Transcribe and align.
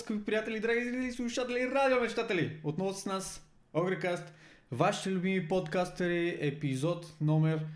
скъпи 0.00 0.24
приятели, 0.24 0.60
драги 0.60 0.84
зрители, 0.84 1.12
слушатели, 1.12 1.70
радиомечтатели! 1.74 2.60
Отново 2.64 2.92
с 2.92 3.06
нас 3.06 3.46
Огрекаст, 3.74 4.32
вашите 4.72 5.10
любими 5.10 5.48
подкастери, 5.48 6.38
епизод 6.40 7.14
номер 7.20 7.66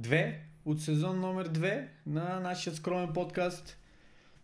2 0.00 0.34
от 0.64 0.80
сезон 0.80 1.20
номер 1.20 1.48
2 1.48 1.86
на 2.06 2.40
нашия 2.40 2.74
скромен 2.74 3.12
подкаст. 3.12 3.78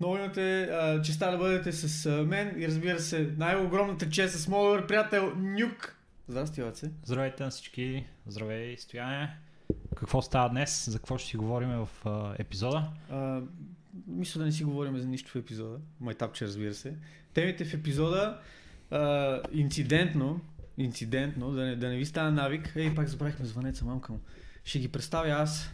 Много 0.01 0.17
имате 0.17 0.71
честа 1.05 1.31
да 1.31 1.39
бъдете 1.39 1.73
с 1.73 2.11
мен 2.25 2.55
и 2.63 2.69
разбира 2.69 2.99
се, 2.99 3.35
най-огромната 3.37 4.11
чест 4.11 4.39
с 4.39 4.49
моят 4.49 4.89
приятел 4.89 5.33
Нюк. 5.37 5.97
Здрасти, 6.29 6.63
Ваце. 6.63 6.91
Здравейте 7.05 7.45
на 7.45 7.51
всички, 7.51 8.07
здравей, 8.27 8.77
Стояне. 8.79 9.37
Какво 9.97 10.23
става 10.23 10.49
днес? 10.49 10.89
За 10.91 10.99
какво 10.99 11.19
ще 11.19 11.31
си 11.31 11.37
говорим 11.37 11.69
в 11.69 11.89
а, 12.05 12.35
епизода? 12.39 12.85
А, 13.11 13.41
мисля 14.07 14.39
да 14.39 14.45
не 14.45 14.53
си 14.53 14.65
говорим 14.65 14.99
за 14.99 15.07
нищо 15.07 15.31
в 15.31 15.37
епизода. 15.37 15.79
Майтапче, 16.01 16.45
разбира 16.45 16.75
се. 16.75 16.95
Темите 17.35 17.65
в 17.65 17.75
епизода 17.75 18.41
а, 18.91 19.41
инцидентно, 19.53 20.41
инцидентно, 20.79 21.53
да 21.53 21.65
не, 21.65 21.77
да 21.77 21.89
не 21.89 21.97
ви 21.97 22.07
стана 22.07 22.31
навик. 22.31 22.73
Ей, 22.77 22.95
пак 22.95 23.09
забравихме 23.09 23.47
звънеца, 23.47 23.85
мамка 23.85 24.13
му. 24.13 24.21
Ще 24.65 24.79
ги 24.79 24.89
представя 24.89 25.29
аз. 25.29 25.71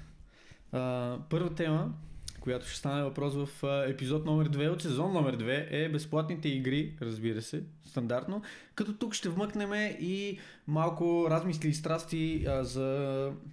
А, 0.72 1.18
първа 1.30 1.54
тема, 1.54 1.92
която 2.40 2.66
ще 2.66 2.78
стане 2.78 3.02
въпрос 3.02 3.34
в 3.34 3.64
а, 3.66 3.84
епизод 3.90 4.24
номер 4.24 4.48
2 4.50 4.68
от 4.68 4.82
сезон 4.82 5.12
номер 5.12 5.36
2 5.36 5.66
е 5.70 5.88
безплатните 5.88 6.48
игри, 6.48 6.96
разбира 7.02 7.42
се, 7.42 7.62
стандартно. 7.84 8.42
Като 8.74 8.94
тук 8.94 9.14
ще 9.14 9.28
вмъкнем 9.28 9.72
и 10.00 10.38
малко 10.66 11.26
размисли 11.30 11.68
и 11.68 11.74
страсти 11.74 12.44
а, 12.48 12.64
за 12.64 12.86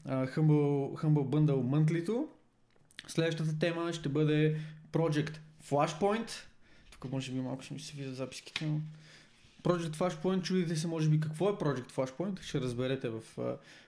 а, 0.06 0.28
Humble, 0.28 1.04
Humble 1.04 1.30
Bundle 1.30 1.52
Monthly-то. 1.52 2.28
Следващата 3.08 3.60
тема 3.60 3.94
ще 3.94 4.10
бъде 4.10 4.60
Project 4.92 5.38
Flashpoint. 5.70 6.32
Тук 6.92 7.12
може 7.12 7.32
би 7.32 7.40
малко 7.40 7.64
ще 7.64 7.74
ми 7.74 7.80
се 7.80 7.94
видят 7.98 8.16
записките, 8.16 8.66
но... 8.66 8.80
Project 9.64 9.96
Flashpoint, 9.96 10.42
чудите 10.42 10.76
се 10.76 10.88
може 10.88 11.10
би 11.10 11.20
какво 11.20 11.50
е 11.50 11.54
Project 11.54 11.92
Flashpoint, 11.92 12.42
ще 12.42 12.62
разберете 12.62 13.10
в 13.10 13.22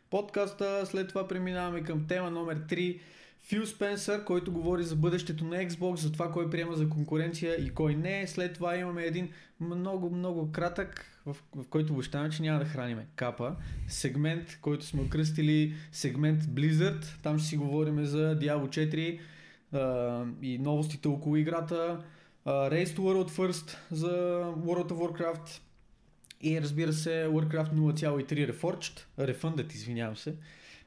подкаста. 0.10 0.86
След 0.86 1.10
това 1.10 1.28
преминаваме 1.28 1.84
към 1.84 2.08
тема 2.08 2.32
номер 2.32 2.60
3. 2.60 3.00
Фил 3.42 3.66
Спенсър, 3.66 4.24
който 4.24 4.52
говори 4.52 4.84
за 4.84 4.96
бъдещето 4.96 5.44
на 5.44 5.56
Xbox, 5.56 5.96
за 5.96 6.12
това 6.12 6.32
кой 6.32 6.50
приема 6.50 6.76
за 6.76 6.90
конкуренция 6.90 7.56
и 7.66 7.70
кой 7.70 7.96
не. 7.96 8.28
След 8.28 8.54
това 8.54 8.78
имаме 8.78 9.04
един 9.04 9.30
много, 9.60 10.10
много 10.10 10.52
кратък, 10.52 11.06
в, 11.26 11.36
в 11.56 11.68
който 11.70 11.94
обещаваме, 11.94 12.30
че 12.30 12.42
няма 12.42 12.60
да 12.60 12.66
храниме 12.66 13.08
капа. 13.16 13.56
Сегмент, 13.88 14.58
който 14.62 14.86
сме 14.86 15.02
окръстили 15.02 15.74
сегмент 15.92 16.44
Blizzard. 16.44 17.06
Там 17.24 17.40
ще 17.40 17.48
си 17.48 17.58
говорим 17.58 18.06
за 18.06 18.40
Diablo 18.40 18.68
4 18.68 19.20
а, 19.74 20.26
и 20.42 20.58
новостите 20.58 21.08
около 21.08 21.36
играта. 21.36 22.04
А, 22.46 22.52
Race 22.52 22.86
to 22.86 23.00
World 23.00 23.30
First 23.30 23.78
за 23.92 24.12
World 24.58 24.92
of 24.92 24.94
Warcraft. 24.94 25.60
И 26.42 26.62
разбира 26.62 26.94
се, 26.94 27.28
Warcraft 27.30 27.74
0.3 27.74 28.52
Reforged, 28.52 29.02
Refunded, 29.20 29.74
извинявам 29.74 30.18
се. 30.18 30.36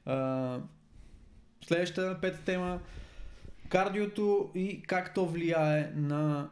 А, 0.07 0.59
Следващата 1.67 2.21
пета 2.21 2.41
тема 2.45 2.81
кардиото 3.69 4.51
и 4.55 4.83
как 4.83 5.15
то 5.15 5.27
влияе 5.27 5.93
на 5.97 6.49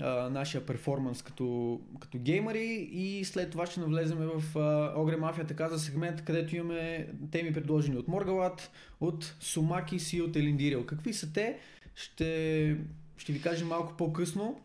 а, 0.00 0.30
нашия 0.30 0.66
перформанс 0.66 1.22
като, 1.22 1.80
като 2.00 2.18
геймери 2.18 2.88
и 2.92 3.24
след 3.24 3.50
това 3.50 3.66
ще 3.66 3.80
навлеземе 3.80 4.26
в 4.26 4.58
а, 4.58 5.00
Огре 5.00 5.16
Мафия 5.16 5.46
така 5.46 5.68
за 5.68 5.78
сегмент, 5.78 6.24
където 6.24 6.56
имаме 6.56 7.08
теми 7.30 7.52
предложени 7.52 7.96
от 7.96 8.08
Моргалат, 8.08 8.70
от 9.00 9.34
Сумакис 9.40 10.12
и 10.12 10.22
от 10.22 10.36
Елиндирил. 10.36 10.86
Какви 10.86 11.12
са 11.12 11.32
те? 11.32 11.58
Ще, 11.94 12.76
ще 13.16 13.32
ви 13.32 13.42
кажем 13.42 13.68
малко 13.68 13.96
по-късно, 13.96 14.60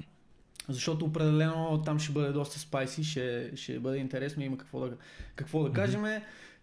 защото 0.69 1.05
определено 1.05 1.81
там 1.85 1.99
ще 1.99 2.13
бъде 2.13 2.31
доста 2.31 2.59
спайси, 2.59 3.03
ще, 3.03 3.51
ще 3.55 3.79
бъде 3.79 3.97
интересно, 3.97 4.43
има 4.43 4.57
какво 4.57 4.79
да, 4.79 4.97
какво 5.35 5.63
да 5.63 5.73
кажем. 5.73 6.05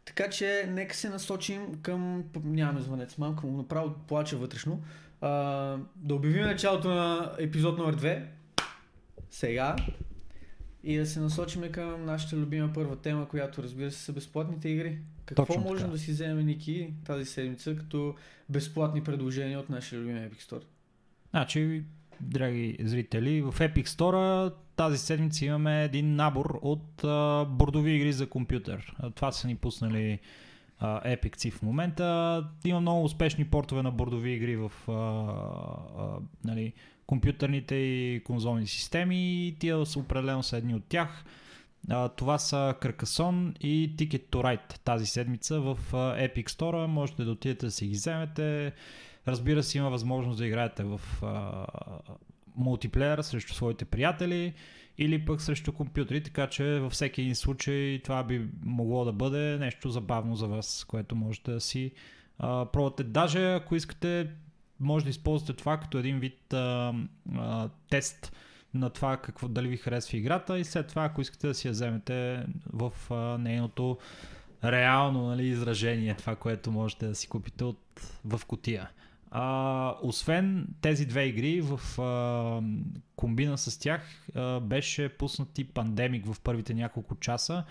Така 0.05 0.31
че 0.31 0.69
нека 0.69 0.97
се 0.97 1.09
насочим 1.09 1.83
към... 1.83 2.25
Нямаме 2.45 2.81
звънец, 2.81 3.19
мамка 3.19 3.47
му 3.47 3.57
направо 3.57 3.95
плача 4.09 4.37
вътрешно. 4.37 4.83
А, 5.21 5.31
да 5.97 6.15
обявим 6.15 6.43
началото 6.43 6.89
на 6.89 7.33
епизод 7.39 7.79
номер 7.79 7.97
2. 7.97 8.25
Сега. 9.31 9.77
И 10.83 10.97
да 10.97 11.07
се 11.07 11.21
насочим 11.21 11.73
към 11.73 12.05
нашата 12.05 12.37
любима 12.37 12.73
първа 12.73 12.97
тема, 12.97 13.29
която 13.29 13.63
разбира 13.63 13.91
се 13.91 13.99
са 13.99 14.13
безплатните 14.13 14.69
игри. 14.69 14.99
Какво 15.25 15.47
Точно 15.47 15.63
можем 15.63 15.79
така. 15.79 15.93
да 15.93 15.99
си 15.99 16.11
вземем, 16.11 16.47
Ники, 16.47 16.93
тази 17.05 17.25
седмица 17.25 17.77
като 17.77 18.15
безплатни 18.49 19.03
предложения 19.05 19.61
от 19.61 19.71
нашия 19.71 20.01
любим 20.01 20.17
Epic 20.17 20.43
Store? 20.43 20.63
Значи, 21.31 21.85
драги 22.21 22.77
зрители, 22.81 23.43
в 23.43 23.55
Epic 23.59 23.87
Store 23.87 24.53
тази 24.77 24.99
седмица 24.99 25.45
имаме 25.45 25.85
един 25.85 26.15
набор 26.15 26.59
от 26.63 27.05
а, 27.05 27.45
бордови 27.45 27.91
игри 27.91 28.13
за 28.13 28.29
компютър. 28.29 28.97
Това 29.15 29.33
са 29.33 29.47
ни 29.47 29.57
пуснали 29.57 30.19
а, 30.79 31.17
Epic 31.17 31.51
в 31.51 31.63
момента. 31.63 32.49
Има 32.65 32.81
много 32.81 33.05
успешни 33.05 33.45
портове 33.45 33.83
на 33.83 33.91
бордови 33.91 34.31
игри 34.31 34.57
в 34.57 34.73
а, 34.89 34.93
а, 34.93 36.19
нали, 36.45 36.73
компютърните 37.11 37.75
и 37.75 38.23
конзолни 38.25 38.67
системи 38.67 39.47
и 39.47 39.57
тия 39.59 39.87
са 39.87 39.99
определено 39.99 40.43
са 40.43 40.57
едни 40.57 40.75
от 40.75 40.85
тях. 40.89 41.25
А, 41.89 42.09
това 42.09 42.39
са 42.39 42.75
Carcassonne 42.81 43.59
и 43.59 43.97
Ticket 43.97 44.23
to 44.27 44.37
Ride 44.37 44.79
тази 44.85 45.07
седмица 45.07 45.61
в 45.61 45.79
Epic 45.93 46.49
Store. 46.51 46.87
Можете 46.87 47.25
да 47.25 47.31
отидете 47.31 47.67
да 47.67 47.73
си 47.73 47.87
ги 47.87 47.93
вземете. 47.93 48.73
Разбира 49.29 49.63
се, 49.63 49.79
има 49.79 49.91
възможност 49.91 50.39
да 50.39 50.47
играете 50.47 50.85
в 50.85 51.01
а, 51.23 51.67
мултиплеер 52.57 53.23
срещу 53.23 53.55
своите 53.55 53.85
приятели 53.85 54.55
или 54.99 55.25
пък 55.25 55.43
срещу 55.43 55.73
компютри, 55.73 56.23
така 56.23 56.47
че 56.47 56.65
във 56.65 56.93
всеки 56.93 57.21
един 57.21 57.37
случай 57.37 58.01
това 58.05 58.25
би 58.25 58.49
могло 58.65 59.05
да 59.05 59.13
бъде 59.13 59.59
нещо 59.59 59.91
забавно 59.91 60.37
за 60.37 60.47
вас, 60.47 60.85
което 60.89 61.17
можете 61.17 61.53
да 61.53 61.61
си 61.61 61.93
а, 62.39 62.67
пробвате. 62.67 63.05
Даже 63.05 63.55
ако 63.55 63.77
искате, 63.77 64.31
може 64.81 65.05
да 65.05 65.11
използвате 65.11 65.53
това 65.53 65.77
като 65.77 65.99
един 65.99 66.19
вид 66.19 66.53
а, 66.53 66.95
а, 67.37 67.69
тест 67.91 68.33
на 68.75 68.91
това 68.91 69.17
какво, 69.17 69.49
дали 69.49 69.69
ви 69.69 69.77
харесва 69.77 70.19
играта 70.19 70.59
и 70.59 70.65
след 70.65 70.89
това, 70.89 71.05
ако 71.05 71.21
искате 71.21 71.47
да 71.47 71.55
си 71.55 71.69
я 71.69 71.73
вземете 71.73 72.47
в 72.73 72.93
а, 73.11 73.15
нейното 73.39 73.99
реално 74.65 75.27
нали, 75.27 75.47
изражение, 75.47 76.15
това, 76.15 76.37
което 76.37 76.73
можете 76.73 77.07
да 77.07 77.15
си 77.15 77.29
купите 77.29 77.65
от, 77.65 77.81
в 78.25 78.41
котия. 78.47 78.91
А, 79.31 79.95
освен 80.03 80.69
тези 80.81 81.07
две 81.07 81.25
игри, 81.25 81.61
в 81.61 82.01
а, 82.01 82.63
комбина 83.17 83.59
с 83.59 83.79
тях 83.79 84.29
а, 84.35 84.61
беше 84.61 85.09
пуснати 85.09 85.65
пандемик 85.65 86.27
в 86.27 86.41
първите 86.41 86.75
няколко 86.75 87.17
часа 87.17 87.65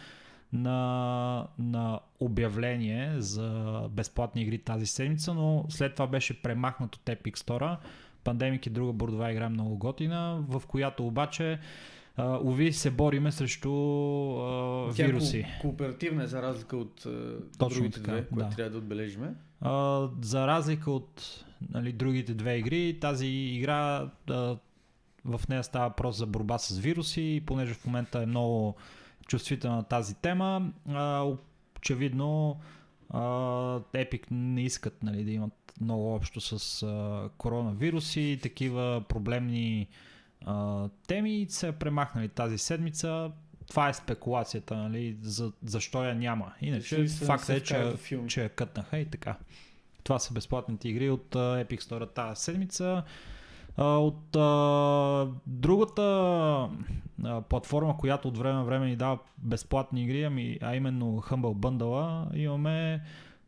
на, 0.53 1.47
на 1.59 1.99
обявление 2.19 3.13
за 3.17 3.81
безплатни 3.91 4.41
игри 4.41 4.57
тази 4.57 4.85
седмица, 4.85 5.33
но 5.33 5.65
след 5.69 5.93
това 5.93 6.07
беше 6.07 6.41
премахнат 6.41 6.95
от 6.95 7.01
Epic 7.05 7.37
Store. 7.37 7.77
Пандемик 8.23 8.65
е 8.65 8.69
друга 8.69 8.93
бордова 8.93 9.31
игра 9.31 9.49
много 9.49 9.77
готина, 9.77 10.43
в 10.49 10.63
която 10.67 11.07
обаче 11.07 11.59
Uh, 12.17 12.43
уви 12.43 12.73
се 12.73 12.91
бориме 12.91 13.31
срещу 13.31 13.69
uh, 13.69 14.95
Тя 14.95 15.03
е 15.03 15.07
вируси. 15.07 15.43
ко- 15.43 15.61
кооперативна 15.61 16.23
е 16.23 16.27
за 16.27 16.41
разлика 16.41 16.77
от 16.77 17.05
а, 17.05 17.37
Точно 17.57 17.79
другите 17.79 17.99
така, 18.01 18.11
две, 18.11 18.25
които 18.25 18.49
да. 18.49 18.55
трябва 18.55 18.71
да 18.71 18.77
отбележиме. 18.77 19.33
А, 19.61 20.07
за 20.21 20.47
разлика 20.47 20.91
от 20.91 21.45
нали, 21.69 21.91
другите 21.91 22.33
две 22.33 22.57
игри, 22.57 22.97
тази 23.01 23.27
игра 23.27 24.09
а, 24.29 24.57
в 25.25 25.41
нея 25.49 25.63
става 25.63 25.87
въпрос 25.87 26.17
за 26.17 26.25
борба 26.25 26.57
с 26.57 26.79
вируси 26.79 27.43
понеже 27.45 27.73
в 27.73 27.85
момента 27.85 28.21
е 28.21 28.25
много 28.25 28.75
чувствителна 29.29 29.83
тази 29.83 30.15
тема, 30.15 30.71
а, 30.89 31.25
очевидно 31.77 32.59
Epic 33.93 34.23
не 34.31 34.61
искат 34.61 35.03
нали, 35.03 35.23
да 35.23 35.31
имат 35.31 35.73
много 35.81 36.15
общо 36.15 36.41
с 36.41 36.83
а, 36.83 37.29
коронавируси 37.37 38.21
и 38.21 38.39
такива 38.39 39.03
проблемни 39.09 39.87
а, 40.45 40.87
теми 41.07 41.41
и 41.41 41.49
са 41.49 41.71
премахнали 41.71 42.29
тази 42.29 42.57
седмица. 42.57 43.31
Това 43.67 43.89
е 43.89 43.93
спекулацията, 43.93 44.77
нали, 44.77 45.17
за, 45.21 45.51
защо 45.63 46.03
я 46.03 46.15
няма. 46.15 46.53
Иначе 46.61 47.07
факт 47.07 47.49
е, 47.49 47.63
че, 47.63 47.93
че 48.27 48.43
я 48.43 48.49
кътнаха 48.49 48.97
и 48.97 49.05
така. 49.05 49.35
Това 50.03 50.19
са 50.19 50.33
безплатните 50.33 50.89
игри 50.89 51.09
от 51.09 51.35
Epic 51.35 51.81
Store 51.81 52.13
тази 52.13 52.41
седмица. 52.41 53.03
От 53.79 54.31
uh, 54.31 55.31
другата 55.47 56.01
uh, 57.21 57.41
платформа, 57.41 57.97
която 57.97 58.27
от 58.27 58.37
време 58.37 58.55
на 58.55 58.63
време 58.63 58.85
ни 58.85 58.95
дава 58.95 59.19
безплатни 59.37 60.03
игри, 60.03 60.23
ами, 60.23 60.57
а 60.61 60.75
именно 60.75 61.21
Humble 61.21 61.55
Bundle, 61.55 62.35
имаме 62.35 63.01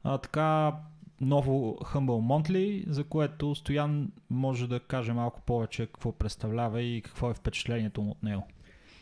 uh, 0.05 0.21
така 0.21 0.73
ново 1.21 1.77
Humble 1.81 2.49
Monthly, 2.49 2.89
за 2.89 3.03
което 3.03 3.55
Стоян 3.55 4.11
може 4.29 4.67
да 4.67 4.79
каже 4.79 5.13
малко 5.13 5.41
повече 5.41 5.85
какво 5.85 6.11
представлява 6.11 6.81
и 6.81 7.01
какво 7.01 7.29
е 7.29 7.33
впечатлението 7.33 8.01
му 8.01 8.11
от 8.11 8.23
него. 8.23 8.47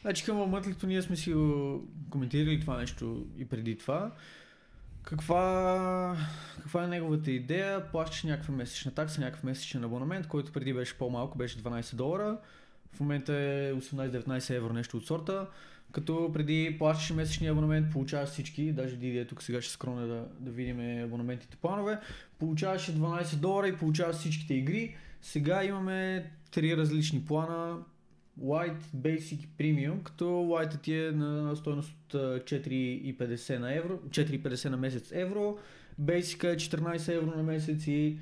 Значи 0.01 0.25
към 0.25 0.37
Monthly 0.37 0.83
ние 0.83 1.01
сме 1.01 1.15
си 1.15 1.35
коментирали 2.09 2.59
това 2.59 2.77
нещо 2.77 3.25
и 3.37 3.45
преди 3.45 3.77
това. 3.77 4.11
Каква, 5.09 6.17
каква 6.61 6.83
е 6.83 6.87
неговата 6.87 7.31
идея? 7.31 7.91
Плащаш 7.91 8.23
някаква 8.23 8.53
месечна 8.53 8.91
такса, 8.91 9.21
някакъв 9.21 9.43
месечен 9.43 9.83
абонамент, 9.83 10.27
който 10.27 10.51
преди 10.51 10.73
беше 10.73 10.97
по-малко, 10.97 11.37
беше 11.37 11.57
12 11.57 11.95
долара. 11.95 12.37
В 12.93 12.99
момента 12.99 13.33
е 13.33 13.73
18-19 13.73 14.55
евро 14.55 14.73
нещо 14.73 14.97
от 14.97 15.05
сорта. 15.05 15.47
Като 15.91 16.29
преди 16.33 16.75
плащаш 16.79 17.15
месечния 17.15 17.51
абонамент, 17.51 17.91
получаваш 17.91 18.29
всички, 18.29 18.71
даже 18.71 18.95
Диди 18.95 19.17
е 19.17 19.27
тук 19.27 19.43
сега 19.43 19.61
ще 19.61 19.73
скроня 19.73 20.07
да, 20.07 20.25
да 20.39 20.51
видим 20.51 21.03
абонаментите 21.03 21.57
планове, 21.57 21.99
получаваше 22.39 22.95
12 22.95 23.35
долара 23.35 23.67
и 23.67 23.77
получаваш 23.77 24.15
всичките 24.15 24.53
игри. 24.53 24.95
Сега 25.21 25.63
имаме 25.63 26.31
три 26.51 26.77
различни 26.77 27.25
плана, 27.25 27.77
White, 28.43 28.81
Basic 28.95 29.43
и 29.43 29.47
Premium, 29.47 30.03
като 30.03 30.23
White 30.25 30.81
ти 30.81 30.95
е 30.95 31.11
на 31.11 31.55
стоеност 31.55 31.91
от 31.91 32.13
4,50 32.13 33.57
на 33.59 33.75
евро, 33.75 33.99
4,50 34.09 34.69
на 34.69 34.77
месец 34.77 35.11
евро, 35.11 35.57
Basic 36.01 36.43
е 36.43 36.57
14 36.57 37.15
евро 37.15 37.37
на 37.37 37.43
месец 37.43 37.87
и 37.87 38.17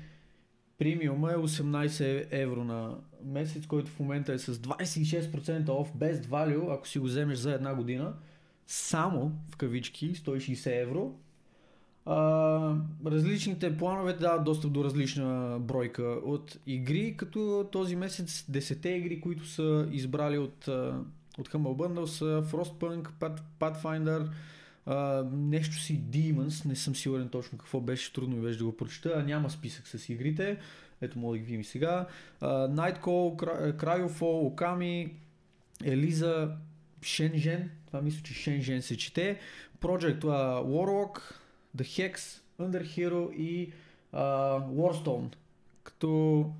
Premium 0.80 1.34
е 1.34 1.36
18 1.36 2.26
евро 2.30 2.64
на 2.64 2.96
месец, 3.24 3.66
който 3.66 3.90
в 3.90 4.00
момента 4.00 4.32
е 4.32 4.38
с 4.38 4.54
26% 4.54 5.64
off 5.64 5.96
без 5.96 6.20
value, 6.20 6.74
ако 6.74 6.88
си 6.88 6.98
го 6.98 7.06
вземеш 7.06 7.38
за 7.38 7.52
една 7.52 7.74
година, 7.74 8.14
само 8.66 9.32
в 9.50 9.56
кавички 9.56 10.14
160 10.14 10.82
евро. 10.82 11.14
А, 12.10 12.74
различните 13.06 13.76
планове 13.76 14.12
дават 14.12 14.44
достъп 14.44 14.72
до 14.72 14.84
различна 14.84 15.58
бройка 15.60 16.02
от 16.02 16.58
игри, 16.66 17.14
като 17.16 17.68
този 17.72 17.96
месец 17.96 18.44
10 18.50 18.86
игри, 18.86 19.20
които 19.20 19.46
са 19.46 19.88
избрали 19.92 20.38
от, 20.38 20.68
от 21.38 21.48
Humble 21.48 21.76
Bundle 21.76 22.04
са 22.04 22.24
Frostpunk, 22.24 23.08
Pathfinder, 23.60 24.28
Uh, 24.88 25.30
нещо 25.32 25.76
си 25.76 26.00
Demons, 26.00 26.66
не 26.66 26.76
съм 26.76 26.96
сигурен 26.96 27.28
точно 27.28 27.58
какво 27.58 27.80
беше, 27.80 28.12
трудно 28.12 28.36
ми 28.36 28.42
беше 28.42 28.58
да 28.58 28.64
го 28.64 28.76
прочета, 28.76 29.24
няма 29.26 29.50
списък 29.50 29.86
с 29.86 30.08
игрите. 30.08 30.58
Ето 31.00 31.18
мога 31.18 31.34
да 31.34 31.38
ги 31.38 31.44
видим 31.44 31.64
сега. 31.64 32.06
Uh, 32.42 32.74
Nightcall, 32.74 33.36
Cryofall, 33.76 34.54
Okami, 34.54 35.10
Елиза, 35.84 36.50
Shenzhen, 37.02 37.68
това 37.86 38.02
мисля, 38.02 38.22
че 38.22 38.34
Shenzhen 38.34 38.80
се 38.80 38.96
чете, 38.96 39.38
Project 39.80 40.20
uh, 40.20 40.64
Warlock, 40.64 41.20
The 41.76 41.82
Hex, 41.82 42.40
Under 42.60 42.82
Hero 42.84 43.32
и 43.32 43.72
uh, 44.14 44.68
Warstone. 44.68 45.34
Като 45.82 46.50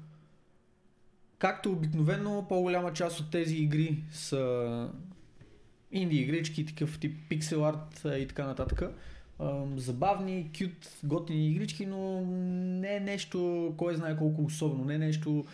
както 1.39 1.73
обикновено, 1.73 2.47
по-голяма 2.49 2.93
част 2.93 3.21
от 3.21 3.31
тези 3.31 3.57
игри 3.57 4.03
са 4.13 4.91
инди 5.93 6.17
игрички, 6.17 6.67
такъв 6.67 6.99
тип 6.99 7.17
пиксел 7.29 7.67
арт 7.67 8.07
и 8.19 8.27
така 8.29 8.47
нататък. 8.47 8.83
Забавни, 9.77 10.51
кют, 10.59 10.89
готини 11.05 11.49
игрички, 11.49 11.87
но 11.87 12.21
не 12.21 12.97
е 12.97 13.01
нещо, 13.01 13.75
кой 13.77 13.95
знае 13.95 14.17
колко 14.17 14.43
особено, 14.43 14.85
не 14.85 14.95
е 14.95 14.99
нещо, 14.99 15.45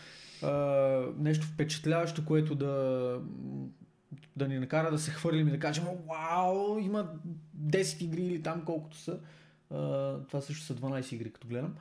нещо 1.19 1.47
впечатляващо, 1.47 2.25
което 2.25 2.55
да, 2.55 3.21
да 4.37 4.49
ни 4.49 4.59
накара 4.59 4.91
да 4.91 4.99
се 4.99 5.11
хвърлим 5.11 5.49
и 5.49 5.51
да 5.51 5.59
кажем, 5.59 5.85
вау, 6.09 6.79
има 6.79 7.11
10 7.59 8.03
игри 8.03 8.23
или 8.23 8.43
там 8.43 8.63
колкото 8.65 8.97
са. 8.97 9.19
Това 10.29 10.41
също 10.41 10.65
са 10.65 10.75
12 10.75 11.13
игри, 11.13 11.33
като 11.33 11.49
гледам. 11.49 11.75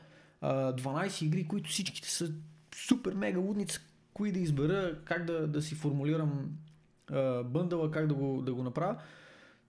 12 0.44 1.26
игри, 1.26 1.48
които 1.48 1.70
всичките 1.70 2.12
са 2.12 2.32
супер 2.76 3.14
мега 3.14 3.40
лудница, 3.40 3.82
кои 4.14 4.32
да 4.32 4.40
избера, 4.40 5.00
как 5.06 5.26
да, 5.26 5.48
да 5.48 5.62
си 5.62 5.76
формулирам 5.76 6.58
бъндъла, 7.46 7.92
как 7.92 8.08
да 8.08 8.14
го, 8.14 8.42
да 8.42 8.54
го 8.54 8.64
направя. 8.64 8.98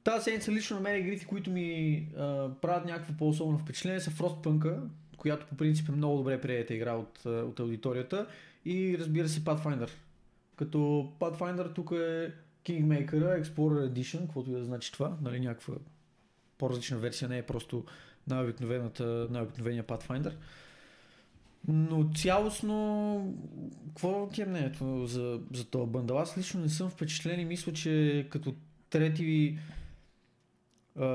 Тази 0.04 0.24
седмица 0.24 0.52
лично 0.52 0.76
на 0.76 0.82
мен 0.82 1.00
игрите, 1.00 1.26
които 1.26 1.50
ми 1.50 2.08
а, 2.16 2.50
правят 2.60 2.84
някакво 2.84 3.12
по-особено 3.16 3.58
впечатление 3.58 4.00
са 4.00 4.10
Frostpunk, 4.10 4.80
която 5.16 5.46
по 5.46 5.56
принцип 5.56 5.88
е 5.88 5.92
много 5.92 6.16
добре 6.16 6.40
приета 6.40 6.74
игра 6.74 6.92
от, 6.92 7.24
от 7.24 7.60
аудиторията 7.60 8.26
и 8.64 8.98
разбира 8.98 9.28
се 9.28 9.44
Pathfinder. 9.44 9.90
Като 10.56 10.78
Pathfinder 11.20 11.74
тук 11.74 11.90
е 11.90 12.32
Kingmaker 12.64 13.42
Explorer 13.42 13.92
Edition, 13.92 14.20
каквото 14.20 14.50
и 14.50 14.52
да 14.52 14.64
значи 14.64 14.92
това, 14.92 15.16
нали, 15.22 15.40
някаква 15.40 15.74
по-различна 16.58 16.98
версия, 16.98 17.28
не 17.28 17.38
е 17.38 17.42
просто 17.42 17.84
най-обикновената, 18.28 19.28
най-обикновения 19.30 19.84
Pathfinder. 19.84 20.34
Но 21.68 22.10
цялостно, 22.14 23.38
какво 23.88 24.28
ти 24.28 24.42
е 24.42 24.46
мнението 24.46 25.06
за, 25.06 25.40
за 25.52 25.64
този 25.64 25.90
бъндъл? 25.90 26.18
Аз 26.18 26.38
лично 26.38 26.60
не 26.60 26.68
съм 26.68 26.90
впечатлен 26.90 27.40
и 27.40 27.44
мисля, 27.44 27.72
че 27.72 28.26
като 28.30 28.54
трети 28.90 29.58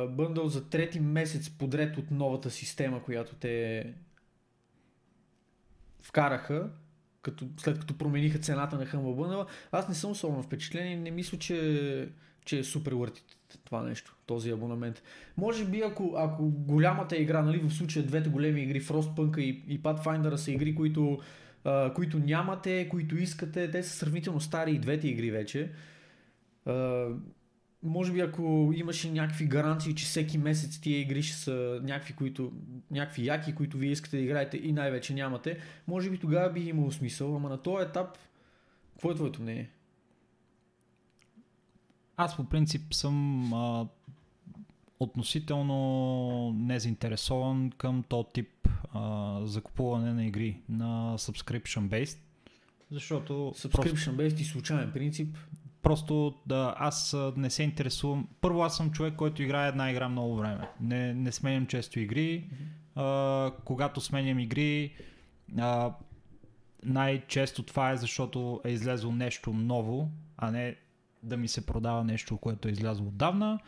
бъндъл 0.09 0.47
за 0.47 0.69
трети 0.69 0.99
месец 0.99 1.49
подред 1.49 1.97
от 1.97 2.11
новата 2.11 2.51
система, 2.51 3.03
която 3.03 3.35
те 3.35 3.93
вкараха, 6.01 6.69
като, 7.21 7.47
след 7.57 7.79
като 7.79 7.97
промениха 7.97 8.39
цената 8.39 8.77
на 8.77 8.85
Humble 8.85 8.97
Bundle, 8.97 9.47
аз 9.71 9.89
не 9.89 9.95
съм 9.95 10.11
особено 10.11 10.43
впечатлен 10.43 10.91
и 10.91 10.95
не 10.95 11.11
мисля, 11.11 11.39
че, 11.39 12.09
че 12.45 12.59
е 12.59 12.63
супер 12.63 12.93
worth 12.93 13.21
това 13.57 13.83
нещо, 13.83 14.15
този 14.25 14.51
абонамент. 14.51 15.03
Може 15.37 15.65
би 15.65 15.81
ако, 15.81 16.13
ако 16.17 16.49
голямата 16.49 17.17
игра, 17.17 17.41
нали, 17.41 17.57
в 17.57 17.73
случая 17.73 18.05
двете 18.05 18.29
големи 18.29 18.61
игри, 18.61 18.81
Frostpunk 18.81 19.37
и, 19.37 19.63
и 19.67 19.81
Pathfinder 19.81 20.35
са 20.35 20.51
игри, 20.51 20.75
които, 20.75 21.19
а, 21.63 21.93
които 21.93 22.19
нямате, 22.19 22.89
които 22.89 23.17
искате, 23.17 23.71
те 23.71 23.83
са 23.83 23.89
сравнително 23.89 24.39
стари 24.39 24.71
и 24.71 24.79
двете 24.79 25.07
игри 25.07 25.31
вече. 25.31 25.71
А, 26.65 27.07
може 27.83 28.13
би 28.13 28.19
ако 28.19 28.73
имаше 28.75 29.11
някакви 29.11 29.45
гаранции, 29.45 29.95
че 29.95 30.05
всеки 30.05 30.37
месец 30.37 30.79
тия 30.79 30.99
игри 30.99 31.23
ще 31.23 31.37
са 31.37 31.79
някакви, 31.83 32.13
които, 32.13 32.51
някакви 32.91 33.25
яки, 33.25 33.55
които 33.55 33.77
вие 33.77 33.91
искате 33.91 34.17
да 34.17 34.23
играете 34.23 34.57
и 34.57 34.73
най-вече 34.73 35.13
нямате, 35.13 35.57
може 35.87 36.09
би 36.09 36.17
тогава 36.17 36.51
би 36.51 36.61
имало 36.61 36.91
смисъл, 36.91 37.35
ама 37.35 37.49
на 37.49 37.61
този 37.61 37.85
етап, 37.85 38.17
какво 38.91 39.11
е 39.11 39.15
твоето 39.15 39.41
мнение? 39.41 39.69
Аз 42.21 42.35
по 42.35 42.43
принцип 42.43 42.93
съм 42.93 43.53
а, 43.53 43.87
относително 44.99 46.53
незаинтересован 46.53 47.71
към 47.77 48.03
този 48.03 48.27
тип 48.33 48.67
а, 48.93 49.39
закупуване 49.45 50.13
на 50.13 50.25
игри 50.25 50.61
на 50.69 51.15
subscription 51.17 51.87
based, 51.87 52.17
защото... 52.91 53.33
Subscription 53.33 54.15
based 54.15 54.41
и 54.41 54.43
случайен 54.43 54.91
принцип. 54.91 55.37
Просто 55.81 56.33
да, 56.45 56.75
аз 56.77 57.15
не 57.35 57.49
се 57.49 57.63
интересувам. 57.63 58.27
Първо 58.41 58.61
аз 58.61 58.77
съм 58.77 58.91
човек, 58.91 59.15
който 59.15 59.43
играе 59.43 59.67
една 59.67 59.91
игра 59.91 60.09
много 60.09 60.35
време. 60.35 60.69
Не, 60.81 61.13
не 61.13 61.31
сменям 61.31 61.67
често 61.67 61.99
игри. 61.99 62.49
А, 62.95 63.51
когато 63.65 64.01
сменям 64.01 64.39
игри, 64.39 64.95
а, 65.57 65.93
най-често 66.83 67.63
това 67.63 67.91
е 67.91 67.97
защото 67.97 68.61
е 68.65 68.69
излезло 68.69 69.11
нещо 69.11 69.53
ново, 69.53 70.09
а 70.37 70.51
не 70.51 70.75
да 71.23 71.37
ми 71.37 71.47
се 71.47 71.65
продава 71.65 72.03
нещо, 72.03 72.37
което 72.37 72.67
е 72.67 72.71
излязло 72.71 73.07
отдавна. 73.07 73.59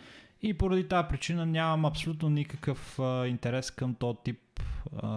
И 0.42 0.54
поради 0.54 0.88
тази 0.88 1.08
причина 1.08 1.46
нямам 1.46 1.86
абсолютно 1.86 2.30
никакъв 2.30 3.00
а, 3.00 3.28
интерес 3.28 3.72
към 3.72 3.96
този 3.96 4.18
тип 4.24 4.60
а, 4.98 5.08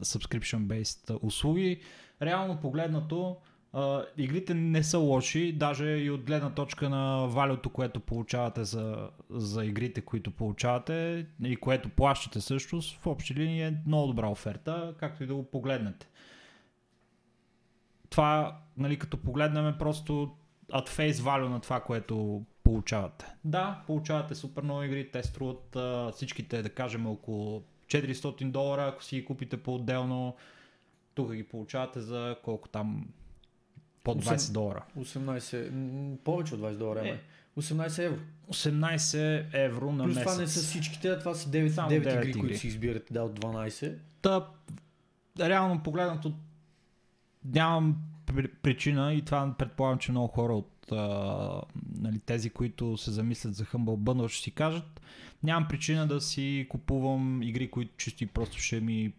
subscription-based 0.00 1.18
услуги. 1.22 1.80
Реално 2.22 2.60
погледнато, 2.60 3.36
а, 3.72 4.04
игрите 4.16 4.54
не 4.54 4.82
са 4.82 4.98
лоши, 4.98 5.52
даже 5.52 5.86
и 5.86 6.10
от 6.10 6.22
гледна 6.22 6.50
точка 6.50 6.88
на 6.88 7.26
валюто, 7.26 7.70
което 7.70 8.00
получавате 8.00 8.64
за, 8.64 9.10
за 9.30 9.64
игрите, 9.64 10.00
които 10.00 10.30
получавате 10.30 11.26
и 11.44 11.56
което 11.56 11.88
плащате 11.88 12.40
също, 12.40 12.80
в 12.80 13.06
общи 13.06 13.34
линии 13.34 13.62
е 13.62 13.78
много 13.86 14.06
добра 14.06 14.28
оферта, 14.28 14.94
както 14.98 15.24
и 15.24 15.26
да 15.26 15.34
го 15.34 15.50
погледнете. 15.50 16.08
Това, 18.10 18.58
нали, 18.76 18.98
като 18.98 19.16
погледнем 19.16 19.74
просто 19.78 20.36
от 20.72 20.88
фейс 20.88 21.20
value 21.20 21.48
на 21.48 21.60
това, 21.60 21.80
което 21.80 22.44
получавате. 22.64 23.26
Да, 23.44 23.82
получавате 23.86 24.34
супер 24.34 24.62
много 24.62 24.82
игри, 24.82 25.10
те 25.10 25.22
струват 25.22 25.76
а, 25.76 26.12
всичките, 26.14 26.62
да 26.62 26.68
кажем, 26.68 27.06
около 27.06 27.62
400 27.86 28.50
долара, 28.50 28.88
ако 28.88 29.04
си 29.04 29.16
ги 29.16 29.24
купите 29.24 29.56
по-отделно. 29.56 30.36
Тук 31.14 31.34
ги 31.34 31.42
получавате 31.42 32.00
за 32.00 32.36
колко 32.42 32.68
там 32.68 33.08
по 34.04 34.14
20 34.14 34.36
8, 34.36 34.52
долара. 34.52 34.84
18, 34.98 36.16
повече 36.16 36.54
от 36.54 36.60
20 36.60 36.76
долара. 36.76 37.08
Е. 37.08 37.20
18 37.58 38.04
евро. 38.04 38.20
18 38.50 39.46
евро 39.52 39.92
на 39.92 40.04
Плюс 40.04 40.14
месец. 40.14 40.32
това 40.32 40.42
не 40.42 40.48
са 40.48 40.60
всичките, 40.60 41.18
това 41.18 41.34
са 41.34 41.50
9, 41.50 41.68
9, 41.68 41.88
9 41.88 41.96
игри, 41.96 42.28
игри, 42.28 42.40
които 42.40 42.58
си 42.58 42.66
избирате 42.66 43.12
да, 43.12 43.22
от 43.22 43.40
12. 43.40 43.94
Та, 44.22 44.48
реално 45.40 45.82
погледнато, 45.82 46.32
нямам 47.44 47.96
причина 48.62 49.14
и 49.14 49.22
това 49.22 49.54
предполагам, 49.58 49.98
че 49.98 50.10
много 50.10 50.28
хора 50.28 50.54
от 50.54 50.92
а, 50.92 51.62
нали, 51.98 52.18
тези, 52.18 52.50
които 52.50 52.96
се 52.96 53.10
замислят 53.10 53.54
за 53.54 53.64
Humble 53.64 53.98
Bundle 53.98 54.28
ще 54.28 54.42
си 54.42 54.50
кажат, 54.50 55.00
нямам 55.42 55.68
причина 55.68 56.06
да 56.06 56.20
си 56.20 56.66
купувам 56.70 57.42
игри, 57.42 57.70
които 57.70 57.96
чисто 57.96 58.26
просто 58.26 58.58
ще 58.58 58.80
ми 58.80 59.12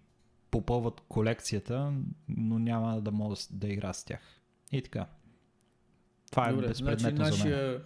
попълват 0.51 1.01
колекцията, 1.01 1.93
но 2.29 2.59
няма 2.59 3.01
да 3.01 3.11
мога 3.11 3.35
да, 3.51 3.67
игра 3.67 3.93
с 3.93 4.03
тях. 4.03 4.21
И 4.71 4.81
така. 4.81 5.05
Това 6.31 6.49
е 6.49 6.53
безпредметно 6.53 7.25
значи, 7.25 7.37
за 7.37 7.43
мен. 7.43 7.53
Нашия, 7.53 7.81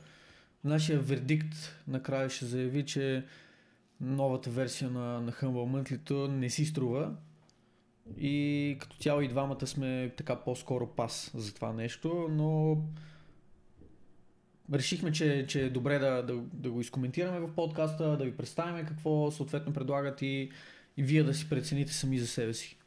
нашия 0.64 1.00
вердикт 1.00 1.56
накрая 1.88 2.30
ще 2.30 2.46
заяви, 2.46 2.86
че 2.86 3.26
новата 4.02 4.50
версия 4.50 4.92
на, 4.92 5.22
на 5.22 5.32
Humble 5.32 5.94
Monthly 5.94 6.28
не 6.28 6.50
си 6.50 6.66
струва 6.66 7.16
И 8.18 8.78
като 8.80 8.98
цяло 8.98 9.22
и 9.22 9.28
двамата 9.28 9.68
сме 9.68 10.14
така 10.18 10.36
по-скоро 10.36 10.88
пас 10.88 11.32
за 11.36 11.54
това 11.54 11.74
нещо, 11.74 12.28
но 12.32 12.78
решихме, 14.74 15.12
че, 15.12 15.46
че 15.48 15.66
е 15.66 15.70
добре 15.70 16.00
да, 16.00 16.24
да, 16.24 16.36
да 16.54 16.72
го 16.72 16.82
изкоментираме 16.82 17.40
в 17.40 17.56
подкаста, 17.56 18.18
да 18.18 18.24
ви 18.24 18.38
представим 18.38 18.86
какво 18.86 19.32
съответно 19.32 19.74
предлагат 19.74 20.22
и, 20.22 20.52
и 20.98 21.04
вие 21.04 21.24
да 21.24 21.34
си 21.34 21.50
прецените 21.50 21.94
сами 21.94 22.20
за 22.20 22.28
себе 22.28 22.54
си. 22.54 22.78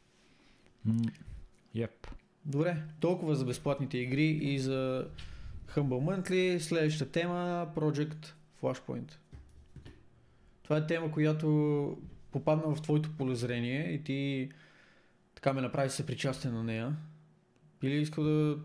Yep. 1.75 2.07
Добре, 2.45 2.83
толкова 2.99 3.35
за 3.35 3.45
безплатните 3.45 3.97
игри 3.97 4.27
и 4.27 4.59
за 4.59 5.07
Humble 5.75 6.21
Monthly. 6.21 6.59
Следващата 6.59 7.11
тема 7.11 7.67
Project 7.75 8.33
Flashpoint. 8.61 9.11
Това 10.63 10.77
е 10.77 10.87
тема, 10.87 11.11
която 11.11 11.97
попадна 12.31 12.75
в 12.75 12.81
твоето 12.81 13.17
полезрение 13.17 13.93
и 13.93 14.03
ти 14.03 14.49
така 15.37 15.53
ме 15.53 15.61
направи 15.61 15.89
се 15.89 16.05
причастен 16.05 16.53
на 16.53 16.63
нея. 16.63 16.95
Или 17.81 18.01
искал 18.01 18.23
да 18.23 18.57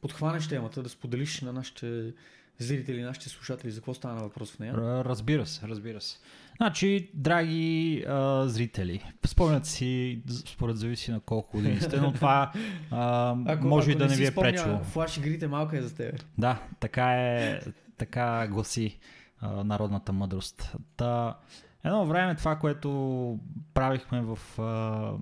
подхванеш 0.00 0.48
темата, 0.48 0.82
да 0.82 0.88
споделиш 0.88 1.40
на 1.40 1.52
нашите 1.52 2.12
зрители, 2.58 3.02
нашите 3.02 3.28
слушатели 3.28 3.70
за 3.70 3.80
какво 3.80 3.94
стана 3.94 4.22
въпрос 4.22 4.52
в 4.52 4.58
нея? 4.58 4.74
Разбира 5.04 5.46
се, 5.46 5.68
разбира 5.68 6.00
се. 6.00 6.18
Значи, 6.56 7.10
драги 7.14 8.04
а, 8.08 8.48
зрители, 8.48 9.12
спомнят 9.26 9.66
си, 9.66 10.22
според 10.46 10.76
зависи 10.76 11.10
на 11.10 11.20
колко 11.20 11.56
години 11.56 11.80
сте, 11.80 11.96
но 11.96 12.12
това 12.12 12.52
а, 12.90 13.34
може 13.62 13.90
и 13.90 13.94
да 13.94 14.06
не 14.06 14.16
ви 14.16 14.24
е 14.24 14.30
спомня, 14.30 14.50
пречило. 14.50 14.84
Флаш 14.84 15.16
игрите 15.16 15.48
малка 15.48 15.78
е 15.78 15.82
за 15.82 15.94
теб. 15.94 16.24
Да, 16.38 16.62
така 16.80 17.12
е, 17.12 17.60
така 17.98 18.48
гласи 18.50 18.98
а, 19.40 19.64
народната 19.64 20.12
мъдрост. 20.12 20.74
Та, 20.96 21.38
едно 21.84 22.06
време 22.06 22.34
това, 22.34 22.56
което 22.56 23.38
правихме 23.74 24.22
в 24.22 24.38
а, 24.58 25.12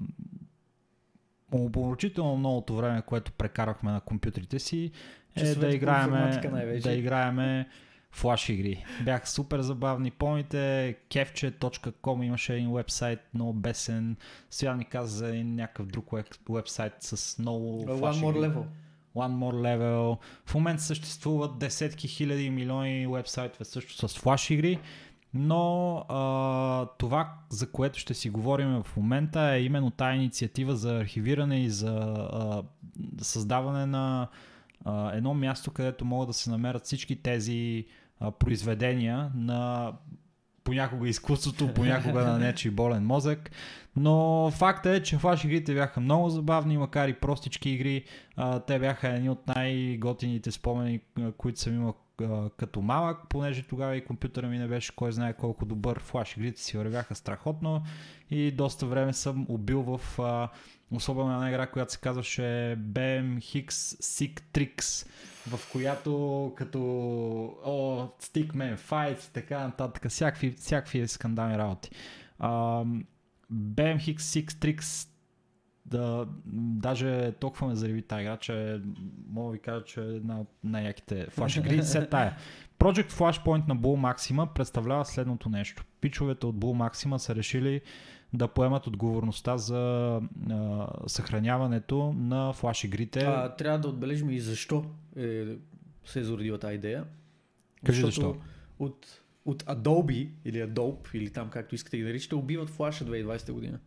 оборучително 1.53 2.37
многото 2.37 2.77
време, 2.77 3.03
което 3.03 3.33
прекарахме 3.33 3.93
на 3.93 4.01
компютрите 4.01 4.59
си, 4.59 4.91
е 5.37 5.41
Часовете 5.41 5.67
да 5.69 5.75
играеме, 5.75 6.41
да 6.83 6.93
играеме 6.93 7.69
флаш 8.13 8.49
игри. 8.49 8.85
Бяха 9.05 9.27
супер 9.27 9.61
забавни. 9.61 10.11
Помните, 10.11 10.97
kefche.com 11.11 12.25
имаше 12.25 12.55
един 12.55 12.73
вебсайт, 12.73 13.21
много 13.35 13.53
бесен. 13.53 14.17
Сега 14.51 14.75
ни 14.75 14.85
каза 14.85 15.17
за 15.17 15.29
един 15.29 15.55
някакъв 15.55 15.87
друг 15.87 16.11
веб- 16.11 16.39
вебсайт 16.51 16.93
с 17.01 17.39
много 17.39 17.85
One 17.85 17.99
флаш 17.99 18.17
more 18.17 18.31
игри. 18.31 18.41
level. 18.41 18.65
One 19.17 19.33
More 19.33 19.77
Level. 19.77 20.19
В 20.47 20.55
момента 20.55 20.83
съществуват 20.83 21.59
десетки 21.59 22.09
хиляди 22.09 22.51
милиони 22.51 23.07
вебсайтове 23.07 23.65
също 23.65 24.09
с 24.09 24.19
флаш 24.19 24.51
игри, 24.51 24.79
но 25.35 25.97
а, 26.09 26.87
това, 26.99 27.35
за 27.49 27.71
което 27.71 27.99
ще 27.99 28.15
си 28.15 28.31
говорим 28.31 28.83
в 28.83 28.97
момента 28.97 29.41
е 29.41 29.63
именно 29.63 29.91
тая 29.91 30.17
инициатива 30.17 30.77
за 30.77 30.97
архивиране 30.97 31.63
и 31.63 31.71
за 31.71 31.97
а, 32.33 32.63
създаване 33.21 33.87
на 33.87 34.29
а, 34.85 35.17
едно 35.17 35.35
място, 35.35 35.71
където 35.71 36.05
могат 36.05 36.29
да 36.29 36.33
се 36.33 36.51
намерят 36.51 36.85
всички 36.85 37.23
тези 37.23 37.87
а, 38.21 38.31
произведения 38.31 39.31
на 39.35 39.93
понякога 40.65 41.09
изкуството, 41.09 41.75
понякога 41.75 42.25
на 42.25 42.39
нечи 42.39 42.71
болен 42.71 43.07
мозък. 43.07 43.51
Но 43.97 44.51
факта 44.51 44.91
е, 44.91 45.03
че 45.03 45.19
флаш 45.19 45.45
игрите 45.45 45.75
бяха 45.75 46.01
много 46.01 46.31
забавни, 46.31 46.79
макар 46.79 47.09
и 47.09 47.15
простички 47.15 47.71
игри. 47.71 48.05
А, 48.37 48.61
те 48.61 48.79
бяха 48.79 49.09
едни 49.09 49.31
от 49.31 49.47
най-готините 49.47 50.51
спомени, 50.51 51.01
които 51.37 51.61
съм 51.61 51.75
имал 51.75 51.95
като 52.57 52.83
малък, 52.83 53.19
понеже 53.29 53.63
тогава 53.63 53.97
и 53.97 54.05
компютъра 54.05 54.49
ми 54.49 54.59
не 54.59 54.69
беше 54.69 54.97
кой 54.97 55.13
знае 55.13 55.33
колко 55.33 55.65
добър. 55.65 55.99
Флаш 55.99 56.37
игрите 56.37 56.61
си 56.61 56.79
вървяха 56.79 57.15
страхотно 57.15 57.83
и 58.31 58.51
доста 58.51 58.87
време 58.87 59.13
съм 59.13 59.47
убил 59.49 59.83
в 59.83 60.19
а, 60.19 60.49
особено 60.91 61.35
една 61.35 61.49
игра, 61.49 61.67
която 61.67 61.93
се 61.93 62.01
казваше 62.01 62.77
BMX 62.79 63.69
Sick 63.69 64.41
Tricks, 64.41 65.09
в 65.49 65.73
която 65.73 66.53
като 66.57 66.81
о, 67.65 68.09
Stickman 68.23 68.79
Fights 68.79 69.29
и 69.29 69.33
така 69.33 69.59
нататък, 69.59 70.09
всякакви, 70.09 70.51
всякакви 70.51 71.09
скандални 71.09 71.59
работи. 71.59 71.91
А, 72.39 72.49
BMX 73.53 74.17
Six 74.17 74.47
Tricks 74.47 75.12
да, 75.87 76.27
даже 76.47 77.33
толкова 77.33 77.67
ме 77.69 77.75
зареви 77.75 78.03
тази 78.03 78.23
игра, 78.23 78.37
че 78.37 78.81
мога 79.29 79.47
да 79.47 79.53
ви 79.53 79.59
кажа, 79.59 79.85
че 79.85 80.01
е 80.01 80.05
една 80.05 80.41
от 80.41 80.49
най-яките 80.65 81.27
флаш 81.31 81.57
игри. 81.57 81.83
Се 81.83 82.07
тая. 82.07 82.37
Project 82.79 83.11
Flashpoint 83.11 83.69
на 83.69 83.77
Bull 83.77 84.15
Maxima 84.15 84.53
представлява 84.53 85.05
следното 85.05 85.49
нещо. 85.49 85.85
Пичовете 86.01 86.47
от 86.47 86.57
Bull 86.57 86.91
Maxima 86.91 87.17
са 87.17 87.35
решили 87.35 87.81
да 88.33 88.49
поемат 88.49 88.87
отговорността 88.87 89.59
за 89.59 90.21
а, 90.51 90.89
съхраняването 91.07 92.13
на 92.17 92.53
флаш 92.53 92.85
игрите. 92.85 93.21
А, 93.21 93.57
трябва 93.57 93.79
да 93.79 93.89
отбележим 93.89 94.31
и 94.31 94.41
защо 94.41 94.85
е, 95.17 95.45
се 96.05 96.21
е 96.21 96.25
зародила 96.25 96.59
тази 96.59 96.75
идея. 96.75 97.05
Кажи 97.85 98.01
Защото 98.01 98.27
защо. 98.27 98.43
От, 98.79 99.23
от 99.45 99.63
Adobe 99.63 100.29
или 100.45 100.59
Adobe 100.59 101.15
или 101.15 101.31
там 101.31 101.51
както 101.51 101.75
искате 101.75 101.97
ги 101.97 102.03
наричате, 102.03 102.35
убиват 102.35 102.71
флаша 102.71 103.05
2020 103.05 103.53
година. 103.53 103.79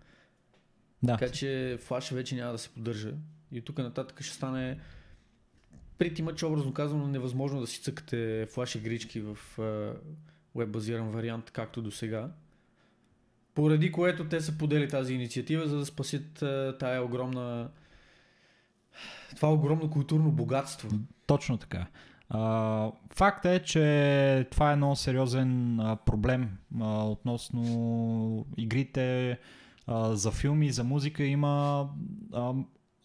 Да. 1.05 1.17
Така 1.17 1.31
че 1.31 1.77
флаша 1.81 2.15
вече 2.15 2.35
няма 2.35 2.51
да 2.51 2.57
се 2.57 2.69
поддържа. 2.69 3.13
И 3.51 3.61
тук 3.61 3.77
нататък 3.77 4.21
ще 4.21 4.35
стане 4.35 4.79
прити 5.97 6.21
мъч, 6.21 6.43
образно 6.43 6.73
казано, 6.73 7.07
невъзможно 7.07 7.61
да 7.61 7.67
си 7.67 7.81
цъкате 7.81 8.47
флаш 8.53 8.75
игрички 8.75 9.21
в 9.21 9.37
веб 10.55 10.69
базиран 10.69 11.09
вариант, 11.09 11.51
както 11.51 11.81
до 11.81 11.91
сега. 11.91 12.29
Поради 13.53 13.91
което 13.91 14.25
те 14.25 14.41
са 14.41 14.57
подели 14.57 14.89
тази 14.89 15.13
инициатива, 15.13 15.67
за 15.67 15.77
да 15.77 15.85
спасят 15.85 16.43
тая 16.79 17.03
огромна 17.03 17.69
това 19.35 19.53
огромно 19.53 19.89
културно 19.89 20.31
богатство. 20.31 20.89
Точно 21.27 21.57
така. 21.57 21.85
А, 22.29 22.91
факт 23.13 23.45
е, 23.45 23.59
че 23.59 24.47
това 24.51 24.71
е 24.71 24.75
много 24.75 24.95
сериозен 24.95 25.79
а, 25.79 25.95
проблем 25.95 26.57
а, 26.81 27.03
относно 27.03 28.45
игрите 28.57 29.37
за 29.87 30.31
филми, 30.31 30.71
за 30.71 30.83
музика. 30.83 31.23
Има 31.23 31.87
а, 32.33 32.53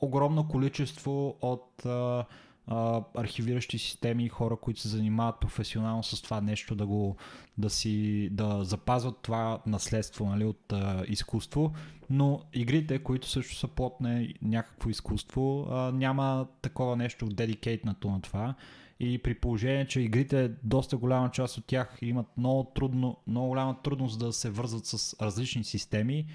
огромно 0.01 0.49
количество 0.49 1.37
от 1.41 1.87
а, 1.87 2.25
а, 2.67 3.03
архивиращи 3.15 3.79
системи 3.79 4.25
и 4.25 4.29
хора, 4.29 4.57
които 4.57 4.81
се 4.81 4.89
занимават 4.89 5.41
професионално 5.41 6.03
с 6.03 6.23
това 6.23 6.41
нещо, 6.41 6.75
да, 6.75 6.87
го, 6.87 7.17
да, 7.59 7.71
си, 7.71 8.29
да 8.33 8.65
запазват 8.65 9.19
това 9.23 9.63
наследство 9.67 10.27
нали, 10.27 10.45
от 10.45 10.73
а, 10.73 11.05
изкуство. 11.09 11.73
Но 12.11 12.43
игрите, 12.53 12.99
които 12.99 13.29
също 13.29 13.55
са 13.55 13.69
плод 13.69 13.97
някакво 14.43 14.91
изкуство, 14.91 15.67
а, 15.71 15.93
няма 15.93 16.47
такова 16.63 16.97
нещо 16.97 17.27
дедикейтнато 17.27 18.11
на 18.11 18.21
това. 18.21 18.55
И 19.03 19.19
при 19.19 19.35
положение, 19.35 19.87
че 19.87 20.01
игрите, 20.01 20.51
доста 20.63 20.97
голяма 20.97 21.31
част 21.31 21.59
от 21.59 21.65
тях 21.65 21.99
имат 22.03 22.27
много, 22.37 22.65
трудно, 22.75 23.17
много 23.27 23.49
голяма 23.49 23.77
трудност 23.83 24.19
да 24.19 24.33
се 24.33 24.51
вързват 24.51 24.87
с 24.87 25.17
различни 25.23 25.65
системи, 25.65 26.27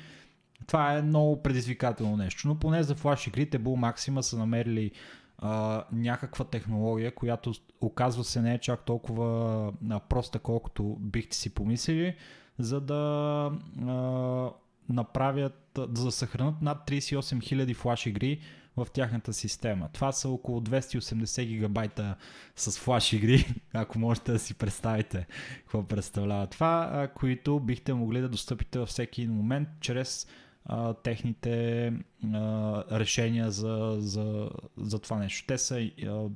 това 0.67 0.93
е 0.93 1.01
много 1.01 1.43
предизвикателно 1.43 2.17
нещо. 2.17 2.47
Но 2.47 2.55
поне 2.59 2.83
за 2.83 2.95
флаш 2.95 3.27
игрите 3.27 3.59
Bull 3.59 3.93
Maxima 3.93 4.21
са 4.21 4.37
намерили 4.37 4.91
а, 5.37 5.83
някаква 5.91 6.45
технология, 6.45 7.15
която 7.15 7.53
оказва 7.81 8.23
се 8.23 8.41
не 8.41 8.53
е 8.53 8.59
чак 8.59 8.85
толкова 8.85 9.73
а, 9.89 9.99
проста, 9.99 10.39
колкото 10.39 10.97
бихте 10.99 11.37
си 11.37 11.49
помислили, 11.49 12.15
за 12.59 12.81
да 12.81 13.51
а, 13.87 14.49
направят, 14.89 15.79
да 15.89 16.11
съхранят 16.11 16.61
над 16.61 16.89
38 16.89 17.19
000 17.19 17.75
флаш 17.75 18.05
игри 18.05 18.39
в 18.77 18.87
тяхната 18.93 19.33
система. 19.33 19.89
Това 19.93 20.11
са 20.11 20.29
около 20.29 20.61
280 20.61 21.45
гигабайта 21.45 22.15
с 22.55 22.79
флаш 22.79 23.13
игри, 23.13 23.53
ако 23.73 23.99
можете 23.99 24.31
да 24.31 24.39
си 24.39 24.53
представите 24.53 25.27
какво 25.59 25.83
представлява 25.83 26.47
това, 26.47 27.07
които 27.15 27.59
бихте 27.59 27.93
могли 27.93 28.21
да 28.21 28.29
достъпите 28.29 28.79
във 28.79 28.89
всеки 28.89 29.27
момент 29.27 29.67
чрез 29.81 30.27
а, 30.65 30.93
техните 30.93 31.87
а, 32.33 32.83
решения 32.99 33.51
за, 33.51 33.95
за, 33.99 34.49
за 34.77 34.99
това 34.99 35.17
нещо. 35.17 35.47
Те 35.47 35.57
са, 35.57 35.89
а, 36.07 36.29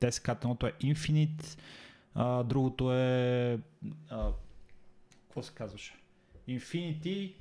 те 0.00 0.12
са 0.12 0.32
едното 0.32 0.66
е 0.66 0.72
Infinite, 0.72 1.58
а, 2.14 2.42
другото 2.42 2.92
е 2.94 3.58
какво 5.30 5.42
се 5.42 5.52
казваше? 5.54 5.94
Infinity 6.48 7.34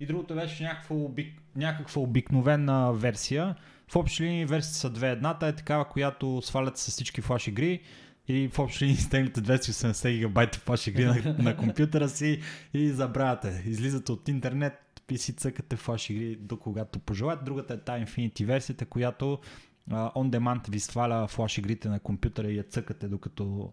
и 0.00 0.06
другото 0.06 0.34
беше 0.34 0.64
някаква, 0.64 0.96
обик, 0.96 1.42
някаква 1.56 2.02
обикновена 2.02 2.92
версия. 2.92 3.56
В 3.88 3.96
общи 3.96 4.22
линии 4.22 4.44
версията 4.44 4.78
са 4.78 4.90
две. 4.90 5.10
Едната 5.10 5.46
е 5.46 5.56
такава, 5.56 5.88
която 5.88 6.42
сваляте 6.42 6.80
с 6.80 6.90
всички 6.90 7.20
флаш 7.20 7.46
игри 7.46 7.82
и 8.30 8.48
в 8.48 8.58
общи 8.58 8.84
линии 8.84 8.96
стеглите 8.96 9.40
280 9.40 10.12
гигабайта 10.12 10.58
флаш 10.58 10.86
игри 10.86 11.04
на, 11.04 11.34
на 11.38 11.56
компютъра 11.56 12.08
си 12.08 12.40
и 12.74 12.88
забравяте. 12.88 13.62
Излизате 13.66 14.12
от 14.12 14.28
интернет 14.28 15.02
и 15.10 15.18
си 15.18 15.32
цъкате 15.32 15.76
флаш 15.76 16.10
игри 16.10 16.36
до 16.36 16.56
когато 16.56 16.98
пожелаете. 16.98 17.44
Другата 17.44 17.74
е 17.74 17.80
тази 17.80 18.04
Infinity 18.04 18.46
версията, 18.46 18.86
която 18.86 19.38
uh, 19.90 20.14
on 20.14 20.38
demand 20.38 20.70
ви 20.70 20.80
сваля 20.80 21.28
флаш 21.28 21.58
игрите 21.58 21.88
на 21.88 22.00
компютъра 22.00 22.50
и 22.50 22.56
я 22.56 22.62
цъкате 22.62 23.08
докато 23.08 23.72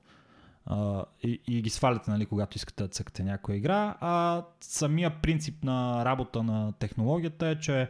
Uh, 0.70 1.06
и, 1.24 1.42
и 1.48 1.62
ги 1.62 1.70
сваляте, 1.70 2.12
нали, 2.12 2.26
когато 2.26 2.58
искате 2.58 2.84
да 2.84 2.90
цъкате 2.90 3.24
някоя 3.24 3.58
игра. 3.58 3.98
А 4.02 4.44
самия 4.62 5.22
принцип 5.22 5.64
на 5.64 6.06
работа 6.06 6.44
на 6.44 6.74
технологията 6.80 7.48
е, 7.48 7.60
че 7.60 7.90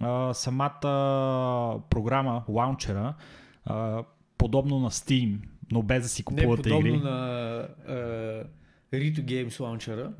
а, 0.00 0.34
самата 0.34 0.80
програма, 1.90 2.44
лаунчера, 2.48 3.14
а, 3.64 4.04
подобно 4.38 4.78
на 4.78 4.90
Steam, 4.90 5.38
но 5.72 5.82
без 5.82 6.02
да 6.02 6.08
си 6.08 6.22
Не 6.22 6.24
купувате 6.24 6.62
подобно 6.62 6.88
игри. 6.88 6.98
на 6.98 7.10
а, 7.88 7.94
Rito 8.92 9.24
Games 9.24 9.48
Launcher. 9.50 10.10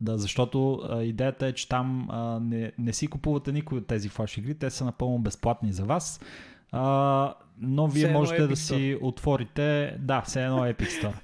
Да, 0.00 0.18
защото 0.18 0.80
а, 0.90 1.02
идеята 1.02 1.46
е, 1.46 1.52
че 1.52 1.68
там 1.68 2.08
а, 2.10 2.40
не, 2.40 2.72
не 2.78 2.92
си 2.92 3.06
купувате 3.06 3.52
никой 3.52 3.78
от 3.78 3.86
тези 3.86 4.08
флаш 4.08 4.38
игри, 4.38 4.54
те 4.54 4.70
са 4.70 4.84
напълно 4.84 5.18
безплатни 5.18 5.72
за 5.72 5.84
вас. 5.84 6.20
А, 6.72 7.34
но 7.58 7.88
вие 7.88 8.04
Все 8.04 8.12
можете 8.12 8.46
да 8.46 8.56
си 8.56 8.98
отворите, 9.02 9.96
да, 10.00 10.20
все 10.22 10.44
едно 10.44 10.58
Epic 10.58 10.88
Store. 11.02 11.14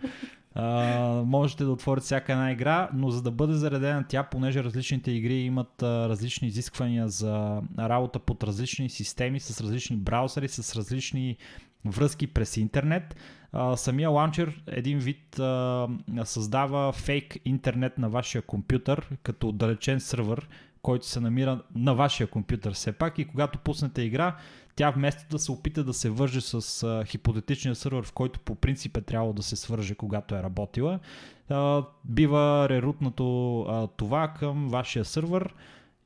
Можете 1.25 1.65
да 1.65 1.71
отворите 1.71 2.05
всяка 2.05 2.33
една 2.33 2.53
игра, 2.53 2.89
но 2.95 3.11
за 3.11 3.23
да 3.23 3.31
бъде 3.31 3.53
заредена 3.53 4.05
тя, 4.09 4.23
понеже 4.23 4.65
различните 4.65 5.11
игри 5.11 5.35
имат 5.35 5.83
а, 5.83 6.09
различни 6.09 6.49
изисквания 6.49 7.09
за 7.09 7.63
работа 7.79 8.19
под 8.19 8.45
различни 8.45 8.91
системи, 8.91 9.41
с 9.41 9.61
различни 9.61 9.97
браузъри, 9.97 10.49
с 10.49 10.77
различни 10.77 11.37
връзки 11.85 12.27
през 12.27 12.57
интернет, 12.57 13.17
а, 13.53 13.77
самия 13.77 14.11
лаунчер 14.11 14.63
един 14.67 14.99
вид 14.99 15.39
а, 15.39 15.89
създава 16.25 16.93
фейк 16.93 17.37
интернет 17.45 17.99
на 17.99 18.09
вашия 18.09 18.43
компютър, 18.43 19.09
като 19.23 19.49
отдалечен 19.49 20.01
сървър, 20.01 20.49
който 20.83 21.07
се 21.07 21.21
намира 21.21 21.63
на 21.75 21.95
вашия 21.95 22.27
компютър 22.27 22.73
все 22.73 22.93
пак 22.93 23.19
и 23.19 23.25
когато 23.25 23.59
пуснете 23.59 24.03
игра, 24.03 24.37
тя 24.79 24.91
вместо 24.91 25.29
да 25.31 25.39
се 25.39 25.53
опита 25.53 25.85
да 25.85 25.93
се 25.93 26.11
върже 26.11 26.41
с 26.41 26.83
а, 26.83 27.05
хипотетичния 27.05 27.75
сървър, 27.75 28.05
в 28.05 28.13
който 28.13 28.41
по 28.41 28.55
принцип 28.55 28.97
е 28.97 29.01
трябвало 29.01 29.33
да 29.33 29.43
се 29.43 29.57
свърже, 29.57 29.95
когато 29.95 30.35
е 30.35 30.43
работила, 30.43 31.01
а, 31.49 31.85
бива 32.05 32.69
рерутнато 32.69 33.61
а, 33.61 33.87
това 33.87 34.29
към 34.29 34.69
вашия 34.69 35.05
сървър 35.05 35.55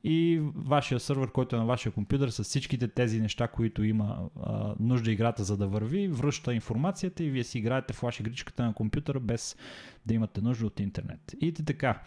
и 0.03 0.41
вашия 0.55 0.99
сървър, 0.99 1.31
който 1.31 1.55
е 1.55 1.59
на 1.59 1.65
вашия 1.65 1.91
компютър 1.91 2.29
с 2.29 2.43
всичките 2.43 2.87
тези 2.87 3.21
неща, 3.21 3.47
които 3.47 3.83
има 3.83 4.29
а, 4.43 4.75
нужда 4.79 5.11
играта 5.11 5.43
за 5.43 5.57
да 5.57 5.67
върви, 5.67 6.07
връща 6.07 6.53
информацията 6.53 7.23
и 7.23 7.29
вие 7.29 7.43
си 7.43 7.57
играете 7.57 7.93
флаш 7.93 8.19
игричката 8.19 8.63
на 8.63 8.73
компютъра 8.73 9.19
без 9.19 9.57
да 10.05 10.13
имате 10.13 10.41
нужда 10.41 10.65
от 10.65 10.79
интернет. 10.79 11.35
И 11.41 11.53
така, 11.53 12.01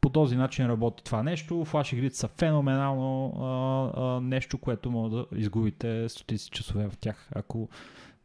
по 0.00 0.10
този 0.10 0.36
начин 0.36 0.66
работи 0.66 1.04
това 1.04 1.22
нещо. 1.22 1.64
Флаш 1.64 1.92
игрите 1.92 2.16
са 2.16 2.28
феноменално 2.28 3.32
а, 3.40 4.02
а, 4.02 4.20
нещо, 4.20 4.58
което 4.58 4.90
може 4.90 5.14
да 5.14 5.26
изгубите 5.34 6.08
стотици 6.08 6.50
часове 6.50 6.88
в 6.88 6.96
тях, 6.96 7.28
ако 7.34 7.68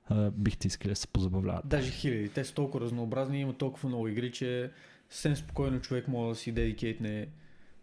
а, 0.10 0.32
бихте 0.32 0.68
искали 0.68 0.90
да 0.90 0.96
се 0.96 1.08
позабавлявате. 1.08 1.68
Даже 1.68 1.92
хиляди. 1.92 2.30
Те 2.30 2.46
са 2.46 2.54
толкова 2.54 2.86
разнообразни, 2.86 3.42
има 3.42 3.54
толкова 3.54 3.90
много 3.90 4.08
игри, 4.08 4.32
че 4.32 4.72
съвсем 5.10 5.36
спокойно 5.36 5.82
човек 5.82 6.08
може 6.08 6.30
да 6.30 6.36
си 6.36 6.52
дедикейтне 6.52 7.28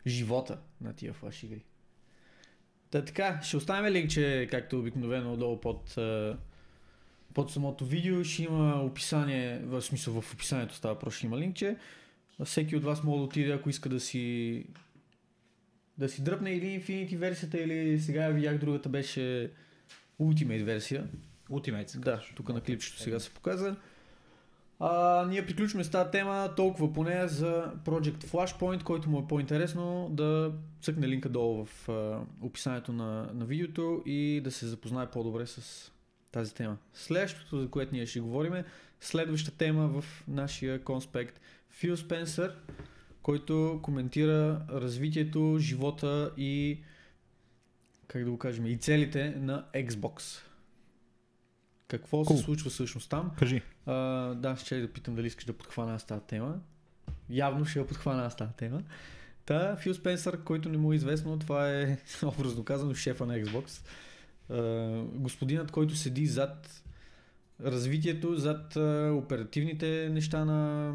живота 0.06 0.58
на 0.80 0.92
тия 0.92 1.12
флаш 1.12 1.42
игри. 1.42 1.64
Та 2.90 3.04
така, 3.04 3.40
ще 3.42 3.56
оставим 3.56 3.92
линкче, 3.92 4.48
както 4.50 4.78
обикновено, 4.78 5.32
отдолу 5.32 5.60
под, 5.60 5.98
под 7.34 7.50
самото 7.50 7.84
видео. 7.84 8.24
Ще 8.24 8.42
има 8.42 8.82
описание, 8.82 9.58
в 9.64 9.82
смисъл 9.82 10.20
в 10.20 10.34
описанието 10.34 10.74
става 10.74 10.98
просто 10.98 11.18
ще 11.18 11.26
има 11.26 11.38
линкче. 11.38 11.76
Всеки 12.44 12.76
от 12.76 12.84
вас 12.84 13.04
може 13.04 13.18
да 13.18 13.24
отиде, 13.24 13.52
ако 13.52 13.70
иска 13.70 13.88
да 13.88 14.00
си 14.00 14.66
да 15.98 16.08
си 16.08 16.24
дръпне 16.24 16.50
или 16.50 16.80
Infinity 16.80 17.16
версията, 17.16 17.60
или 17.60 18.00
сега 18.00 18.28
видях 18.28 18.58
другата 18.58 18.88
беше 18.88 19.50
Ultimate 20.20 20.64
версия. 20.64 21.08
Ultimate. 21.50 21.98
Да, 21.98 22.22
тук 22.36 22.48
на 22.48 22.60
клипчето 22.60 22.98
сега 22.98 23.20
се 23.20 23.30
показа. 23.30 23.76
А, 24.80 25.26
ние 25.28 25.46
приключваме 25.46 25.84
с 25.84 25.90
тази 25.90 26.10
тема, 26.10 26.50
толкова 26.56 26.92
поне 26.92 27.28
за 27.28 27.72
Project 27.84 28.24
Flashpoint, 28.24 28.82
който 28.82 29.10
му 29.10 29.18
е 29.18 29.28
по-интересно 29.28 30.08
да 30.12 30.52
цъкне 30.82 31.08
линка 31.08 31.28
долу 31.28 31.64
в 31.64 31.88
а, 31.88 32.20
описанието 32.46 32.92
на, 32.92 33.30
на 33.34 33.44
видеото 33.44 34.02
и 34.06 34.40
да 34.44 34.50
се 34.50 34.66
запознае 34.66 35.06
по-добре 35.06 35.46
с 35.46 35.92
тази 36.32 36.54
тема. 36.54 36.76
Следващото, 36.94 37.60
за 37.60 37.70
което 37.70 37.94
ние 37.94 38.06
ще 38.06 38.20
говорим 38.20 38.54
е 38.54 38.64
следваща 39.00 39.50
тема 39.50 39.88
в 39.88 40.24
нашия 40.28 40.84
конспект. 40.84 41.40
Фил 41.74 41.96
Спенсър, 41.96 42.56
който 43.22 43.80
коментира 43.82 44.66
развитието, 44.70 45.56
живота 45.60 46.30
и 46.36 46.80
как 48.08 48.24
да 48.24 48.30
го 48.30 48.38
кажем, 48.38 48.66
и 48.66 48.78
целите 48.78 49.30
на 49.30 49.66
Xbox. 49.74 50.38
Какво 51.88 52.24
Cool. 52.24 52.36
се 52.36 52.42
случва 52.42 52.70
всъщност 52.70 53.10
там? 53.10 53.30
Кажи. 53.38 53.62
А, 53.86 53.94
да, 54.34 54.56
ще 54.56 54.80
да 54.80 54.92
питам 54.92 55.14
дали 55.14 55.26
искаш 55.26 55.44
да 55.44 55.52
подхвана 55.52 55.94
аз 55.94 56.06
тази 56.06 56.20
тема. 56.20 56.60
Явно 57.30 57.64
ще 57.64 57.78
я 57.78 57.86
подхвана 57.86 58.24
аз 58.24 58.36
тази 58.36 58.52
тема. 58.52 58.82
Та, 59.46 59.76
Фил 59.76 59.94
Спенсър, 59.94 60.44
който 60.44 60.68
не 60.68 60.78
му 60.78 60.92
е 60.92 60.96
известно, 60.96 61.38
това 61.38 61.70
е 61.70 61.98
образно 62.22 62.64
казано 62.64 62.94
шефа 62.94 63.26
на 63.26 63.38
Xbox. 63.38 63.86
А, 64.50 65.02
господинът, 65.14 65.70
който 65.70 65.96
седи 65.96 66.26
зад 66.26 66.82
развитието, 67.64 68.36
зад 68.36 68.76
а, 68.76 69.12
оперативните 69.14 70.08
неща 70.12 70.44
на 70.44 70.92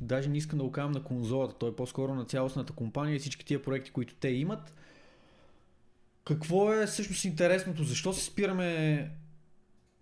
даже 0.00 0.28
не 0.28 0.38
искам 0.38 0.58
да 0.58 0.64
го 0.64 0.72
казвам 0.72 0.92
на 0.92 1.04
конзолата, 1.04 1.54
той 1.58 1.70
е 1.70 1.76
по-скоро 1.76 2.14
на 2.14 2.24
цялостната 2.24 2.72
компания 2.72 3.16
и 3.16 3.18
всички 3.18 3.44
тия 3.44 3.62
проекти, 3.62 3.90
които 3.90 4.14
те 4.14 4.28
имат. 4.28 4.74
Какво 6.24 6.72
е 6.72 6.86
всъщност 6.86 7.24
интересното? 7.24 7.84
Защо 7.84 8.12
се 8.12 8.24
спираме 8.24 9.10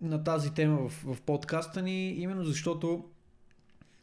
на 0.01 0.23
тази 0.23 0.53
тема 0.53 0.89
в, 0.89 1.15
в 1.15 1.21
подкаста 1.21 1.81
ни? 1.81 2.09
Именно 2.09 2.43
защото 2.43 3.05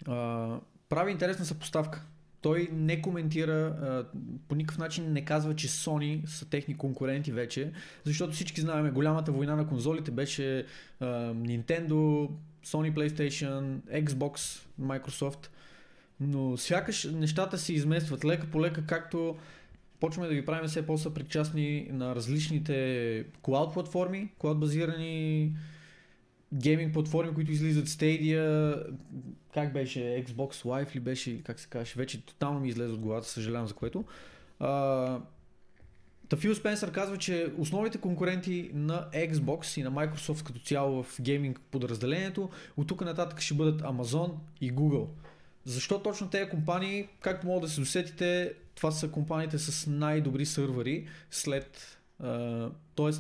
а, 0.07 0.59
прави 0.89 1.13
интересна 1.13 1.45
съпоставка. 1.45 2.07
Той 2.41 2.69
не 2.73 3.03
коментира, 3.03 3.53
а, 3.53 4.07
по 4.49 4.55
никакъв 4.55 4.79
начин 4.79 5.13
не 5.13 5.25
казва, 5.25 5.57
че 5.57 5.69
Sony 5.69 6.27
са 6.27 6.49
техни 6.49 6.77
конкуренти 6.77 7.33
вече, 7.33 7.73
защото 8.05 8.33
всички 8.33 8.61
знаем, 8.61 8.95
голямата 8.95 9.33
война 9.33 9.57
на 9.57 9.69
конзолите 9.69 10.11
беше 10.11 10.67
а, 11.01 11.07
Nintendo, 11.35 12.31
Sony 12.67 12.93
PlayStation, 12.95 13.81
Xbox, 14.05 14.61
Microsoft, 14.81 15.49
но 16.21 16.57
сякаш 16.57 17.05
нещата 17.05 17.59
се 17.59 17.73
изместват 17.73 18.25
лека 18.25 18.47
по 18.47 18.61
лека, 18.61 18.87
както 18.87 19.37
почваме 20.01 20.29
да 20.29 20.35
ги 20.35 20.47
правим 20.47 20.69
все 20.69 20.87
по-съпричастни 20.87 21.89
на 21.93 22.15
различните 22.15 23.25
клауд 23.43 23.73
платформи, 23.73 24.29
клауд 24.39 24.61
базирани 24.61 25.53
гейминг 26.55 26.93
платформи, 26.93 27.35
които 27.35 27.53
излизат 27.53 27.89
Stadia, 27.89 28.83
как 29.55 29.73
беше, 29.73 29.99
Xbox 30.01 30.51
Live 30.51 30.95
ли 30.95 31.01
беше, 31.01 31.43
как 31.43 31.61
се 31.61 31.69
каже, 31.69 31.95
вече 31.97 32.27
тотално 32.27 32.61
ми 32.61 32.69
излезе 32.69 32.93
от 32.93 33.01
главата, 33.01 33.29
съжалявам 33.29 33.69
за 33.69 33.75
което. 33.75 34.05
А, 34.59 35.21
Та 36.29 36.37
Фил 36.37 36.55
Спенсър 36.55 36.93
казва, 36.93 37.17
че 37.17 37.53
основните 37.59 37.99
конкуренти 37.99 38.71
на 38.75 39.09
Xbox 39.15 39.81
и 39.81 39.83
на 39.83 39.93
Microsoft 39.93 40.47
като 40.47 40.61
цяло 40.61 41.03
в 41.03 41.21
гейминг 41.21 41.61
подразделението 41.71 42.51
от 42.77 42.87
тук 42.87 43.01
нататък 43.01 43.41
ще 43.41 43.55
бъдат 43.55 43.83
Amazon 43.83 44.33
и 44.61 44.73
Google. 44.73 45.07
Защо 45.67 46.03
точно 46.03 46.29
тези 46.29 46.51
компании, 46.51 47.09
както 47.21 47.47
мога 47.47 47.61
да 47.61 47.69
се 47.69 47.81
досетите, 47.81 48.53
това 48.75 48.91
са 48.91 49.11
компаниите 49.11 49.59
с 49.59 49.91
най-добри 49.91 50.47
сървъри 50.47 51.07
след, 51.31 51.99
а, 52.21 52.71
т.е. 52.97 53.11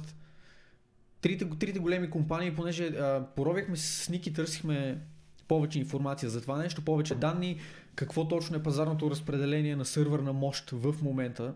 Трите, 1.21 1.49
трите 1.59 1.79
големи 1.79 2.11
компании, 2.11 2.55
понеже 2.55 2.87
а, 2.87 3.27
поровихме 3.37 3.77
с 3.77 4.09
Ники, 4.09 4.33
търсихме 4.33 5.01
повече 5.49 5.79
информация 5.79 6.31
за 6.31 6.41
това 6.41 6.59
нещо, 6.59 6.85
повече 6.85 7.15
данни, 7.15 7.61
какво 7.95 8.29
точно 8.29 8.57
е 8.57 8.63
пазарното 8.63 9.11
разпределение 9.11 9.77
на 9.77 9.85
сървърна 9.85 10.33
мощ 10.33 10.71
в 10.71 10.95
момента. 11.03 11.55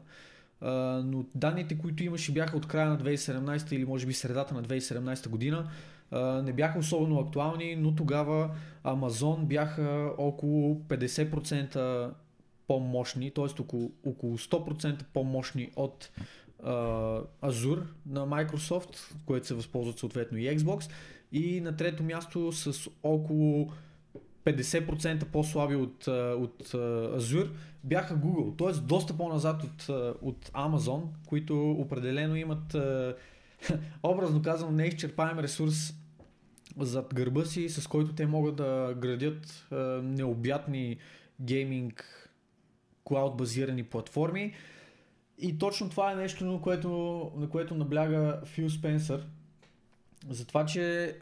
Uh, 0.62 1.03
но 1.03 1.24
данните, 1.35 1.79
които 1.79 2.05
имаше 2.05 2.33
бяха 2.33 2.57
от 2.57 2.68
края 2.68 2.88
на 2.88 2.98
2017 2.98 3.72
или 3.72 3.85
може 3.85 4.07
би 4.07 4.12
средата 4.12 4.55
на 4.55 4.62
2017 4.62 5.29
година, 5.29 5.70
не 6.42 6.52
бяха 6.52 6.78
особено 6.78 7.20
актуални, 7.20 7.76
но 7.76 7.94
тогава 7.94 8.50
Amazon 8.84 9.44
бяха 9.44 10.12
около 10.18 10.74
50% 10.74 12.10
по-мощни, 12.68 13.30
т.е. 13.30 13.62
около, 13.62 13.92
около 14.06 14.38
100% 14.38 15.04
по-мощни 15.14 15.70
от 15.76 16.10
Azure 17.42 17.82
на 18.06 18.28
Microsoft, 18.28 19.14
което 19.26 19.46
се 19.46 19.54
възползват 19.54 19.98
съответно 19.98 20.38
и 20.38 20.58
Xbox. 20.58 20.90
И 21.32 21.60
на 21.60 21.76
трето 21.76 22.02
място 22.02 22.52
с 22.52 22.90
около 23.02 23.70
50% 24.44 25.24
по-слаби 25.24 25.76
от, 25.76 26.06
от 26.36 26.68
Azure 27.18 27.50
бяха 27.84 28.16
Google, 28.16 28.58
т.е. 28.58 28.82
доста 28.82 29.16
по-назад 29.16 29.64
от, 29.64 29.88
от 30.22 30.48
Amazon, 30.48 31.02
които 31.26 31.70
определено 31.70 32.36
имат 32.36 32.76
образно 34.02 34.42
казано 34.42 34.72
неизчерпаем 34.72 35.38
ресурс 35.38 35.94
зад 36.78 37.14
гърба 37.14 37.44
си, 37.44 37.68
с 37.68 37.87
който 37.87 38.14
те 38.14 38.26
могат 38.26 38.56
да 38.56 38.94
градят 38.98 39.66
а, 39.70 39.76
необятни 40.02 40.96
гейминг 41.40 42.30
клауд 43.04 43.37
базирани 43.37 43.83
платформи. 43.83 44.54
И 45.38 45.59
точно 45.59 45.90
това 45.90 46.12
е 46.12 46.16
нещо, 46.16 46.44
на 46.44 46.61
което, 46.61 46.90
на 47.37 47.48
което 47.48 47.74
набляга 47.74 48.40
Фил 48.44 48.70
Спенсър. 48.70 49.26
За 50.30 50.46
това, 50.46 50.66
че 50.66 51.16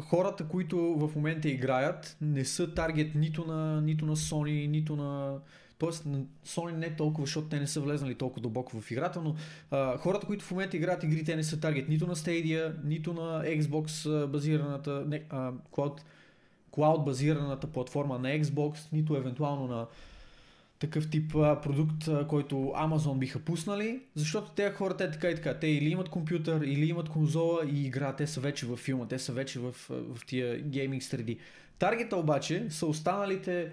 хората, 0.00 0.48
които 0.48 0.78
в 0.78 1.16
момента 1.16 1.48
играят, 1.48 2.16
не 2.20 2.44
са 2.44 2.74
таргет 2.74 3.14
нито 3.14 3.44
на, 3.44 3.80
нито 3.80 4.06
на 4.06 4.16
Sony, 4.16 4.66
нито 4.66 4.96
на, 4.96 5.38
Тоест, 5.80 6.06
Sony 6.46 6.72
не 6.72 6.86
е 6.86 6.96
толкова, 6.96 7.26
защото 7.26 7.48
те 7.48 7.60
не 7.60 7.66
са 7.66 7.80
влезнали 7.80 8.14
толкова 8.14 8.42
дълбоко 8.42 8.80
в 8.80 8.90
играта, 8.90 9.20
но 9.20 9.34
а, 9.70 9.98
хората, 9.98 10.26
които 10.26 10.44
в 10.44 10.50
момента 10.50 10.76
играят 10.76 11.04
игри, 11.04 11.24
те 11.24 11.36
не 11.36 11.44
са 11.44 11.60
таргет 11.60 11.88
нито 11.88 12.06
на 12.06 12.16
Stadia, 12.16 12.74
нито 12.84 13.12
на 13.12 13.44
Xbox 13.44 14.26
базираната, 14.26 15.04
не, 15.06 15.22
а, 15.30 15.52
Cloud, 15.72 16.00
Cloud 16.72 17.04
базираната 17.04 17.66
платформа 17.66 18.18
на 18.18 18.28
Xbox, 18.28 18.92
нито 18.92 19.16
евентуално 19.16 19.66
на 19.66 19.86
такъв 20.78 21.10
тип 21.10 21.34
а, 21.34 21.60
продукт, 21.60 22.08
а, 22.08 22.26
който 22.26 22.54
Amazon 22.56 23.18
биха 23.18 23.38
пуснали, 23.38 24.00
защото 24.14 24.50
те 24.50 24.70
хора, 24.70 24.96
те 24.96 25.10
така 25.10 25.30
и 25.30 25.34
така, 25.34 25.58
те 25.58 25.66
или 25.66 25.90
имат 25.90 26.08
компютър, 26.08 26.60
или 26.60 26.88
имат 26.88 27.08
конзола 27.08 27.60
и 27.72 27.86
игра, 27.86 28.16
те 28.16 28.26
са 28.26 28.40
вече 28.40 28.66
в 28.66 28.76
филма, 28.76 29.08
те 29.08 29.18
са 29.18 29.32
вече 29.32 29.58
в, 29.58 29.72
в 29.88 30.26
тия 30.26 30.62
гейминг 30.62 31.02
среди. 31.02 31.38
Таргета 31.78 32.16
обаче 32.16 32.66
са 32.70 32.86
останалите 32.86 33.72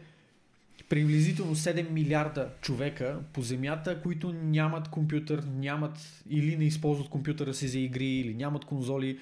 приблизително 0.90 1.56
7 1.56 1.90
милиарда 1.90 2.50
човека 2.62 3.20
по 3.34 3.42
земята, 3.42 4.02
които 4.02 4.34
нямат 4.34 4.88
компютър, 4.88 5.44
нямат 5.56 6.24
или 6.30 6.58
не 6.58 6.66
използват 6.66 7.10
компютъра 7.10 7.54
си 7.54 7.68
за 7.68 7.80
игри, 7.80 8.06
или 8.06 8.34
нямат 8.34 8.66
конзоли, 8.66 9.20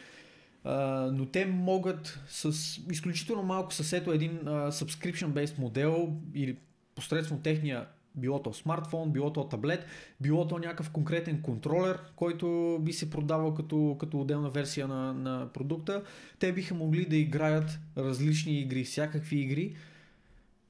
но 1.11 1.25
те 1.25 1.45
могат 1.45 2.19
с 2.27 2.77
изключително 2.91 3.43
малко 3.43 3.73
с 3.73 3.93
ето 3.93 4.11
един 4.11 4.31
uh, 4.31 4.69
subscription-based 4.69 5.59
модел 5.59 6.13
или 6.33 6.57
посредством 6.95 7.41
техния 7.41 7.85
било 8.15 8.41
то 8.41 8.53
смартфон, 8.53 9.11
било 9.11 9.33
то 9.33 9.47
таблет, 9.47 9.85
било 10.21 10.47
то 10.47 10.57
някакъв 10.59 10.89
конкретен 10.89 11.41
контролер, 11.41 11.99
който 12.15 12.79
би 12.81 12.93
се 12.93 13.09
продавал 13.09 13.53
като, 13.53 13.97
като 13.99 14.21
отделна 14.21 14.49
версия 14.49 14.87
на, 14.87 15.13
на 15.13 15.49
продукта, 15.53 16.03
те 16.39 16.53
биха 16.53 16.75
могли 16.75 17.05
да 17.05 17.15
играят 17.15 17.79
различни 17.97 18.59
игри, 18.59 18.83
всякакви 18.83 19.39
игри 19.39 19.75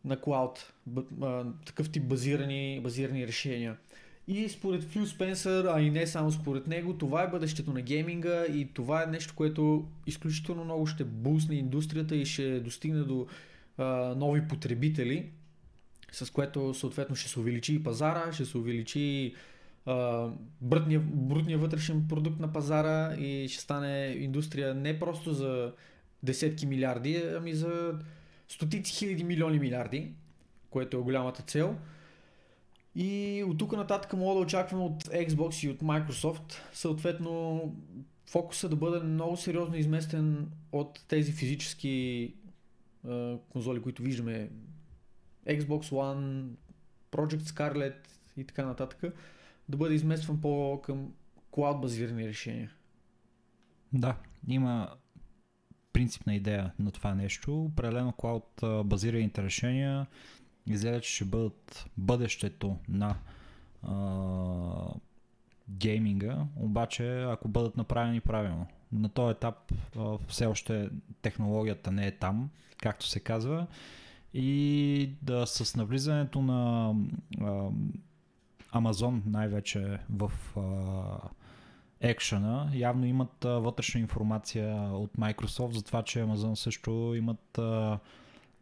на 0.05 0.21
клауд, 0.21 0.73
такъв 1.65 1.91
тип 1.91 2.03
базирани, 2.03 2.79
базирани 2.83 3.27
решения. 3.27 3.77
И 4.27 4.49
според 4.49 4.83
Фил 4.83 5.05
Спенсър, 5.05 5.65
а 5.65 5.81
и 5.81 5.89
не 5.89 6.07
само 6.07 6.31
според 6.31 6.67
него, 6.67 6.93
това 6.93 7.23
е 7.23 7.27
бъдещето 7.27 7.73
на 7.73 7.81
гейминга 7.81 8.45
и 8.45 8.69
това 8.73 9.03
е 9.03 9.05
нещо, 9.05 9.33
което 9.35 9.87
изключително 10.07 10.63
много 10.63 10.87
ще 10.87 11.03
бусне 11.03 11.55
индустрията 11.55 12.15
и 12.15 12.25
ще 12.25 12.59
достигне 12.59 12.99
до 12.99 13.27
а, 13.77 13.85
нови 14.15 14.47
потребители 14.47 15.29
с 16.11 16.31
което 16.31 16.73
съответно 16.73 17.15
ще 17.15 17.29
се 17.29 17.39
увеличи 17.39 17.75
и 17.75 17.83
пазара, 17.83 18.31
ще 18.31 18.45
се 18.45 18.57
увеличи 18.57 19.35
а, 19.85 20.27
брутния, 20.61 20.99
брутния 20.99 21.57
вътрешен 21.57 22.05
продукт 22.09 22.39
на 22.39 22.53
пазара 22.53 23.15
и 23.15 23.47
ще 23.49 23.61
стане 23.61 24.15
индустрия 24.19 24.73
не 24.73 24.99
просто 24.99 25.33
за 25.33 25.73
десетки 26.23 26.65
милиарди, 26.65 27.23
ами 27.37 27.53
за 27.53 27.99
стотици 28.47 28.93
хиляди 28.93 29.23
милиони 29.23 29.59
милиарди, 29.59 30.13
което 30.69 30.97
е 30.97 31.01
голямата 31.01 31.41
цел. 31.41 31.75
И 32.95 33.43
от 33.47 33.57
тук 33.57 33.71
нататък 33.71 34.13
мога 34.13 34.35
да 34.35 34.41
очакваме 34.41 34.83
от 34.83 35.03
Xbox 35.03 35.67
и 35.67 35.69
от 35.69 35.79
Microsoft 35.79 36.53
съответно 36.73 37.61
фокуса 38.25 38.69
да 38.69 38.75
бъде 38.75 39.05
много 39.05 39.37
сериозно 39.37 39.75
изместен 39.75 40.51
от 40.71 41.05
тези 41.07 41.31
физически 41.31 42.33
а, 43.07 43.37
конзоли, 43.49 43.81
които 43.81 44.03
виждаме 44.03 44.49
Xbox 45.47 45.81
One, 45.81 46.47
Project 47.11 47.41
Scarlet 47.41 47.95
и 48.37 48.43
така 48.43 48.65
нататък, 48.65 49.13
да 49.69 49.77
бъде 49.77 49.95
изместван 49.95 50.41
по 50.41 50.81
към 50.83 51.13
клауд 51.51 51.81
базирани 51.81 52.27
решения. 52.27 52.71
Да, 53.93 54.17
има 54.47 54.89
принципна 55.95 56.35
идея 56.35 56.71
на 56.79 56.91
това 56.91 57.15
нещо. 57.15 57.63
Определено 57.63 58.11
клауд 58.11 58.63
базираните 58.85 59.43
решения 59.43 60.07
изглежда, 60.67 61.01
че 61.01 61.15
ще 61.15 61.25
бъдат 61.25 61.85
бъдещето 61.97 62.77
на 62.89 63.15
а, 63.83 64.93
гейминга, 65.69 66.45
обаче 66.55 67.23
ако 67.23 67.47
бъдат 67.47 67.77
направени 67.77 68.21
правилно. 68.21 68.67
На 68.91 69.09
този 69.09 69.31
етап 69.31 69.71
а, 69.97 70.17
все 70.27 70.45
още 70.45 70.89
технологията 71.21 71.91
не 71.91 72.07
е 72.07 72.11
там, 72.11 72.49
както 72.77 73.05
се 73.05 73.19
казва 73.19 73.67
и 74.33 75.09
да 75.21 75.47
с 75.47 75.75
навлизането 75.75 76.41
на 76.41 76.93
а, 77.41 77.69
Amazon 78.73 79.21
най-вече 79.25 79.99
в 80.09 80.31
а, 80.57 81.29
екшена, 82.01 82.71
явно 82.73 83.05
имат 83.05 83.45
а, 83.45 83.49
вътрешна 83.49 83.99
информация 83.99 84.75
от 84.75 85.11
Microsoft 85.13 85.71
за 85.71 85.83
това, 85.83 86.03
че 86.03 86.19
Amazon 86.19 86.53
също 86.53 87.13
имат 87.15 87.57
а, 87.57 87.99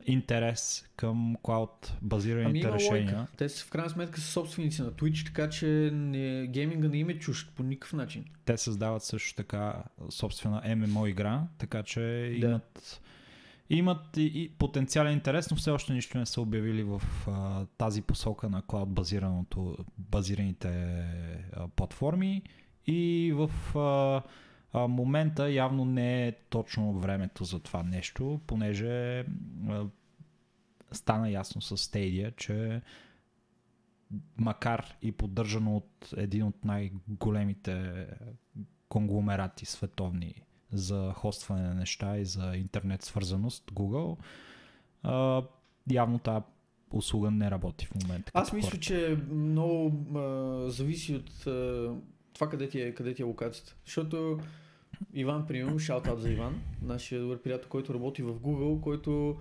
интерес 0.05 0.85
към 0.95 1.35
клауд 1.43 1.93
базираните 2.01 2.67
ами 2.67 2.75
решения. 2.75 3.17
Лойка. 3.17 3.31
Те 3.37 3.49
са 3.49 3.65
в 3.65 3.69
крайна 3.69 3.89
сметка 3.89 4.19
са 4.21 4.27
собственици 4.27 4.81
на 4.81 4.91
Twitch, 4.91 5.25
така 5.25 5.49
че 5.49 5.89
не, 5.93 6.47
гейминга 6.47 6.87
не 6.87 6.97
им 6.97 7.09
е 7.09 7.19
чужд 7.19 7.51
по 7.55 7.63
никакъв 7.63 7.93
начин. 7.93 8.25
Те 8.45 8.57
създават 8.57 9.03
също 9.03 9.35
така 9.35 9.83
собствена 10.09 10.61
MMO 10.65 11.09
игра, 11.09 11.41
така 11.57 11.83
че 11.83 11.99
да. 12.41 12.47
имат 12.47 13.01
имат 13.69 14.17
и, 14.17 14.31
и 14.35 14.49
потенциален 14.49 15.13
интерес, 15.13 15.51
но 15.51 15.57
все 15.57 15.71
още 15.71 15.93
нищо 15.93 16.17
не 16.17 16.25
са 16.25 16.41
обявили 16.41 16.83
в 16.83 17.01
а, 17.27 17.65
тази 17.77 18.01
посока 18.01 18.49
на 18.49 18.61
клауд 18.61 18.89
базираните 19.97 20.69
а, 21.53 21.67
платформи 21.67 22.41
и 22.87 23.33
в 23.35 23.77
а, 23.77 24.21
а, 24.73 24.87
момента 24.87 25.51
явно 25.51 25.85
не 25.85 26.27
е 26.27 26.31
точно 26.31 26.93
времето 26.93 27.43
за 27.43 27.59
това 27.59 27.83
нещо, 27.83 28.39
понеже 28.47 29.19
а, 29.19 29.25
стана 30.91 31.29
ясно 31.29 31.61
с 31.61 31.77
Stadia, 31.77 32.35
че 32.35 32.81
макар 34.37 34.95
и 35.01 35.11
поддържано 35.11 35.77
от 35.77 36.13
един 36.17 36.43
от 36.43 36.65
най-големите 36.65 38.07
конгломерати 38.89 39.65
световни 39.65 40.41
за 40.71 41.13
хостване 41.15 41.61
на 41.61 41.73
неща 41.73 42.17
и 42.17 42.25
за 42.25 42.55
интернет 42.55 43.01
свързаност, 43.01 43.71
Google, 43.71 44.17
а, 45.03 45.43
явно 45.91 46.19
тази 46.19 46.45
услуга 46.91 47.31
не 47.31 47.51
работи 47.51 47.85
в 47.85 47.95
момента. 48.03 48.31
Аз 48.33 48.53
мисля, 48.53 48.79
че 48.79 49.17
много 49.29 50.17
а, 50.17 50.69
зависи 50.69 51.15
от 51.15 51.47
а, 51.47 51.93
това 52.33 52.49
къде 52.49 52.69
ти, 52.69 52.81
е, 52.81 52.93
къде 52.93 53.13
ти 53.13 53.21
е 53.21 53.25
локацията. 53.25 53.75
Защото 53.85 54.39
Иван, 55.13 55.47
примерно, 55.47 55.79
шаутат 55.79 56.21
за 56.21 56.31
Иван, 56.31 56.61
нашия 56.81 57.21
добър 57.21 57.41
приятел, 57.41 57.69
който 57.69 57.93
работи 57.93 58.23
в 58.23 58.33
Google, 58.33 58.81
който 58.81 59.37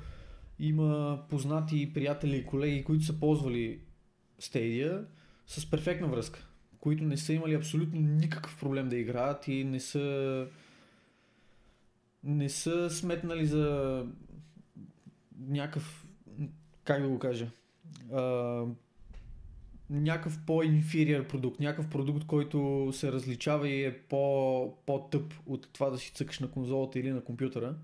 има 0.59 1.23
познати 1.29 1.93
приятели 1.95 2.37
и 2.37 2.47
колеги, 2.47 2.85
които 2.85 3.05
са 3.05 3.21
ползвали 3.21 3.81
Stadia 4.41 5.05
с 5.47 5.71
перфектна 5.71 6.09
връзка, 6.09 6.47
които 6.81 7.05
не 7.05 7.17
са 7.17 7.33
имали 7.33 7.55
абсолютно 7.55 8.01
никакъв 8.01 8.61
проблем 8.61 8.89
да 8.89 8.97
играят 8.97 9.49
и 9.49 9.65
не 9.65 9.81
са 9.81 10.47
не 12.25 12.49
са 12.49 12.91
сметнали 12.91 13.47
за 13.47 14.07
някакъв, 15.41 16.07
как 16.85 17.03
да 17.03 17.09
го 17.09 17.19
кажа, 17.19 17.51
а, 18.13 18.65
някакъв 19.93 20.39
по-инфериор 20.47 21.27
продукт, 21.27 21.61
някакъв 21.61 21.89
продукт, 21.89 22.25
който 22.27 22.89
се 22.93 23.13
различава 23.13 23.69
и 23.69 23.85
е 23.85 23.99
по, 23.99 24.75
по-тъп 24.87 25.35
от 25.47 25.69
това 25.73 25.91
да 25.91 25.99
си 25.99 26.13
цъкаш 26.13 26.41
на 26.41 26.51
конзолата 26.51 26.99
или 26.99 27.11
на 27.11 27.21
компютъра. 27.21 27.75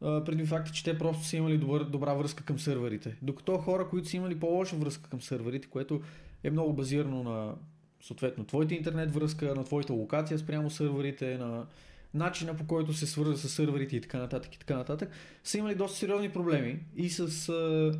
Преди 0.00 0.46
факта, 0.46 0.72
че 0.72 0.84
те 0.84 0.98
просто 0.98 1.24
са 1.24 1.36
имали 1.36 1.58
добър, 1.58 1.84
добра 1.84 2.14
връзка 2.14 2.44
към 2.44 2.58
сървърите. 2.58 3.16
Докато 3.22 3.58
хора, 3.58 3.88
които 3.88 4.08
са 4.08 4.16
имали 4.16 4.40
по-лоша 4.40 4.76
връзка 4.76 5.10
към 5.10 5.20
сървърите, 5.20 5.68
което 5.68 6.00
е 6.44 6.50
много 6.50 6.72
базирано 6.72 7.22
на 7.22 7.54
съответно 8.00 8.44
твоята 8.44 8.74
интернет 8.74 9.14
връзка, 9.14 9.54
на 9.54 9.64
твоята 9.64 9.92
локация 9.92 10.38
спрямо 10.38 10.70
сървърите, 10.70 11.38
на 11.38 11.66
начина 12.14 12.56
по 12.56 12.66
който 12.66 12.92
се 12.92 13.06
свърза 13.06 13.36
с 13.36 13.48
сървърите 13.48 13.96
и 13.96 14.00
така 14.00 14.18
нататък 14.18 14.54
и 14.54 14.58
така 14.58 14.76
нататък, 14.76 15.10
са 15.44 15.58
имали 15.58 15.74
доста 15.74 15.98
сериозни 15.98 16.28
проблеми 16.28 16.80
и 16.96 17.10
с 17.10 17.28
uh, 17.28 17.98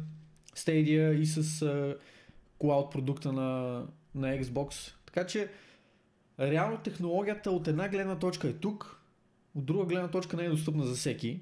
Stadia, 0.56 1.12
и 1.12 1.26
с 1.26 1.42
uh, 1.42 1.96
cloud 2.60 2.90
продукта 2.90 3.32
на, 3.32 3.82
на 4.14 4.42
Xbox. 4.42 4.94
Така 5.06 5.26
че 5.26 5.50
реално 6.40 6.78
технологията 6.78 7.50
от 7.50 7.68
една 7.68 7.88
гледна 7.88 8.18
точка 8.18 8.48
е 8.48 8.52
тук, 8.52 9.00
от 9.54 9.64
друга 9.64 9.84
гледна 9.84 10.08
точка 10.08 10.36
не 10.36 10.44
е 10.44 10.48
достъпна 10.48 10.84
за 10.86 10.94
всеки, 10.94 11.40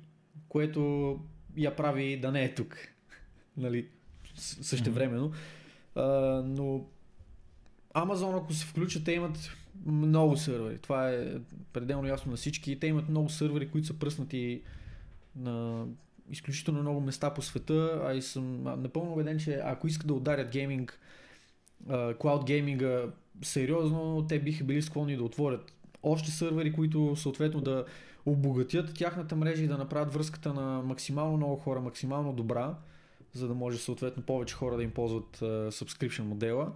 което 0.48 1.20
я 1.56 1.76
прави 1.76 2.20
да 2.20 2.32
не 2.32 2.44
е 2.44 2.54
тук. 2.54 2.78
нали, 3.56 3.88
същевременно. 4.34 5.32
Uh, 5.96 6.42
но 6.42 6.84
Amazon, 7.94 8.38
ако 8.38 8.52
се 8.52 8.66
включат, 8.66 9.04
те 9.04 9.12
имат 9.12 9.50
много 9.86 10.36
сървъри. 10.36 10.78
Това 10.78 11.10
е 11.10 11.26
пределно 11.72 12.08
ясно 12.08 12.30
на 12.30 12.36
всички. 12.36 12.80
Те 12.80 12.86
имат 12.86 13.08
много 13.08 13.28
сървъри, 13.28 13.70
които 13.70 13.86
са 13.86 13.98
пръснати 13.98 14.62
на 15.36 15.86
изключително 16.30 16.80
много 16.80 17.00
места 17.00 17.34
по 17.34 17.42
света, 17.42 18.02
а 18.04 18.14
и 18.14 18.22
съм 18.22 18.62
напълно 18.62 19.12
убеден, 19.12 19.38
че 19.38 19.60
ако 19.64 19.86
искат 19.86 20.06
да 20.06 20.14
ударят 20.14 20.50
гейминг, 20.50 21.00
клауд 22.18 22.44
гейминга 22.44 23.04
сериозно, 23.42 24.26
те 24.28 24.38
биха 24.38 24.64
били 24.64 24.82
склонни 24.82 25.16
да 25.16 25.24
отворят 25.24 25.72
още 26.02 26.30
сървъри, 26.30 26.72
които 26.72 27.16
съответно 27.16 27.60
да 27.60 27.84
обогатят 28.26 28.94
тяхната 28.94 29.36
мрежа 29.36 29.64
и 29.64 29.68
да 29.68 29.78
направят 29.78 30.14
връзката 30.14 30.54
на 30.54 30.82
максимално 30.82 31.36
много 31.36 31.56
хора, 31.56 31.80
максимално 31.80 32.32
добра, 32.32 32.74
за 33.32 33.48
да 33.48 33.54
може 33.54 33.78
съответно 33.78 34.22
повече 34.22 34.54
хора 34.54 34.76
да 34.76 34.82
им 34.82 34.90
ползват 34.90 35.38
subscription 35.72 36.22
модела. 36.22 36.72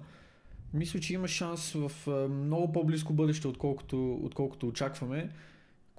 Мисля, 0.74 1.00
че 1.00 1.14
има 1.14 1.28
шанс 1.28 1.72
в 1.72 1.92
много 2.30 2.72
по-близко 2.72 3.12
бъдеще, 3.12 3.48
отколкото, 3.48 4.14
отколкото 4.22 4.68
очакваме. 4.68 5.30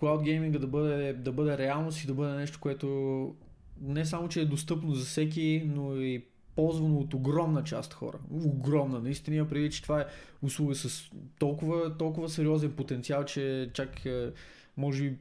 Cloud 0.03 0.23
гейминга 0.23 0.59
да 0.59 0.67
бъде, 0.67 1.13
да 1.13 1.31
бъде 1.31 1.57
реалност 1.57 2.03
и 2.03 2.07
да 2.07 2.13
бъде 2.13 2.33
нещо, 2.33 2.59
което 2.61 3.35
не 3.81 4.05
само, 4.05 4.27
че 4.27 4.41
е 4.41 4.45
достъпно 4.45 4.95
за 4.95 5.05
всеки, 5.05 5.63
но 5.65 5.95
и 5.95 6.25
ползвано 6.55 6.99
от 6.99 7.13
огромна 7.13 7.63
част 7.63 7.93
хора. 7.93 8.17
Огромна. 8.31 8.99
Наистина 8.99 9.47
преди, 9.47 9.71
че 9.71 9.83
това 9.83 10.01
е 10.01 10.05
услуга 10.41 10.75
с 10.75 11.11
толкова, 11.39 11.97
толкова 11.97 12.29
сериозен 12.29 12.71
потенциал, 12.71 13.25
че 13.25 13.69
чак 13.73 14.05
е, 14.05 14.31
може 14.77 15.03
би 15.03 15.17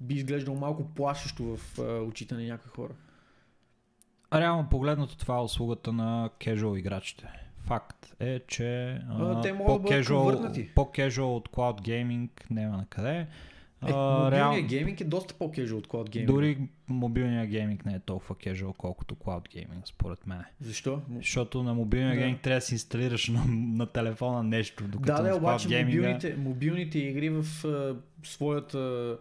би 0.00 0.14
изглеждало 0.14 0.58
малко 0.58 0.94
плашещо 0.94 1.56
в 1.56 1.78
е, 1.78 1.82
очите 1.82 2.34
на 2.34 2.42
някои 2.42 2.70
хора. 2.70 2.92
Реално 4.34 4.68
погледнато 4.70 5.18
това 5.18 5.36
е 5.36 5.42
услугата 5.42 5.92
на 5.92 6.30
кежуал 6.38 6.76
играчите. 6.76 7.28
Факт 7.58 8.14
е, 8.20 8.40
че 8.48 8.90
а, 9.08 9.40
те 9.40 9.58
по-кежуал, 9.58 10.52
по-кежуал 10.74 11.36
от 11.36 11.48
Cloud 11.48 11.80
Gaming 11.80 12.28
няма 12.50 12.76
на 12.76 12.86
къде. 12.86 13.26
Е, 13.88 13.92
мобилният 13.92 14.32
реал... 14.32 14.66
гейминг 14.68 15.00
е 15.00 15.04
доста 15.04 15.34
по-кежуал 15.34 15.78
от 15.78 15.86
Cloud 15.86 16.08
Gaming. 16.08 16.26
Дори 16.26 16.58
мобилният 16.88 17.48
гейминг 17.48 17.84
не 17.86 17.94
е 17.94 17.98
толкова 17.98 18.34
кежуал, 18.34 18.72
колкото 18.72 19.14
Cloud 19.14 19.48
Gaming, 19.48 19.80
според 19.84 20.26
мен. 20.26 20.44
Защо? 20.60 21.02
Защото 21.16 21.62
на 21.62 21.74
мобилния 21.74 22.14
да. 22.14 22.16
гейминг 22.16 22.40
трябва 22.40 22.56
да 22.56 22.66
си 22.66 22.74
инсталираш 22.74 23.28
на, 23.28 23.44
на 23.48 23.86
телефона 23.86 24.42
нещо, 24.42 24.84
докато 24.84 25.22
да, 25.22 25.28
да, 25.28 25.36
обаче 25.36 25.84
мобилните, 25.84 26.36
мобилните 26.38 26.98
игри 26.98 27.28
в 27.28 27.44
uh, 27.44 27.96
своята 28.22 29.16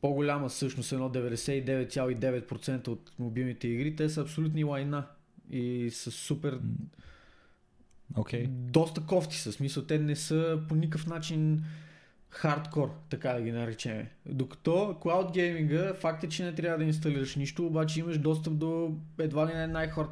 по-голяма 0.00 0.50
същност, 0.50 0.92
едно 0.92 1.10
99,9% 1.10 2.88
от 2.88 3.12
мобилните 3.18 3.68
игри, 3.68 3.96
те 3.96 4.08
са 4.08 4.20
абсолютни 4.20 4.64
лайна 4.64 5.06
и 5.50 5.90
са 5.90 6.10
супер 6.10 6.60
okay. 8.14 8.46
доста 8.46 9.00
кофти 9.00 9.36
са. 9.36 9.52
Смисъл, 9.52 9.82
те 9.82 9.98
не 9.98 10.16
са 10.16 10.60
по 10.68 10.74
никакъв 10.74 11.06
начин 11.06 11.64
хардкор, 12.36 12.94
така 13.08 13.32
да 13.32 13.42
ги 13.42 13.52
наречем. 13.52 14.06
Докато 14.26 14.70
Cloud 14.70 15.36
Gaming, 15.36 15.94
факт 15.94 16.24
е, 16.24 16.28
че 16.28 16.44
не 16.44 16.54
трябва 16.54 16.78
да 16.78 16.84
инсталираш 16.84 17.36
нищо, 17.36 17.66
обаче 17.66 18.00
имаш 18.00 18.18
достъп 18.18 18.56
до 18.56 18.94
едва 19.18 19.46
ли 19.46 19.54
не 19.54 19.66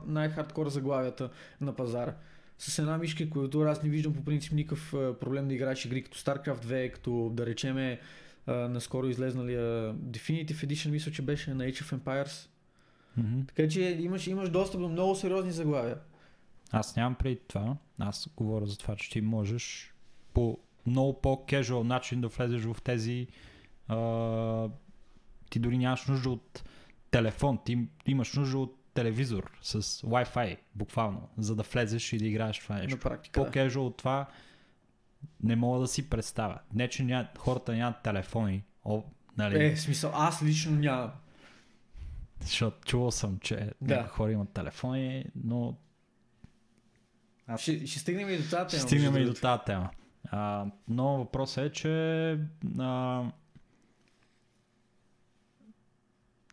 най-хардкор 0.07 0.69
заглавията 0.69 1.31
на 1.61 1.77
пазара. 1.77 2.15
С 2.59 2.79
една 2.79 2.99
мишка, 2.99 3.31
която 3.31 3.61
аз 3.61 3.83
не 3.83 3.89
виждам 3.89 4.15
по 4.15 4.25
принцип 4.25 4.53
никакъв 4.53 4.91
проблем 5.21 5.49
да 5.49 5.55
играеш 5.55 5.85
игри 5.85 6.03
като 6.03 6.19
StarCraft 6.19 6.65
2, 6.65 6.93
като 6.93 7.31
да 7.35 7.47
речеме 7.47 8.01
наскоро 8.47 9.07
излезналия 9.07 9.95
Definitive 9.95 10.67
Edition, 10.67 10.91
мисля, 10.91 11.13
че 11.13 11.23
беше 11.23 11.55
на 11.55 11.65
Age 11.65 11.83
of 11.83 11.99
Empires. 11.99 12.49
Mm-hmm. 13.21 13.49
Така 13.49 13.69
че 13.69 13.81
имаш, 13.83 14.27
имаш 14.27 14.51
достъп 14.51 14.81
до 14.81 14.89
много 14.89 15.15
сериозни 15.15 15.53
заглавия. 15.53 15.99
Аз 16.71 16.97
нямам 16.97 17.15
преди 17.15 17.41
това. 17.49 17.77
Аз 17.99 18.29
говоря 18.37 18.67
за 18.67 18.79
това, 18.79 18.97
че 18.97 19.11
ти 19.11 19.21
можеш 19.21 19.95
по 20.35 20.59
много 20.87 21.21
по-кежуал 21.21 21.85
начин 21.85 22.21
да 22.21 22.29
влезеш 22.29 22.63
в 22.63 22.77
тези. 22.85 23.27
А, 23.89 24.69
ти 25.51 25.59
дори 25.59 25.79
нямаш 25.79 26.07
нужда 26.07 26.31
от 26.31 26.65
телефон, 27.11 27.59
ти 27.65 27.89
имаш 28.07 28.35
нужда 28.35 28.59
от 28.59 28.85
телевизор 28.95 29.59
с 29.63 29.83
Wi-Fi, 29.83 30.57
буквално, 30.75 31.29
за 31.39 31.57
да 31.57 31.63
влезеш 31.63 32.13
и 32.13 32.19
да 32.19 32.27
играеш 32.27 32.59
това 32.59 32.77
нещо. 32.77 32.97
На 32.97 33.01
практика, 33.01 33.45
По-кежуал 33.45 33.87
от 33.87 33.97
това 33.97 34.27
не 35.43 35.57
мога 35.57 35.81
да 35.81 35.87
си 35.87 36.11
представя. 36.11 36.59
Не, 36.75 36.89
че 36.89 37.05
ня... 37.05 37.29
хората 37.39 37.73
нямат 37.73 38.03
телефони. 38.03 38.65
О, 38.85 39.03
нали? 39.39 39.65
Е, 39.65 39.77
смисъл, 39.77 40.11
аз 40.15 40.43
лично 40.43 40.77
нямам. 40.77 41.11
Защото 42.41 42.87
чувал 42.87 43.11
съм, 43.11 43.39
че 43.39 43.71
да. 43.81 44.07
хора 44.07 44.33
имат 44.33 44.53
телефони, 44.53 45.25
но... 45.45 45.77
Аз... 47.47 47.61
Ще, 47.61 47.87
ще 47.87 47.99
стигнем 47.99 48.29
и 48.29 48.37
до 48.37 48.43
тази 48.43 48.53
тема. 48.53 48.69
Ще 48.69 48.81
стигнем 48.81 49.17
и 49.17 49.25
до 49.25 49.35
тази 49.35 49.63
тема. 49.67 49.91
А, 50.31 50.67
но 50.89 51.17
въпросът 51.19 51.65
е, 51.65 51.73
че 51.73 52.31
а, 52.79 53.25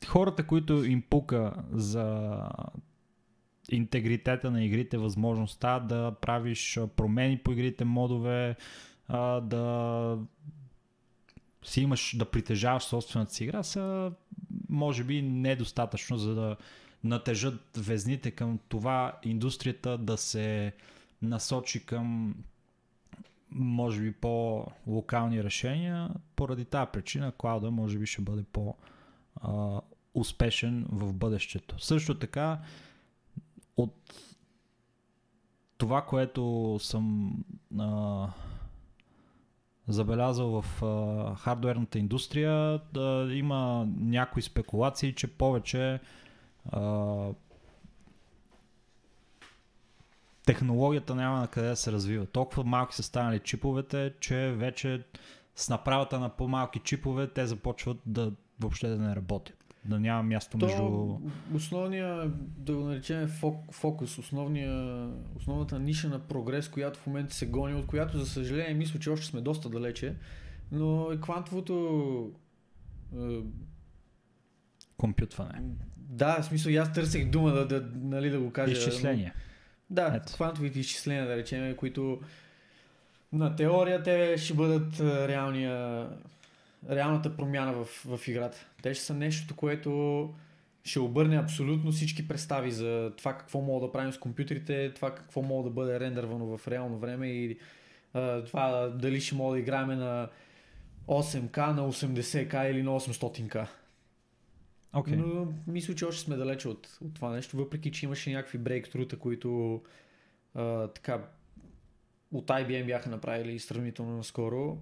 хората, 0.08 0.48
които 0.48 0.84
им 0.84 1.02
пука 1.02 1.54
за 1.72 2.38
интегритета 3.72 4.52
на 4.52 4.66
игрите, 4.66 4.98
възможността 4.98 5.80
да 5.80 6.16
правиш 6.22 6.80
промени 6.96 7.38
по 7.38 7.52
игрите, 7.52 7.86
модове, 7.86 8.56
а, 9.08 9.42
да 9.42 10.18
си 11.64 11.82
имаш, 11.82 12.16
да 12.18 12.26
притежаваш 12.26 12.84
собствената 12.84 13.34
си 13.34 13.44
игра, 13.44 13.64
са 13.64 14.12
може 14.70 15.04
би 15.04 15.22
недостатъчно, 15.22 16.18
за 16.18 16.36
да 16.36 16.58
натежат 17.04 17.78
везните 17.78 18.32
към 18.32 18.60
това 18.70 19.20
индустрията 19.24 19.98
да 19.98 20.18
се 20.18 20.74
насочи 21.22 21.86
към 21.86 22.36
може 23.52 24.02
би 24.02 24.12
по-локални 24.12 25.44
решения. 25.44 26.10
Поради 26.36 26.66
тази 26.66 26.92
причина 26.94 27.32
клауда 27.32 27.72
може 27.72 28.00
би 28.00 28.06
ще 28.06 28.22
бъде 28.22 28.44
по- 28.44 28.76
успешен 30.14 30.86
в 30.92 31.14
бъдещето. 31.14 31.84
Също 31.84 32.20
така 32.20 32.60
от 33.78 34.14
това, 35.78 36.02
което 36.02 36.78
съм 36.82 37.34
а, 37.80 38.28
забелязал 39.88 40.62
в 40.62 40.84
а, 40.84 41.36
хардуерната 41.36 42.00
индустрия, 42.00 42.80
да 42.94 43.28
има 43.32 43.88
някои 43.98 44.42
спекулации, 44.42 45.16
че 45.16 45.28
повече 45.28 46.00
а, 46.66 46.82
технологията 50.46 51.16
няма 51.16 51.40
на 51.40 51.48
къде 51.48 51.68
да 51.68 51.76
се 51.76 51.92
развива. 51.92 52.26
Толкова 52.26 52.64
малки 52.64 52.96
са 52.96 53.04
станали 53.04 53.40
чиповете, 53.40 54.14
че 54.20 54.52
вече 54.52 55.04
с 55.56 55.70
направата 55.70 56.20
на 56.20 56.30
по-малки 56.30 56.80
чипове 56.80 57.28
те 57.28 57.46
започват 57.46 57.98
да 58.06 58.32
въобще 58.60 58.88
да 58.88 58.98
не 58.98 59.16
работят. 59.16 59.58
Да 59.86 60.00
няма 60.00 60.24
място 60.24 60.58
То, 60.58 60.66
между... 60.66 61.18
Основния, 61.56 62.32
да 62.38 62.76
го 62.76 62.84
наречем 62.84 63.28
фокус, 63.72 64.18
основния, 64.18 65.08
основната 65.36 65.80
ниша 65.80 66.10
на 66.10 66.20
прогрес, 66.20 66.70
която 66.70 67.00
в 67.00 67.08
момента 67.08 67.34
се 67.34 67.48
гони, 67.48 67.76
от 67.76 67.88
която 67.88 68.18
за 68.20 68.26
съжаление 68.26 68.74
мисля, 68.74 69.00
че 69.00 69.10
още 69.10 69.26
сме 69.26 69.42
доста 69.42 69.70
далече, 69.70 70.16
но 70.72 71.12
е 71.12 71.18
квантовото 71.18 72.32
е, 73.16 73.40
компютване. 74.98 75.62
Да, 75.98 76.42
в 76.42 76.46
смисъл, 76.46 76.82
аз 76.82 76.94
търсех 76.94 77.30
дума 77.30 77.52
да, 77.52 77.68
да, 77.68 77.90
нали, 77.96 78.30
да 78.30 78.40
го 78.40 78.52
кажа. 78.52 78.72
Изчисление. 78.72 79.34
Да, 79.92 80.14
Ето. 80.16 80.34
квантовите 80.34 80.80
изчисления, 80.80 81.28
да 81.28 81.38
речем, 81.38 81.76
които 81.76 82.20
на 83.34 83.56
теория 83.56 84.04
те 84.04 84.38
ще 84.38 84.54
бъдат 84.54 85.00
реалния, 85.00 86.08
реалната 86.90 87.38
промяна 87.38 87.74
в, 87.74 87.86
в 87.86 88.28
играта. 88.28 88.66
Те 88.82 88.94
ще 88.94 89.04
са 89.04 89.14
нещо, 89.14 89.56
което 89.56 90.34
ще 90.84 91.00
обърне 91.00 91.38
абсолютно 91.38 91.92
всички 91.92 92.28
представи 92.28 92.72
за 92.72 93.12
това 93.18 93.38
какво 93.38 93.62
мога 93.62 93.88
да 93.88 93.92
правим 93.92 94.14
с 94.14 94.18
компютрите, 94.18 94.94
това 94.94 95.16
какво 95.16 95.42
мога 95.42 95.70
да 95.70 95.74
бъде 95.74 96.00
рендървано 96.00 96.58
в 96.58 96.68
реално 96.68 96.98
време 96.98 97.28
и 97.28 97.58
а, 98.14 98.44
това 98.44 98.88
дали 98.88 99.22
ще 99.22 99.36
мога 99.36 99.54
да 99.54 99.60
играем 99.60 99.88
на 99.88 100.30
8К, 101.08 101.58
на 101.58 101.92
80К 101.92 102.72
или 102.72 102.84
на 102.84 103.00
800К. 103.00 103.68
Okay. 104.94 105.16
Но 105.16 105.54
мисля, 105.68 105.96
че 105.96 106.06
още 106.06 106.22
сме 106.22 106.36
далече 106.36 106.68
от, 106.68 106.98
от 107.02 107.14
това 107.14 107.30
нещо, 107.30 107.58
въпреки 107.58 107.92
че 107.92 108.06
имаше 108.06 108.32
някакви 108.32 108.58
брейктрута, 108.58 109.20
които 109.20 109.82
а, 110.56 110.88
така 110.88 111.28
от 112.32 112.48
IBM 112.48 112.86
бяха 112.86 113.10
направили 113.10 113.60
сравнително 113.60 114.18
наскоро. 114.18 114.78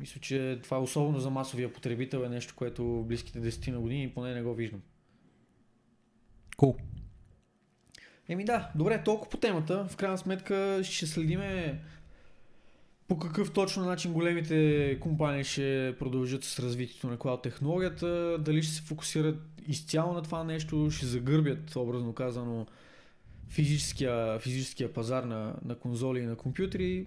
Мисля, 0.00 0.20
че 0.20 0.60
това 0.62 0.80
особено 0.80 1.20
за 1.20 1.30
масовия 1.30 1.72
потребител 1.72 2.18
е 2.18 2.28
нещо, 2.28 2.54
което 2.56 2.84
в 2.84 3.04
близките 3.04 3.40
10 3.40 3.70
на 3.70 3.80
години 3.80 4.12
поне 4.14 4.34
не 4.34 4.42
го 4.42 4.54
виждам. 4.54 4.82
Cool. 6.56 6.76
Еми 8.28 8.44
да, 8.44 8.70
добре, 8.74 9.02
толкова 9.04 9.30
по 9.30 9.36
темата. 9.36 9.88
В 9.88 9.96
крайна 9.96 10.18
сметка 10.18 10.80
ще 10.84 11.06
следиме 11.06 11.80
по 13.08 13.18
какъв 13.18 13.52
точно 13.52 13.84
начин 13.84 14.12
големите 14.12 14.98
компании 15.00 15.44
ще 15.44 15.96
продължат 15.98 16.44
с 16.44 16.58
развитието 16.58 17.06
на 17.06 17.16
клауд 17.16 17.42
технологията, 17.42 18.38
дали 18.40 18.62
ще 18.62 18.74
се 18.74 18.82
фокусират 18.82 19.36
изцяло 19.66 20.12
на 20.12 20.22
това 20.22 20.44
нещо, 20.44 20.90
ще 20.90 21.06
загърбят, 21.06 21.76
образно 21.76 22.12
казано, 22.12 22.66
физическия, 23.48 24.38
физическия 24.38 24.92
пазар 24.92 25.22
на, 25.22 25.54
на 25.64 25.74
конзоли 25.74 26.20
и 26.20 26.26
на 26.26 26.36
компютри, 26.36 27.06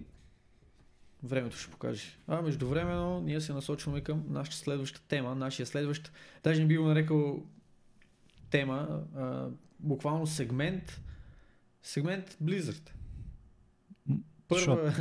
времето 1.22 1.56
ще 1.56 1.70
покаже. 1.70 2.18
А 2.26 2.42
междувременно 2.42 3.20
ние 3.20 3.40
се 3.40 3.52
насочваме 3.52 4.00
към 4.00 4.24
нашата 4.28 4.56
следваща 4.56 5.02
тема, 5.08 5.34
нашия 5.34 5.66
следващ, 5.66 6.12
даже 6.44 6.60
не 6.60 6.66
би 6.66 6.76
го 6.76 6.86
нарекал 6.86 7.42
тема, 8.50 9.02
а, 9.16 9.48
буквално 9.80 10.26
сегмент, 10.26 11.00
сегмент 11.82 12.36
Blizzard. 12.44 12.90
Първа, 14.48 14.94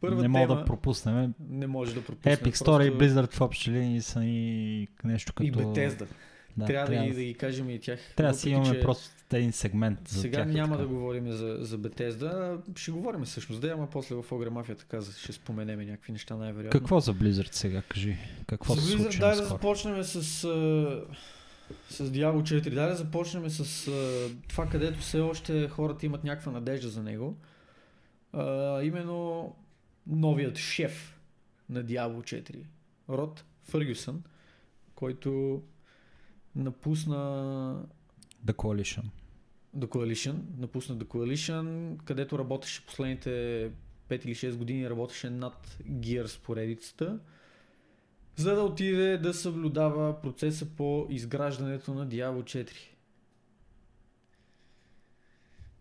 първа 0.00 0.22
не 0.22 0.28
мога 0.28 0.54
да 0.56 0.64
пропуснем. 0.64 1.34
Не 1.48 1.66
може 1.66 1.94
да 1.94 2.04
пропуснем. 2.04 2.36
Epic 2.36 2.54
Store 2.54 2.64
просто... 2.64 2.82
и 2.82 2.90
Blizzard 2.90 3.32
в 3.32 3.40
общи 3.40 3.70
линии 3.70 4.00
са 4.00 4.24
и 4.24 4.88
нещо 5.04 5.32
като... 5.32 5.48
И 5.48 5.52
Bethesda. 5.52 6.06
да. 6.56 6.66
трябва, 6.66 6.86
трябва 6.86 7.08
да, 7.08 7.14
да 7.14 7.22
ги 7.22 7.34
кажем 7.34 7.70
и 7.70 7.78
тях. 7.78 8.00
Трябва 8.16 8.32
да 8.32 8.38
си 8.38 8.50
имаме 8.50 8.74
че 8.74 8.80
просто 8.80 9.10
един 9.32 9.52
сегмент 9.52 10.08
за 10.08 10.20
Сега 10.20 10.36
тях. 10.36 10.52
няма 10.52 10.76
така. 10.76 10.82
да 10.82 10.94
говорим 10.94 11.32
за, 11.32 11.58
за 11.60 11.78
Bethesda, 11.78 12.58
ще 12.76 12.90
говорим 12.90 13.24
всъщност, 13.24 13.60
да, 13.60 13.68
ама 13.68 13.88
после 13.90 14.14
в 14.14 14.32
Огре 14.32 14.50
Мафията 14.50 14.84
каза, 14.84 15.12
ще 15.12 15.32
споменем 15.32 15.80
някакви 15.80 16.12
неща 16.12 16.36
най-вероятно. 16.36 16.80
Какво 16.80 17.00
за 17.00 17.14
Blizzard 17.14 17.54
сега, 17.54 17.82
кажи? 17.88 18.16
Какво 18.46 18.74
За 18.74 18.80
се 18.80 18.96
Blizzard, 18.96 19.20
дай 19.20 19.36
да 19.36 19.44
започнем 19.44 20.04
с, 20.04 20.22
с 21.90 22.10
Diablo 22.10 22.42
4. 22.42 22.74
Дай 22.74 22.88
да 22.88 22.94
започнем 22.94 23.50
с 23.50 23.90
това, 24.48 24.66
където 24.66 24.98
все 24.98 25.20
още 25.20 25.68
хората 25.68 26.06
имат 26.06 26.24
някаква 26.24 26.52
надежда 26.52 26.88
за 26.88 27.02
него. 27.02 27.36
А, 28.32 28.82
именно 28.82 29.54
новият 30.06 30.56
шеф 30.56 31.20
на 31.68 31.84
Diablo 31.84 32.22
4. 32.22 32.64
Род 33.08 33.44
Фъргюсън, 33.62 34.22
който 34.94 35.62
напусна 36.56 37.16
The 38.46 38.52
Coalition. 38.52 39.04
The 39.76 39.86
Coalition, 39.86 40.36
напусна 40.58 40.96
The 40.96 41.04
Coalition, 41.04 41.96
където 42.04 42.38
работеше 42.38 42.86
последните 42.86 43.30
5 44.08 44.24
или 44.26 44.34
6 44.34 44.56
години, 44.56 44.90
работеше 44.90 45.30
над 45.30 45.78
Gears 45.88 46.40
поредицата, 46.40 47.18
за 48.36 48.54
да 48.54 48.62
отиде 48.62 49.18
да 49.18 49.34
съблюдава 49.34 50.20
процеса 50.20 50.66
по 50.76 51.06
изграждането 51.10 51.94
на 51.94 52.08
Diablo 52.08 52.42
4. 52.42 52.70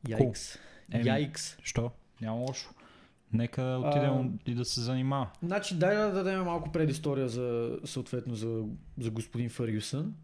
Яйкс. 0.07 0.57
Еми, 0.91 1.07
Яйкс. 1.07 1.57
Що? 1.63 1.91
Няма 2.21 2.39
лошо. 2.39 2.73
Нека 3.35 3.61
отидем 3.63 4.11
А, 4.11 4.51
и 4.51 4.55
да 4.55 4.65
се 4.65 4.81
занимава. 4.81 5.29
Значи, 5.43 5.75
дай 5.75 5.95
да 5.95 6.11
дадем 6.11 6.43
малко 6.43 6.71
предистория 6.71 7.29
за, 7.29 7.79
съответно 7.85 8.35
за, 8.35 8.63
за 8.99 9.11
господин 9.11 9.49
Фъргюсън. 9.49 10.15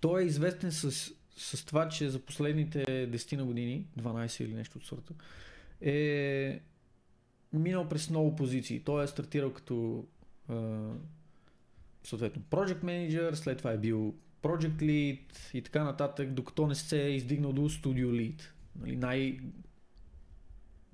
Той 0.00 0.22
е 0.22 0.26
известен 0.26 0.72
с, 0.72 1.12
с 1.36 1.64
това, 1.64 1.88
че 1.88 2.10
за 2.10 2.18
последните 2.18 2.84
10 2.84 3.36
на 3.36 3.44
години, 3.44 3.86
12 3.98 4.44
или 4.44 4.54
нещо 4.54 4.78
от 4.78 4.84
сорта, 4.84 5.12
е 5.80 6.60
минал 7.52 7.88
през 7.88 8.10
много 8.10 8.36
позиции. 8.36 8.80
Той 8.80 9.04
е 9.04 9.06
стартирал 9.06 9.52
като 9.52 10.04
а, 10.48 10.78
съответно 12.04 12.42
Project 12.50 12.82
Manager, 12.84 13.34
след 13.34 13.58
това 13.58 13.72
е 13.72 13.78
бил 13.78 14.14
Project 14.42 14.76
Lead 14.82 15.54
и 15.54 15.62
така 15.62 15.84
нататък, 15.84 16.32
докато 16.32 16.66
не 16.66 16.74
се 16.74 17.02
е 17.02 17.10
издигнал 17.10 17.52
до 17.52 17.68
Studio 17.68 18.06
Lead. 18.06 18.42
Нали, 18.80 18.96
най- 18.96 19.38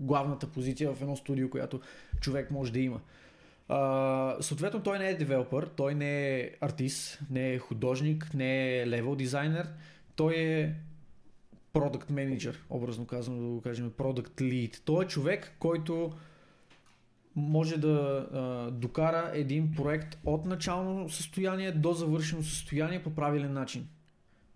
главната 0.00 0.46
позиция 0.46 0.92
в 0.92 1.02
едно 1.02 1.16
студио, 1.16 1.50
която 1.50 1.80
човек 2.20 2.50
може 2.50 2.72
да 2.72 2.80
има. 2.80 3.00
А, 3.68 4.37
съответно, 4.40 4.82
той 4.82 4.98
не 4.98 5.09
е 5.09 5.16
девелопър, 5.16 5.70
той 5.76 5.94
не 5.94 6.38
е 6.40 6.50
артист, 6.61 7.20
не 7.30 7.52
е 7.52 7.59
художник, 7.59 8.35
не 8.35 8.78
е 8.78 8.87
левел 8.87 9.14
дизайнер, 9.14 9.68
той 10.16 10.35
е 10.35 10.74
продукт 11.72 12.11
менеджер, 12.11 12.64
образно 12.70 13.06
казано 13.06 13.40
да 13.40 13.46
го 13.46 13.61
кажем, 13.61 13.92
продукт 13.96 14.40
лид. 14.40 14.82
Той 14.85 15.04
е 15.04 15.09
човек, 15.09 15.52
който 15.59 16.12
може 17.37 17.76
да 17.76 18.26
а, 18.32 18.70
докара 18.70 19.30
един 19.35 19.74
проект 19.74 20.18
от 20.24 20.44
начално 20.44 21.09
състояние 21.09 21.72
до 21.72 21.92
завършено 21.92 22.42
състояние 22.42 23.02
по 23.02 23.14
правилен 23.14 23.52
начин. 23.52 23.88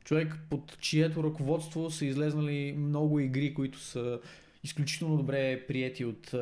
Човек, 0.05 0.39
под 0.51 0.79
чието 0.81 1.25
ръководство 1.25 1.91
са 1.91 2.07
излезнали 2.07 2.75
много 2.79 3.21
игри, 3.21 3.55
които 3.55 3.79
са 3.79 4.21
изключително 4.65 5.17
добре 5.17 5.67
прияти 5.69 6.05
от, 6.05 6.35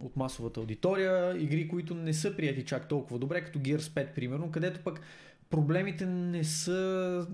от 0.00 0.16
масовата 0.16 0.60
аудитория, 0.60 1.42
игри, 1.42 1.68
които 1.68 1.94
не 1.94 2.14
са 2.14 2.36
прияти 2.36 2.64
чак 2.64 2.88
толкова 2.88 3.18
добре, 3.18 3.44
като 3.44 3.58
Gears 3.58 3.78
5, 3.78 4.14
примерно, 4.14 4.50
където 4.50 4.80
пък 4.80 5.00
проблемите 5.50 6.06
не 6.06 6.44
са, 6.44 7.26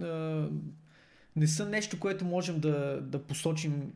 не 1.37 1.47
са 1.47 1.69
нещо, 1.69 2.01
което 2.01 2.25
можем 2.25 2.61
да, 2.61 3.01
да 3.01 3.23
посочим 3.23 3.93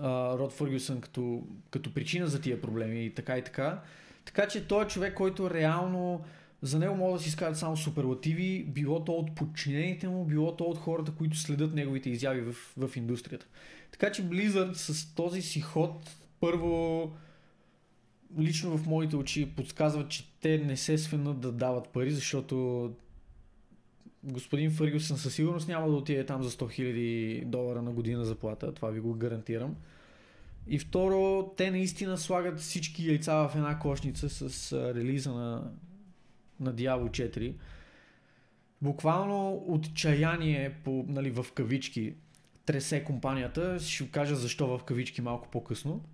Род 0.00 0.52
Фъргюсън 0.52 1.00
като, 1.00 1.42
като 1.70 1.94
причина 1.94 2.26
за 2.26 2.40
тия 2.40 2.60
проблеми 2.60 3.04
и 3.04 3.14
така 3.14 3.38
и 3.38 3.44
така. 3.44 3.82
Така 4.24 4.48
че 4.48 4.68
той 4.68 4.84
е 4.84 4.88
човек, 4.88 5.14
който 5.14 5.50
реално 5.50 6.24
за 6.62 6.78
него 6.78 6.94
могат 6.94 7.16
да 7.16 7.22
си 7.22 7.28
изкажат 7.28 7.58
само 7.58 7.76
суперлативи, 7.76 8.64
било 8.68 9.04
то 9.04 9.12
от 9.12 9.34
подчинените 9.34 10.08
му, 10.08 10.24
било 10.24 10.56
то 10.56 10.64
от 10.64 10.78
хората, 10.78 11.12
които 11.12 11.36
следят 11.36 11.74
неговите 11.74 12.10
изяви 12.10 12.40
в, 12.40 12.52
в 12.76 12.96
индустрията. 12.96 13.46
Така 13.92 14.12
че 14.12 14.24
Blizzard 14.24 14.72
с 14.72 15.14
този 15.14 15.42
си 15.42 15.60
ход 15.60 16.16
първо 16.40 17.12
лично 18.38 18.78
в 18.78 18.86
моите 18.86 19.16
очи 19.16 19.52
подсказват, 19.56 20.08
че 20.08 20.30
те 20.40 20.58
не 20.58 20.76
се 20.76 20.98
свенат 20.98 21.40
да 21.40 21.52
дават 21.52 21.88
пари, 21.88 22.10
защото 22.10 22.90
господин 24.24 24.70
Фъргюсън 24.70 25.18
със 25.18 25.34
сигурност 25.34 25.68
няма 25.68 25.88
да 25.90 25.96
отиде 25.96 26.26
там 26.26 26.42
за 26.42 26.50
100 26.50 26.80
000 26.80 27.44
долара 27.44 27.82
на 27.82 27.90
година 27.90 28.24
заплата, 28.24 28.74
това 28.74 28.90
ви 28.90 29.00
го 29.00 29.14
гарантирам. 29.14 29.76
И 30.66 30.78
второ, 30.78 31.50
те 31.56 31.70
наистина 31.70 32.18
слагат 32.18 32.60
всички 32.60 33.08
яйца 33.08 33.48
в 33.48 33.52
една 33.54 33.78
кошница 33.78 34.28
с 34.28 34.72
релиза 34.94 35.32
на, 35.32 35.70
на 36.60 36.74
Diablo 36.74 37.10
4. 37.10 37.54
Буквално 38.82 39.64
отчаяние 39.66 40.74
по, 40.84 41.04
нали, 41.08 41.30
в 41.30 41.46
кавички 41.54 42.14
тресе 42.70 43.04
компанията. 43.04 43.80
Ще 43.80 44.04
ви 44.04 44.10
кажа 44.10 44.36
защо 44.36 44.66
в 44.66 44.84
кавички 44.84 45.22
малко 45.22 45.48
по-късно. 45.48 46.04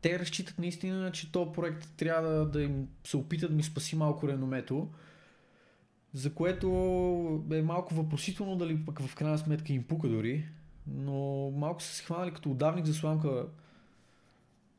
Те 0.00 0.18
разчитат 0.18 0.58
наистина, 0.58 1.12
че 1.12 1.32
този 1.32 1.50
проект 1.52 1.88
трябва 1.96 2.28
да, 2.30 2.46
да 2.46 2.62
им 2.62 2.88
се 3.04 3.16
опитат 3.16 3.50
да 3.50 3.56
ми 3.56 3.62
спаси 3.62 3.96
малко 3.96 4.28
реномето, 4.28 4.88
за 6.14 6.34
което 6.34 6.68
е 7.52 7.62
малко 7.62 7.94
въпросително 7.94 8.56
дали 8.56 8.84
пък 8.86 9.02
в 9.02 9.14
крайна 9.14 9.38
сметка 9.38 9.72
им 9.72 9.84
пука 9.84 10.08
дори, 10.08 10.48
но 10.86 11.50
малко 11.50 11.82
са 11.82 11.94
се 11.94 12.04
хванали 12.04 12.34
като 12.34 12.50
удавник 12.50 12.86
за 12.86 12.94
сламка 12.94 13.46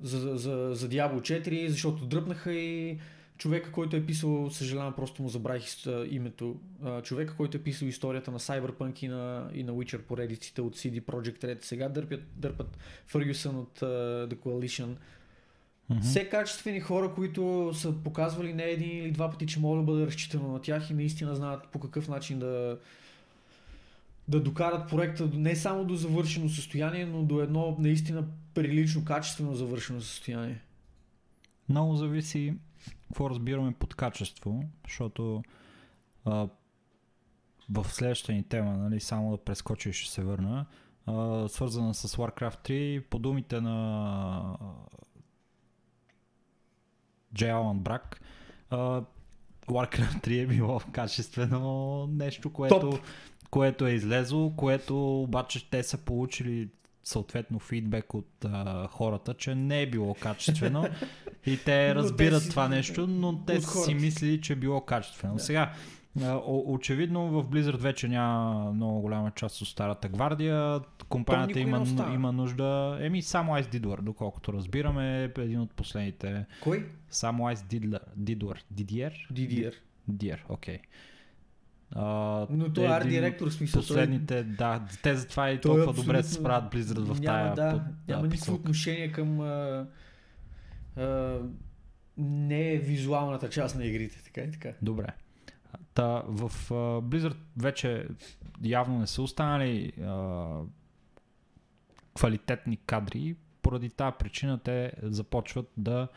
за, 0.01 0.37
за, 0.37 0.69
за 0.73 0.89
Diablo 0.89 1.19
4, 1.19 1.67
защото 1.67 2.05
дръпнаха 2.05 2.53
и 2.53 2.99
човека, 3.39 3.71
който 3.71 3.95
е 3.95 4.05
писал, 4.05 4.49
съжалявам, 4.49 4.93
просто 4.93 5.21
му 5.23 5.29
забравих 5.29 5.65
името, 6.09 6.59
човека, 7.03 7.35
който 7.35 7.57
е 7.57 7.63
писал 7.63 7.85
историята 7.85 8.31
на 8.31 8.39
Cyberpunk 8.39 9.03
и 9.03 9.07
на, 9.07 9.49
и 9.53 9.63
на 9.63 9.71
Witcher 9.71 10.01
поредиците 10.01 10.61
от 10.61 10.77
CD 10.77 11.01
Projekt 11.01 11.43
Red, 11.43 11.63
сега 11.63 11.89
дърпят, 11.89 12.21
дърпат 12.35 12.77
Ferguson 13.11 13.55
от 13.55 13.79
uh, 13.79 14.27
The 14.27 14.35
Coalition. 14.35 14.95
Мгм. 15.89 16.01
Все 16.01 16.29
качествени 16.29 16.79
хора, 16.79 17.13
които 17.15 17.71
са 17.73 18.03
показвали 18.03 18.53
не 18.53 18.63
един 18.63 18.97
или 18.97 19.11
два 19.11 19.31
пъти, 19.31 19.47
че 19.47 19.59
може 19.59 19.79
да 19.79 19.85
бъде 19.85 20.05
разчитано 20.05 20.51
на 20.51 20.61
тях 20.61 20.89
и 20.89 20.93
наистина 20.93 21.35
знаят 21.35 21.67
по 21.67 21.79
какъв 21.79 22.07
начин 22.07 22.39
да, 22.39 22.79
да 24.27 24.39
докарат 24.39 24.89
проекта 24.89 25.29
не 25.33 25.55
само 25.55 25.85
до 25.85 25.95
завършено 25.95 26.49
състояние, 26.49 27.05
но 27.05 27.23
до 27.23 27.41
едно 27.41 27.75
наистина 27.79 28.23
прилично 28.53 29.05
качествено 29.05 29.55
завършено 29.55 30.01
състояние. 30.01 30.61
Много 31.69 31.95
зависи 31.95 32.53
какво 33.09 33.29
разбираме 33.29 33.71
под 33.71 33.95
качество, 33.95 34.63
защото 34.87 35.43
а, 36.25 36.47
в 37.69 37.85
следващата 37.89 38.33
ни 38.33 38.43
тема, 38.43 38.77
нали, 38.77 38.99
само 38.99 39.31
да 39.31 39.37
прескоча 39.37 39.89
и 39.89 39.93
ще 39.93 40.11
се 40.11 40.23
върна, 40.23 40.65
а, 41.05 41.47
свързана 41.47 41.93
с 41.93 42.15
Warcraft 42.15 42.69
3, 42.69 43.01
по 43.01 43.19
думите 43.19 43.61
на 43.61 44.57
Джей 47.35 47.51
Алан 47.51 47.79
Брак, 47.79 48.21
а, 48.69 49.01
Warcraft 49.67 50.27
3 50.27 50.43
е 50.43 50.47
било 50.47 50.81
качествено 50.91 52.07
нещо, 52.07 52.53
което, 52.53 52.79
Топ. 52.79 52.99
което 53.49 53.87
е 53.87 53.91
излезло, 53.91 54.55
което 54.55 55.21
обаче 55.21 55.69
те 55.69 55.83
са 55.83 55.97
получили 55.97 56.69
съответно 57.03 57.59
фидбек 57.59 58.13
от 58.13 58.45
а, 58.45 58.87
хората, 58.87 59.33
че 59.33 59.55
не 59.55 59.81
е 59.81 59.89
било 59.89 60.13
качествено 60.13 60.87
и 61.49 61.57
те 61.57 61.87
Но 61.87 61.93
те 61.93 61.95
разбират 61.95 62.43
си- 62.43 62.49
това 62.49 62.67
нещо, 62.67 63.07
но 63.07 63.37
те 63.37 63.61
си 63.61 63.93
мислили, 63.95 64.41
че 64.41 64.53
е 64.53 64.57
било 64.57 64.81
качествено. 64.81 65.33
Да. 65.33 65.39
Сега, 65.39 65.71
очевидно 66.47 67.27
в 67.27 67.43
Blizzard 67.45 67.77
вече 67.77 68.07
няма 68.07 68.71
много 68.71 69.01
голяма 69.01 69.31
част 69.31 69.61
от 69.61 69.67
старата 69.67 70.09
гвардия, 70.09 70.79
компанията 71.09 71.59
има, 71.59 71.85
има 72.13 72.31
нужда, 72.31 72.97
еми 73.01 73.21
само 73.21 73.53
Ice 73.53 73.73
Didwar, 73.73 74.01
доколкото 74.01 74.53
разбираме, 74.53 75.23
е 75.23 75.41
един 75.41 75.59
от 75.59 75.71
последните, 75.71 76.45
Кой? 76.61 76.85
само 77.09 77.43
Ice 77.43 77.55
Didler, 77.63 77.99
Didwar, 78.19 78.57
Didier? 78.73 79.11
DDR. 79.33 79.73
Didier, 80.07 80.37
окей. 80.49 80.79
А, 81.91 82.05
Но 82.49 82.73
той 82.73 82.83
е 82.83 82.87
арт 82.87 83.09
директор, 83.09 83.49
смисъл. 83.49 83.81
той- 83.81 83.87
Последните, 83.87 84.43
да, 84.43 84.81
те 85.03 85.15
затова 85.15 85.49
и 85.49 85.61
той 85.61 85.71
е 85.71 85.75
толкова 85.75 86.01
добре 86.03 86.23
се 86.23 86.33
справят 86.33 86.73
Blizzard 86.73 86.99
в 87.03 87.19
няма, 87.19 87.23
тая 87.23 87.53
да, 87.55 87.71
под- 87.71 87.81
няма 88.07 88.21
да, 88.21 88.27
никакво 88.27 88.53
отношение 88.53 89.11
към 89.11 89.41
а, 89.41 89.85
не 92.17 92.77
визуалната 92.77 93.49
част 93.49 93.75
на 93.75 93.85
игрите, 93.85 94.23
така 94.23 94.41
и 94.41 94.51
така. 94.51 94.69
Добре. 94.81 95.07
Та, 95.93 96.23
в 96.27 96.49
uh, 96.49 97.01
Blizzard 97.01 97.37
вече 97.57 98.07
явно 98.63 98.99
не 98.99 99.07
са 99.07 99.21
останали 99.21 99.93
uh, 99.99 100.65
квалитетни 102.13 102.77
кадри, 102.77 103.35
поради 103.61 103.89
тази 103.89 104.15
причина 104.19 104.59
те 104.59 104.91
започват 105.01 105.71
да 105.77 106.07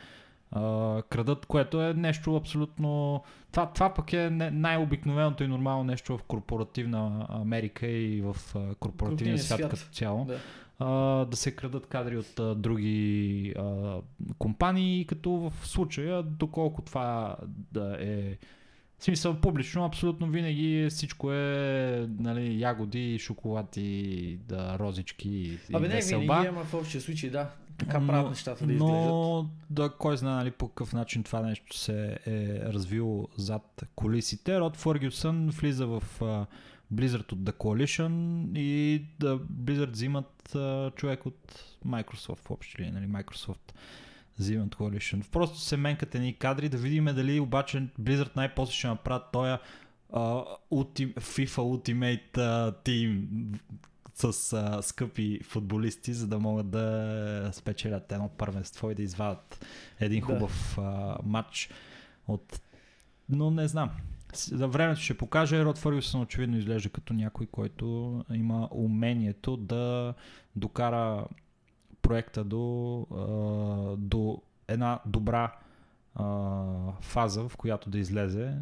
а, 0.52 1.02
крадат, 1.02 1.46
което 1.46 1.82
е 1.82 1.94
нещо 1.94 2.36
абсолютно... 2.36 3.22
Това, 3.52 3.72
това 3.72 3.94
пък 3.94 4.12
е 4.12 4.30
не, 4.30 4.50
най-обикновеното 4.50 5.44
и 5.44 5.48
нормално 5.48 5.84
нещо 5.84 6.18
в 6.18 6.22
корпоративна 6.22 7.26
Америка 7.28 7.86
и 7.86 8.20
в 8.20 8.36
а, 8.54 8.74
корпоративния 8.74 9.38
свят, 9.38 9.58
свят 9.58 9.70
като 9.70 9.82
цяло. 9.92 10.24
Да. 10.24 10.38
А, 10.78 11.24
да 11.24 11.36
се 11.36 11.56
крадат 11.56 11.86
кадри 11.86 12.16
от 12.16 12.38
а, 12.38 12.54
други 12.54 13.54
а, 13.58 13.96
компании, 14.38 15.06
като 15.06 15.30
в 15.30 15.52
случая, 15.66 16.22
доколко 16.22 16.82
това 16.82 17.36
да 17.72 17.96
е 18.00 18.36
в 18.98 19.04
смисъл 19.04 19.34
публично, 19.34 19.84
абсолютно 19.84 20.26
винаги 20.26 20.86
всичко 20.90 21.32
е 21.32 22.08
нали, 22.18 22.60
ягоди, 22.60 23.18
шоколад 23.18 23.76
и 23.76 24.38
да, 24.48 24.78
розички 24.78 25.58
Абе 25.72 25.88
не 25.88 26.00
винаги, 26.00 26.48
ама 26.48 26.64
в 26.64 26.74
общия 26.74 27.00
случай 27.00 27.30
да. 27.30 27.50
Така 27.78 28.06
правят 28.06 28.30
нещата 28.30 28.66
да 28.66 28.72
изглеждат. 28.72 29.04
Но 29.04 29.50
да, 29.70 29.90
кой 29.90 30.16
знае 30.16 30.34
нали, 30.34 30.50
по 30.50 30.68
какъв 30.68 30.92
начин 30.92 31.22
това 31.22 31.40
нещо 31.40 31.78
се 31.78 32.18
е 32.26 32.60
развило 32.72 33.28
зад 33.36 33.84
колисите. 33.94 34.60
Род 34.60 34.76
Фъргюсън 34.76 35.48
влиза 35.48 35.86
в 35.86 36.02
uh, 36.20 36.46
Blizzard 36.94 37.32
от 37.32 37.38
The 37.38 37.52
Coalition 37.52 38.58
и 38.58 39.04
да, 39.20 39.38
Blizzard 39.38 39.90
взимат 39.90 40.50
uh, 40.52 40.94
човек 40.94 41.26
от 41.26 41.64
Microsoft 41.86 42.48
въобще, 42.48 42.90
нали, 42.90 43.06
Microsoft 43.06 43.72
взимат 44.38 44.74
Coalition. 44.74 45.30
Просто 45.30 45.58
се 45.58 45.76
менкат 45.76 46.14
едни 46.14 46.34
кадри 46.34 46.68
да 46.68 46.76
видим 46.76 47.04
дали 47.04 47.40
обаче 47.40 47.88
Blizzard 48.00 48.36
най-после 48.36 48.72
ще 48.72 48.86
направят 48.86 49.32
този 49.32 49.58
uh, 50.12 50.56
FIFA 50.70 51.58
Ultimate 51.58 52.32
uh, 52.32 52.84
Team 52.84 53.26
с 54.14 54.52
а, 54.52 54.82
скъпи 54.82 55.40
футболисти, 55.44 56.12
за 56.12 56.26
да 56.26 56.38
могат 56.38 56.70
да 56.70 57.50
спечелят 57.52 58.12
едно 58.12 58.28
първенство 58.28 58.90
и 58.90 58.94
да 58.94 59.02
извадат 59.02 59.66
един 60.00 60.22
хубав 60.22 60.74
да. 60.76 60.82
а, 60.82 61.18
матч 61.24 61.70
от... 62.28 62.60
Но 63.28 63.50
не 63.50 63.68
знам. 63.68 63.90
За 64.34 64.68
времето 64.68 65.00
ще 65.00 65.18
покаже. 65.18 65.64
Род 65.64 65.78
Фъргюсън 65.78 66.20
очевидно 66.20 66.58
изглежда 66.58 66.88
като 66.88 67.14
някой, 67.14 67.46
който 67.46 68.24
има 68.34 68.68
умението 68.70 69.56
да 69.56 70.14
докара 70.56 71.24
проекта 72.02 72.44
до, 72.44 72.98
а, 73.00 73.26
до 73.96 74.42
една 74.68 75.00
добра 75.06 75.52
а, 76.14 76.24
фаза, 77.00 77.48
в 77.48 77.56
която 77.56 77.90
да 77.90 77.98
излезе 77.98 78.54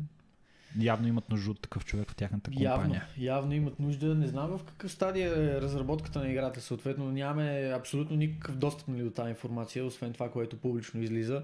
явно 0.78 1.08
имат 1.08 1.30
нужда 1.30 1.50
от 1.50 1.60
такъв 1.60 1.84
човек 1.84 2.10
в 2.10 2.14
тяхната 2.14 2.50
компания. 2.50 2.74
Явно, 2.74 3.00
явно 3.18 3.52
имат 3.52 3.80
нужда. 3.80 4.14
Не 4.14 4.26
знам 4.26 4.58
в 4.58 4.64
какъв 4.64 4.92
стадия 4.92 5.30
е 5.30 5.60
разработката 5.60 6.18
на 6.18 6.30
играта. 6.30 6.60
Съответно 6.60 7.12
нямаме 7.12 7.72
абсолютно 7.76 8.16
никакъв 8.16 8.56
достъп 8.56 8.88
нали, 8.88 9.02
до 9.02 9.10
тази 9.10 9.30
информация, 9.30 9.84
освен 9.84 10.12
това, 10.12 10.30
което 10.30 10.56
публично 10.56 11.02
излиза. 11.02 11.42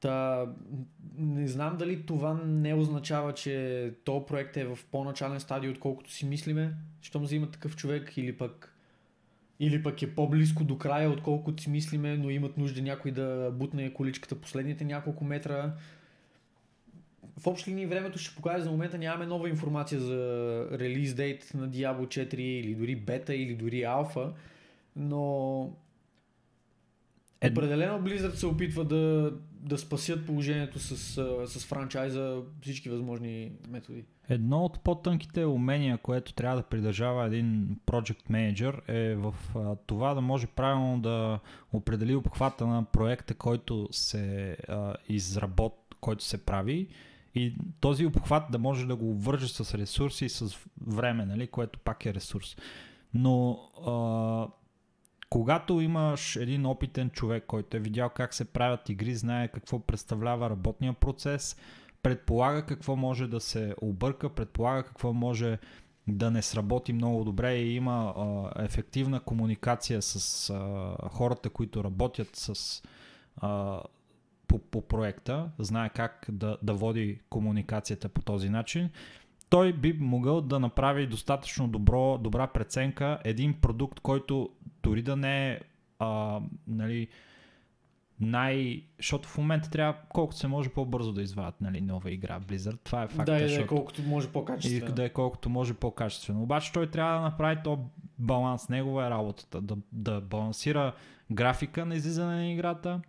Та, 0.00 0.46
не 1.18 1.48
знам 1.48 1.76
дали 1.76 2.06
това 2.06 2.34
не 2.44 2.74
означава, 2.74 3.34
че 3.34 3.94
то 4.04 4.26
проект 4.26 4.56
е 4.56 4.64
в 4.64 4.78
по-начален 4.90 5.40
стадий, 5.40 5.70
отколкото 5.70 6.12
си 6.12 6.26
мислиме, 6.26 6.74
щом 7.02 7.22
взимат 7.22 7.52
такъв 7.52 7.76
човек 7.76 8.16
или 8.16 8.36
пък 8.38 8.74
или 9.60 9.82
пък 9.82 10.02
е 10.02 10.14
по-близко 10.14 10.64
до 10.64 10.78
края, 10.78 11.10
отколкото 11.10 11.62
си 11.62 11.70
мислиме, 11.70 12.16
но 12.16 12.30
имат 12.30 12.56
нужда 12.56 12.82
някой 12.82 13.10
да 13.10 13.50
бутне 13.54 13.92
количката 13.92 14.34
последните 14.34 14.84
няколко 14.84 15.24
метра. 15.24 15.72
В 17.38 17.46
общи 17.46 17.70
линии 17.70 17.86
времето 17.86 18.18
ще 18.18 18.36
покаже. 18.36 18.64
За 18.64 18.70
момента 18.70 18.98
нямаме 18.98 19.26
нова 19.26 19.48
информация 19.48 20.00
за 20.00 20.16
релиз 20.72 21.14
дейт 21.14 21.50
на 21.54 21.68
Diablo 21.68 22.06
4 22.06 22.34
или 22.34 22.74
дори 22.74 22.96
бета 22.96 23.34
или 23.34 23.54
дори 23.54 23.82
алфа, 23.82 24.32
но 24.96 25.72
Ед... 27.40 27.52
Определено 27.52 28.00
Blizzard 28.00 28.34
се 28.34 28.46
опитва 28.46 28.84
да, 28.84 29.32
да 29.62 29.78
спасят 29.78 30.26
положението 30.26 30.78
с, 30.78 30.96
с 31.46 31.66
франчайза 31.66 32.42
всички 32.62 32.90
възможни 32.90 33.52
методи. 33.68 34.04
Едно 34.28 34.64
от 34.64 34.80
по-тънките 34.80 35.44
умения, 35.44 35.98
което 35.98 36.32
трябва 36.32 36.56
да 36.56 36.62
придържава 36.62 37.26
един 37.26 37.76
project 37.86 38.30
manager 38.30 38.88
е 38.88 39.14
в 39.14 39.34
това 39.86 40.14
да 40.14 40.20
може 40.20 40.46
правилно 40.46 41.00
да 41.00 41.40
определи 41.72 42.14
обхвата 42.14 42.66
на 42.66 42.84
проекта, 42.84 43.34
който 43.34 43.88
се 43.90 44.56
а, 44.68 44.94
изработ, 45.08 45.94
който 46.00 46.24
се 46.24 46.44
прави 46.44 46.88
и 47.34 47.54
този 47.80 48.06
обхват 48.06 48.42
да 48.50 48.58
може 48.58 48.86
да 48.86 48.96
го 48.96 49.14
вържа 49.14 49.48
с 49.48 49.74
ресурси 49.74 50.24
и 50.24 50.28
с 50.28 50.56
време, 50.86 51.26
нали, 51.26 51.46
което 51.46 51.78
пак 51.78 52.06
е 52.06 52.14
ресурс. 52.14 52.56
Но 53.14 53.60
а, 53.86 54.59
когато 55.30 55.80
имаш 55.80 56.36
един 56.36 56.66
опитен 56.66 57.10
човек, 57.10 57.44
който 57.46 57.76
е 57.76 57.80
видял 57.80 58.08
как 58.08 58.34
се 58.34 58.44
правят 58.44 58.88
игри, 58.88 59.14
знае 59.14 59.48
какво 59.48 59.78
представлява 59.78 60.50
работния 60.50 60.92
процес, 60.92 61.56
предполага 62.02 62.66
какво 62.66 62.96
може 62.96 63.26
да 63.26 63.40
се 63.40 63.74
обърка, 63.80 64.28
предполага 64.28 64.82
какво 64.82 65.12
може 65.12 65.58
да 66.08 66.30
не 66.30 66.42
сработи 66.42 66.92
много 66.92 67.24
добре 67.24 67.54
и 67.54 67.74
има 67.74 68.14
а, 68.16 68.64
ефективна 68.64 69.20
комуникация 69.20 70.02
с 70.02 70.50
а, 70.50 71.08
хората, 71.08 71.50
които 71.50 71.84
работят 71.84 72.36
с 72.36 72.82
а, 73.36 73.80
по, 74.48 74.58
по 74.58 74.82
проекта, 74.82 75.50
знае 75.58 75.88
как 75.88 76.26
да, 76.28 76.56
да 76.62 76.74
води 76.74 77.20
комуникацията 77.28 78.08
по 78.08 78.22
този 78.22 78.48
начин, 78.48 78.90
той 79.50 79.72
би 79.72 79.92
могъл 79.92 80.40
да 80.40 80.60
направи 80.60 81.06
достатъчно 81.06 81.68
добро, 81.68 82.18
добра 82.18 82.46
преценка 82.46 83.18
един 83.24 83.54
продукт, 83.54 84.00
който 84.00 84.50
дори 84.82 85.02
да 85.02 85.16
не 85.16 85.52
е 85.52 85.60
а, 85.98 86.40
нали, 86.66 87.08
най... 88.20 88.82
Защото 88.98 89.28
в 89.28 89.38
момента 89.38 89.70
трябва 89.70 89.94
колкото 90.08 90.38
се 90.38 90.46
може 90.46 90.68
по-бързо 90.68 91.12
да 91.12 91.22
извадят 91.22 91.60
нали, 91.60 91.80
нова 91.80 92.10
игра 92.10 92.40
Blizzard. 92.40 92.78
Това 92.84 93.02
е 93.02 93.08
факт. 93.08 93.26
Да, 93.26 93.38
и 93.38 93.46
да 93.46 93.62
е 93.62 93.66
колкото 93.66 94.02
може 94.02 94.28
по-качествено. 94.28 94.90
И 94.90 94.94
да 94.94 95.04
е 95.04 95.08
колкото 95.08 95.50
може 95.50 95.74
по-качествено. 95.74 96.42
Обаче 96.42 96.72
той 96.72 96.90
трябва 96.90 97.14
да 97.14 97.20
направи 97.20 97.56
то 97.64 97.78
баланс. 98.18 98.68
Негова 98.68 99.06
е 99.06 99.10
работата. 99.10 99.60
Да, 99.60 99.76
да 99.92 100.20
балансира 100.20 100.92
графика 101.30 101.86
на 101.86 101.94
излизане 101.94 102.34
на 102.34 102.52
играта, 102.52 103.00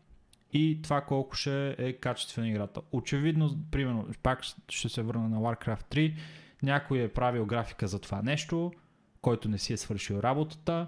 и 0.53 0.79
това 0.81 1.01
колко 1.01 1.35
ще 1.35 1.75
е 1.77 1.93
качествена 1.93 2.49
играта. 2.49 2.81
Очевидно, 2.91 3.57
примерно, 3.71 4.07
пак 4.23 4.43
ще 4.69 4.89
се 4.89 5.01
върна 5.01 5.29
на 5.29 5.37
Warcraft 5.37 5.83
3, 5.95 6.15
някой 6.63 6.99
е 6.99 7.07
правил 7.07 7.45
графика 7.45 7.87
за 7.87 7.99
това 7.99 8.21
нещо, 8.21 8.71
който 9.21 9.49
не 9.49 9.57
си 9.57 9.73
е 9.73 9.77
свършил 9.77 10.15
работата, 10.15 10.87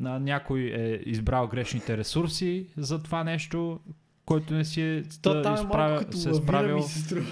някой 0.00 0.60
е 0.60 1.00
избрал 1.06 1.46
грешните 1.46 1.96
ресурси 1.96 2.66
за 2.76 3.02
това 3.02 3.24
нещо, 3.24 3.80
който 4.26 4.54
не 4.54 4.64
си 4.64 4.82
е, 4.82 5.02
То, 5.22 5.42
да, 5.42 5.54
изправя, 5.54 6.12
се 6.12 6.30
е 6.30 6.34
справил. 6.34 6.82
Се 6.82 7.22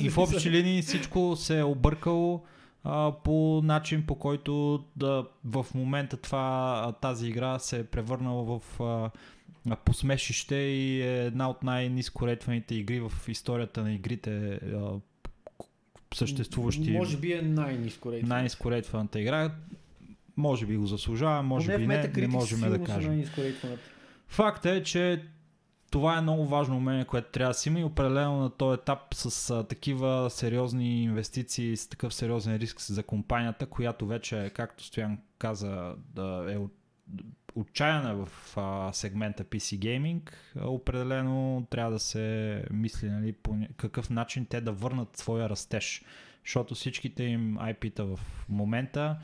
и 0.00 0.10
в 0.10 0.18
общи 0.18 0.50
линии 0.50 0.82
всичко 0.82 1.36
се 1.36 1.58
е 1.58 1.64
объркало 1.64 2.44
а, 2.84 3.12
по 3.24 3.60
начин 3.64 4.06
по 4.06 4.14
който 4.14 4.84
да, 4.96 5.26
в 5.44 5.66
момента 5.74 6.16
това, 6.16 6.92
тази 7.00 7.28
игра 7.28 7.58
се 7.58 7.78
е 7.78 7.84
превърнала 7.84 8.58
в 8.58 8.80
а, 8.80 9.10
посмешище 9.76 10.56
и 10.56 11.02
е 11.02 11.26
една 11.26 11.50
от 11.50 11.62
най-низко 11.62 12.26
ретваните 12.26 12.74
игри 12.74 13.00
в 13.00 13.12
историята 13.28 13.82
на 13.82 13.92
игрите 13.92 14.60
съществуващи. 16.14 16.90
Може 16.90 17.16
би 17.16 17.32
е 17.32 17.42
най-низко 17.42 18.12
Най-низко 18.22 18.70
ретваната 18.70 19.20
игра. 19.20 19.50
Може 20.40 20.66
би 20.66 20.76
го 20.76 20.86
заслужава, 20.86 21.42
може 21.42 21.78
би 21.78 21.86
не, 21.86 22.12
не 22.16 22.26
можем 22.26 22.60
да 22.60 22.84
кажем. 22.84 23.24
Факт 24.28 24.66
е, 24.66 24.82
че 24.82 25.22
това 25.90 26.18
е 26.18 26.20
много 26.20 26.46
важно 26.46 26.76
умение, 26.76 27.04
което 27.04 27.30
трябва 27.30 27.50
да 27.50 27.54
си 27.54 27.68
има 27.68 27.80
и 27.80 27.84
определено 27.84 28.40
на 28.40 28.50
този 28.50 28.80
етап 28.80 28.98
с 29.14 29.50
а, 29.50 29.64
такива 29.64 30.30
сериозни 30.30 31.02
инвестиции, 31.02 31.76
с 31.76 31.88
такъв 31.88 32.14
сериозен 32.14 32.56
риск 32.56 32.80
за 32.80 33.02
компанията, 33.02 33.66
която 33.66 34.06
вече, 34.06 34.50
както 34.54 34.84
Стоян 34.84 35.18
каза, 35.38 35.94
да 36.14 36.46
е 36.48 36.56
от 36.56 36.72
отчаяна 37.54 38.14
в 38.14 38.56
а, 38.56 38.92
сегмента 38.92 39.44
PC 39.44 39.78
Gaming, 39.78 40.30
определено 40.64 41.66
трябва 41.70 41.92
да 41.92 41.98
се 41.98 42.64
мисли 42.70 43.10
нали, 43.10 43.32
по 43.32 43.56
какъв 43.76 44.10
начин 44.10 44.46
те 44.46 44.60
да 44.60 44.72
върнат 44.72 45.16
своя 45.16 45.48
растеж. 45.48 46.04
Защото 46.44 46.74
всичките 46.74 47.24
им 47.24 47.58
IP-та 47.58 48.04
в 48.04 48.20
момента 48.48 49.16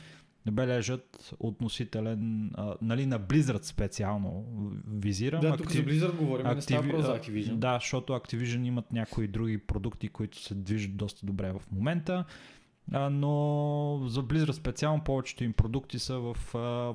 бележат 0.53 1.35
относителен, 1.39 2.51
а, 2.55 2.75
нали, 2.83 3.07
на 3.07 3.21
Blizzard 3.21 3.63
специално 3.63 4.45
визирам. 4.89 5.41
Да, 5.41 5.57
тук 5.57 5.67
Activ... 5.67 5.75
за 5.75 5.83
Blizzard 5.83 6.17
говорим, 6.17 6.47
Activ... 6.47 6.55
не 6.55 6.61
става 6.61 7.03
за 7.03 7.21
Activision. 7.21 7.55
Да, 7.55 7.75
защото 7.75 8.13
Activision 8.13 8.67
имат 8.67 8.93
някои 8.93 9.29
други 9.29 9.59
продукти, 9.59 10.09
които 10.09 10.43
се 10.43 10.55
движат 10.55 10.97
доста 10.97 11.27
добре 11.27 11.53
в 11.53 11.63
момента, 11.73 12.25
а, 12.93 13.11
но 13.11 14.03
за 14.07 14.23
Blizzard 14.23 14.53
специално 14.53 15.05
повечето 15.05 15.45
им 15.45 15.53
продукти 15.53 15.99
са 15.99 16.19
в 16.19 16.55
а, 16.55 16.95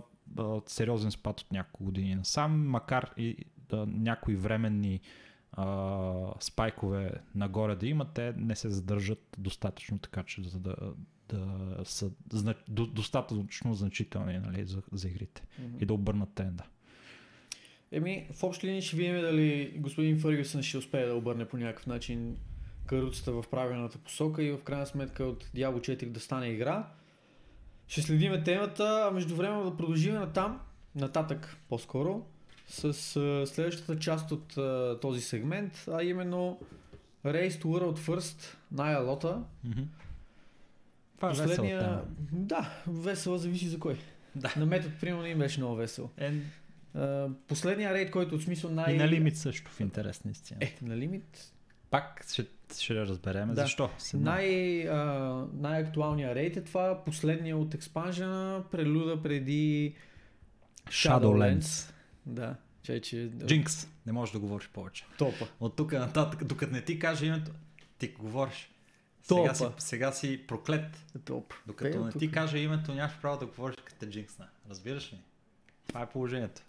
сериозен 0.67 1.11
спад 1.11 1.39
от 1.39 1.51
няколко 1.51 1.83
години 1.83 2.15
насам, 2.15 2.67
макар 2.67 3.13
и 3.17 3.37
да, 3.69 3.85
някои 3.85 4.35
временни 4.35 4.99
а, 5.51 6.33
спайкове 6.39 7.11
нагоре 7.35 7.75
да 7.75 7.87
имат, 7.87 8.07
те 8.13 8.33
не 8.37 8.55
се 8.55 8.69
задържат 8.69 9.35
достатъчно 9.37 9.99
така, 9.99 10.23
че 10.23 10.41
да, 10.41 10.59
да, 10.59 10.75
да 11.33 11.77
са 11.85 12.11
зна, 12.33 12.55
до, 12.67 12.85
достатъчно 12.85 13.73
значителни 13.73 14.39
нали, 14.39 14.65
за, 14.65 14.81
за 14.91 15.07
игрите 15.07 15.41
mm-hmm. 15.41 15.81
и 15.81 15.85
да 15.85 15.93
обърнат 15.93 16.33
тренда. 16.33 16.63
Еми, 17.91 18.27
в 18.33 18.43
общи 18.43 18.67
линии 18.67 18.81
ще 18.81 18.95
видим 18.95 19.21
дали 19.21 19.73
господин 19.77 20.19
Фъргюсън 20.19 20.63
ще 20.63 20.77
успее 20.77 21.05
да 21.05 21.15
обърне 21.15 21.45
по 21.45 21.57
някакъв 21.57 21.87
начин 21.87 22.37
каруцата 22.85 23.31
в 23.31 23.45
правилната 23.51 23.97
посока 23.97 24.43
и 24.43 24.51
в 24.51 24.63
крайна 24.63 24.85
сметка 24.85 25.23
от 25.23 25.43
Diablo 25.43 25.79
4 25.79 26.05
да 26.05 26.19
стане 26.19 26.47
игра. 26.47 26.87
Ще 27.87 28.01
следиме 28.01 28.43
темата, 28.43 29.07
а 29.07 29.11
между 29.11 29.35
време 29.35 29.63
да 29.63 29.77
продължим 29.77 30.13
натам, 30.13 30.59
нататък 30.95 31.57
по-скоро, 31.69 32.25
с 32.67 32.93
следващата 33.47 33.99
част 33.99 34.31
от 34.31 34.57
този 35.01 35.21
сегмент, 35.21 35.85
а 35.91 36.03
именно 36.03 36.59
Race 37.25 37.49
to 37.49 37.63
World 37.63 37.97
First, 37.97 38.55
Ная 38.71 38.99
Лота. 38.99 39.43
Това 41.21 41.43
е 41.43 41.47
весела 41.47 41.67
тема. 41.67 42.03
Да, 42.31 42.73
весела 42.87 43.37
зависи 43.37 43.67
за 43.67 43.79
кой. 43.79 43.97
Да. 44.35 44.53
На 44.57 44.65
метод, 44.65 44.93
примерно, 45.01 45.25
им 45.25 45.37
беше 45.37 45.59
много 45.59 45.75
весело. 45.75 46.09
Е, 46.17 46.31
последния 47.47 47.93
рейд, 47.93 48.11
който 48.11 48.35
от 48.35 48.41
смисъл 48.41 48.71
най... 48.71 48.93
и 48.93 48.97
на 48.97 49.07
лимит 49.07 49.37
също 49.37 49.71
в 49.71 49.79
интерес 49.79 50.23
на 50.23 50.31
истина. 50.31 50.57
Е, 50.61 50.75
на 50.81 50.97
лимит. 50.97 51.51
Пак 51.89 52.25
ще, 52.31 52.45
ще 52.79 52.95
разберем 52.95 53.47
Да. 53.49 53.61
защо. 53.61 53.89
С 53.97 54.13
една- 54.13 54.31
Най, 54.31 54.81
а, 54.81 54.95
най-актуалният 55.53 56.35
рейд 56.35 56.57
е 56.57 56.63
това, 56.63 57.03
последния 57.05 57.57
от 57.57 57.73
експанжена, 57.73 58.63
прелюда 58.71 59.23
преди 59.23 59.95
Shadowlands. 60.87 61.91
Да, 62.25 62.55
че, 62.83 62.99
че... 63.01 63.15
Jinx. 63.31 63.87
Не 64.05 64.11
можеш 64.11 64.33
да 64.33 64.39
говориш 64.39 64.69
повече. 64.69 65.05
Топа. 65.17 65.47
От 65.59 65.75
тук 65.75 65.91
нататък, 65.91 66.43
докато 66.43 66.73
не 66.73 66.81
ти 66.81 66.99
кажа 66.99 67.25
името, 67.25 67.51
ти 67.97 68.07
говориш. 68.09 68.70
Сега 69.23 69.53
си, 69.55 69.65
сега 69.77 70.11
си 70.11 70.43
проклет. 70.47 71.05
Топ. 71.25 71.53
Докато 71.67 71.97
Бе, 71.99 72.05
не 72.05 72.11
тук. 72.11 72.19
ти 72.19 72.31
кажа 72.31 72.57
името, 72.57 72.93
нямаш 72.93 73.11
право 73.21 73.39
да 73.39 73.45
говориш 73.45 73.75
като 73.85 74.05
джинксна. 74.05 74.47
Разбираш 74.69 75.13
ли? 75.13 75.17
Това 75.87 76.01
е 76.01 76.09
положението. 76.09 76.61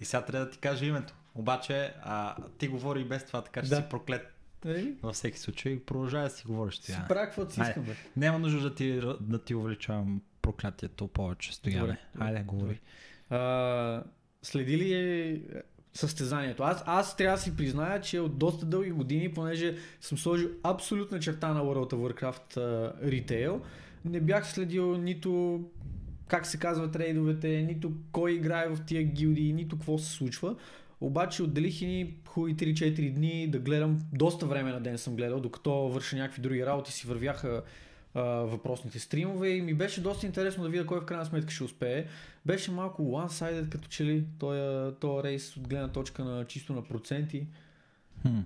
И 0.00 0.04
сега 0.04 0.24
трябва 0.24 0.46
да 0.46 0.52
ти 0.52 0.58
кажа 0.58 0.86
името. 0.86 1.14
Обаче, 1.34 1.94
а, 2.02 2.36
ти 2.58 2.68
говори 2.68 3.00
и 3.00 3.04
без 3.04 3.24
това, 3.24 3.44
така 3.44 3.62
че 3.62 3.68
Да. 3.68 3.76
си 3.76 3.82
проклет. 3.90 4.32
Нали? 4.64 4.94
Във 5.02 5.14
всеки 5.14 5.38
случай, 5.38 5.80
продължавай 5.84 6.28
да 6.28 6.34
си 6.34 6.46
говориш 6.46 6.74
Си 6.78 6.96
правя 7.08 7.24
каквото 7.26 7.52
си 7.54 7.60
искам, 7.60 7.84
бе. 7.84 7.96
Няма 8.16 8.38
нужда 8.38 8.60
да 8.60 8.74
ти, 8.74 9.00
да 9.20 9.44
ти 9.44 9.54
увеличавам 9.54 10.22
проклятието 10.42 11.08
повече. 11.08 11.54
Стояне. 11.54 11.80
Добре, 11.80 11.98
Айде, 12.18 12.38
добре, 12.38 12.44
говори. 12.44 12.80
А, 13.30 14.02
следи 14.42 14.78
ли 14.78 14.92
е 14.94 15.40
състезанието? 15.94 16.62
Аз, 16.62 16.82
аз 16.86 17.16
трябва 17.16 17.36
да 17.36 17.42
си 17.42 17.56
призная, 17.56 18.00
че 18.00 18.20
от 18.20 18.38
доста 18.38 18.66
дълги 18.66 18.90
години, 18.90 19.34
понеже 19.34 19.76
съм 20.00 20.18
сложил 20.18 20.48
абсолютна 20.62 21.20
черта 21.20 21.52
на 21.52 21.60
World 21.60 21.92
of 21.92 22.12
Warcraft 22.12 22.56
а, 22.56 22.94
ритейл, 23.10 23.60
не 24.04 24.20
бях 24.20 24.52
следил 24.52 24.96
нито 24.96 25.60
как 26.30 26.46
се 26.46 26.58
казват 26.58 26.96
рейдовете, 26.96 27.48
нито 27.68 27.92
кой 28.12 28.32
играе 28.32 28.68
в 28.68 28.84
тия 28.86 29.02
гилдии, 29.02 29.52
нито 29.52 29.76
какво 29.76 29.98
се 29.98 30.10
случва. 30.10 30.56
Обаче 31.00 31.42
отделих 31.42 31.82
и 31.82 32.14
хубави 32.26 32.56
3-4 32.56 33.14
дни 33.14 33.48
да 33.48 33.58
гледам, 33.58 33.98
доста 34.12 34.46
време 34.46 34.72
на 34.72 34.80
ден 34.80 34.98
съм 34.98 35.16
гледал, 35.16 35.40
докато 35.40 35.88
върша 35.88 36.16
някакви 36.16 36.42
други 36.42 36.66
работи 36.66 36.92
си 36.92 37.06
вървяха 37.06 37.62
а, 38.14 38.22
въпросните 38.22 38.98
стримове 38.98 39.48
и 39.48 39.62
ми 39.62 39.74
беше 39.74 40.02
доста 40.02 40.26
интересно 40.26 40.62
да 40.62 40.68
видя 40.68 40.86
кой 40.86 41.00
в 41.00 41.04
крайна 41.04 41.24
сметка 41.24 41.52
ще 41.52 41.64
успее. 41.64 42.06
Беше 42.46 42.70
малко 42.70 43.02
one-sided 43.02 43.68
като 43.68 43.88
че 43.88 44.04
ли 44.04 44.24
този, 44.38 44.60
рейс 45.24 45.56
от 45.56 45.68
гледна 45.68 45.88
точка 45.88 46.24
на 46.24 46.44
чисто 46.44 46.72
на 46.72 46.82
проценти. 46.82 47.46
Хм. 48.22 48.38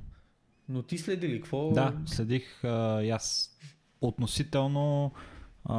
Но 0.69 0.83
ти 0.83 0.99
следи 0.99 1.29
ли? 1.29 1.41
Какво? 1.41 1.71
Да, 1.71 1.95
следих 2.07 2.65
а, 2.65 3.03
и 3.03 3.11
аз 3.11 3.57
относително 4.01 5.13
а, 5.65 5.77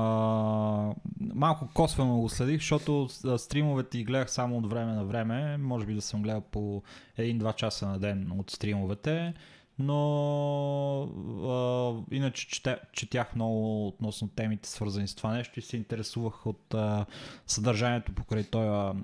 малко 1.19 1.69
косвено 1.73 2.17
го 2.17 2.29
следих, 2.29 2.57
защото 2.57 3.07
стримовете 3.37 4.03
гледах 4.03 4.31
само 4.31 4.57
от 4.57 4.69
време 4.69 4.93
на 4.93 5.05
време. 5.05 5.57
Може 5.57 5.85
би 5.85 5.93
да 5.93 6.01
съм 6.01 6.21
гледал 6.21 6.41
по 6.41 6.83
1-2 7.19 7.55
часа 7.55 7.87
на 7.87 7.99
ден 7.99 8.31
от 8.39 8.51
стримовете. 8.51 9.33
Но 9.79 11.01
а, 11.43 12.15
иначе 12.15 12.47
чете, 12.47 12.77
четях 12.91 13.35
много 13.35 13.87
относно 13.87 14.27
темите 14.27 14.69
свързани 14.69 15.07
с 15.07 15.15
това 15.15 15.33
нещо 15.33 15.59
и 15.59 15.61
се 15.61 15.77
интересувах 15.77 16.45
от 16.45 16.73
а, 16.73 17.05
съдържанието 17.47 18.13
покрай 18.13 18.43
този 18.43 18.99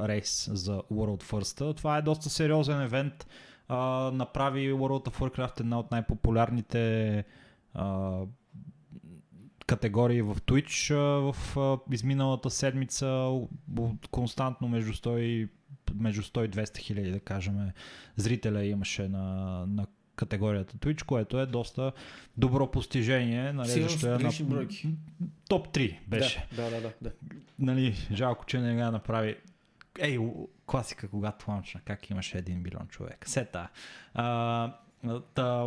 рейс 0.00 0.50
за 0.52 0.82
World 0.92 1.22
First. 1.22 1.76
Това 1.76 1.98
е 1.98 2.02
доста 2.02 2.30
сериозен 2.30 2.80
евент. 2.80 3.26
А, 3.68 3.76
направи 4.14 4.72
World 4.72 5.08
of 5.08 5.18
Warcraft 5.18 5.60
една 5.60 5.78
от 5.78 5.90
най-популярните 5.90 7.24
а, 7.74 8.20
категории 9.66 10.22
в 10.22 10.34
Twitch 10.34 10.94
в 11.32 11.56
изминалата 11.92 12.50
седмица 12.50 13.40
константно 14.10 14.68
между 14.68 14.92
100 14.92 15.18
и, 15.18 15.48
между 15.94 16.22
100 16.22 16.44
и 16.44 16.50
200 16.50 16.78
хиляди, 16.78 17.10
да 17.10 17.20
кажем, 17.20 17.70
зрителя 18.16 18.64
имаше 18.64 19.08
на, 19.08 19.66
на 19.66 19.86
категорията 20.16 20.76
Twitch, 20.76 21.04
което 21.04 21.40
е 21.40 21.46
доста 21.46 21.92
добро 22.36 22.70
постижение. 22.70 23.52
Нали, 23.52 23.68
Сигурно 23.68 23.90
защо 23.90 24.06
е 24.06 24.18
на 24.18 24.30
бройки. 24.42 24.94
топ 25.48 25.68
3 25.68 25.98
беше. 26.08 26.46
Да, 26.56 26.70
да, 26.70 26.80
да, 26.80 26.92
да. 27.02 27.12
Нали, 27.58 27.94
жалко, 28.12 28.46
че 28.46 28.60
не 28.60 28.84
го 28.84 28.90
направи. 28.90 29.36
Ей, 29.98 30.18
класика, 30.66 31.08
когато 31.08 31.50
ланчна, 31.50 31.80
как 31.84 32.10
имаше 32.10 32.38
един 32.38 32.62
милион 32.62 32.86
човек. 32.88 33.28
Сета. 33.28 33.68
А, 34.14 34.72
та, 35.34 35.62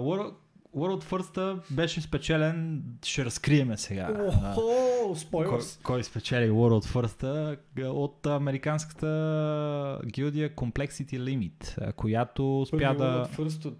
World, 0.78 1.04
First 1.04 1.60
беше 1.72 2.02
спечелен, 2.02 2.84
ще 3.06 3.26
разкриеме 3.26 3.78
сега. 3.78 4.28
Охо, 4.28 5.16
кой, 5.32 5.60
кой 5.84 6.04
спечели 6.04 6.50
World 6.50 6.86
First 6.86 7.58
от 7.90 8.26
американската 8.26 10.00
гилдия 10.06 10.56
Complexity 10.56 11.20
Limit, 11.20 11.94
която 11.94 12.66
Първи 12.72 12.84
да... 12.86 12.94
World 12.94 13.30
First 13.30 13.66
от, 13.66 13.80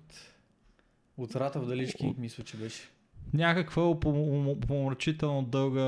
от 1.18 1.36
Рата 1.36 1.60
в 1.60 1.66
Далички, 1.66 2.06
От- 2.06 2.18
мисля, 2.18 2.44
че 2.44 2.58
беше. 2.58 2.90
Някаква 3.34 4.00
помрачително 4.68 5.42
дълга 5.42 5.82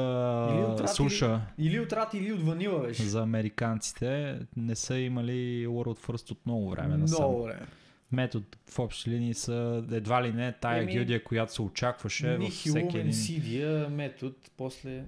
Или 0.53 0.61
от 0.61 0.79
Рат, 0.79 0.95
суша. 0.95 1.41
Или 1.57 1.79
от 1.79 1.93
Рат, 1.93 2.13
или 2.13 2.33
от 2.33 2.41
Ванила 2.41 2.79
беше. 2.79 3.03
за 3.03 3.21
американците 3.21 4.39
не 4.57 4.75
са 4.75 4.97
имали 4.97 5.67
World 5.67 5.99
First 5.99 6.31
от 6.31 6.45
много 6.45 6.69
време. 6.69 6.97
Много 6.97 7.43
време. 7.43 7.67
Метод 8.11 8.45
в 8.69 8.79
общи 8.79 9.09
линии 9.09 9.33
са 9.33 9.85
едва 9.91 10.23
ли 10.23 10.33
не 10.33 10.51
тая 10.51 10.83
Еми, 10.83 10.91
гилдия, 10.91 11.23
която 11.23 11.53
се 11.53 11.61
очакваше 11.61 12.37
във 12.37 12.53
всеки 12.53 12.97
един... 12.97 13.07
Енсидия, 13.07 13.89
метод, 13.89 14.35
после 14.57 15.03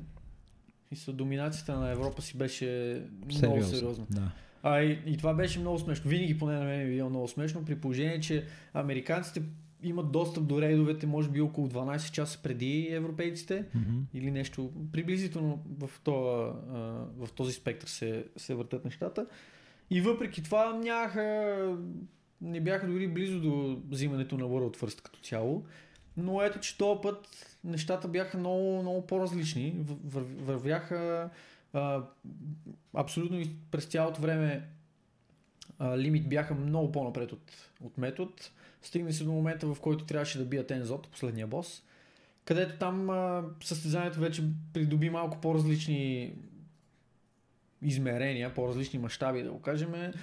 мисля, 0.91 1.13
доминацията 1.13 1.79
на 1.79 1.91
Европа 1.91 2.21
си 2.21 2.37
беше 2.37 3.01
много 3.25 3.39
Сериозно, 3.39 3.77
сериозна. 3.77 4.05
Да. 4.09 4.31
А 4.63 4.81
и, 4.81 4.99
и 5.05 5.17
това 5.17 5.33
беше 5.33 5.59
много 5.59 5.79
смешно. 5.79 6.09
Винаги 6.09 6.37
поне 6.37 6.53
на 6.53 6.65
мен 6.65 6.87
ми 6.87 6.93
е 6.93 6.95
било 6.95 7.09
много 7.09 7.27
смешно, 7.27 7.65
при 7.65 7.75
положение, 7.75 8.19
че 8.19 8.45
американците 8.73 9.41
имат 9.83 10.11
достъп 10.11 10.47
до 10.47 10.61
рейдовете, 10.61 11.07
може 11.07 11.29
би 11.29 11.41
около 11.41 11.67
12 11.67 12.11
часа 12.11 12.39
преди 12.43 12.87
европейците 12.91 13.65
Мгм. 13.75 13.99
или 14.13 14.31
нещо 14.31 14.71
приблизително 14.91 15.63
в, 15.79 15.89
това, 16.03 16.21
в 17.17 17.29
този 17.35 17.53
спектър 17.53 17.87
се, 17.87 18.25
се 18.37 18.55
въртат 18.55 18.85
нещата. 18.85 19.25
И 19.89 20.01
въпреки 20.01 20.43
това 20.43 20.73
нямаха, 20.73 21.77
не 22.41 22.61
бяха 22.61 22.87
дори 22.87 23.07
близо 23.07 23.39
до 23.39 23.81
взимането 23.89 24.37
на 24.37 24.45
World 24.45 24.77
First 24.77 25.01
като 25.01 25.19
цяло. 25.19 25.65
Но 26.17 26.41
ето, 26.41 26.59
че 26.59 26.77
този 26.77 27.01
път 27.01 27.27
нещата 27.63 28.07
бяха 28.07 28.37
много, 28.37 28.81
много 28.81 29.07
по-различни. 29.07 29.75
Вървяха 30.39 31.29
а, 31.73 32.03
абсолютно 32.93 33.39
и 33.39 33.49
през 33.71 33.85
цялото 33.85 34.21
време 34.21 34.67
а, 35.79 35.97
лимит 35.97 36.29
бяха 36.29 36.55
много 36.55 36.91
по-напред 36.91 37.31
от, 37.31 37.51
от 37.81 37.97
метод. 37.97 38.31
Стигна 38.81 39.13
се 39.13 39.23
до 39.23 39.31
момента, 39.31 39.67
в 39.67 39.77
който 39.81 40.05
трябваше 40.05 40.37
да 40.37 40.45
бият 40.45 40.71
Ензот, 40.71 41.07
последния 41.07 41.47
бос 41.47 41.83
където 42.45 42.77
там 42.79 43.09
а, 43.09 43.43
състезанието 43.63 44.19
вече 44.19 44.43
придоби 44.73 45.09
малко 45.09 45.41
по-различни 45.41 46.33
измерения, 47.81 48.53
по-различни 48.53 48.99
мащаби, 48.99 49.43
да 49.43 49.51
го 49.51 49.61
кажем. 49.61 50.13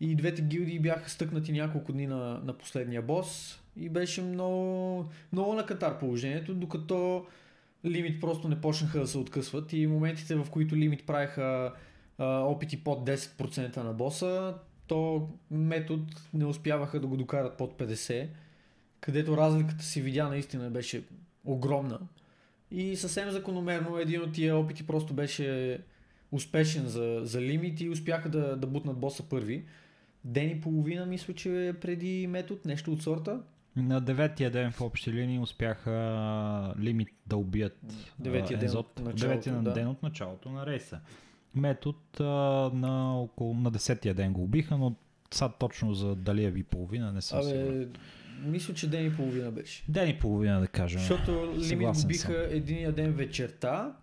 И 0.00 0.14
двете 0.14 0.42
гилдии 0.42 0.80
бяха 0.80 1.10
стъкнати 1.10 1.52
няколко 1.52 1.92
дни 1.92 2.06
на, 2.06 2.40
на 2.44 2.52
последния 2.52 3.02
бос 3.02 3.60
и 3.76 3.88
беше 3.88 4.22
много, 4.22 5.04
много 5.32 5.54
на 5.54 5.66
катар 5.66 5.98
положението, 5.98 6.54
докато 6.54 7.26
лимит 7.84 8.20
просто 8.20 8.48
не 8.48 8.60
почнаха 8.60 9.00
да 9.00 9.06
се 9.06 9.18
откъсват 9.18 9.72
и 9.72 9.86
моментите, 9.86 10.34
в 10.34 10.46
които 10.50 10.76
лимит 10.76 11.06
правиха 11.06 11.72
а, 12.18 12.26
опити 12.26 12.84
под 12.84 13.08
10% 13.08 13.76
на 13.76 13.92
боса, 13.92 14.54
то 14.86 15.28
метод 15.50 16.02
не 16.34 16.44
успяваха 16.44 17.00
да 17.00 17.06
го 17.06 17.16
докарат 17.16 17.56
под 17.56 17.78
50%, 17.78 18.28
където 19.00 19.36
разликата 19.36 19.84
се 19.84 20.00
видя 20.00 20.28
наистина 20.28 20.70
беше 20.70 21.04
огромна. 21.44 21.98
И 22.70 22.96
съвсем 22.96 23.30
закономерно 23.30 23.98
един 23.98 24.22
от 24.22 24.32
тия 24.32 24.56
опити 24.56 24.86
просто 24.86 25.14
беше 25.14 25.80
успешен 26.32 26.86
за, 26.86 27.20
за 27.22 27.40
лимит 27.40 27.80
и 27.80 27.88
успяха 27.88 28.28
да, 28.28 28.56
да 28.56 28.66
бутнат 28.66 28.98
боса 28.98 29.22
първи. 29.22 29.64
Ден 30.24 30.50
и 30.50 30.60
половина, 30.60 31.06
мисля, 31.06 31.34
че 31.34 31.68
е 31.68 31.72
преди 31.72 32.26
метод, 32.26 32.60
нещо 32.64 32.92
от 32.92 33.02
сорта. 33.02 33.40
На 33.76 34.00
деветия 34.00 34.50
ден 34.50 34.72
в 34.72 34.80
общи 34.80 35.12
линии 35.12 35.38
успяха 35.38 36.74
лимит 36.78 37.08
да 37.26 37.36
убият 37.36 37.78
Деветия 38.18 38.58
ден 38.58 38.76
от 38.76 38.98
началото, 38.98 39.26
деветия 39.26 39.54
да. 39.54 39.72
ден 39.72 39.86
от 39.88 40.02
началото 40.02 40.50
на 40.50 40.66
рейса. 40.66 41.00
Метод 41.54 41.98
а, 42.20 42.24
на, 42.74 43.20
около, 43.20 43.54
на 43.54 43.70
десетия 43.70 44.14
ден 44.14 44.32
го 44.32 44.42
убиха, 44.42 44.78
но 44.78 44.94
Сега 45.30 45.48
точно 45.48 45.94
за 45.94 46.14
дали 46.14 46.44
е 46.44 46.50
ви 46.50 46.62
половина, 46.62 47.12
не 47.12 47.22
съм 47.22 47.42
сигурен. 47.42 47.82
Абе, 47.82 47.88
мисля, 48.44 48.74
че 48.74 48.90
ден 48.90 49.06
и 49.06 49.16
половина 49.16 49.50
беше. 49.50 49.84
Ден 49.88 50.08
и 50.08 50.18
половина 50.18 50.60
да 50.60 50.68
кажем. 50.68 51.00
Защото 51.00 51.54
лимит 51.58 51.88
го 51.88 52.06
биха 52.06 52.48
единия 52.50 52.92
ден 52.92 53.12
вечерта, 53.12 53.96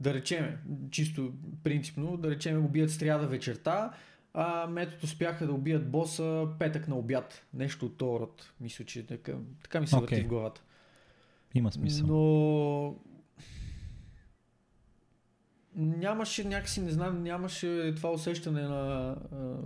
да 0.00 0.14
речеме, 0.14 0.58
чисто 0.90 1.32
принципно, 1.62 2.16
да 2.16 2.30
речеме 2.30 2.60
го 2.60 2.68
бият 2.68 2.90
сряда 2.90 3.26
вечерта, 3.26 3.90
а 4.34 4.66
метод 4.66 4.98
успяха 5.04 5.46
да 5.46 5.52
убият 5.52 5.90
боса 5.90 6.48
петък 6.58 6.88
на 6.88 6.96
обяд. 6.96 7.46
Нещо 7.54 7.86
от 7.86 7.96
този 7.96 8.20
род. 8.20 8.52
Мисля, 8.60 8.84
че 8.84 9.06
така, 9.06 9.32
така 9.62 9.80
ми 9.80 9.86
се 9.86 9.96
върти 9.96 10.14
Окей. 10.14 10.24
в 10.24 10.28
главата. 10.28 10.62
Има 11.54 11.72
смисъл. 11.72 12.06
Но 12.06 12.94
нямаше 15.76 16.44
някакси, 16.44 16.80
не 16.80 16.90
знам, 16.90 17.22
нямаше 17.22 17.92
това 17.96 18.10
усещане 18.10 18.62
на 18.62 19.16
а, 19.32 19.56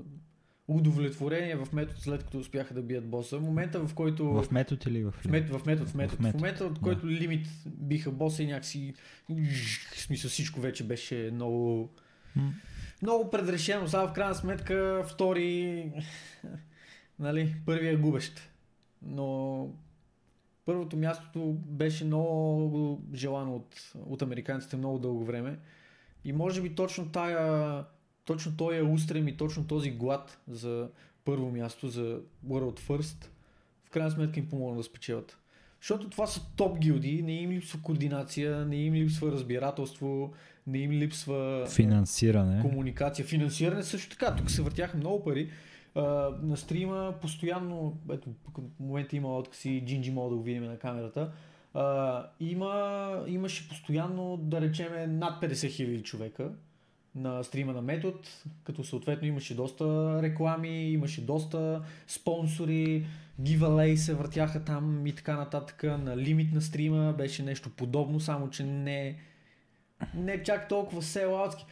удовлетворение 0.69 1.57
в 1.57 1.73
метод 1.73 2.01
след 2.01 2.25
като 2.25 2.39
успяха 2.39 2.75
да 2.75 2.83
бият 2.83 3.09
боса. 3.11 3.41
Момента 3.41 3.87
в 3.87 3.95
който... 3.95 4.33
В 4.33 4.51
метод 4.51 4.81
или 4.87 5.05
в 5.05 5.11
В 5.11 5.25
метод, 5.29 5.59
в 5.59 5.67
метод, 5.67 5.91
в 5.91 5.95
метод. 5.95 6.17
В, 6.17 6.21
метод, 6.21 6.39
момента, 6.39 6.65
от 6.65 6.81
който 6.81 7.07
лимит 7.07 7.47
биха 7.67 8.11
боса 8.11 8.43
и 8.43 8.47
някакси... 8.47 8.95
В 9.29 10.01
смисъл 10.01 10.31
всичко 10.31 10.61
вече 10.61 10.85
беше 10.85 11.31
много... 11.33 11.91
М. 12.37 12.53
Много 13.03 13.31
предрешено. 13.31 13.89
Сега 13.89 14.09
в 14.09 14.13
крайна 14.13 14.35
сметка 14.35 15.05
втори... 15.09 15.93
нали, 17.19 17.57
първия 17.67 17.99
губещ. 17.99 18.51
Но 19.03 19.69
първото 20.65 20.97
мястото 20.97 21.53
беше 21.53 22.05
много 22.05 23.03
желано 23.15 23.57
от, 23.57 23.93
от 24.07 24.23
американците 24.23 24.77
много 24.77 24.99
дълго 24.99 25.25
време. 25.25 25.59
И 26.25 26.33
може 26.33 26.63
би 26.63 26.75
точно 26.75 27.09
тая, 27.09 27.85
точно 28.25 28.57
този 28.57 28.81
устрем 28.81 29.29
и 29.29 29.37
точно 29.37 29.67
този 29.67 29.91
глад 29.91 30.39
за 30.49 30.89
първо 31.25 31.51
място, 31.51 31.89
за 31.89 32.21
World 32.47 32.81
First, 32.81 33.27
в 33.85 33.91
крайна 33.91 34.11
сметка 34.11 34.41
им 34.41 34.49
помогна 34.49 34.77
да 34.77 34.83
спечелят. 34.83 35.39
Защото 35.81 36.11
това 36.11 36.27
са 36.27 36.41
топ 36.57 36.79
гилди, 36.79 37.23
не 37.23 37.33
им 37.33 37.51
липсва 37.51 37.83
координация, 37.83 38.67
не 38.67 38.77
им 38.77 38.95
липсва 38.95 39.33
разбирателство, 39.33 40.33
не 40.67 40.79
им 40.79 40.91
липсва 40.91 41.67
Финансиране. 41.67 42.63
комуникация, 42.63 43.25
финансиране 43.25 43.83
също 43.83 44.11
така. 44.11 44.37
Тук 44.37 44.51
се 44.51 44.63
въртяха 44.63 44.97
много 44.97 45.25
пари. 45.25 45.51
А, 45.95 46.03
на 46.43 46.57
стрима 46.57 47.15
постоянно, 47.21 47.99
ето, 48.13 48.29
в 48.59 48.81
момента 48.81 49.17
има 49.17 49.37
откъси, 49.37 49.83
Джинджи 49.87 50.11
мога 50.11 50.31
да 50.31 50.37
го 50.37 50.43
видим 50.43 50.65
на 50.65 50.79
камерата. 50.79 51.33
А, 51.75 52.27
има, 52.41 53.25
имаше 53.29 53.69
постоянно, 53.69 54.37
да 54.37 54.61
речеме, 54.61 55.07
над 55.07 55.43
50 55.43 55.53
000 55.53 56.03
човека 56.03 56.51
на 57.15 57.43
стрима 57.43 57.73
на 57.73 57.83
метод, 57.83 58.19
като 58.65 58.85
съответно 58.85 59.29
имаше 59.29 59.57
доста 59.57 60.19
реклами, 60.23 60.91
имаше 60.91 61.27
доста 61.27 61.83
спонсори, 62.07 63.07
giveaway 63.43 63.95
се 63.95 64.15
въртяха 64.15 64.65
там 64.65 65.07
и 65.07 65.13
така 65.13 65.37
нататък. 65.37 65.83
На 65.83 66.17
лимит 66.17 66.53
на 66.53 66.63
стрима 66.63 67.15
беше 67.19 67.43
нещо 67.43 67.71
подобно, 67.71 68.21
само 68.21 68.51
че 68.51 68.65
не, 68.65 69.17
не 70.15 70.43
чак 70.43 70.69
толкова 70.69 71.03
селаутски. 71.03 71.67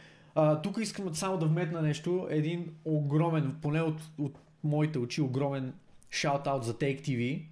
Тук 0.63 0.77
искам 0.81 1.15
само 1.15 1.37
да 1.37 1.45
вметна 1.45 1.81
нещо. 1.81 2.27
Един 2.29 2.75
огромен, 2.85 3.55
поне 3.61 3.81
от, 3.81 4.01
от 4.17 4.39
моите 4.63 4.99
очи, 4.99 5.21
огромен 5.21 5.73
шаут-аут 6.11 6.63
за 6.63 6.73
Take 6.73 7.01
TV. 7.01 7.45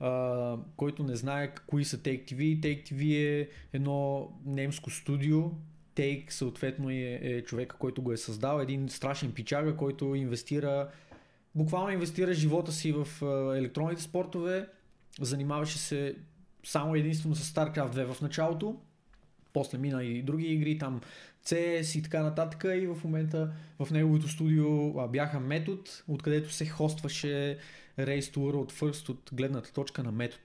А, 0.00 0.56
който 0.76 1.02
не 1.02 1.16
знае 1.16 1.54
кои 1.66 1.84
са 1.84 1.98
Take 1.98 2.32
TV. 2.32 2.60
Take 2.60 2.92
TV 2.92 3.14
е 3.14 3.48
едно 3.72 4.28
немско 4.46 4.90
студио. 4.90 5.42
Take 5.96 6.30
съответно 6.30 6.90
е, 6.90 7.18
е 7.22 7.42
човека, 7.42 7.76
който 7.76 8.02
го 8.02 8.12
е 8.12 8.16
създал. 8.16 8.60
Един 8.60 8.88
страшен 8.88 9.32
пичага, 9.32 9.76
който 9.76 10.14
инвестира 10.14 10.88
буквално 11.54 11.90
инвестира 11.90 12.34
живота 12.34 12.72
си 12.72 12.92
в 12.92 13.24
а, 13.24 13.58
електронните 13.58 14.02
спортове. 14.02 14.68
Занимаваше 15.20 15.78
се 15.78 16.16
само 16.64 16.94
единствено 16.94 17.34
с 17.34 17.54
StarCraft 17.54 17.94
2 17.94 18.12
в 18.12 18.20
началото. 18.20 18.80
После 19.56 19.78
мина 19.78 20.04
и 20.04 20.22
други 20.22 20.46
игри, 20.46 20.78
там 20.78 21.00
CS 21.44 21.98
и 21.98 22.02
така 22.02 22.22
нататък. 22.22 22.64
И 22.64 22.86
в 22.86 23.04
момента 23.04 23.52
в 23.78 23.90
неговото 23.90 24.28
студио 24.28 25.08
бяха 25.08 25.40
метод, 25.40 25.82
откъдето 26.08 26.52
се 26.52 26.66
хостваше 26.66 27.58
Race 27.98 28.20
to 28.20 28.36
World 28.36 28.72
First 28.72 29.08
от 29.08 29.30
гледната 29.32 29.72
точка 29.72 30.02
на 30.02 30.12
метод. 30.12 30.42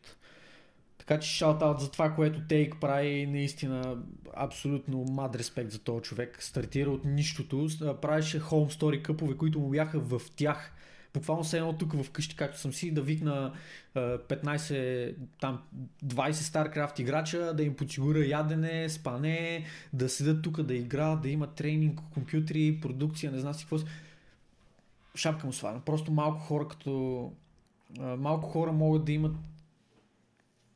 Така 0.97 1.19
че 1.19 1.29
шаутаут 1.29 1.79
за 1.79 1.91
това, 1.91 2.15
което 2.15 2.41
Тейк 2.47 2.75
прави, 2.81 3.25
наистина 3.25 3.97
абсолютно 4.37 5.03
мад 5.03 5.35
респект 5.35 5.71
за 5.71 5.79
този 5.79 6.01
човек. 6.03 6.43
Стартира 6.43 6.89
от 6.89 7.05
нищото, 7.05 7.67
правеше 8.01 8.41
Home 8.41 8.71
Story 8.71 9.01
къпове, 9.01 9.37
които 9.37 9.59
му 9.59 9.69
бяха 9.69 9.99
в 9.99 10.21
тях. 10.35 10.73
Буквално 11.13 11.43
се 11.43 11.57
едно 11.57 11.77
тук 11.77 12.03
вкъщи, 12.03 12.35
както 12.35 12.59
съм 12.59 12.73
си, 12.73 12.93
да 12.93 13.01
викна 13.01 13.53
а, 13.95 13.99
15, 13.99 15.15
там 15.39 15.61
20 16.05 16.31
StarCraft 16.31 16.99
играча, 16.99 17.53
да 17.53 17.63
им 17.63 17.75
подсигуря 17.75 18.25
ядене, 18.25 18.89
спане, 18.89 19.65
да 19.93 20.09
седят 20.09 20.41
тук 20.41 20.61
да 20.61 20.73
играят, 20.73 21.21
да 21.21 21.29
имат 21.29 21.55
тренинг, 21.55 21.99
компютри, 22.13 22.79
продукция, 22.81 23.31
не 23.31 23.39
знам 23.39 23.53
си 23.53 23.63
какво. 23.63 23.77
Шапка 25.15 25.47
му 25.47 25.53
сваля. 25.53 25.81
Просто 25.85 26.11
малко 26.11 26.39
хора 26.39 26.67
като... 26.67 27.31
Малко 27.99 28.49
хора 28.49 28.71
могат 28.71 29.05
да 29.05 29.11
имат 29.11 29.35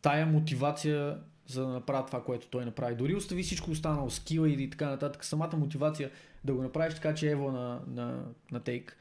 тая 0.01 0.25
мотивация 0.25 1.17
за 1.47 1.61
да 1.61 1.67
направят 1.67 2.07
това, 2.07 2.23
което 2.23 2.47
той 2.47 2.65
направи. 2.65 2.95
Дори 2.95 3.15
остави 3.15 3.43
всичко 3.43 3.71
останало, 3.71 4.09
скила 4.09 4.49
и 4.49 4.69
така 4.69 4.89
нататък, 4.89 5.25
самата 5.25 5.57
мотивация 5.57 6.11
да 6.43 6.53
го 6.53 6.61
направиш 6.61 6.95
така, 6.95 7.15
че 7.15 7.31
ево 7.31 7.51
на, 7.51 7.79
на, 7.88 8.25
на 8.51 8.59
тейк, 8.59 8.97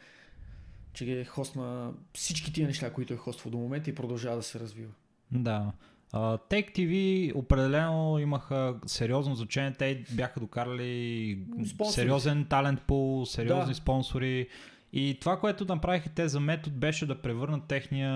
че 0.94 1.20
е 1.20 1.24
хостна 1.24 1.92
всички 2.12 2.52
тия 2.52 2.66
неща, 2.66 2.92
които 2.92 3.14
е 3.14 3.16
хоствал 3.16 3.50
до 3.50 3.58
момента 3.58 3.90
и 3.90 3.94
продължава 3.94 4.36
да 4.36 4.42
се 4.42 4.60
развива. 4.60 4.90
Да. 5.32 5.72
Uh, 6.12 6.40
Take 6.50 6.72
TV 6.72 7.32
определено 7.34 8.18
имаха 8.18 8.76
сериозно 8.86 9.34
значение. 9.34 9.72
Те 9.78 10.04
бяха 10.12 10.40
докарали 10.40 11.38
Спонсори. 11.68 11.94
сериозен 11.94 12.44
талент 12.44 12.82
пул, 12.82 13.26
сериозни 13.26 13.72
Да. 13.72 13.74
спонсори. 13.74 14.48
И 14.92 15.18
това, 15.20 15.40
което 15.40 15.64
направиха 15.64 16.08
те 16.08 16.28
за 16.28 16.40
метод, 16.40 16.76
беше 16.76 17.06
да 17.06 17.22
превърнат 17.22 17.64
техния 17.64 18.12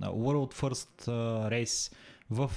World 0.00 0.54
First 0.54 1.08
Race 1.50 1.94
в 2.30 2.50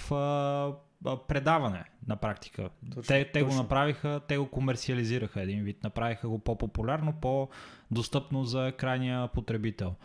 предаване 1.28 1.84
на 2.08 2.16
практика. 2.16 2.70
Точно, 2.96 3.04
те, 3.04 3.32
те 3.32 3.44
го 3.44 3.54
направиха, 3.54 4.22
те 4.28 4.38
го 4.38 4.50
комерциализираха 4.50 5.42
един 5.42 5.64
вид, 5.64 5.84
направиха 5.84 6.30
го 6.30 6.40
по-популярно, 6.40 7.14
по-достъпно 7.22 8.44
за 8.44 8.74
крайния 8.78 9.28
потребител. 9.28 9.96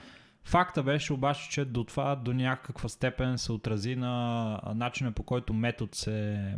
Факта 0.45 0.83
беше 0.83 1.13
обаче, 1.13 1.51
че 1.51 1.65
до 1.65 1.85
това 1.85 2.17
до 2.17 2.33
някаква 2.33 2.89
степен 2.89 3.39
се 3.39 3.53
отрази 3.53 3.97
на 3.97 4.61
начина 4.75 5.13
по 5.13 5.23
който 5.23 5.55
метод 5.55 5.91
се 5.95 6.55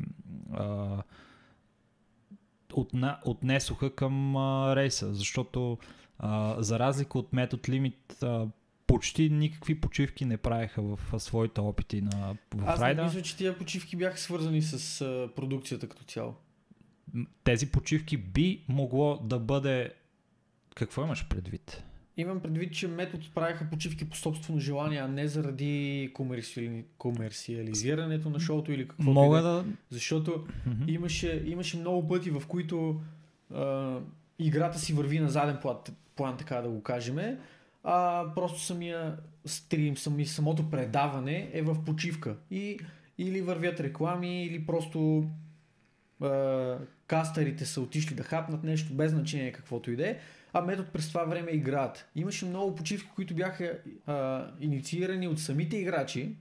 а, 0.52 0.96
отна, 2.72 3.18
отнесоха 3.24 3.94
към 3.94 4.36
а, 4.36 4.76
рейса, 4.76 5.14
защото 5.14 5.78
а, 6.18 6.62
за 6.62 6.78
разлика 6.78 7.18
от 7.18 7.32
метод 7.32 7.62
лимит 7.68 8.22
а, 8.22 8.46
почти 8.88 9.30
никакви 9.30 9.80
почивки 9.80 10.24
не 10.24 10.36
правиха 10.36 10.82
в 10.82 11.20
своите 11.20 11.60
опити 11.60 12.02
на 12.02 12.36
в 12.54 12.64
Аз 12.66 12.80
райда. 12.80 13.04
мисля, 13.04 13.22
че 13.22 13.36
тия 13.36 13.58
почивки 13.58 13.96
бяха 13.96 14.18
свързани 14.18 14.62
с 14.62 15.00
а, 15.00 15.28
продукцията 15.36 15.88
като 15.88 16.04
цяло. 16.04 16.34
Тези 17.44 17.70
почивки 17.70 18.16
би 18.16 18.64
могло 18.68 19.18
да 19.24 19.38
бъде... 19.38 19.92
Какво 20.74 21.04
имаш 21.04 21.28
предвид? 21.28 21.84
Имам 22.16 22.40
предвид, 22.40 22.72
че 22.72 22.88
метод 22.88 23.24
правиха 23.34 23.66
почивки 23.70 24.10
по 24.10 24.16
собствено 24.16 24.60
желание, 24.60 24.98
а 24.98 25.08
не 25.08 25.28
заради 25.28 26.10
комерциали... 26.14 26.84
комерциализирането 26.98 28.30
на 28.30 28.40
шоуто 28.40 28.72
или 28.72 28.88
каквото 28.88 29.10
Мога 29.10 29.38
и 29.38 29.42
да 29.42 29.64
е. 29.68 29.72
Защото 29.90 30.46
Мгм. 30.66 30.84
имаше, 30.88 31.42
имаше 31.46 31.76
много 31.76 32.08
пъти, 32.08 32.30
в 32.30 32.42
които 32.48 33.00
а, 33.54 33.98
играта 34.38 34.78
си 34.78 34.92
върви 34.92 35.20
на 35.20 35.28
заден 35.28 35.58
план, 35.62 35.76
план, 36.16 36.36
така 36.36 36.60
да 36.60 36.68
го 36.68 36.82
кажем, 36.82 37.38
а 37.90 38.24
просто 38.34 38.60
самия 38.60 39.16
стрим, 39.46 39.96
сами, 39.96 40.26
самото 40.26 40.70
предаване 40.70 41.50
е 41.52 41.62
в 41.62 41.84
почивка. 41.84 42.36
И 42.50 42.78
или 43.18 43.40
вървят 43.40 43.80
реклами, 43.80 44.44
или 44.44 44.66
просто 44.66 45.28
а, 46.22 46.78
кастерите 47.06 47.66
са 47.66 47.80
отишли 47.80 48.14
да 48.14 48.22
хапнат 48.22 48.64
нещо, 48.64 48.94
без 48.94 49.10
значение 49.10 49.52
каквото 49.52 49.90
и 49.90 49.96
да 49.96 50.08
е, 50.08 50.18
а 50.52 50.60
метод 50.60 50.88
през 50.92 51.08
това 51.08 51.24
време 51.24 51.50
играят. 51.50 52.08
Имаше 52.16 52.46
много 52.46 52.74
почивки, 52.74 53.10
които 53.14 53.34
бяха 53.34 53.78
а, 54.06 54.46
инициирани 54.60 55.28
от 55.28 55.40
самите 55.40 55.76
играчи, 55.76 56.36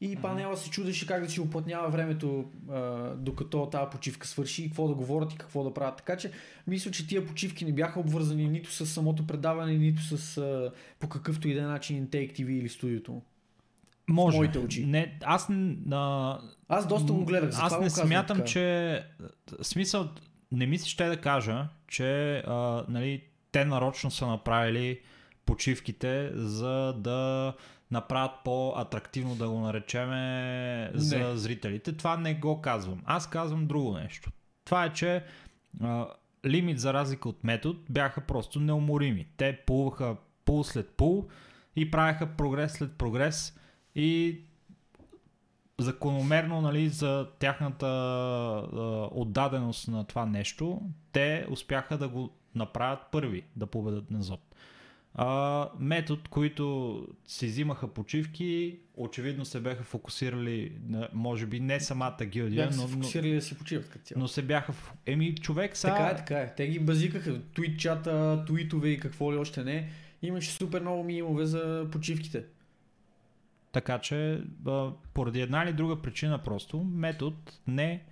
и 0.00 0.16
панела 0.16 0.56
се 0.56 0.70
чудеше 0.70 1.06
как 1.06 1.22
да 1.22 1.30
си 1.30 1.40
оплътнява 1.40 1.88
времето, 1.88 2.44
а, 2.70 3.10
докато 3.14 3.66
тази 3.66 3.90
почивка 3.92 4.26
свърши 4.26 4.62
и 4.62 4.66
какво 4.66 4.88
да 4.88 4.94
говорят 4.94 5.32
и 5.32 5.36
какво 5.36 5.64
да 5.64 5.74
правят. 5.74 5.96
Така 5.96 6.16
че 6.16 6.30
мисля, 6.66 6.90
че 6.90 7.06
тия 7.06 7.26
почивки 7.26 7.64
не 7.64 7.72
бяха 7.72 8.00
обвързани 8.00 8.48
нито 8.48 8.72
с 8.72 8.86
самото 8.86 9.26
предаване, 9.26 9.78
нито 9.78 10.02
с 10.02 10.38
а, 10.38 10.72
по 11.00 11.08
какъвто 11.08 11.48
и 11.48 11.54
да 11.54 11.60
е 11.60 11.66
начин 11.66 12.08
Take 12.08 12.32
TV 12.32 12.48
или 12.48 12.68
студиото. 12.68 13.12
му. 13.12 13.22
Може. 14.08 14.36
моите 14.36 14.58
очи. 14.58 14.86
Не, 14.86 15.18
аз 15.24 15.50
а, 15.90 16.38
Аз 16.68 16.86
доста 16.86 17.12
го 17.12 17.24
гледах. 17.24 17.48
Аз 17.48 17.56
затова 17.56 17.78
не 17.78 17.90
смятам, 17.90 18.36
така. 18.36 18.48
че... 18.48 19.04
Смисъл, 19.62 20.08
не 20.52 20.66
ми 20.66 20.78
се 20.78 20.88
ще 20.88 21.04
да 21.06 21.20
кажа, 21.20 21.68
че 21.88 22.36
а, 22.46 22.84
нали, 22.88 23.22
те 23.52 23.64
нарочно 23.64 24.10
са 24.10 24.26
направили 24.26 25.00
почивките, 25.46 26.30
за 26.34 26.94
да 26.98 27.52
направят 27.90 28.32
по-атрактивно 28.44 29.34
да 29.34 29.48
го 29.48 29.60
наречеме 29.60 30.90
за 30.94 31.18
Не. 31.18 31.36
зрителите. 31.36 31.96
Това 31.96 32.16
не 32.16 32.34
го 32.34 32.60
казвам. 32.60 33.02
Аз 33.04 33.30
казвам 33.30 33.66
друго 33.66 33.92
нещо. 33.92 34.30
Това 34.64 34.84
е, 34.84 34.92
че 34.92 35.24
а, 35.82 36.06
лимит 36.46 36.80
за 36.80 36.92
разлика 36.92 37.28
от 37.28 37.44
метод 37.44 37.78
бяха 37.90 38.20
просто 38.20 38.60
неуморими. 38.60 39.26
Те 39.36 39.58
плуваха 39.66 40.16
пул 40.44 40.64
след 40.64 40.90
пул 40.90 41.26
и 41.76 41.90
правеха 41.90 42.26
прогрес 42.26 42.72
след 42.72 42.92
прогрес 42.92 43.58
и 43.94 44.40
закономерно 45.78 46.60
нали, 46.60 46.88
за 46.88 47.28
тяхната 47.38 47.86
а, 47.86 49.08
отдаденост 49.12 49.88
на 49.88 50.04
това 50.04 50.26
нещо, 50.26 50.80
те 51.12 51.46
успяха 51.50 51.98
да 51.98 52.08
го 52.08 52.30
направят 52.54 53.00
първи, 53.12 53.44
да 53.56 53.66
победат 53.66 54.10
на 54.10 54.22
ЗОП. 54.22 54.45
А, 55.18 55.68
метод, 55.78 56.22
които 56.30 57.06
си 57.26 57.46
взимаха 57.46 57.88
почивки, 57.88 58.78
очевидно 58.96 59.44
се 59.44 59.60
бяха 59.60 59.82
фокусирали, 59.82 60.72
на, 60.88 61.08
може 61.12 61.46
би 61.46 61.60
не 61.60 61.80
самата 61.80 62.24
гилдия, 62.24 62.64
Бяха 62.64 62.72
се 62.72 62.80
но, 62.80 62.82
но, 62.82 62.88
фокусирали 62.88 63.34
да 63.34 63.42
си 63.42 63.58
почиват 63.58 63.88
като 63.88 64.04
цяло. 64.04 64.20
но 64.20 64.28
се 64.28 64.42
бяха... 64.42 64.72
Еми, 65.06 65.34
човек 65.34 65.76
са... 65.76 65.88
Така 65.88 66.06
е, 66.06 66.16
така 66.16 66.38
е. 66.38 66.54
Те 66.54 66.68
ги 66.68 66.78
базикаха. 66.78 67.40
Твит 67.54 67.80
чата, 67.80 68.44
твитове 68.46 68.88
и 68.88 69.00
какво 69.00 69.32
ли 69.32 69.36
още 69.36 69.64
не. 69.64 69.90
Имаше 70.22 70.50
супер 70.50 70.80
много 70.80 71.04
мимове 71.04 71.46
за 71.46 71.86
почивките. 71.92 72.44
Така 73.72 73.98
че, 73.98 74.40
поради 75.14 75.40
една 75.40 75.62
или 75.62 75.72
друга 75.72 76.02
причина 76.02 76.38
просто, 76.38 76.84
метод 76.84 77.36
не 77.66 78.02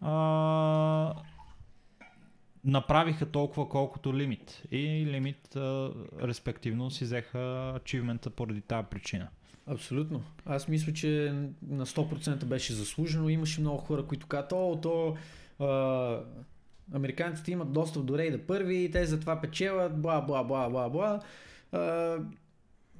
а, 0.00 1.14
направиха 2.66 3.26
толкова 3.26 3.68
колкото 3.68 4.16
лимит. 4.16 4.62
И 4.70 5.06
лимит, 5.06 5.56
а, 5.56 5.92
респективно, 6.22 6.90
си 6.90 7.04
взеха 7.04 7.72
ачивмента 7.76 8.30
поради 8.30 8.60
тази 8.60 8.86
причина. 8.90 9.28
Абсолютно. 9.66 10.22
Аз 10.46 10.68
мисля, 10.68 10.92
че 10.92 11.34
на 11.68 11.86
100% 11.86 12.44
беше 12.44 12.72
заслужено. 12.72 13.28
Имаше 13.28 13.60
много 13.60 13.78
хора, 13.78 14.06
които 14.06 14.26
казват, 14.26 14.52
о, 14.52 14.80
то 14.82 15.16
а, 15.64 16.20
американците 16.94 17.52
имат 17.52 17.72
достъп 17.72 18.06
до 18.06 18.18
рейда 18.18 18.38
първи 18.38 18.76
и 18.76 18.90
те 18.90 19.06
затова 19.06 19.40
печелят, 19.40 20.02
бла, 20.02 20.20
бла, 20.20 20.44
бла, 20.44 20.68
бла, 20.70 20.88
бла. 20.88 21.20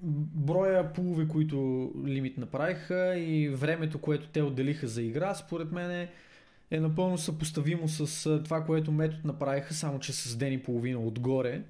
Броя 0.02 0.92
пулове, 0.92 1.28
които 1.28 1.90
лимит 2.06 2.38
направиха 2.38 3.18
и 3.18 3.48
времето, 3.48 3.98
което 3.98 4.28
те 4.28 4.42
отделиха 4.42 4.88
за 4.88 5.02
игра, 5.02 5.34
според 5.34 5.72
мен 5.72 5.90
е, 5.90 6.10
е 6.70 6.80
напълно 6.80 7.18
съпоставимо 7.18 7.88
с 7.88 8.42
това, 8.44 8.64
което 8.64 8.92
метод 8.92 9.20
направиха, 9.24 9.74
само 9.74 9.98
че 9.98 10.12
с 10.12 10.36
ден 10.36 10.52
и 10.52 10.62
половина 10.62 10.98
отгоре. 10.98 11.62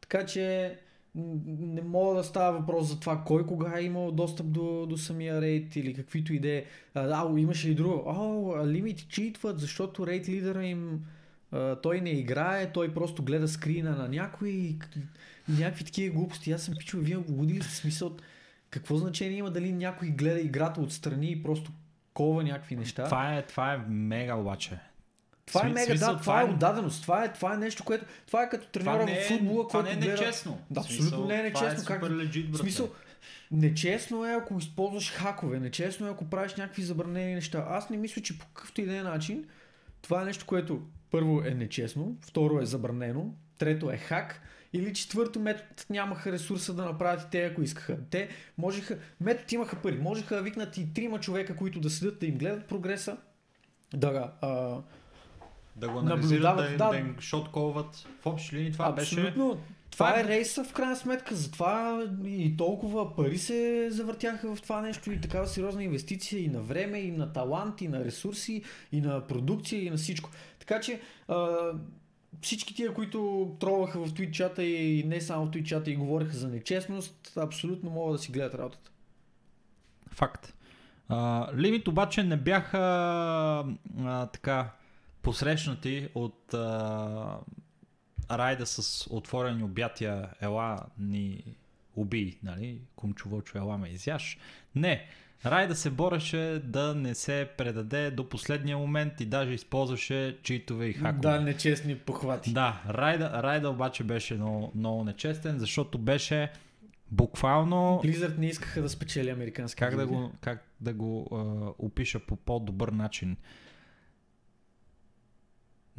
Така 0.00 0.26
че 0.26 0.78
не 1.14 1.82
мога 1.82 2.16
да 2.16 2.24
става 2.24 2.58
въпрос 2.58 2.88
за 2.88 3.00
това 3.00 3.24
кой 3.26 3.46
кога 3.46 3.78
е 3.78 3.82
имал 3.82 4.12
достъп 4.12 4.46
до, 4.46 4.86
до 4.86 4.96
самия 4.96 5.40
рейд 5.40 5.76
или 5.76 5.94
каквито 5.94 6.32
идеи. 6.32 6.64
А, 6.94 7.00
а, 7.00 7.40
имаше 7.40 7.70
и 7.70 7.74
друго. 7.74 8.02
О, 8.06 8.52
а, 8.56 8.66
лимити 8.66 9.06
читват, 9.08 9.60
защото 9.60 10.06
рейд 10.06 10.28
лидера 10.28 10.66
им 10.66 11.04
а, 11.52 11.76
той 11.76 12.00
не 12.00 12.10
играе, 12.10 12.72
той 12.72 12.94
просто 12.94 13.22
гледа 13.22 13.48
скрина 13.48 13.90
на 13.90 14.08
някой 14.08 14.48
и, 14.48 14.78
някакви 15.48 15.84
такива 15.84 16.14
глупости. 16.14 16.52
Аз 16.52 16.62
съм 16.62 16.74
пичал, 16.78 17.00
вие 17.00 17.16
луди 17.16 17.54
ли 17.54 17.62
сте 17.62 17.74
смисъл? 17.74 18.16
Какво 18.70 18.96
значение 18.96 19.38
има 19.38 19.50
дали 19.50 19.72
някой 19.72 20.08
гледа 20.08 20.40
играта 20.40 20.80
отстрани 20.80 21.30
и 21.30 21.42
просто 21.42 21.72
кова 22.14 22.42
някакви 22.42 22.76
неща? 22.76 23.04
Това 23.04 23.36
е, 23.36 23.42
това 23.42 23.72
е 23.72 23.78
мега 23.88 24.34
обаче. 24.34 24.78
Това 25.46 25.66
е 25.66 25.68
мега, 25.68 25.84
смисъл, 25.84 26.14
да, 26.14 26.20
това 26.20 26.40
е 26.40 26.44
отдаденост. 26.44 27.02
Това 27.02 27.24
е, 27.24 27.32
това 27.32 27.54
е 27.54 27.56
нещо, 27.56 27.84
което... 27.84 28.04
Това 28.26 28.42
е 28.42 28.48
като 28.48 28.66
треньора 28.66 29.06
в 29.06 29.28
футбола, 29.28 29.68
който 29.68 29.88
не 29.88 29.92
е 29.92 29.96
гледа... 29.96 30.10
нечестно. 30.10 30.58
Да, 30.70 30.80
абсолютно 30.80 31.08
смисъл, 31.08 31.26
не 31.26 31.46
е 31.46 31.52
Това 31.52 31.66
е 31.66 31.68
нечестно, 31.68 31.94
как- 31.94 32.02
legit, 32.02 32.56
смисъл, 32.56 32.88
нечестно 33.50 34.26
е 34.26 34.32
ако 34.32 34.58
използваш 34.58 35.12
хакове, 35.12 35.60
нечестно 35.60 36.06
е 36.06 36.10
ако 36.10 36.24
правиш 36.24 36.54
някакви 36.54 36.82
забранени 36.82 37.34
неща. 37.34 37.66
Аз 37.68 37.90
не 37.90 37.96
мисля, 37.96 38.22
че 38.22 38.38
по 38.38 38.46
какъвто 38.46 38.80
и 38.80 38.86
да 38.86 38.96
е 38.96 39.02
начин 39.02 39.44
това 40.02 40.22
е 40.22 40.24
нещо, 40.24 40.46
което 40.46 40.82
първо 41.10 41.42
е 41.44 41.50
нечестно, 41.50 42.16
второ 42.20 42.60
е 42.60 42.66
забранено, 42.66 43.34
трето 43.58 43.90
е 43.90 43.96
хак 43.96 44.40
или 44.72 44.94
четвърто 44.94 45.40
метод 45.40 45.68
нямаха 45.90 46.32
ресурса 46.32 46.74
да 46.74 46.84
направят 46.84 47.22
и 47.22 47.30
те, 47.30 47.44
ако 47.44 47.62
искаха. 47.62 47.98
Те 48.10 48.28
можеха, 48.58 48.98
метод 49.20 49.46
имаха 49.50 49.76
пари, 49.76 49.98
можеха 49.98 50.36
да 50.36 50.42
викнат 50.42 50.76
и 50.76 50.94
трима 50.94 51.20
човека, 51.20 51.56
които 51.56 51.80
да 51.80 51.90
седят 51.90 52.20
да 52.20 52.26
им 52.26 52.38
гледат 52.38 52.64
прогреса, 52.64 53.16
да, 53.94 54.32
а, 54.40 54.78
да 55.76 55.88
го 55.88 55.98
анализират, 55.98 56.56
да, 56.56 56.76
да. 56.76 56.90
да 56.90 56.96
им 56.96 57.16
шотколват. 57.20 58.08
В 58.22 58.26
общи 58.26 58.56
линии 58.56 58.72
това 58.72 58.92
беше... 58.92 59.14
Абсолютно. 59.14 59.60
Това 59.90 60.08
Това 60.08 60.20
е 60.20 60.22
е- 60.22 60.28
рейса 60.28 60.64
в 60.64 60.72
крайна 60.72 60.96
сметка, 60.96 61.34
затова 61.34 62.04
и 62.24 62.56
толкова 62.56 63.16
пари 63.16 63.38
се 63.38 63.88
завъртяха 63.90 64.54
в 64.54 64.62
това 64.62 64.80
нещо 64.80 65.12
и 65.12 65.20
такава 65.20 65.46
сериозна 65.46 65.84
инвестиция 65.84 66.42
и 66.42 66.48
на 66.48 66.60
време, 66.60 66.98
и 66.98 67.10
на 67.10 67.32
талант, 67.32 67.80
и 67.80 67.88
на 67.88 68.04
ресурси, 68.04 68.62
и 68.92 69.00
на 69.00 69.26
продукция, 69.26 69.84
и 69.84 69.90
на 69.90 69.96
всичко. 69.96 70.30
Така 70.58 70.80
че 70.80 71.00
а, 71.28 71.72
всички 72.40 72.74
тия, 72.74 72.94
които 72.94 73.50
тролваха 73.60 73.98
в 73.98 74.12
Twitch 74.12 74.30
чата 74.30 74.64
и 74.64 75.04
не 75.04 75.20
само 75.20 75.46
в 75.46 75.50
Twitch 75.50 75.64
чата 75.64 75.90
и 75.90 75.96
говореха 75.96 76.36
за 76.36 76.48
нечестност, 76.48 77.32
абсолютно 77.36 77.90
могат 77.90 78.14
да 78.14 78.22
си 78.22 78.32
гледат 78.32 78.54
работата. 78.54 78.90
Факт. 80.08 80.54
Лимит 81.56 81.88
обаче 81.88 82.22
не 82.22 82.36
бяха 82.36 82.78
а, 83.98 84.26
така 84.26 84.72
посрещнати 85.22 86.08
от 86.14 86.54
а, 86.54 87.38
райда 88.30 88.66
с 88.66 89.06
отворени 89.10 89.62
обятия 89.62 90.28
ела 90.40 90.78
ни 90.98 91.44
убий, 91.96 92.38
нали? 92.42 92.80
Кумчо 92.96 93.28
Вълчо, 93.28 93.58
ела 93.58 93.78
ме 93.78 93.88
изяш. 93.88 94.38
Не, 94.74 95.06
Райда 95.46 95.74
се 95.74 95.90
бореше 95.90 96.62
да 96.64 96.94
не 96.94 97.14
се 97.14 97.48
предаде 97.58 98.10
до 98.10 98.28
последния 98.28 98.78
момент 98.78 99.20
и 99.20 99.26
даже 99.26 99.52
използваше 99.52 100.38
читове 100.42 100.86
и 100.86 100.92
хакове. 100.92 101.20
Да, 101.20 101.40
нечестни 101.40 101.98
похвати. 101.98 102.52
Да, 102.52 102.82
Райда, 102.88 103.42
Райда 103.42 103.70
обаче 103.70 104.04
беше 104.04 104.34
много, 104.34 104.72
много 104.74 105.04
нечестен, 105.04 105.58
защото 105.58 105.98
беше 105.98 106.52
буквално 107.10 108.00
Blizzard 108.04 108.38
не 108.38 108.46
искаха 108.46 108.82
да 108.82 108.88
спечели 108.88 109.30
американски 109.30 109.78
как 109.78 109.96
да 109.96 110.06
го, 110.06 110.32
как 110.40 110.66
да 110.80 110.92
го 110.92 111.28
а, 111.32 111.36
опиша 111.78 112.20
по 112.20 112.36
по-добър 112.36 112.88
начин. 112.88 113.36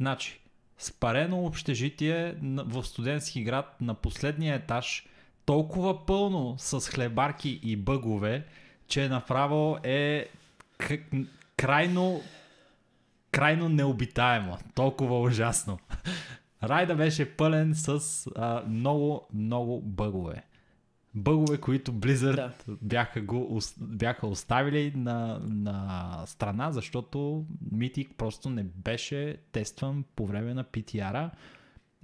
Значи, 0.00 0.40
спарено 0.78 1.44
общежитие 1.44 2.36
в 2.42 2.84
студентски 2.84 3.44
град 3.44 3.80
на 3.80 3.94
последния 3.94 4.54
етаж, 4.54 5.06
толкова 5.44 6.06
пълно 6.06 6.54
с 6.58 6.80
хлебарки 6.80 7.60
и 7.62 7.76
бъгове, 7.76 8.46
че 8.88 9.08
направо 9.08 9.78
е 9.82 10.26
крайно 11.56 12.22
крайно 13.34 13.68
необитаемо. 13.68 14.58
Толкова 14.74 15.20
ужасно. 15.20 15.78
Райда 16.62 16.94
беше 16.94 17.36
пълен 17.36 17.74
с 17.74 18.00
а, 18.36 18.62
много, 18.68 19.28
много 19.34 19.80
бъгове. 19.80 20.44
Бъгове, 21.14 21.58
които 21.58 21.92
Blizzard 21.92 22.36
Да. 22.36 22.52
бяха, 22.82 23.20
го, 23.20 23.60
бяха 23.78 24.26
оставили 24.26 24.92
на, 24.96 25.40
на 25.44 26.22
страна, 26.26 26.72
защото 26.72 27.44
Mythic 27.74 28.12
просто 28.12 28.50
не 28.50 28.64
беше 28.64 29.36
тестван 29.52 30.04
по 30.16 30.26
време 30.26 30.54
на 30.54 30.64
PTR-а 30.64 31.30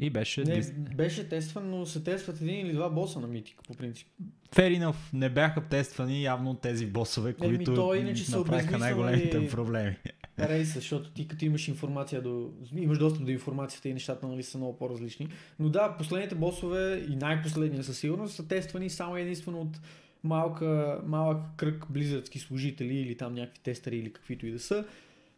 и 0.01 0.11
беше... 0.11 0.44
Не, 0.44 0.62
беше 0.94 1.28
тестван, 1.28 1.70
но 1.70 1.86
се 1.86 2.05
тестват 2.05 2.40
един 2.40 2.66
или 2.66 2.72
два 2.72 2.90
боса 2.90 3.20
на 3.20 3.26
Митик, 3.26 3.61
по 3.66 3.74
принцип. 3.74 4.09
Fair 4.55 4.80
enough, 4.80 4.96
не 5.12 5.30
бяха 5.30 5.61
тествани 5.61 6.22
явно 6.22 6.55
тези 6.55 6.86
босове, 6.86 7.34
Еми, 7.40 7.57
които 7.57 7.74
то 7.74 7.94
иначе 7.94 8.30
направиха 8.30 8.78
най-големите 8.78 9.48
проблеми. 9.48 9.96
рейса, 10.38 10.72
защото 10.74 11.11
ти 11.11 11.28
като 11.28 11.44
имаш 11.44 11.68
информация 11.68 12.22
до... 12.22 12.51
имаш 12.76 12.98
достъп 12.98 13.24
до 13.24 13.30
информацията 13.30 13.88
и 13.88 13.92
нещата 13.92 14.26
нали, 14.26 14.42
са 14.42 14.59
много 14.59 14.78
по-различни. 14.78 15.28
Но 15.59 15.68
да, 15.68 15.96
последните 15.98 16.34
босове 16.34 17.05
и 17.11 17.16
най-последния 17.16 17.84
със 17.84 17.98
сигурност 17.98 18.34
са 18.34 18.48
тествани 18.48 18.90
само 18.90 19.16
единствено 19.16 19.61
от 19.61 19.80
малка, 20.24 21.01
малък 21.07 21.38
кръг 21.57 21.86
близърски 21.90 22.38
служители 22.38 22.94
или 22.94 23.16
там 23.16 23.34
някакви 23.34 23.61
тестъри 23.62 23.98
или 23.98 24.12
каквито 24.12 24.46
и 24.46 24.51
да 24.51 24.59
са. 24.59 24.84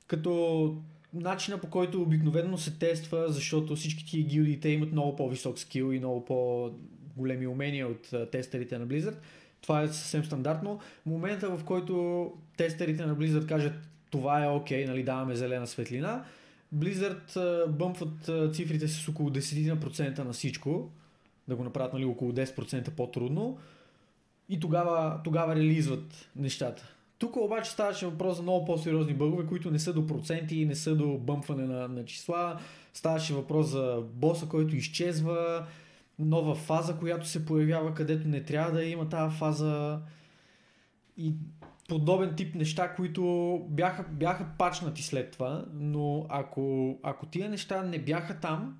Като 0.07 0.77
начина 1.15 1.59
по 1.59 1.71
който 1.71 2.03
обикновено 2.03 2.59
се 2.59 2.79
тества, 2.79 3.25
защото 3.29 3.77
всички 3.77 4.07
тия 4.07 4.25
гилдии 4.25 4.61
те 4.61 4.69
имат 4.69 4.93
много 4.93 5.17
по-висок 5.17 5.59
скил 5.59 5.93
и 5.93 5.99
много 5.99 6.25
по-големи 6.25 7.47
умения 7.47 7.89
от 7.89 8.31
тестерите 8.31 8.79
на 8.79 8.87
Blizzard. 8.87 9.17
Това 9.61 9.83
е 9.83 9.89
съвсем 9.89 10.25
стандартно. 10.25 10.81
Момента 11.07 11.57
в 11.57 11.65
който 11.65 12.33
тестерите 12.57 13.07
на 13.07 13.17
Blizzard 13.17 13.49
кажат 13.49 13.75
това 14.11 14.45
е 14.45 14.49
окей, 14.49 14.85
нали, 14.85 15.03
даваме 15.03 15.37
зелена 15.37 15.67
светлина, 15.67 16.25
Blizzard 16.75 17.67
бъмпват 17.67 18.55
цифрите 18.55 18.89
с 18.89 19.09
около 19.09 19.31
10% 19.31 20.19
на 20.19 20.33
всичко, 20.33 20.91
да 21.49 21.57
го 21.57 21.65
направят 21.65 21.93
нали, 21.93 22.05
около 22.05 22.33
10% 22.33 22.91
по-трудно 22.91 23.59
и 24.49 24.61
тогава, 24.61 25.21
тогава 25.25 25.57
релизват 25.57 26.29
нещата. 26.37 26.92
Тук 27.23 27.37
обаче 27.37 27.71
ставаше 27.71 28.07
въпрос 28.07 28.37
за 28.37 28.43
много 28.43 28.65
по-сериозни 28.65 29.15
бъгове, 29.15 29.47
които 29.47 29.71
не 29.71 29.79
са 29.79 29.93
до 29.93 30.07
проценти, 30.07 30.67
не 30.67 30.75
са 30.75 30.97
до 30.97 31.19
бъмпване 31.19 31.67
на, 31.67 31.89
на 31.89 32.05
числа. 32.05 32.61
Ставаше 32.95 33.35
въпрос 33.35 33.67
за 33.67 34.03
боса, 34.13 34.49
който 34.49 34.77
изчезва. 34.77 35.67
нова 36.19 36.55
фаза, 36.55 36.97
която 36.99 37.29
се 37.29 37.47
появява 37.47 37.95
където 37.95 38.29
не 38.29 38.45
трябва 38.45 38.73
да 38.73 38.85
има 38.85 39.09
тази 39.09 39.37
фаза 39.37 40.01
и 41.17 41.35
подобен 41.89 42.35
тип 42.37 42.55
неща, 42.55 42.95
които 42.95 43.61
бяха, 43.69 44.05
бяха 44.11 44.47
пачнати 44.59 45.03
след 45.03 45.31
това, 45.31 45.65
но 45.75 46.27
ако, 46.29 46.99
ако 47.03 47.27
тия 47.27 47.51
неща 47.51 47.83
не 47.83 47.99
бяха 47.99 48.41
там, 48.41 48.79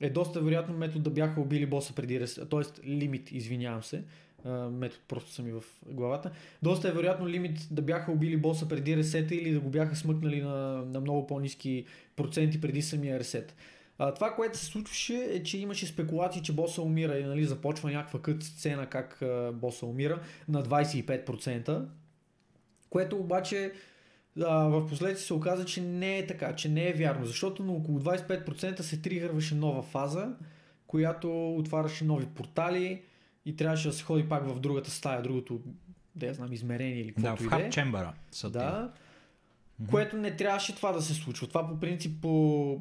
е 0.00 0.10
доста 0.10 0.40
вероятно 0.40 0.76
метод 0.76 1.02
да 1.02 1.10
бяха 1.10 1.40
убили 1.40 1.66
боса 1.66 1.94
преди 1.94 2.26
т.е. 2.50 2.86
лимит, 2.86 3.32
извинявам 3.32 3.82
се, 3.82 4.04
метод 4.50 5.02
просто 5.08 5.32
са 5.32 5.42
ми 5.42 5.52
в 5.52 5.62
главата. 5.86 6.30
Доста 6.62 6.88
е 6.88 6.92
вероятно 6.92 7.28
лимит 7.28 7.68
да 7.70 7.82
бяха 7.82 8.12
убили 8.12 8.36
боса 8.36 8.68
преди 8.68 8.96
ресета 8.96 9.34
или 9.34 9.52
да 9.52 9.60
го 9.60 9.70
бяха 9.70 9.96
смъкнали 9.96 10.42
на, 10.42 10.84
на 10.84 11.00
много 11.00 11.26
по-низки 11.26 11.84
проценти 12.16 12.60
преди 12.60 12.82
самия 12.82 13.18
ресет. 13.18 13.54
А, 13.98 14.14
това, 14.14 14.34
което 14.34 14.58
се 14.58 14.64
случваше 14.64 15.14
е, 15.14 15.42
че 15.42 15.58
имаше 15.58 15.86
спекулации, 15.86 16.42
че 16.42 16.52
боса 16.52 16.82
умира 16.82 17.18
и 17.18 17.24
нали, 17.24 17.44
започва 17.44 17.90
някаква 17.90 18.22
кът 18.22 18.42
сцена 18.42 18.86
как 18.86 19.22
а, 19.22 19.52
боса 19.52 19.86
умира 19.86 20.20
на 20.48 20.62
25%, 20.62 21.84
което 22.90 23.16
обаче 23.16 23.72
а, 24.42 24.68
в 24.68 24.86
последствие 24.86 25.26
се 25.26 25.34
оказа, 25.34 25.64
че 25.64 25.80
не 25.80 26.18
е 26.18 26.26
така, 26.26 26.56
че 26.56 26.68
не 26.68 26.88
е 26.88 26.92
вярно, 26.92 27.26
защото 27.26 27.62
на 27.62 27.72
около 27.72 28.00
25% 28.00 28.80
се 28.80 29.02
тригърваше 29.02 29.54
нова 29.54 29.82
фаза, 29.82 30.28
която 30.86 31.56
отваряше 31.56 32.04
нови 32.04 32.26
портали 32.26 33.02
и 33.44 33.56
трябваше 33.56 33.88
да 33.88 33.94
се 33.94 34.04
ходи 34.04 34.28
пак 34.28 34.48
в 34.48 34.60
другата 34.60 34.90
стая, 34.90 35.22
другото, 35.22 35.60
да 36.14 36.26
я 36.26 36.34
знам, 36.34 36.52
измерение 36.52 37.00
или 37.00 37.14
каквото 37.14 37.42
да, 37.42 37.48
в 37.48 37.52
Hard 37.52 37.70
Chamber. 37.70 38.10
Да, 38.50 38.92
което 39.90 40.16
не 40.16 40.36
трябваше 40.36 40.76
това 40.76 40.92
да 40.92 41.02
се 41.02 41.14
случва. 41.14 41.46
Това 41.46 41.68
по 41.68 41.80
принцип 41.80 42.22
по, 42.22 42.80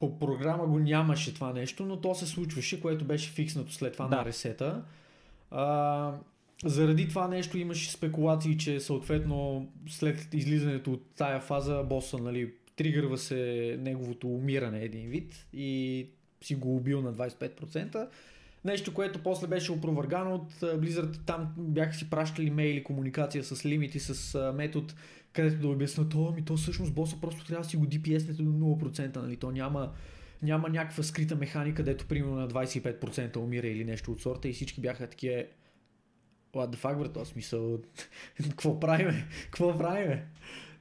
по 0.00 0.18
програма 0.18 0.66
го 0.66 0.78
нямаше 0.78 1.34
това 1.34 1.52
нещо, 1.52 1.86
но 1.86 2.00
то 2.00 2.14
се 2.14 2.26
случваше, 2.26 2.80
което 2.80 3.04
беше 3.04 3.30
фикснато 3.30 3.72
след 3.72 3.92
това 3.92 4.06
да. 4.06 4.16
на 4.16 4.24
ресета. 4.24 4.84
А, 5.50 6.12
заради 6.64 7.08
това 7.08 7.28
нещо 7.28 7.58
имаше 7.58 7.92
спекулации, 7.92 8.58
че 8.58 8.80
съответно 8.80 9.68
след 9.88 10.34
излизането 10.34 10.92
от 10.92 11.06
тая 11.16 11.40
фаза 11.40 11.82
боса, 11.82 12.18
нали, 12.18 12.52
тригърва 12.76 13.18
се 13.18 13.76
неговото 13.80 14.28
умиране 14.28 14.80
един 14.80 15.08
вид 15.08 15.46
и 15.52 16.06
си 16.42 16.54
го 16.54 16.76
убил 16.76 17.02
на 17.02 17.14
25%. 17.14 18.08
Нещо, 18.64 18.94
което 18.94 19.22
после 19.22 19.46
беше 19.46 19.72
опровъргано 19.72 20.34
от 20.34 20.52
Blizzard. 20.52 21.18
Там 21.26 21.54
бяха 21.58 21.94
си 21.94 22.10
пращали 22.10 22.50
мейли, 22.50 22.84
комуникация 22.84 23.44
с 23.44 23.66
лимити, 23.66 24.00
с 24.00 24.52
метод, 24.54 24.94
където 25.32 25.60
да 25.60 25.68
обяснат, 25.68 26.08
то, 26.08 26.32
ми 26.36 26.44
то 26.44 26.56
всъщност 26.56 26.94
боса 26.94 27.16
просто 27.20 27.44
трябва 27.44 27.62
да 27.62 27.68
си 27.68 27.76
го 27.76 27.86
DPS 27.86 28.32
до 28.32 28.42
0%, 28.42 29.16
нали? 29.16 29.36
То 29.36 29.50
няма, 29.50 29.92
няма 30.42 30.68
някаква 30.68 31.02
скрита 31.02 31.36
механика, 31.36 31.82
дето 31.82 32.06
примерно 32.06 32.34
на 32.34 32.48
25% 32.48 33.36
умира 33.36 33.66
или 33.66 33.84
нещо 33.84 34.12
от 34.12 34.20
сорта 34.20 34.48
и 34.48 34.52
всички 34.52 34.80
бяха 34.80 35.06
такива 35.06 35.44
what 36.54 36.70
the 36.70 36.76
fuck, 36.76 36.98
брат, 36.98 37.26
смисъл, 37.26 37.78
какво 38.50 38.80
правиме, 38.80 39.26
какво 39.44 39.78
правиме? 39.78 40.26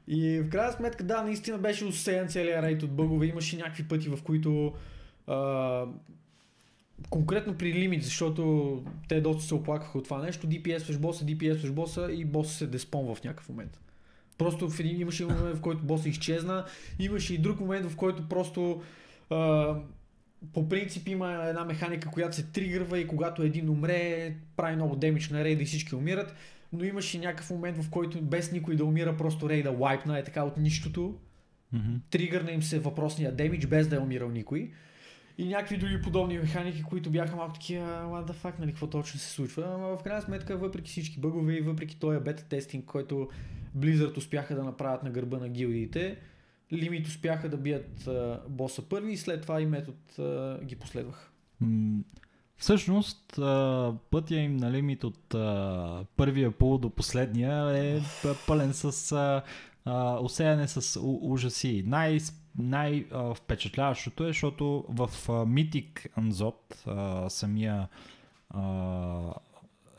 И 0.07 0.39
в 0.39 0.49
крайна 0.49 0.73
сметка, 0.73 1.03
да, 1.03 1.21
наистина 1.21 1.57
беше 1.57 1.85
усеян 1.85 2.27
целият 2.27 2.63
рейд 2.63 2.83
от 2.83 2.91
бъгове, 2.91 3.25
имаше 3.25 3.57
някакви 3.57 3.87
пъти, 3.87 4.09
в 4.09 4.23
които 4.23 4.73
а, 5.27 5.85
конкретно 7.09 7.57
при 7.57 7.73
лимит, 7.73 8.03
защото 8.03 8.83
те 9.07 9.21
доста 9.21 9.43
се 9.43 9.55
оплакаха 9.55 9.97
от 9.97 10.03
това 10.03 10.21
нещо, 10.21 10.47
DPS-ваш 10.47 10.97
боса, 10.97 11.25
DPS-ваш 11.25 11.71
боса 11.71 12.07
и 12.11 12.25
боса 12.25 12.53
се 12.53 12.67
деспон 12.67 13.15
в 13.15 13.23
някакъв 13.23 13.49
момент. 13.49 13.79
Просто 14.37 14.69
в 14.69 14.79
един, 14.79 15.01
имаше 15.01 15.25
момент, 15.25 15.57
в 15.57 15.61
който 15.61 15.83
боса 15.83 16.09
изчезна, 16.09 16.65
имаше 16.99 17.33
и 17.33 17.37
друг 17.37 17.59
момент, 17.59 17.85
в 17.85 17.95
който 17.95 18.29
просто 18.29 18.81
а, 19.29 19.75
по 20.53 20.69
принцип 20.69 21.07
има 21.07 21.33
една 21.33 21.65
механика, 21.65 22.09
която 22.09 22.35
се 22.35 22.43
тригърва 22.43 22.99
и 22.99 23.07
когато 23.07 23.43
един 23.43 23.69
умре, 23.69 24.35
прави 24.55 24.75
много 24.75 24.95
демидж 24.95 25.29
на 25.29 25.43
рейда 25.43 25.63
и 25.63 25.65
всички 25.65 25.95
умират, 25.95 26.35
но 26.73 26.83
имаше 26.83 27.19
някакъв 27.19 27.49
момент, 27.49 27.83
в 27.83 27.89
който 27.89 28.21
без 28.21 28.51
никой 28.51 28.75
да 28.75 28.85
умира, 28.85 29.17
просто 29.17 29.49
рейда 29.49 29.71
лайпна 29.71 30.19
е 30.19 30.23
така 30.23 30.43
от 30.43 30.57
нищото. 30.57 31.15
Mm-hmm. 31.75 31.99
Тригърна 32.09 32.51
им 32.51 32.63
се 32.63 32.79
въпросния 32.79 33.31
демидж, 33.31 33.65
без 33.65 33.87
да 33.87 33.95
е 33.95 33.99
умирал 33.99 34.29
никой. 34.29 34.71
И 35.37 35.47
някакви 35.47 35.77
други 35.77 36.01
подобни 36.01 36.37
механики, 36.37 36.83
които 36.83 37.09
бяха 37.09 37.35
малко 37.35 37.53
такива, 37.53 37.85
what 37.85 38.31
the 38.31 38.33
fuck, 38.33 38.59
нали, 38.59 38.71
какво 38.71 38.87
точно 38.87 39.19
се 39.19 39.29
случва. 39.29 39.63
Ама 39.73 39.97
в 39.97 40.03
крайна 40.03 40.21
сметка, 40.21 40.57
въпреки 40.57 40.91
всички 40.91 41.19
бъгове 41.19 41.53
и 41.53 41.61
въпреки 41.61 41.99
този 41.99 42.19
бета 42.19 42.43
тестинг, 42.43 42.85
който 42.85 43.29
Blizzard 43.77 44.17
успяха 44.17 44.55
да 44.55 44.63
направят 44.63 45.03
на 45.03 45.09
гърба 45.09 45.37
на 45.37 45.49
гилдиите, 45.49 46.17
Лимит 46.73 47.07
успяха 47.07 47.49
да 47.49 47.57
бият 47.57 48.07
а, 48.07 48.41
боса 48.49 48.81
първи 48.81 49.11
и 49.11 49.17
след 49.17 49.41
това 49.41 49.61
и 49.61 49.65
метод 49.65 49.97
а, 50.19 50.59
ги 50.63 50.75
последваха. 50.75 51.29
Всъщност, 52.57 53.39
пътя 54.11 54.35
им 54.35 54.57
на 54.57 54.71
лимит 54.71 55.03
от 55.03 55.35
първия 56.17 56.51
пул 56.51 56.77
до 56.77 56.89
последния 56.89 57.77
е 57.77 58.01
пълен 58.47 58.73
с 58.73 59.11
а, 59.85 60.19
усеяне 60.21 60.67
с 60.67 60.99
ужаси. 61.01 61.83
Най- 61.87 62.19
най-впечатляващото 62.57 64.23
е, 64.23 64.27
защото 64.27 64.85
в 64.89 65.09
Mythic 65.27 66.09
Anzot, 66.17 67.29
самия 67.29 67.87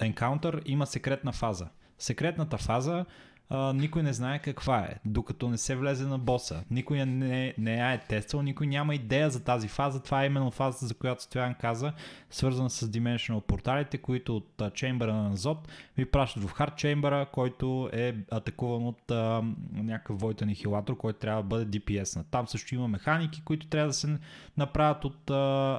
енкаунтър, 0.00 0.62
има 0.66 0.86
секретна 0.86 1.32
фаза. 1.32 1.68
Секретната 1.98 2.58
фаза 2.58 3.04
а, 3.50 3.72
никой 3.72 4.02
не 4.02 4.12
знае 4.12 4.38
каква 4.38 4.78
е, 4.78 4.94
докато 5.04 5.48
не 5.48 5.58
се 5.58 5.76
влезе 5.76 6.06
на 6.06 6.18
боса. 6.18 6.64
Никой 6.70 7.06
не, 7.06 7.54
не 7.58 7.74
я 7.74 7.92
е 7.92 7.98
тествал, 7.98 8.42
никой 8.42 8.66
няма 8.66 8.94
идея 8.94 9.30
за 9.30 9.44
тази 9.44 9.68
фаза. 9.68 10.02
Това 10.02 10.22
е 10.22 10.26
именно 10.26 10.50
фазата, 10.50 10.86
за 10.86 10.94
която 10.94 11.22
Стоян 11.22 11.54
каза, 11.54 11.92
свързана 12.30 12.70
с 12.70 12.90
Dimensional 12.90 13.40
порталите, 13.40 13.98
които 13.98 14.36
от 14.36 14.74
чембъра 14.74 15.14
на 15.14 15.28
Назот 15.28 15.68
ви 15.96 16.04
пращат 16.04 16.44
в 16.44 16.54
Hard 16.54 16.74
Chamber, 16.74 17.30
който 17.30 17.90
е 17.92 18.16
атакуван 18.30 18.86
от 18.86 19.10
а, 19.10 19.42
някакъв 19.72 20.20
Войта 20.20 20.44
анихилатор, 20.44 20.96
който 20.96 21.18
трябва 21.18 21.42
да 21.42 21.48
бъде 21.48 21.78
DPS. 21.78 22.24
Там 22.30 22.48
също 22.48 22.74
има 22.74 22.88
механики, 22.88 23.42
които 23.44 23.66
трябва 23.66 23.88
да 23.88 23.94
се 23.94 24.18
направят 24.56 25.04
от 25.04 25.30
а, 25.30 25.34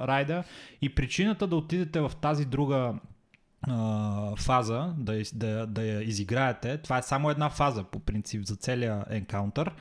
райда. 0.06 0.44
И 0.82 0.94
причината 0.94 1.46
да 1.46 1.56
отидете 1.56 2.00
в 2.00 2.12
тази 2.20 2.44
друга 2.44 2.94
фаза, 4.36 4.94
да, 4.98 5.22
да, 5.34 5.66
да 5.66 5.82
я 5.82 6.02
изиграете, 6.02 6.78
това 6.78 6.98
е 6.98 7.02
само 7.02 7.30
една 7.30 7.50
фаза 7.50 7.84
по 7.84 7.98
принцип 7.98 8.44
за 8.44 8.56
целия 8.56 9.04
енкаунтър, 9.10 9.74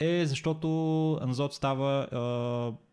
е 0.00 0.26
защото 0.26 1.18
Анзот 1.22 1.54
става, 1.54 2.06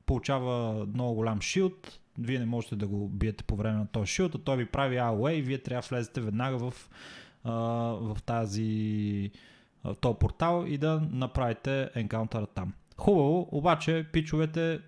получава 0.06 0.86
много 0.86 1.14
голям 1.14 1.41
шилд, 1.41 1.99
вие 2.20 2.39
не 2.39 2.45
можете 2.45 2.76
да 2.76 2.88
го 2.88 3.08
биете 3.10 3.43
по 3.43 3.56
време 3.56 3.78
на 3.78 3.88
този 3.88 4.12
шилд, 4.12 4.36
а 4.36 4.38
той 4.38 4.58
ви 4.58 4.66
прави 4.66 4.95
AOE 4.95 5.32
и 5.32 5.41
вие 5.41 5.58
трябва 5.58 5.82
да 5.82 5.88
влезете 5.88 6.22
веднага 6.22 6.58
в, 6.58 6.89
в 8.14 8.18
тази 8.26 9.32
в 9.84 9.95
този 10.02 10.18
портал 10.20 10.66
и 10.68 10.78
да 10.78 11.02
направите 11.12 11.89
енкаунтъра 11.95 12.47
там. 12.47 12.74
Хубаво, 12.97 13.49
обаче 13.52 14.08
пичовете 14.12 14.80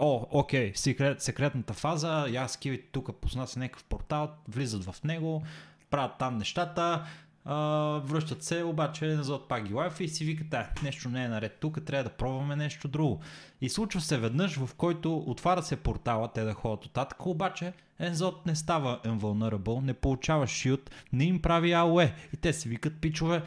о, 0.00 0.26
окей, 0.30 0.72
секрет, 0.74 1.22
секретната 1.22 1.74
фаза, 1.74 2.26
я 2.30 2.48
скивите 2.48 2.88
тук 2.92 3.20
пусна 3.20 3.46
се 3.46 3.58
някакъв 3.58 3.84
портал, 3.84 4.30
влизат 4.48 4.84
в 4.84 5.04
него, 5.04 5.42
правят 5.90 6.12
там 6.18 6.38
нещата, 6.38 7.04
а, 7.44 7.56
връщат 8.04 8.42
се, 8.42 8.62
обаче 8.62 9.06
назад 9.06 9.48
пак 9.48 9.64
ги 9.64 9.74
лайфа 9.74 10.04
и 10.04 10.08
си 10.08 10.24
викат, 10.24 10.54
а, 10.54 10.68
нещо 10.82 11.08
не 11.08 11.24
е 11.24 11.28
наред 11.28 11.56
тук, 11.60 11.84
трябва 11.84 12.04
да 12.04 12.16
пробваме 12.16 12.56
нещо 12.56 12.88
друго. 12.88 13.20
И 13.60 13.68
случва 13.68 14.00
се 14.00 14.18
веднъж, 14.18 14.56
в 14.56 14.74
който 14.74 15.16
отваря 15.16 15.62
се 15.62 15.76
портала, 15.76 16.32
те 16.32 16.44
да 16.44 16.54
ходят 16.54 16.84
оттатък, 16.84 17.26
обаче 17.26 17.72
Ензот 17.98 18.46
не 18.46 18.56
става 18.56 19.00
invulnerable, 19.04 19.84
не 19.84 19.94
получава 19.94 20.46
шилд, 20.46 20.90
не 21.12 21.24
им 21.24 21.42
прави 21.42 21.72
АОЕ. 21.72 22.14
И 22.34 22.36
те 22.36 22.52
си 22.52 22.68
викат, 22.68 23.00
пичове, 23.00 23.42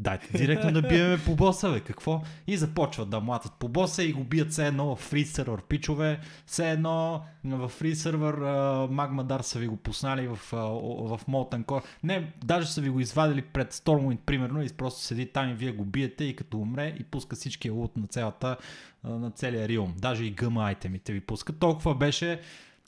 Дайте 0.00 0.38
директно 0.38 0.72
да 0.72 0.82
биеме 0.82 1.18
по 1.24 1.34
боса, 1.34 1.72
бе, 1.72 1.80
какво? 1.80 2.22
И 2.46 2.56
започват 2.56 3.10
да 3.10 3.20
млатят 3.20 3.52
по 3.52 3.68
боса 3.68 4.02
и 4.02 4.12
го 4.12 4.24
бият 4.24 4.50
все 4.50 4.66
едно 4.66 4.96
в 4.96 4.98
фри 4.98 5.24
сервер 5.24 5.62
пичове, 5.68 6.20
все 6.46 6.70
едно 6.70 7.22
в 7.44 7.68
фри 7.68 7.94
сервер 7.94 8.34
Dar 8.34 9.40
са 9.40 9.58
ви 9.58 9.66
го 9.66 9.76
пуснали 9.76 10.28
в, 10.28 10.36
в 10.36 11.20
Molten 11.28 11.64
Core. 11.64 11.84
Не, 12.02 12.32
даже 12.44 12.66
са 12.66 12.80
ви 12.80 12.88
го 12.88 13.00
извадили 13.00 13.42
пред 13.42 13.74
Stormwind, 13.74 14.18
примерно, 14.26 14.62
и 14.62 14.68
просто 14.68 15.00
седи 15.00 15.26
там 15.26 15.50
и 15.50 15.54
вие 15.54 15.72
го 15.72 15.84
биете 15.84 16.24
и 16.24 16.36
като 16.36 16.58
умре 16.58 16.96
и 17.00 17.04
пуска 17.04 17.36
всичкия 17.36 17.72
лут 17.72 17.96
на 17.96 18.06
цялата, 18.06 18.56
на 19.04 19.30
целия 19.30 19.68
Риум. 19.68 19.94
Даже 19.98 20.24
и 20.24 20.30
гъма 20.30 20.64
айтемите 20.64 21.12
ви 21.12 21.20
пуска. 21.20 21.52
Толкова 21.52 21.94
беше 21.94 22.40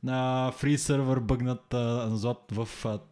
на 0.02 0.50
фри 0.56 0.78
сервер 0.78 1.18
бъгнат 1.18 1.74
Анзот 1.74 2.52
в 2.52 2.68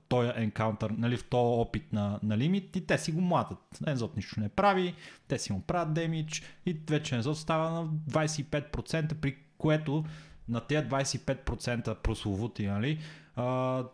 този 0.08 0.30
енкаунтър, 0.34 0.90
нали, 0.90 1.16
в 1.16 1.24
този 1.24 1.60
опит 1.60 1.92
на, 1.92 2.20
на 2.22 2.38
лимит 2.38 2.76
и 2.76 2.86
те 2.86 2.98
си 2.98 3.12
го 3.12 3.20
млатят. 3.20 3.58
Ензот 3.86 4.16
нищо 4.16 4.40
не 4.40 4.48
прави, 4.48 4.94
те 5.28 5.38
си 5.38 5.52
му 5.52 5.60
правят 5.60 5.94
демидж 5.94 6.42
и 6.66 6.76
вече 6.90 7.14
Ензот 7.14 7.38
става 7.38 7.70
на 7.70 7.86
25%, 7.86 9.14
при 9.14 9.36
което 9.58 10.04
на 10.48 10.60
тези 10.60 10.86
25% 10.86 11.94
прословути, 11.94 12.66
нали, 12.66 12.98
а, 13.36 13.84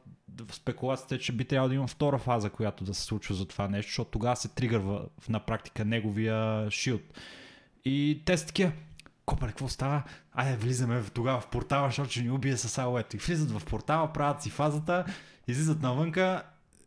спекулацията 0.53 1.15
е, 1.15 1.19
че 1.19 1.33
би 1.33 1.45
трябвало 1.45 1.69
да 1.69 1.75
има 1.75 1.87
втора 1.87 2.19
фаза, 2.19 2.51
която 2.51 2.85
да 2.85 2.95
се 2.95 3.03
случва 3.03 3.35
за 3.35 3.49
това 3.49 3.69
нещо, 3.69 3.91
защото 3.91 4.11
тогава 4.11 4.37
се 4.37 4.49
тригърва 4.49 5.07
на 5.29 5.41
практика 5.41 5.85
неговия 5.85 6.71
шилд. 6.71 7.03
И 7.85 8.23
те 8.25 8.39
са 8.39 8.47
такива, 8.47 8.73
Копале, 9.27 9.51
какво 9.51 9.69
става? 9.69 10.03
Айде, 10.33 10.57
влизаме 10.57 11.01
в, 11.01 11.11
тогава 11.11 11.41
в 11.41 11.47
портала, 11.47 11.89
защото 11.89 12.11
ще 12.11 12.23
ни 12.23 12.31
убие 12.31 12.57
с 12.57 12.79
АОЕто. 12.79 13.17
И 13.17 13.19
влизат 13.19 13.51
в 13.51 13.65
портала, 13.65 14.13
правят 14.13 14.43
си 14.43 14.51
фазата, 14.51 15.05
излизат 15.49 15.83
навънка 15.83 16.43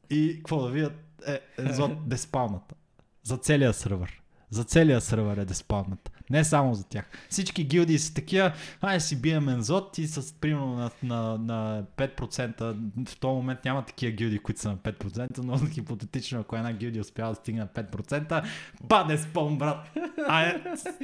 и 0.09 0.35
какво 0.37 0.61
да 0.61 0.69
видят? 0.69 0.93
Е, 1.27 1.39
е 1.57 1.73
зод 1.73 1.91
деспалната. 2.09 2.75
За 3.23 3.37
целия 3.37 3.73
сървър. 3.73 4.21
За 4.49 4.63
целия 4.63 5.01
сървър 5.01 5.37
е 5.37 5.45
деспалната. 5.45 6.11
Не 6.29 6.43
само 6.43 6.73
за 6.73 6.83
тях. 6.83 7.05
Всички 7.29 7.63
гилдии 7.63 7.99
са 7.99 8.13
такива, 8.13 8.51
ай 8.81 8.99
си 8.99 9.21
бием 9.21 9.49
ензот 9.49 9.97
и 9.97 10.07
с 10.07 10.33
примерно 10.33 10.75
на, 10.75 10.91
на, 11.03 11.37
на 11.37 11.83
5%. 11.97 12.75
В 13.07 13.19
този 13.19 13.35
момент 13.35 13.65
няма 13.65 13.85
такива 13.85 14.11
гилдии, 14.11 14.39
които 14.39 14.61
са 14.61 14.69
на 14.69 14.77
5%, 14.77 15.37
но 15.37 15.57
хипотетично, 15.69 16.39
ако 16.39 16.55
една 16.55 16.73
гилдия 16.73 17.01
успява 17.01 17.29
да 17.31 17.35
стигне 17.35 17.61
на 17.61 17.67
5%, 17.67 18.43
паде 18.89 19.17
спон, 19.17 19.57
брат. 19.57 19.97
Ай, 20.27 20.63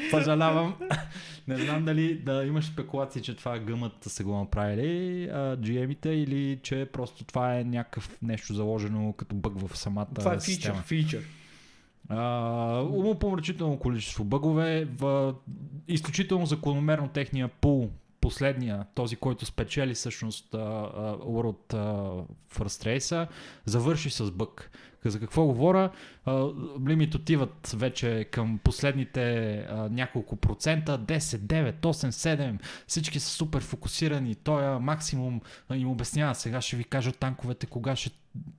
съжалявам. 0.10 0.76
Не 1.48 1.58
знам 1.58 1.86
дали 1.86 2.20
да 2.20 2.46
имаш 2.46 2.66
спекулации, 2.66 3.22
че 3.22 3.36
това 3.36 3.60
гъмът 3.60 4.04
са 4.04 4.24
го 4.24 4.38
направили 4.38 5.30
GM-ите 5.34 6.10
или 6.10 6.60
че 6.64 6.90
просто 6.94 7.24
това 7.24 7.58
е 7.58 7.64
някакъв 7.64 8.18
нещо 8.22 8.54
заложено 8.54 9.14
като 9.14 9.36
бъг 9.36 9.68
в 9.68 9.78
самата 9.78 10.08
Това 10.16 10.34
е 10.34 10.40
система. 10.40 10.82
фичър, 10.82 11.04
фичър. 11.04 11.22
Uh, 11.22 11.43
умопомрачително 12.92 13.80
количество 13.80 14.24
бъгове, 14.24 14.86
в, 14.86 15.34
изключително 15.88 16.46
закономерно 16.46 17.08
техния 17.08 17.48
пул, 17.48 17.90
последния, 18.22 18.86
този, 18.96 19.16
който 19.16 19.46
спечели 19.46 19.94
всъщност 19.94 20.52
World 20.52 21.74
First 22.56 22.98
Race, 22.98 23.28
завърши 23.66 24.10
с 24.10 24.32
бъг. 24.32 24.72
За 25.06 25.20
какво 25.20 25.46
говоря? 25.46 25.90
Лимит 26.88 27.16
отиват 27.16 27.76
вече 27.76 28.28
към 28.32 28.60
последните 28.64 29.66
няколко 29.92 30.36
процента, 30.36 31.00
10, 31.00 31.20
9, 31.20 31.74
8, 31.82 32.10
7, 32.10 32.60
всички 32.88 33.20
са 33.20 33.30
супер 33.30 33.62
фокусирани, 33.62 34.36
той 34.36 34.80
максимум 34.80 35.42
им 35.74 35.90
обяснява, 35.90 36.36
сега 36.36 36.62
ще 36.62 36.76
ви 36.76 36.84
кажа 36.84 37.12
танковете 37.12 37.66
кога 37.66 37.96
ще 37.96 38.12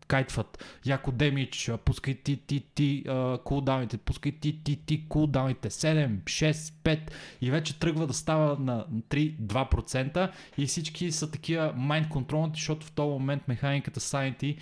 кайтват, 0.06 0.64
яко 0.86 1.12
демидж, 1.12 1.70
пускай 1.84 2.14
ти, 2.14 2.36
ти, 2.36 2.60
ти, 2.74 3.04
кулдауните, 3.44 3.98
пускай 3.98 4.32
ти, 4.32 4.64
ти, 4.64 4.76
ти, 4.76 5.08
кулдауните, 5.08 5.70
7, 5.70 6.22
6, 6.24 6.52
5 6.52 7.10
и 7.40 7.50
вече 7.50 7.78
тръгва 7.78 8.06
да 8.06 8.12
става 8.12 8.56
на 8.60 8.86
3-2% 9.08 10.30
и 10.58 10.66
всички 10.66 11.12
са 11.12 11.30
такива 11.30 11.72
майнд 11.76 12.08
контролнати, 12.08 12.60
защото 12.60 12.86
в 12.86 12.92
този 12.92 13.10
момент 13.10 13.48
механиката 13.48 14.00
Sanity 14.00 14.56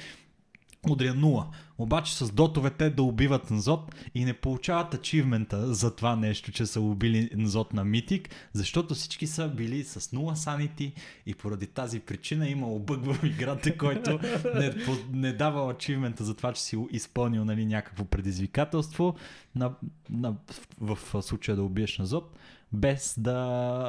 удря 0.89 1.15
0. 1.15 1.45
Обаче 1.79 2.17
с 2.17 2.33
дотовете 2.33 2.91
да 2.91 3.03
убиват 3.03 3.51
Нзот 3.51 3.95
и 4.15 4.25
не 4.25 4.33
получават 4.33 4.95
ачивмента 4.95 5.75
за 5.75 5.97
това 5.97 6.17
нещо, 6.17 6.53
че 6.53 6.67
са 6.67 6.81
убили 6.81 7.31
Нзот 7.37 7.73
на 7.73 7.85
Митик, 7.85 8.29
защото 8.53 8.95
всички 8.95 9.27
са 9.27 9.49
били 9.49 9.85
с 9.85 10.01
0 10.01 10.35
санити 10.35 10.93
и 11.27 11.35
поради 11.35 11.67
тази 11.67 12.01
причина 12.01 12.49
има 12.49 12.79
бъг 12.79 13.05
в 13.05 13.25
играта, 13.27 13.79
който 13.79 14.19
не, 14.55 14.75
не 15.13 15.33
дава 15.33 15.73
ачивмента 15.73 16.25
за 16.25 16.35
това, 16.35 16.53
че 16.53 16.63
си 16.63 16.77
изпълнил 16.91 17.45
нали, 17.45 17.67
някакво 17.67 18.05
предизвикателство 18.05 19.15
на, 19.55 19.73
на, 20.11 20.35
в, 20.81 20.99
в 21.13 21.23
случая 21.23 21.57
да 21.57 21.63
убиеш 21.63 21.99
Нзот 21.99 22.39
без 22.73 23.15
да, 23.19 23.33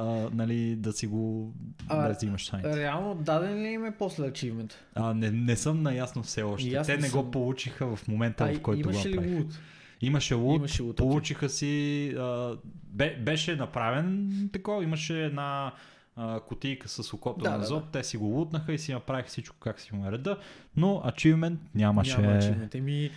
а, 0.02 0.30
нали, 0.34 0.76
да 0.76 0.94
си 0.94 1.08
го 1.08 1.54
А, 1.88 2.08
да 2.08 2.16
си 2.16 2.26
имаш 2.26 2.46
сайт. 2.46 2.66
Реално 2.66 3.16
даден 3.16 3.64
ли 3.64 3.68
им 3.68 3.86
е 3.86 3.96
после 3.98 4.28
ачивмент? 4.28 4.78
А, 4.96 5.14
не, 5.14 5.32
не 5.32 5.56
съм 5.56 5.84
наясно 5.84 6.24
все 6.24 6.44
още. 6.44 6.76
Аз 6.76 6.88
Те 6.88 6.98
не 6.98 7.08
съм. 7.08 7.22
го 7.22 7.32
получиха 7.80 7.96
в 7.96 8.08
момента, 8.08 8.44
А, 8.44 8.54
в 8.54 8.62
който 8.62 8.84
го 8.84 8.90
имаше 8.90 9.10
ли 9.10 9.16
направих. 9.16 9.38
лут? 9.38 9.60
Имаше 10.02 10.34
лут, 10.34 10.58
Имаше 10.58 10.84
лут, 10.84 10.96
получиха 10.96 11.50
си... 11.50 12.08
А, 12.18 12.56
бе, 12.88 13.16
беше 13.16 13.56
направен 13.56 14.30
такова, 14.54 14.84
имаше 14.84 15.26
една 15.26 15.74
а, 16.16 16.40
кутийка 16.40 16.90
с 16.90 17.14
окото 17.14 17.44
Да, 17.44 17.52
на 17.52 17.58
да, 17.58 17.66
зод, 17.66 17.84
те 17.92 18.04
си 18.04 18.18
го 18.18 18.26
лутнаха 18.26 18.74
и 18.74 18.80
си 18.80 18.94
направиха 18.94 19.30
всичко 19.30 19.56
как 19.60 19.80
си 19.80 19.96
му 19.96 20.12
реда, 20.12 20.38
но 20.76 21.02
ачивмент 21.06 21.60
нямаше. 21.76 22.18
Няма. 22.18 22.68
Еми, 22.74 23.12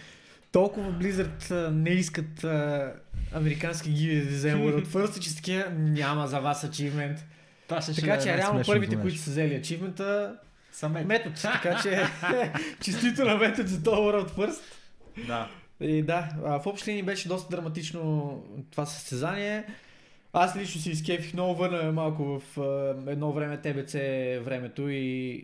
толкова 0.53 0.93
Blizzard 0.93 1.69
не 1.69 1.91
искат 1.91 2.45
а, 2.45 2.93
американски 3.33 3.91
гиви 3.91 4.25
да 4.25 4.31
вземат 4.31 4.75
от 4.75 4.89
First, 4.89 5.19
че 5.19 5.37
такива 5.37 5.65
няма 5.71 6.27
за 6.27 6.41
вас 6.41 6.65
ачивмент. 6.65 7.25
Това 7.69 7.81
ще 7.81 7.95
Така 7.95 8.15
ще 8.15 8.23
че 8.29 8.35
е 8.35 8.37
реално 8.39 8.63
първите, 8.67 9.01
които 9.01 9.19
са 9.19 9.31
взели 9.31 9.55
ачивмента, 9.55 10.37
метод. 10.83 11.05
метод. 11.05 11.37
Така 11.43 11.81
че 11.83 12.07
честито 12.85 13.25
на 13.25 13.37
метод 13.37 13.69
за 13.69 13.83
този 13.83 14.01
World 14.01 14.31
First. 14.31 14.63
Да. 15.27 15.49
И 15.81 16.03
да, 16.03 16.29
в 16.39 16.67
общи 16.67 16.91
линии 16.91 17.03
беше 17.03 17.29
доста 17.29 17.57
драматично 17.57 18.43
това 18.71 18.87
състезание. 18.87 19.65
Аз 20.33 20.57
лично 20.57 20.81
си 20.81 20.91
изкефих 20.91 21.33
много, 21.33 21.55
върна 21.55 21.93
малко 21.93 22.41
в 22.41 22.59
едно 23.07 23.33
време 23.33 23.61
ТБЦ 23.61 23.93
времето 24.45 24.89
и 24.89 25.43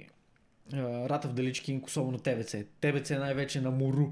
а, 0.72 1.09
Рата 1.09 1.28
в 1.28 1.33
Даличкин, 1.33 1.83
особено 1.87 2.18
ТБЦ. 2.18 2.57
ТБЦ 2.80 3.11
най-вече 3.11 3.61
на 3.61 3.70
Муру. 3.70 4.07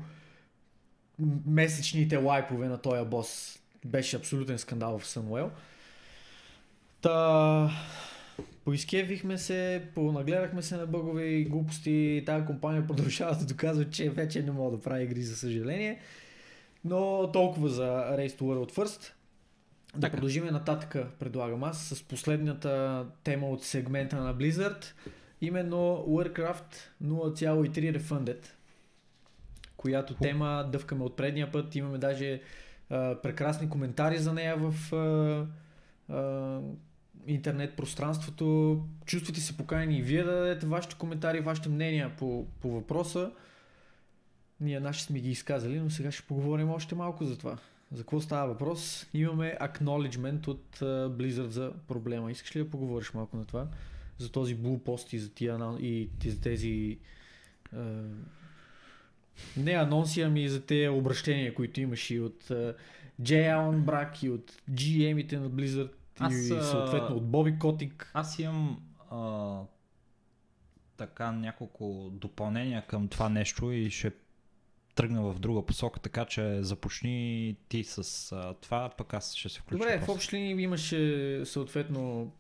Месечните 1.47 2.17
лайпове 2.17 2.69
на 2.69 2.79
този 2.79 3.05
бос. 3.05 3.59
Беше 3.85 4.17
абсолютен 4.17 4.59
скандал 4.59 4.99
в 4.99 5.07
Сънуел. 5.07 5.51
Та... 7.01 7.71
Поизкевихме 8.65 9.39
се, 9.39 9.83
понагледахме 9.95 10.63
се 10.63 10.77
на 10.77 10.87
бъгове 10.87 11.25
и 11.25 11.45
глупости. 11.45 12.23
Тази 12.27 12.47
компания 12.47 12.87
продължава 12.87 13.37
да 13.37 13.47
доказва, 13.47 13.91
че 13.91 14.11
вече 14.11 14.43
не 14.43 14.51
мога 14.51 14.77
да 14.77 14.83
прави 14.83 15.05
игри, 15.05 15.23
за 15.23 15.37
съжаление. 15.37 16.01
Но 16.85 17.31
толкова 17.33 17.69
за 17.69 18.17
Race 18.19 18.39
to 18.39 18.41
World 18.41 18.73
First. 18.73 19.13
Да 19.95 20.01
Така. 20.01 20.13
продължим 20.13 20.45
нататък, 20.45 20.97
предлагам 21.19 21.65
аз, 21.65 21.85
с 21.85 22.03
последната 22.03 23.07
тема 23.25 23.49
от 23.49 23.65
сегмента 23.65 24.17
на 24.17 24.35
Blizzard. 24.35 24.85
Именно 25.41 26.05
Warcraft 26.09 26.75
0.3 27.05 27.99
Refunded, 27.99 28.47
която 29.77 30.15
тема 30.15 30.69
дъвкаме 30.73 31.05
от 31.05 31.17
предния 31.17 31.53
път. 31.53 31.75
Имаме 31.75 31.99
даже 31.99 32.41
а, 32.91 33.21
прекрасни 33.23 33.71
коментари 33.71 34.19
за 34.19 34.33
нея 34.33 34.57
в 34.57 34.95
а, 34.95 35.47
а, 36.15 36.61
интернет 37.27 37.77
пространството. 37.77 38.79
Чувствате 39.07 39.41
се 39.41 39.57
поканени 39.57 39.99
и 39.99 40.03
вие 40.03 40.23
да 40.23 40.33
дадете 40.33 40.67
вашите 40.67 40.95
коментари, 40.95 41.41
вашите 41.41 41.69
мнения 41.69 42.17
по, 42.19 42.47
по 42.61 42.71
въпроса. 42.71 43.33
Ние 44.61 44.81
наши 44.81 45.03
сме 45.03 45.21
ги 45.21 45.31
изказали, 45.31 45.81
но 45.81 45.91
сега 45.91 46.11
ще 46.11 46.27
поговорим 46.27 46.71
още 46.71 46.95
малко 46.95 47.25
за 47.25 47.39
това. 47.39 47.59
За 47.93 48.03
какво 48.03 48.21
става 48.21 48.49
въпрос? 48.53 49.07
Имаме 49.15 49.57
acknowledgement 49.61 50.49
от 50.49 50.79
Blizzard 51.19 51.49
за 51.49 51.73
проблема. 51.89 52.33
Искаш 52.33 52.57
ли 52.57 52.65
да 52.65 52.71
поговориш 52.71 53.13
малко 53.15 53.37
на 53.37 53.45
това? 53.45 53.67
За 54.19 54.33
този 54.33 54.57
Post 54.57 55.15
и 55.15 55.19
за, 55.19 55.31
тия, 55.31 55.77
и 55.81 56.09
тези, 56.21 56.41
тези 56.41 56.99
uh, 57.77 58.05
не 59.57 59.73
анонси, 59.73 60.23
ами 60.23 60.49
за 60.49 60.61
тези 60.67 60.89
обращения, 60.89 61.55
които 61.55 61.81
имаш 61.81 62.11
и 62.11 62.21
от 62.21 62.45
Jay 63.23 63.55
Allen 63.57 63.79
Брак 63.79 64.23
и 64.23 64.31
от 64.31 64.53
GM-ите 64.71 65.33
на 65.33 65.51
Blizzard 65.51 65.91
Аз, 66.21 66.35
и 66.35 66.49
съответно 66.49 67.17
от 67.17 67.27
Боби 67.27 67.59
Котик. 67.59 68.11
Аз 68.15 68.39
имам 68.39 68.83
а, 69.11 69.61
така 70.97 71.33
няколко 71.33 72.11
допълнения 72.13 72.87
към 72.87 73.09
това 73.09 73.29
нещо 73.29 73.73
и 73.73 73.91
ще 73.91 74.13
тръгна 74.95 75.23
в 75.23 75.39
друга 75.39 75.67
посока, 75.67 76.01
така 76.01 76.25
че 76.25 76.63
започни 76.63 77.57
ти 77.69 77.85
с 77.85 78.33
а, 78.33 78.55
това, 78.55 78.91
пък 78.99 79.15
аз 79.15 79.35
ще 79.35 79.49
се 79.49 79.61
включа. 79.61 79.79
Добре, 79.79 79.97
в 79.97 80.01
после. 80.01 80.13
общи 80.13 80.37
линии 80.37 80.65
имаше 80.65 81.43
съответно 81.45 82.33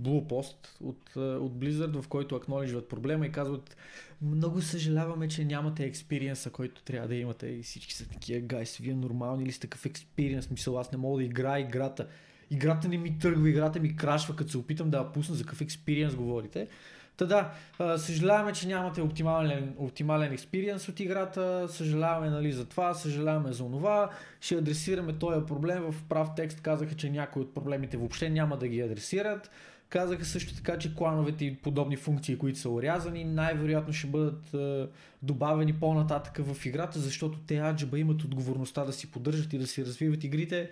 Blue 0.00 0.26
Post 0.26 0.80
от, 0.80 1.16
от 1.16 1.52
Blizzard, 1.52 2.02
в 2.02 2.08
който 2.08 2.36
акнолиджват 2.36 2.88
проблема 2.88 3.26
и 3.26 3.32
казват 3.32 3.76
много 4.22 4.62
съжаляваме, 4.62 5.28
че 5.28 5.44
нямате 5.44 5.84
експириенса, 5.84 6.50
който 6.50 6.82
трябва 6.82 7.08
да 7.08 7.14
имате 7.14 7.46
и 7.46 7.62
всички 7.62 7.94
са 7.94 8.08
такива 8.08 8.40
гайс, 8.40 8.76
вие 8.76 8.94
нормални 8.94 9.46
ли 9.46 9.52
сте 9.52 9.60
такъв 9.60 9.86
експириенс, 9.86 10.50
мисъл 10.50 10.78
аз 10.78 10.92
не 10.92 10.98
мога 10.98 11.18
да 11.18 11.24
играя 11.24 11.60
играта. 11.60 12.08
Играта 12.50 12.88
не 12.88 12.98
ми 12.98 13.18
тръгва, 13.18 13.50
играта 13.50 13.80
ми 13.80 13.96
крашва, 13.96 14.36
като 14.36 14.50
се 14.50 14.58
опитам 14.58 14.90
да 14.90 14.96
я 14.96 15.12
пусна, 15.12 15.34
за 15.34 15.44
какъв 15.44 15.60
експириенс 15.60 16.14
говорите. 16.14 16.68
Та 17.16 17.26
да, 17.26 17.50
съжаляваме, 17.98 18.52
че 18.52 18.68
нямате 18.68 19.02
оптимален, 19.02 19.74
оптимален 19.78 20.32
експириенс 20.32 20.88
от 20.88 21.00
играта, 21.00 21.66
съжаляваме 21.68 22.30
нали, 22.30 22.52
за 22.52 22.64
това, 22.64 22.94
съжаляваме 22.94 23.52
за 23.52 23.64
онова, 23.64 24.10
ще 24.40 24.54
адресираме 24.54 25.12
този 25.12 25.46
проблем. 25.46 25.92
В 25.92 26.02
прав 26.08 26.28
текст 26.36 26.60
казаха, 26.60 26.94
че 26.94 27.10
някои 27.10 27.42
от 27.42 27.54
проблемите 27.54 27.96
въобще 27.96 28.30
няма 28.30 28.56
да 28.56 28.68
ги 28.68 28.80
адресират. 28.80 29.50
Казаха 29.88 30.24
също 30.24 30.54
така, 30.54 30.78
че 30.78 30.94
клановете 30.94 31.44
и 31.44 31.56
подобни 31.56 31.96
функции, 31.96 32.38
които 32.38 32.58
са 32.58 32.70
урязани, 32.70 33.24
най-вероятно 33.24 33.92
ще 33.92 34.06
бъдат 34.06 34.54
е, 34.54 34.86
добавени 35.22 35.72
по-нататък 35.72 36.38
в 36.46 36.66
играта, 36.66 36.98
защото 36.98 37.38
те 37.46 37.58
аджаба 37.58 37.98
имат 37.98 38.24
отговорността 38.24 38.84
да 38.84 38.92
си 38.92 39.10
поддържат 39.10 39.52
и 39.52 39.58
да 39.58 39.66
си 39.66 39.84
развиват 39.84 40.24
игрите 40.24 40.70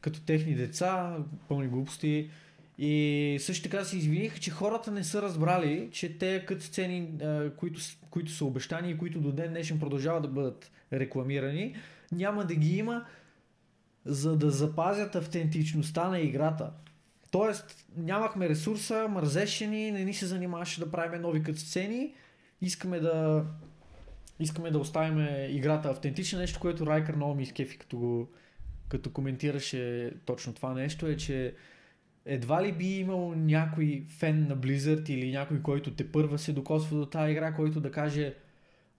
като 0.00 0.20
техни 0.20 0.54
деца, 0.54 1.16
пълни 1.48 1.68
глупости. 1.68 2.30
И 2.78 3.36
също 3.40 3.62
така 3.62 3.84
се 3.84 3.98
извиниха, 3.98 4.38
че 4.38 4.50
хората 4.50 4.90
не 4.90 5.04
са 5.04 5.22
разбрали, 5.22 5.88
че 5.92 6.18
те 6.18 6.44
кът 6.46 6.62
сцени, 6.62 7.08
които, 7.56 7.80
които 8.10 8.32
са 8.32 8.44
обещани 8.44 8.90
и 8.90 8.98
които 8.98 9.20
до 9.20 9.32
ден 9.32 9.50
днешен 9.50 9.80
продължават 9.80 10.22
да 10.22 10.28
бъдат 10.28 10.70
рекламирани, 10.92 11.76
няма 12.12 12.44
да 12.44 12.54
ги 12.54 12.76
има, 12.76 13.04
за 14.04 14.36
да 14.36 14.50
запазят 14.50 15.14
автентичността 15.14 16.08
на 16.08 16.20
играта. 16.20 16.70
Тоест, 17.30 17.86
нямахме 17.96 18.48
ресурса, 18.48 19.06
мързеше 19.10 19.66
ни, 19.66 19.92
не 19.92 20.04
ни 20.04 20.14
се 20.14 20.26
занимаваше 20.26 20.80
да 20.80 20.90
правим 20.90 21.22
нови 21.22 21.56
сцени. 21.56 22.14
Искаме 22.60 23.00
да 23.00 23.44
искаме 24.40 24.70
да 24.70 24.78
оставим 24.78 25.46
играта 25.50 25.88
автентична, 25.88 26.38
нещо, 26.38 26.60
което 26.60 26.86
Райкър 26.86 27.16
много 27.16 27.34
ми 27.34 27.42
изкефи, 27.42 27.78
като, 27.78 27.98
го, 27.98 28.28
като 28.88 29.10
коментираше 29.10 30.12
точно 30.24 30.54
това 30.54 30.74
нещо, 30.74 31.06
е, 31.06 31.16
че 31.16 31.54
едва 32.24 32.64
ли 32.64 32.72
би 32.72 32.86
имал 32.86 33.34
някой 33.34 34.04
фен 34.08 34.46
на 34.48 34.56
Blizzard 34.56 35.10
или 35.10 35.30
някой, 35.30 35.62
който 35.62 35.90
те 35.94 36.12
първа 36.12 36.38
се 36.38 36.52
докосва 36.52 36.98
до 36.98 37.06
тази 37.06 37.32
игра, 37.32 37.54
който 37.54 37.80
да 37.80 37.90
каже 37.90 38.34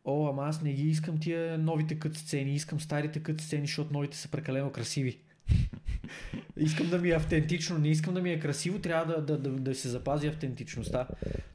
О, 0.05 0.29
ама 0.29 0.45
аз 0.45 0.61
не 0.61 0.73
ги 0.73 0.89
искам 0.89 1.19
тия 1.19 1.57
новите 1.57 1.99
кът 1.99 2.15
сцени, 2.15 2.55
искам 2.55 2.79
старите 2.79 3.19
кът 3.19 3.41
сцени, 3.41 3.65
защото 3.67 3.93
новите 3.93 4.17
са 4.17 4.31
прекалено 4.31 4.71
красиви. 4.71 5.19
искам 6.57 6.89
да 6.89 6.97
ми 6.97 7.09
е 7.09 7.15
автентично, 7.15 7.77
не 7.77 7.89
искам 7.89 8.13
да 8.13 8.21
ми 8.21 8.31
е 8.31 8.39
красиво, 8.39 8.79
трябва 8.79 9.13
да, 9.13 9.21
да, 9.21 9.37
да, 9.37 9.49
да 9.49 9.75
се 9.75 9.89
запази 9.89 10.27
автентичността. 10.27 11.07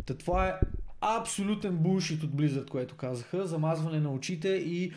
Та 0.06 0.14
това 0.18 0.48
е 0.48 0.54
абсолютен 1.00 1.76
булшит 1.76 2.22
от 2.22 2.30
Blizzard, 2.30 2.68
което 2.68 2.94
казаха, 2.94 3.46
замазване 3.46 4.00
на 4.00 4.12
очите 4.12 4.48
и 4.48 4.92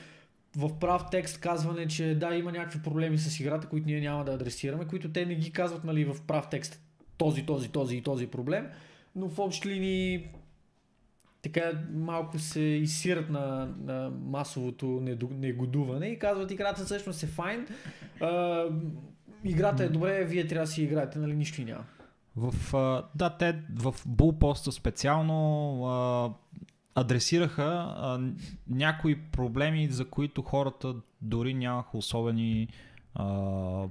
в 0.58 0.80
прав 0.80 1.06
текст 1.12 1.40
казване, 1.40 1.88
че 1.88 2.16
да, 2.16 2.36
има 2.36 2.52
някакви 2.52 2.82
проблеми 2.82 3.18
с 3.18 3.40
играта, 3.40 3.68
които 3.68 3.88
ние 3.88 4.02
няма 4.02 4.26
да 4.26 4.32
адресираме, 4.32 4.86
които 4.86 5.12
те 5.12 5.26
не 5.26 5.36
ги 5.36 5.52
казват 5.52 5.84
нали, 5.84 6.06
в 6.06 6.22
прав 6.28 6.50
текст 6.50 6.82
този, 7.18 7.46
този, 7.46 7.70
този 7.70 7.98
и 7.98 8.02
този 8.02 8.28
проблем, 8.28 8.68
но 9.16 9.30
в 9.30 9.40
общи 9.40 9.70
линии 9.70 10.28
така 11.42 11.72
малко 11.94 12.40
се 12.40 12.60
изсират 12.60 13.30
на, 13.30 13.74
на 13.84 14.12
масовото 14.26 14.86
негодуване 15.32 16.08
и 16.08 16.20
казват 16.20 16.52
играта 16.52 16.86
всъщност 16.86 17.24
е 17.24 17.28
файн, 17.28 17.68
а, 18.22 18.64
играта 19.44 19.84
е 19.84 19.90
добре, 19.90 20.26
вие 20.26 20.48
трябва 20.48 20.66
да 20.66 20.72
си 20.72 20.84
играете, 20.84 21.20
нали 21.20 21.36
нищо 21.36 21.62
няма. 21.62 21.84
В, 22.36 22.54
да, 23.16 23.30
те 23.30 23.62
в 23.76 23.92
Bullpost 23.92 24.70
специално 24.70 25.36
а, 25.86 26.34
адресираха 26.98 27.96
а, 27.98 28.20
някои 28.70 29.22
проблеми, 29.22 29.88
за 29.88 30.06
които 30.06 30.42
хората 30.42 30.96
дори 31.22 31.54
нямаха 31.54 31.98
особени 31.98 32.68
а, 33.16 33.26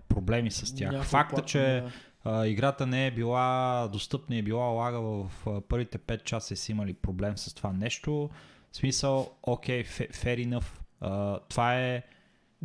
проблеми 0.09 0.51
с 0.51 0.75
тях. 0.75 0.93
Някой 0.93 1.07
Факта, 1.07 1.43
че 1.43 1.61
да. 1.61 1.91
а, 2.25 2.47
играта 2.47 2.87
не 2.87 3.07
е 3.07 3.11
била 3.11 3.89
достъпна 3.93 4.37
и 4.37 4.39
е 4.39 4.43
била 4.43 4.65
лагала 4.65 5.25
в 5.25 5.47
а, 5.47 5.61
първите 5.61 5.99
5 5.99 6.25
часа 6.25 6.57
си 6.57 6.73
имали 6.73 6.95
проблем 6.95 7.37
с 7.37 7.55
това 7.55 7.73
нещо. 7.73 8.31
В 8.73 8.77
смисъл, 8.77 9.31
окей, 9.43 9.85
okay, 9.85 10.11
fair 10.11 10.49
enough. 10.49 10.67
А, 11.01 11.39
това 11.49 11.81
е 11.81 12.03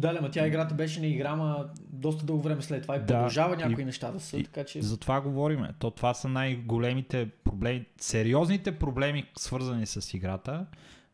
да, 0.02 0.16
ама 0.20 0.32
тя 0.32 0.48
играта 0.48 0.76
беше 0.76 1.00
на 1.00 1.08
игра, 1.08 1.36
ма 1.36 1.70
доста 1.90 2.26
дълго 2.26 2.42
време 2.42 2.62
след 2.62 2.82
това 2.82 2.96
и 2.96 3.00
да, 3.00 3.06
продължава 3.06 3.56
някои 3.56 3.82
и, 3.82 3.86
неща 3.86 4.12
да 4.12 4.20
са, 4.20 4.38
и, 4.38 4.44
така 4.44 4.64
че... 4.64 4.82
За 4.82 4.98
това 4.98 5.22
говориме. 5.22 5.70
То, 5.80 5.92
това 5.92 6.14
са 6.14 6.30
най-големите 6.30 7.30
проблеми, 7.44 7.86
сериозните 7.98 8.80
проблеми, 8.80 9.26
свързани 9.38 9.86
с 9.86 10.14
играта. 10.14 10.66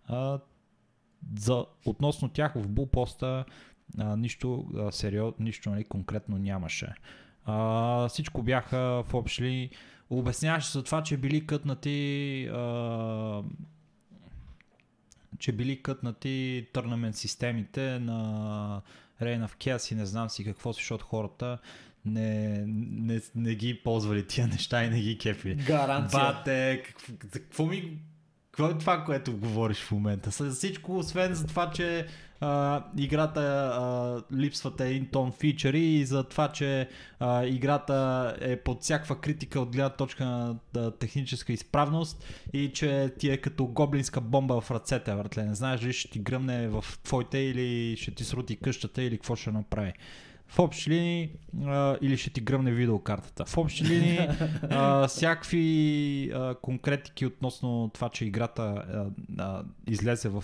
А, 0.06 0.40
за, 1.40 1.66
относно 1.86 2.30
тях 2.30 2.54
в 2.56 2.68
булпоста 2.68 3.46
а, 3.98 4.16
нищо, 4.18 4.66
а, 4.78 4.92
сериоз, 4.92 5.34
нищо 5.40 5.70
нали, 5.70 5.84
конкретно 5.84 6.38
нямаше. 6.38 6.94
А, 7.46 8.08
всичко 8.08 8.44
бяха 8.44 9.04
в 9.08 9.14
общи 9.14 9.70
обясняваше 10.10 10.72
за 10.72 10.84
това, 10.84 11.04
че 11.04 11.18
били 11.18 11.48
кътнати 11.48 12.50
а, 12.54 13.44
че 15.40 15.52
били 15.52 15.82
кътнати 15.82 16.68
търнамент 16.74 17.16
системите 17.16 18.00
на 18.00 18.82
Reign 19.22 19.48
of 19.48 19.56
Chaos 19.56 19.92
и 19.92 19.96
не 19.96 20.06
знам 20.06 20.30
си 20.30 20.44
какво, 20.44 20.74
защото 20.74 21.06
хората 21.06 21.58
не, 22.06 22.64
не, 22.68 23.22
не 23.36 23.56
ги 23.56 23.82
ползвали 23.84 24.28
тия 24.28 24.48
неща 24.48 24.84
и 24.84 24.90
не 24.90 25.02
ги 25.02 25.18
кефили. 25.18 25.56
Гаранция. 25.56 26.20
Бате, 26.20 26.84
какво, 26.86 27.14
какво 27.32 27.66
ми 27.66 28.00
какво 28.58 28.76
е 28.76 28.78
това, 28.78 29.04
което 29.04 29.38
говориш 29.38 29.78
в 29.78 29.92
момента? 29.92 30.30
За 30.30 30.52
всичко, 30.52 30.98
освен 30.98 31.34
за 31.34 31.48
това, 31.48 31.72
че 31.72 32.08
а, 32.42 32.84
играта 32.98 33.42
а, 33.42 34.36
липсват 34.36 34.82
един 34.82 35.06
тон 35.06 35.32
фичъри 35.32 35.80
и 35.80 36.06
за 36.06 36.24
това, 36.24 36.52
че 36.52 36.90
а, 37.20 37.46
играта 37.46 38.36
е 38.42 38.56
под 38.56 38.82
всякаква 38.82 39.22
критика 39.22 39.60
от 39.60 39.72
гледна 39.72 39.90
точка 39.90 40.26
на 40.26 40.56
да, 40.74 40.92
техническа 40.92 41.54
изправност 41.54 42.26
и 42.54 42.72
че 42.74 43.14
ти 43.20 43.30
е 43.30 43.38
като 43.38 43.66
гоблинска 43.66 44.22
бомба 44.22 44.62
в 44.62 44.72
ръцете, 44.72 45.16
вратле. 45.16 45.44
Не 45.44 45.56
знаеш 45.56 45.82
дали 45.82 45.94
ще 45.94 46.10
ти 46.12 46.20
гръмне 46.20 46.68
в 46.68 46.86
твоите 47.04 47.38
или 47.38 47.98
ще 47.98 48.12
ти 48.12 48.24
срути 48.24 48.56
къщата 48.56 49.04
или 49.04 49.18
какво 49.18 49.36
ще 49.36 49.52
направи. 49.52 49.94
В 50.48 50.60
общи 50.60 50.90
линии 50.90 51.30
а, 51.66 51.98
или 52.02 52.18
ще 52.18 52.30
ти 52.30 52.42
гръмне 52.42 52.72
видеокартата. 52.72 53.46
В 53.46 53.58
общи 53.58 53.84
линии 53.84 54.20
а, 54.70 55.08
всякакви 55.08 56.32
а, 56.36 56.56
конкретики 56.56 57.26
относно 57.26 57.92
това, 57.94 58.10
че 58.10 58.26
играта 58.26 58.64
а, 58.64 59.06
а, 59.38 59.64
излезе 59.88 60.30
в 60.30 60.44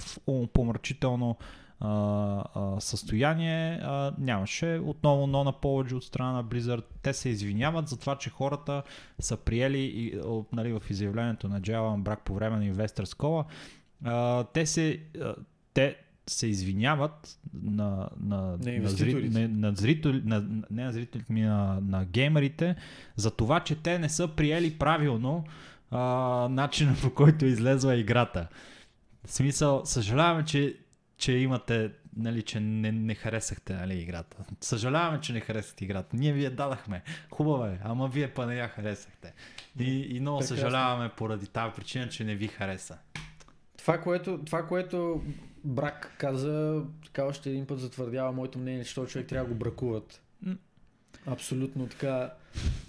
помрачително 0.54 1.38
а, 1.80 2.44
а, 2.56 2.80
състояние 2.80 3.80
а, 3.84 4.14
нямаше. 4.18 4.82
Отново 4.86 5.28
но 5.28 5.44
на 5.44 5.52
повече 5.52 5.96
от 5.96 6.04
страна 6.04 6.32
на 6.32 6.44
Blizzard. 6.44 6.86
Те 7.02 7.14
се 7.14 7.30
извиняват 7.30 7.88
за 7.88 8.00
това, 8.00 8.16
че 8.18 8.30
хората 8.30 8.84
са 9.20 9.38
приели 9.38 9.80
и, 9.80 10.20
нали, 10.54 10.74
в 10.74 10.82
изявлението 10.90 11.48
на 11.48 11.62
Джайлан 11.62 12.04
Брак 12.04 12.22
по 12.22 12.34
време 12.34 12.58
на 12.58 12.74
Investors 12.74 13.18
Call. 13.18 13.46
А, 14.06 14.44
те 14.44 14.66
се 14.66 15.00
те 15.74 15.96
се 16.28 16.48
извиняват 16.48 17.40
на, 17.54 18.10
на, 18.20 18.58
на, 18.58 18.80
на, 18.80 18.90
зри, 18.90 19.30
на, 19.30 19.48
на 19.48 19.76
зрители, 19.76 20.22
на, 20.26 20.42
не 20.72 20.84
на 20.84 20.92
зрителите 20.92 21.34
ми, 21.34 21.42
на, 21.42 21.80
на 21.82 22.06
геймерите, 22.06 22.76
за 23.16 23.32
това, 23.32 23.60
че 23.60 23.76
те 23.76 24.00
не 24.00 24.10
са 24.10 24.28
приели 24.28 24.78
правилно 24.78 25.44
а, 25.92 26.00
начина 26.52 26.96
по 27.02 27.14
който 27.14 27.46
излезла 27.46 27.96
играта. 27.96 28.48
В 29.26 29.34
смисъл, 29.34 29.82
съжаляваме, 29.86 30.46
че, 30.46 30.78
че 31.18 31.34
имате, 31.34 31.92
нали, 32.18 32.42
че 32.42 32.60
не, 32.60 32.92
не 32.92 33.16
харесахте 33.16 33.74
нали, 33.74 34.00
играта. 34.00 34.38
Съжаляваме, 34.62 35.22
че 35.22 35.34
не 35.34 35.40
харесахте 35.40 35.84
играта. 35.86 36.16
Ние 36.16 36.34
ви 36.34 36.44
я 36.44 36.52
дадахме. 36.52 37.02
Хубаво 37.32 37.66
е, 37.66 37.80
ама 37.84 38.08
вие 38.08 38.34
па 38.34 38.46
не 38.46 38.56
я 38.56 38.68
харесахте. 38.68 39.34
И, 39.80 40.16
и 40.16 40.20
много 40.20 40.40
Прекрасно. 40.40 40.56
съжаляваме 40.58 41.10
поради 41.10 41.48
тази 41.48 41.74
причина, 41.76 42.10
че 42.10 42.24
не 42.24 42.36
ви 42.36 42.48
хареса. 42.48 42.98
Това, 43.78 44.02
което, 44.02 44.40
това, 44.46 44.68
което 44.68 45.24
Брак 45.64 46.16
каза, 46.18 46.82
така 47.06 47.24
още 47.26 47.50
един 47.50 47.68
път 47.68 47.80
затвърдява 47.80 48.32
моето 48.32 48.60
мнение, 48.60 48.84
че 48.84 48.96
този 48.96 49.12
човек 49.12 49.28
трябва 49.28 49.48
да 49.48 49.54
го 49.54 49.60
бракуват. 49.60 50.22
Абсолютно 51.26 51.88
така. 51.88 52.34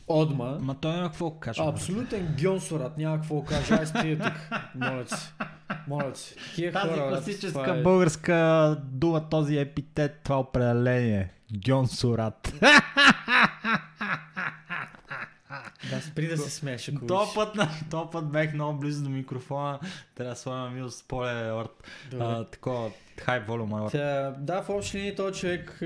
Одма. 0.09 0.59
Ма 0.60 0.74
той 0.80 0.92
няма 0.92 1.09
какво 1.09 1.30
каже. 1.30 1.62
Абсолютен 1.62 2.36
гьонсорат, 2.42 2.98
няма 2.98 3.16
какво 3.16 3.44
каже. 3.44 3.74
Ай 3.74 3.86
стия 3.86 4.18
тук. 4.18 4.51
Моля 4.74 5.06
се. 5.06 5.32
Моля 5.88 6.14
се. 6.14 6.34
Такива 6.34 6.72
Тази 6.72 6.88
хора, 6.88 7.09
класическа 7.09 7.76
е... 7.76 7.82
българска 7.82 8.76
дума, 8.84 9.28
този 9.28 9.59
епитет, 9.59 10.20
това 10.24 10.38
определение. 10.38 11.32
Гьонсорат. 11.66 12.55
Да, 15.90 16.01
спри 16.01 16.28
да 16.28 16.36
се 16.38 16.51
смееш, 16.51 16.88
ако 16.88 17.06
то 17.06 17.26
път, 17.34 17.56
то 17.90 18.10
път 18.10 18.30
бех 18.30 18.55
много 18.55 18.78
близо 18.78 19.05
до 19.05 19.10
микрофона. 19.10 19.80
Трябва 20.14 20.34
да 20.34 20.40
слагам 20.40 20.74
минус 20.74 21.05
поле 21.09 21.48
алърт. 21.48 21.84
Такова, 22.51 22.90
хай 23.20 23.40
волюм 23.40 23.74
алърт. 23.74 23.92
Да, 24.44 24.62
в 24.62 24.70
общи 24.70 24.98
линии 24.98 25.14
този 25.14 25.40
човек... 25.40 25.82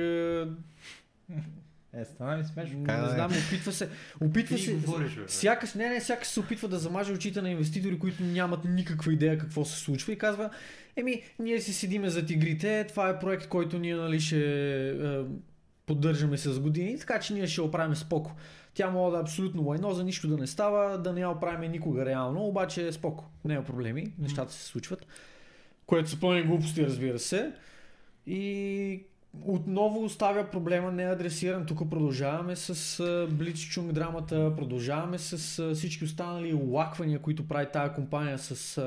Е, 1.93 2.05
стана 2.05 2.39
ли 2.39 2.45
смешно? 2.45 2.79
Не, 2.79 2.97
не 2.97 3.09
знам, 3.09 3.33
опитва 3.47 3.73
се. 3.73 3.89
Опитва 4.21 4.57
Ти 4.57 4.63
се. 4.63 4.75
Говориш, 4.75 5.19
сякаш, 5.27 5.75
не, 5.75 5.89
не, 5.89 6.01
сякаш 6.01 6.29
се 6.29 6.41
опитва 6.41 6.69
да 6.69 6.79
замаже 6.79 7.13
очите 7.13 7.43
на 7.43 7.51
инвеститори, 7.51 7.99
които 7.99 8.23
нямат 8.23 8.65
никаква 8.65 9.13
идея 9.13 9.39
какво 9.39 9.65
се 9.65 9.79
случва 9.79 10.13
и 10.13 10.19
казва, 10.19 10.51
еми, 10.97 11.23
ние 11.39 11.61
си 11.61 11.73
седиме 11.73 12.11
за 12.11 12.27
тигрите, 12.27 12.87
това 12.89 13.09
е 13.09 13.19
проект, 13.19 13.49
който 13.49 13.79
ние 13.79 13.95
нали, 13.95 14.21
ще 14.21 14.91
е, 14.91 15.21
поддържаме 15.87 16.39
с 16.39 16.61
години, 16.61 16.99
така 16.99 17.21
че 17.21 17.35
ние 17.35 17.47
ще 17.47 17.61
оправим 17.61 17.97
споко. 17.97 18.37
Тя 18.75 18.91
мога 18.91 19.11
да 19.11 19.19
е 19.19 19.21
абсолютно 19.21 19.63
лайно, 19.63 19.95
за 19.95 20.05
нищо 20.05 20.29
да 20.29 20.37
не 20.37 20.47
става, 20.47 20.99
да 20.99 21.13
не 21.13 21.21
я 21.21 21.31
оправим 21.31 21.71
никога 21.71 22.07
реално, 22.07 22.45
обаче 22.45 22.87
е 22.87 22.93
споко, 22.93 23.25
няма 23.45 23.65
проблеми, 23.65 24.13
нещата 24.19 24.53
се 24.53 24.65
случват. 24.65 25.07
Което 25.87 26.11
са 26.11 26.21
пълни 26.21 26.43
глупости, 26.43 26.87
разбира 26.87 27.19
се. 27.19 27.53
И 28.27 29.03
отново 29.45 30.05
оставя 30.05 30.51
проблема 30.51 30.93
не 30.93 31.05
адресиран. 31.05 31.67
Тук 31.67 31.91
продължаваме 31.91 32.57
с 32.57 33.03
Блицчунг 33.31 33.93
драмата, 33.93 34.53
продължаваме 34.57 35.19
с 35.19 35.75
всички 35.75 36.05
останали 36.05 36.53
лаквания, 36.53 37.19
които 37.19 37.49
прави 37.49 37.67
тази 37.73 37.95
компания 37.95 38.39
с 38.39 38.83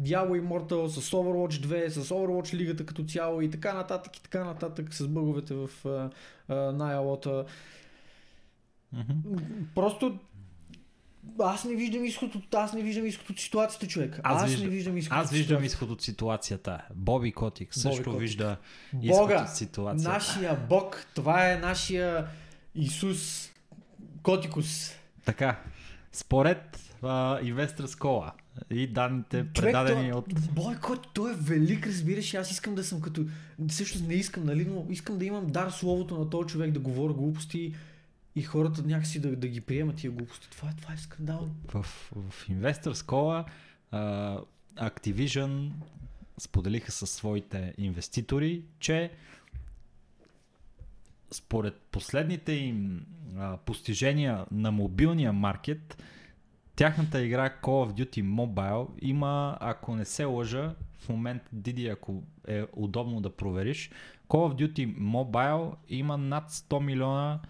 Diablo 0.00 0.42
Immortal, 0.42 0.86
с 0.86 1.10
Overwatch 1.10 1.66
2, 1.66 1.88
с 1.88 2.08
Overwatch 2.08 2.54
лигата 2.54 2.86
като 2.86 3.04
цяло 3.04 3.40
и 3.40 3.50
така 3.50 3.74
нататък 3.74 4.16
и 4.16 4.22
така 4.22 4.44
нататък 4.44 4.94
с 4.94 5.08
бъговете 5.08 5.54
в 5.54 5.70
най-алота. 6.48 7.44
Mm-hmm. 8.94 9.64
Просто 9.74 10.18
аз 11.38 11.64
не 11.64 11.74
виждам 11.74 12.04
изход 12.04 12.34
от, 12.34 12.54
аз 12.54 12.72
не 12.72 12.82
виждам 12.82 13.06
изход 13.06 13.30
от 13.30 13.38
ситуацията, 13.40 13.86
човек. 13.86 14.20
Аз, 14.22 14.42
Аз 14.42 14.50
не 14.50 14.56
виждам- 14.56 14.70
виждам 14.70 14.96
изход 14.96 15.18
Аз 15.18 15.30
виждам 15.30 15.64
изход 15.64 15.90
от 15.90 16.02
ситуацията. 16.02 16.82
Боби 16.94 17.32
Котик 17.32 17.74
също 17.74 18.04
Котик. 18.04 18.20
вижда 18.20 18.56
изход 19.02 19.20
Бога, 19.20 19.42
от 19.42 19.56
ситуацията. 19.56 20.12
нашия 20.12 20.56
Бог, 20.68 21.06
това 21.14 21.52
е 21.52 21.56
нашия 21.56 22.26
Исус 22.74 23.50
Котикус. 24.22 24.92
Така, 25.24 25.60
според 26.12 26.78
Investors 27.02 27.86
Cola 27.86 28.30
и 28.70 28.86
данните 28.86 29.46
предадени 29.52 30.10
той, 30.10 30.18
от... 30.18 30.34
Бойкот, 30.54 31.08
той 31.14 31.32
е 31.32 31.36
велик, 31.36 31.86
разбираш, 31.86 32.34
аз 32.34 32.50
искам 32.50 32.74
да 32.74 32.84
съм 32.84 33.00
като... 33.00 33.24
Всъщност 33.68 34.08
не 34.08 34.14
искам, 34.14 34.44
нали, 34.44 34.64
но 34.64 34.86
искам 34.90 35.18
да 35.18 35.24
имам 35.24 35.46
дар 35.46 35.70
словото 35.70 36.18
на 36.18 36.30
този 36.30 36.48
човек 36.48 36.70
да 36.70 36.80
говоря 36.80 37.12
глупости 37.12 37.74
и 38.36 38.42
хората 38.42 38.82
някакси 38.82 39.20
да, 39.20 39.36
да 39.36 39.48
ги 39.48 39.60
приемат 39.60 39.96
тия 39.96 40.10
глупости. 40.10 40.50
Това, 40.50 40.68
е- 40.68 40.74
това 40.80 40.94
е 40.94 40.96
скандал. 40.96 41.48
В, 41.68 41.82
в 41.82 42.48
Investors 42.48 42.92
Cola 42.92 43.44
uh, 43.92 44.44
Activision 44.76 45.70
споделиха 46.38 46.92
със 46.92 47.10
своите 47.10 47.74
инвеститори, 47.78 48.62
че 48.78 49.10
според 51.30 51.74
последните 51.90 52.52
им 52.52 53.06
а, 53.36 53.56
постижения 53.56 54.46
на 54.50 54.72
мобилния 54.72 55.32
маркет, 55.32 56.02
тяхната 56.76 57.22
игра 57.22 57.50
Call 57.62 57.90
of 57.90 57.92
Duty 57.92 58.24
Mobile 58.24 58.88
има, 59.02 59.58
ако 59.60 59.96
не 59.96 60.04
се 60.04 60.24
лъжа, 60.24 60.74
в 60.98 61.08
момента, 61.08 61.48
Диди, 61.52 61.88
ако 61.88 62.22
е 62.48 62.64
удобно 62.72 63.20
да 63.20 63.36
провериш, 63.36 63.90
Call 64.28 64.52
of 64.54 64.66
Duty 64.66 64.98
Mobile 64.98 65.74
има 65.88 66.16
над 66.16 66.50
100 66.50 66.80
милиона 66.80 67.40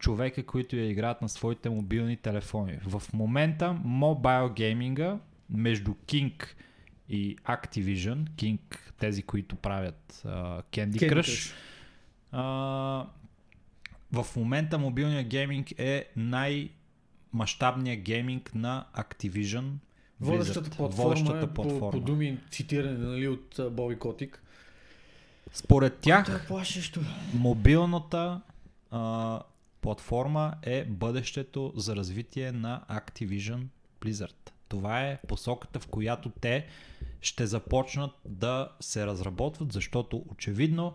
човека, 0.00 0.46
които 0.46 0.76
я 0.76 0.90
играят 0.90 1.22
на 1.22 1.28
своите 1.28 1.70
мобилни 1.70 2.16
телефони. 2.16 2.78
В 2.86 3.02
момента 3.12 3.78
Mobile 3.86 4.52
гейминга 4.52 5.18
между 5.50 5.90
King 5.90 6.44
и 7.08 7.36
Activision, 7.36 8.30
King, 8.30 8.58
тези, 8.98 9.22
които 9.22 9.56
правят 9.56 10.22
uh, 10.26 10.62
Candy, 10.62 10.90
Candy 10.90 11.12
Crush, 11.12 11.20
Crush. 11.20 11.54
а, 12.32 13.06
в 14.12 14.26
момента 14.36 14.78
мобилният 14.78 15.26
гейминг 15.26 15.70
е 15.78 16.06
най-мащабният 16.16 18.00
гейминг 18.00 18.54
на 18.54 18.86
Activision. 18.96 19.70
Водещата 20.20 20.70
платформа, 20.70 21.08
Водещата 21.08 21.44
е, 21.44 21.54
платформа. 21.54 21.80
По, 21.80 21.90
по 21.90 22.00
думи 22.00 22.38
цитиране 22.50 22.98
нали, 22.98 23.28
от 23.28 23.60
Боби 23.70 23.98
Котик. 23.98 24.42
Според 25.52 25.98
тях, 25.98 26.46
е 26.50 27.00
мобилната 27.34 28.40
а, 28.90 29.40
платформа 29.80 30.54
е 30.62 30.84
бъдещето 30.84 31.72
за 31.76 31.96
развитие 31.96 32.52
на 32.52 32.84
Activision 32.90 33.66
Blizzard. 34.00 34.50
Това 34.68 35.06
е 35.06 35.18
посоката, 35.28 35.80
в 35.80 35.86
която 35.86 36.30
те 36.40 36.66
ще 37.20 37.46
започнат 37.46 38.10
да 38.24 38.72
се 38.80 39.06
разработват, 39.06 39.72
защото 39.72 40.24
очевидно 40.28 40.94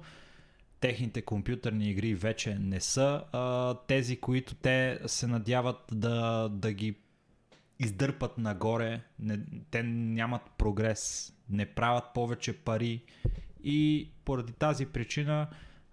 техните 0.79 1.21
компютърни 1.21 1.89
игри 1.89 2.15
вече 2.15 2.59
не 2.59 2.79
са 2.79 3.23
а, 3.31 3.73
тези, 3.87 4.19
които 4.19 4.55
те 4.55 4.99
се 5.05 5.27
надяват 5.27 5.77
да, 5.91 6.49
да 6.49 6.73
ги 6.73 6.95
издърпат 7.79 8.37
нагоре. 8.37 9.01
Не, 9.19 9.39
те 9.71 9.83
нямат 9.83 10.41
прогрес, 10.57 11.33
не 11.49 11.65
правят 11.65 12.03
повече 12.13 12.57
пари 12.57 13.03
и 13.63 14.09
поради 14.25 14.53
тази 14.53 14.85
причина 14.85 15.47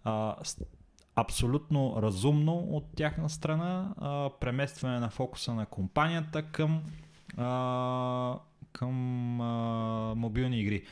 а, 0.04 0.36
абсолютно 1.16 2.02
разумно 2.02 2.58
от 2.58 2.84
тяхна 2.96 3.30
страна 3.30 3.94
а, 3.96 4.30
преместване 4.40 4.98
на 4.98 5.10
фокуса 5.10 5.54
на 5.54 5.66
компанията 5.66 6.42
към, 6.42 6.82
а, 7.36 8.38
към 8.72 9.40
а, 9.40 10.14
мобилни 10.16 10.60
игри. 10.60 10.86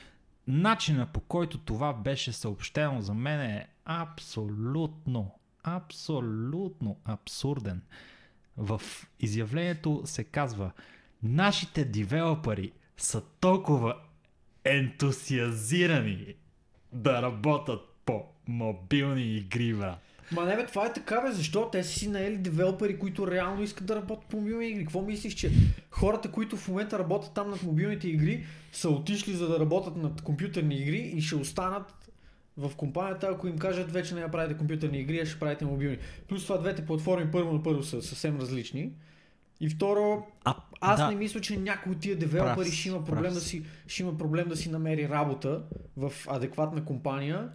Начина 0.49 1.07
по 1.07 1.21
който 1.21 1.59
това 1.59 1.93
беше 1.93 2.33
съобщено 2.33 3.01
за 3.01 3.15
мен 3.15 3.41
е 3.41 3.67
абсолютно, 3.85 5.31
абсолютно 5.63 6.97
абсурден. 7.05 7.83
В 8.57 8.83
изявлението 9.21 10.03
се 10.05 10.25
казва 10.25 10.71
Нашите 11.23 11.85
девелопери 11.85 12.73
са 12.97 13.23
толкова 13.41 13.97
ентусиазирани 14.65 16.35
да 16.93 17.23
работят 17.23 17.81
по 18.05 18.25
мобилни 18.49 19.37
игри, 19.37 19.75
брат. 19.75 19.99
Ма 20.33 20.45
не 20.45 20.57
бе, 20.57 20.67
това 20.67 20.87
е 20.87 20.93
така 20.93 21.21
бе, 21.21 21.33
защо? 21.33 21.69
Те 21.73 21.85
са 21.85 21.99
си 21.99 22.09
наели 22.09 22.37
девелопери, 22.37 22.99
които 22.99 23.31
реално 23.31 23.63
искат 23.63 23.87
да 23.87 23.97
работят 23.97 24.25
по 24.31 24.37
мобилни 24.37 24.69
игри. 24.69 24.83
Какво 24.83 25.03
мислиш, 25.03 25.35
че 25.35 25.51
хората, 25.91 26.31
които 26.31 26.57
в 26.57 26.69
момента 26.69 26.99
работят 26.99 27.33
там 27.35 27.51
над 27.51 27.63
мобилните 27.63 28.09
игри, 28.09 28.45
са 28.73 28.89
отишли 28.89 29.33
за 29.33 29.49
да 29.49 29.61
работят 29.61 29.97
над 29.97 30.23
компютърни 30.23 30.75
игри 30.75 30.99
и 30.99 31.21
ще 31.23 31.37
останат 31.37 32.11
в 32.57 32.77
компанията, 32.77 33.29
ако 33.33 33.47
им 33.47 33.59
кажат 33.59 33.93
вече 33.93 34.15
не 34.15 34.31
правите 34.31 34.59
компютърни 34.59 34.99
игри, 34.99 35.21
а 35.21 35.27
ще 35.27 35.41
правите 35.41 35.65
мобилни. 35.65 35.99
Плюс 36.29 36.43
това 36.43 36.59
двете 36.59 36.87
платформи 36.87 37.31
първо 37.31 37.53
на 37.53 37.63
първо 37.63 37.83
са 37.83 38.03
съвсем 38.03 38.41
различни. 38.41 38.93
И 39.61 39.69
второ, 39.69 40.27
А, 40.45 40.55
аз 40.81 41.01
да, 41.01 41.09
не 41.09 41.15
мисля, 41.15 41.41
че 41.41 41.57
някой 41.57 41.93
от 41.93 42.01
тия 42.01 42.17
девелопери 42.17 42.71
ще 42.71 42.89
има, 42.89 42.99
прав 42.99 43.07
проблем 43.07 43.35
да 43.35 43.41
си, 43.41 43.65
ще 43.87 44.03
има 44.03 44.19
проблем 44.19 44.49
да 44.49 44.57
си 44.57 44.71
намери 44.71 45.09
работа 45.09 45.63
в 45.97 46.13
адекватна 46.29 46.85
компания, 46.85 47.49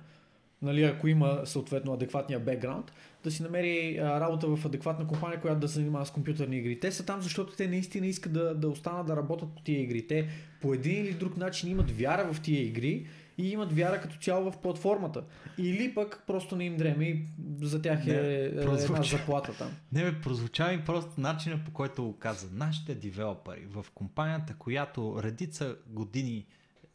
нали, 0.65 0.83
ако 0.83 1.07
има 1.07 1.41
съответно 1.45 1.93
адекватния 1.93 2.39
бекграунд, 2.39 2.91
да 3.23 3.31
си 3.31 3.43
намери 3.43 3.97
а, 3.97 4.19
работа 4.19 4.47
в 4.47 4.65
адекватна 4.65 5.07
компания, 5.07 5.41
която 5.41 5.59
да 5.59 5.67
се 5.67 5.73
занимава 5.73 6.05
с 6.05 6.11
компютърни 6.11 6.57
игри. 6.57 6.79
Те 6.79 6.91
са 6.91 7.05
там, 7.05 7.21
защото 7.21 7.55
те 7.55 7.67
наистина 7.67 8.07
искат 8.07 8.33
да, 8.33 8.55
да 8.55 8.69
останат 8.69 9.07
да 9.07 9.15
работят 9.15 9.49
по 9.55 9.61
тия 9.61 9.81
игри. 9.81 10.07
Те 10.07 10.27
по 10.61 10.73
един 10.73 11.05
или 11.05 11.13
друг 11.13 11.37
начин 11.37 11.69
имат 11.71 11.91
вяра 11.91 12.33
в 12.33 12.41
тия 12.41 12.61
игри 12.61 13.07
и 13.37 13.49
имат 13.49 13.73
вяра 13.73 14.01
като 14.01 14.17
цяло 14.17 14.51
в 14.51 14.57
платформата. 14.57 15.23
Или 15.57 15.93
пък 15.93 16.23
просто 16.27 16.55
не 16.55 16.65
им 16.65 16.77
дреме 16.77 17.05
и 17.05 17.25
за 17.61 17.81
тях 17.81 18.05
Не, 18.05 18.13
е, 18.13 18.17
е 18.17 18.45
една 18.45 18.61
прозвуча. 18.61 19.17
заплата 19.17 19.57
там. 19.57 19.71
Не 19.91 20.03
бе, 20.03 20.21
прозвуча 20.21 20.67
ми 20.67 20.85
просто 20.85 21.11
начина 21.17 21.59
по 21.65 21.71
който 21.71 22.03
го 22.03 22.17
каза. 22.17 22.47
Нашите 22.53 22.95
девелопери 22.95 23.65
в 23.69 23.85
компанията, 23.95 24.55
която 24.59 25.19
редица 25.23 25.75
години 25.87 26.45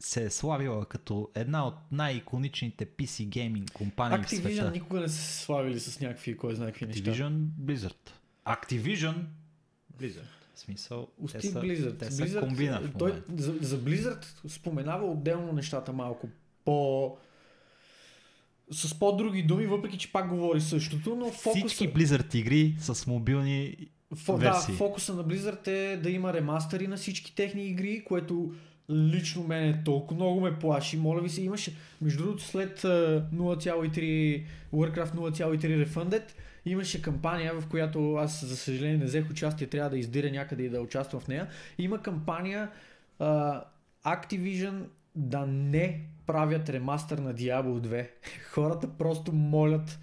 се 0.01 0.23
е 0.23 0.29
славила 0.29 0.85
като 0.85 1.29
една 1.35 1.67
от 1.67 1.75
най-иконичните 1.91 2.85
PC 2.85 3.25
гейминг 3.25 3.71
компании 3.71 4.17
в 4.17 4.21
Activision 4.21 4.53
света. 4.53 4.71
никога 4.71 4.99
не 4.99 5.07
са 5.07 5.15
се 5.15 5.43
славили 5.43 5.79
с 5.79 5.99
някакви, 5.99 6.37
кой 6.37 6.55
знае 6.55 6.71
какви 6.71 6.85
неща. 6.85 7.11
Activision 7.11 7.31
Blizzard. 7.61 8.09
Activision 8.47 9.15
Blizzard. 10.01 10.27
В 10.55 10.59
смисъл, 10.59 11.07
те 11.07 11.23
Усти 11.23 11.47
са, 11.47 11.61
Blizzard. 11.61 11.99
те 11.99 12.11
са 12.11 12.23
Blizzard 12.23 12.39
комбина 12.39 12.81
в 12.81 12.97
той, 12.97 13.23
за, 13.37 13.53
за 13.61 13.79
Blizzard 13.79 14.25
споменава 14.47 15.11
отделно 15.11 15.53
нещата 15.53 15.93
малко 15.93 16.29
по... 16.65 17.17
С 18.71 18.99
по-други 18.99 19.43
думи, 19.43 19.65
въпреки 19.65 19.97
че 19.97 20.11
пак 20.11 20.29
говори 20.29 20.61
същото, 20.61 21.15
но 21.15 21.31
фокуса, 21.31 21.67
Всички 21.67 21.93
Blizzard 21.93 22.35
игри 22.35 22.75
с 22.79 23.07
мобилни 23.07 23.77
фо, 24.15 24.33
да, 24.33 24.37
версии. 24.37 24.75
фокуса 24.75 25.15
на 25.15 25.25
Blizzard 25.25 25.67
е 25.67 25.97
да 25.97 26.09
има 26.09 26.33
ремастъри 26.33 26.87
на 26.87 26.97
всички 26.97 27.35
техни 27.35 27.67
игри, 27.67 28.03
което 28.03 28.53
лично 28.91 29.43
мене 29.43 29.81
толкова 29.85 30.15
много 30.15 30.41
ме 30.41 30.59
плаши. 30.59 30.97
Моля 30.97 31.21
ви 31.21 31.29
се, 31.29 31.41
имаше, 31.41 31.75
между 32.01 32.23
другото, 32.23 32.43
след 32.43 32.83
а, 32.83 33.27
0,3 33.33 34.43
Warcraft 34.73 35.15
0,3 35.15 35.85
Refunded, 35.85 36.23
имаше 36.65 37.01
кампания, 37.01 37.53
в 37.59 37.67
която 37.67 38.15
аз, 38.15 38.45
за 38.45 38.57
съжаление, 38.57 38.97
не 38.97 39.05
взех 39.05 39.29
участие, 39.29 39.67
трябва 39.67 39.89
да 39.89 39.97
издиря 39.97 40.31
някъде 40.31 40.63
и 40.63 40.69
да 40.69 40.81
участвам 40.81 41.21
в 41.21 41.27
нея. 41.27 41.47
Има 41.77 42.01
кампания 42.01 42.69
а, 43.19 43.63
Activision 44.05 44.83
да 45.15 45.45
не 45.45 46.01
правят 46.25 46.69
ремастър 46.69 47.17
на 47.17 47.33
Diablo 47.33 47.87
2. 47.87 48.07
Хората 48.51 48.89
просто 48.97 49.33
молят 49.33 49.99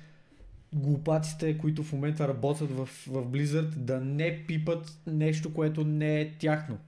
глупаците, 0.73 1.59
които 1.59 1.83
в 1.83 1.93
момента 1.93 2.29
работят 2.29 2.71
в, 2.71 2.87
в 2.87 3.27
Blizzard, 3.27 3.69
да 3.69 4.01
не 4.01 4.45
пипат 4.47 4.99
нещо, 5.07 5.55
което 5.55 5.85
не 5.85 6.21
е 6.21 6.33
тяхно. 6.39 6.79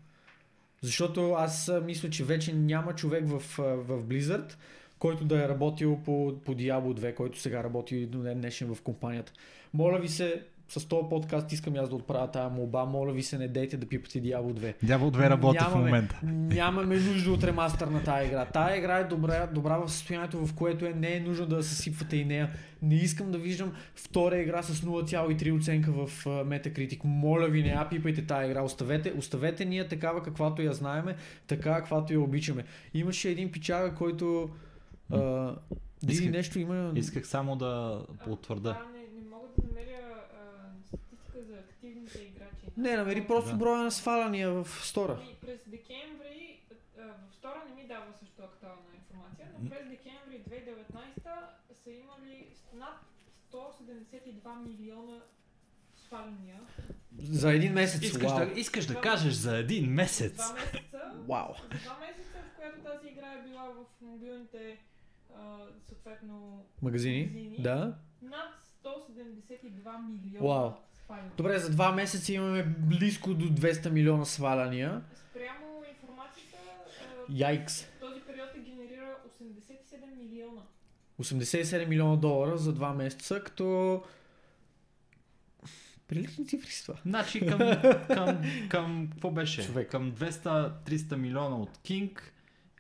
Защото 0.83 1.33
аз 1.33 1.73
мисля, 1.83 2.11
че 2.11 2.25
вече 2.25 2.53
няма 2.53 2.95
човек 2.95 3.29
в, 3.29 3.39
в 3.59 4.05
Blizzard, 4.05 4.55
който 4.99 5.25
да 5.25 5.45
е 5.45 5.49
работил 5.49 5.99
по, 6.05 6.35
по 6.45 6.55
Diablo 6.55 7.01
2, 7.01 7.15
който 7.15 7.41
сега 7.41 7.65
работи 7.65 8.07
до 8.07 8.19
ден 8.19 8.41
днешен 8.41 8.75
в 8.75 8.83
компанията. 8.83 9.33
Моля 9.75 9.99
ви 9.99 10.09
се, 10.09 10.43
с 10.71 10.89
този 10.89 11.09
подкаст 11.11 11.53
искам 11.53 11.75
аз 11.77 11.89
да 11.89 11.97
отправя 11.97 12.31
тази 12.31 12.55
молба. 12.55 12.85
Моля 12.85 13.13
ви 13.13 13.23
се, 13.23 13.39
не 13.39 13.49
дейте 13.49 13.77
да 13.77 13.87
пипате 13.87 14.23
Diablo 14.23 14.53
2. 14.53 14.75
Дявол 14.83 15.11
2 15.11 15.31
работи 15.31 15.59
в 15.59 15.63
Нямаме- 15.63 15.85
момента. 15.85 16.21
Нямаме 16.25 16.97
нужда 16.97 17.31
от 17.33 17.45
ремастър 17.45 17.87
на 17.87 18.05
тази 18.05 18.27
игра. 18.27 18.45
Тая 18.45 18.79
игра 18.79 18.99
е 18.99 19.05
добра, 19.05 19.47
добра 19.47 19.77
в 19.77 19.89
състоянието, 19.89 20.47
в 20.47 20.55
което 20.55 20.85
е, 20.85 20.93
не 20.93 21.17
е 21.17 21.21
нужно 21.21 21.47
да 21.47 21.63
съсипвате 21.63 22.17
и 22.17 22.25
нея. 22.25 22.51
Не 22.83 22.95
искам 22.95 23.31
да 23.31 23.39
виждам 23.39 23.73
втора 23.95 24.37
игра 24.37 24.63
с 24.63 24.81
0,3 24.81 25.59
оценка 25.59 25.93
в 25.93 26.11
Metacritic. 26.25 27.01
Моля 27.05 27.49
ви, 27.49 27.63
не 27.63 27.69
я 27.69 27.89
пипайте 27.89 28.27
тази 28.27 28.47
игра. 28.47 28.63
Оставете, 28.63 29.13
оставете 29.13 29.65
ние 29.65 29.89
такава 29.89 30.23
каквато 30.23 30.63
я 30.63 30.73
знаеме, 30.73 31.17
така 31.47 31.75
каквато 31.75 32.13
я 32.13 32.21
обичаме. 32.21 32.65
Имаше 32.95 33.31
един 33.31 33.53
пичага, 33.53 33.95
който... 33.95 34.51
А, 35.11 35.55
Диди 36.03 36.13
Исках- 36.15 36.31
нещо 36.31 36.59
има... 36.59 36.93
Исках 36.95 37.27
само 37.27 37.57
да 37.57 38.03
потвърда. 38.25 38.79
Не, 38.93 39.21
не 39.21 39.29
мога 39.31 39.47
да 39.59 39.69
намеря 39.69 39.90
а, 39.90 39.90
статистика 39.90 39.90
за 39.90 39.90
активните 41.91 42.19
играчи. 42.19 42.67
Не, 42.77 42.97
намери 42.97 43.27
просто 43.27 43.51
Да. 43.51 43.57
броя 43.57 43.83
на 43.83 43.91
сваляния 43.91 44.51
в 44.53 44.69
стора. 44.83 45.21
И 45.33 45.35
през 45.37 45.61
декември, 45.67 46.61
в 47.31 47.35
стора 47.35 47.63
не 47.69 47.83
ми 47.83 47.89
дава 47.89 48.13
също 48.13 48.43
актуална 48.43 48.83
информация, 48.97 49.49
но 49.59 49.71
през 49.71 49.89
декември 49.89 50.41
2019 50.41 51.31
са 51.75 51.91
имали 51.91 52.47
над 52.75 52.95
172 53.45 54.55
милиона 54.59 55.21
сваляния. 55.97 56.61
За 57.19 57.53
един 57.53 57.73
месец. 57.73 58.03
Искаш, 58.03 58.31
Вау. 58.31 58.39
да, 58.47 58.61
искаш 58.61 58.87
да 58.87 59.01
кажеш 59.01 59.33
за 59.35 59.57
един 59.59 59.93
месец. 59.93 60.35
Два 60.35 60.53
месеца, 60.55 61.13
Вау. 61.29 61.55
за 61.73 61.79
два 61.79 61.99
месеца, 61.99 62.39
в 62.53 62.57
която 62.57 62.79
тази 62.81 63.09
игра 63.09 63.33
е 63.33 63.43
била 63.43 63.65
в 63.65 63.85
мобилните 64.01 64.79
съответно 65.89 66.65
Магазини? 66.83 67.23
магазини. 67.25 67.57
Да. 67.59 67.99
над 68.23 68.55
172 68.85 69.99
милиона 69.99 70.49
Вау. 70.49 70.71
сваляния. 70.71 70.77
Добре, 71.37 71.59
за 71.59 71.71
два 71.71 71.93
месеца 71.93 72.33
имаме 72.33 72.63
близко 72.79 73.35
до 73.35 73.45
200 73.45 73.91
милиона 73.91 74.25
сваляния. 74.25 75.03
Спрямо 75.31 75.83
информацията, 75.91 76.57
Яйкс. 77.29 77.87
този 78.01 78.21
период 78.21 78.49
е 78.57 78.59
генерира 78.59 79.17
87 79.43 80.19
милиона. 80.19 80.63
87 81.21 81.87
милиона 81.87 82.17
долара 82.17 82.59
за 82.59 82.73
два 82.73 82.93
месеца, 82.93 83.43
като... 83.45 84.03
Прилични 86.09 86.47
цифри 86.47 86.71
са 86.71 86.85
това. 86.85 87.01
Значи 87.07 87.47
към, 87.47 87.59
към, 88.15 88.41
към 88.69 89.09
какво 89.11 89.31
беше? 89.31 89.67
Човек. 89.67 89.91
Към 89.91 90.13
200-300 90.13 91.17
милиона 91.17 91.57
от 91.57 91.79
King 91.79 92.21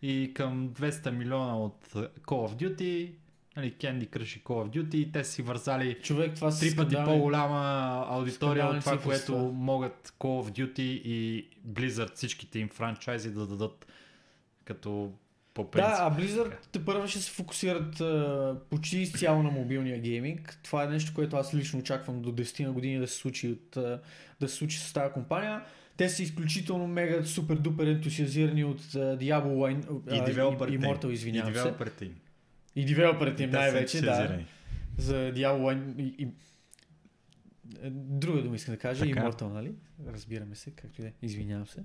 и 0.02 0.34
към 0.34 0.68
200 0.68 1.10
милиона 1.10 1.58
от 1.58 1.86
Call 1.94 2.48
of 2.48 2.54
Duty, 2.54 3.12
нали, 3.56 3.74
Candy 3.78 4.08
Crush 4.08 4.38
и 4.38 4.42
Call 4.42 4.44
of 4.44 4.68
Duty, 4.68 5.12
те 5.12 5.24
си 5.24 5.42
вързали 5.42 5.94
Човек, 6.02 6.34
това 6.34 6.58
три 6.58 6.76
пъти 6.76 6.96
по-голяма 7.04 8.06
аудитория 8.08 8.66
от 8.66 8.80
това, 8.80 8.98
което 8.98 9.36
могат 9.54 10.14
Call 10.18 10.48
of 10.48 10.50
Duty 10.50 10.80
и 10.80 11.48
Blizzard 11.68 12.14
всичките 12.14 12.58
им 12.58 12.68
франчайзи 12.68 13.30
да 13.30 13.46
дадат 13.46 13.86
като 14.64 15.12
по 15.54 15.70
принцип. 15.70 15.90
Да, 15.90 15.96
а 16.00 16.20
Blizzard 16.20 16.52
те 16.72 16.84
първо 16.84 17.08
ще 17.08 17.18
се 17.18 17.30
фокусират 17.30 18.00
а, 18.00 18.56
почти 18.70 18.98
изцяло 18.98 19.42
на 19.42 19.50
мобилния 19.50 20.00
гейминг. 20.00 20.58
Това 20.62 20.84
е 20.84 20.88
нещо, 20.88 21.12
което 21.14 21.36
аз 21.36 21.54
лично 21.54 21.78
очаквам 21.78 22.22
до 22.22 22.32
10 22.32 22.64
на 22.64 22.72
години 22.72 22.98
да 22.98 23.06
се 23.06 23.16
случи, 23.16 23.48
от, 23.48 23.76
а, 23.76 24.00
да 24.40 24.48
се 24.48 24.54
случи 24.54 24.78
с 24.78 24.92
тази 24.92 25.12
компания. 25.12 25.62
Те 25.96 26.08
са 26.08 26.22
изключително 26.22 26.86
мега 26.86 27.24
супер 27.24 27.56
дупер 27.56 27.86
ентусиазирани 27.86 28.64
от 28.64 28.80
а, 28.94 28.98
Diablo 28.98 29.68
а, 30.10 30.14
и 30.14 30.18
и 30.74 31.10
И 31.10 31.14
извинявам 31.14 31.54
се. 31.54 32.04
им. 32.04 32.14
И 32.80 32.84
девелоперите 32.84 33.42
им 33.42 33.50
най-вече, 33.50 34.00
да. 34.00 34.38
За 34.98 35.14
Diablo 35.14 35.60
Wine 35.60 35.98
и, 35.98 36.14
и... 36.18 36.28
е, 37.82 37.90
Друга 37.90 38.42
дума 38.42 38.56
искам 38.56 38.74
да 38.74 38.78
кажа, 38.80 39.06
Така. 39.06 39.20
Immortal, 39.20 39.52
нали? 39.52 39.74
Разбираме 40.12 40.54
се, 40.54 40.70
както 40.70 41.00
и 41.00 41.02
да 41.02 41.08
е. 41.08 41.12
Извинявам 41.22 41.66
се. 41.66 41.84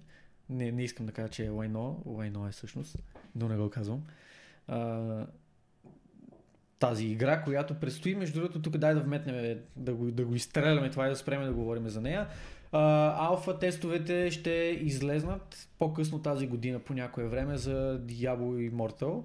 Не, 0.49 0.71
не 0.71 0.83
искам 0.83 1.05
да 1.05 1.11
кажа, 1.11 1.29
че 1.29 1.45
е 1.45 1.49
Wayno. 1.49 2.03
Wayno 2.05 2.47
е 2.47 2.51
всъщност, 2.51 2.97
но 3.35 3.49
не 3.49 3.57
го 3.57 3.69
казвам. 3.69 4.03
А, 4.67 5.27
тази 6.79 7.05
игра, 7.05 7.43
която 7.43 7.79
предстои, 7.79 8.15
между 8.15 8.39
другото, 8.39 8.61
тук 8.61 8.77
дай 8.77 8.93
да 8.93 9.01
вметнем, 9.01 9.59
да 9.75 9.93
го, 9.93 10.11
да 10.11 10.25
го 10.25 10.35
изстреляме 10.35 10.89
това 10.89 11.07
и 11.07 11.09
да 11.09 11.15
спреме 11.15 11.45
да 11.45 11.53
говорим 11.53 11.89
за 11.89 12.01
нея. 12.01 12.27
А, 12.71 13.13
алфа 13.25 13.59
тестовете 13.59 14.31
ще 14.31 14.79
излезнат 14.81 15.69
по-късно 15.79 16.21
тази 16.21 16.47
година 16.47 16.79
по 16.79 16.93
някое 16.93 17.27
време 17.27 17.57
за 17.57 18.01
Diablo 18.05 18.71
Immortal. 18.71 19.23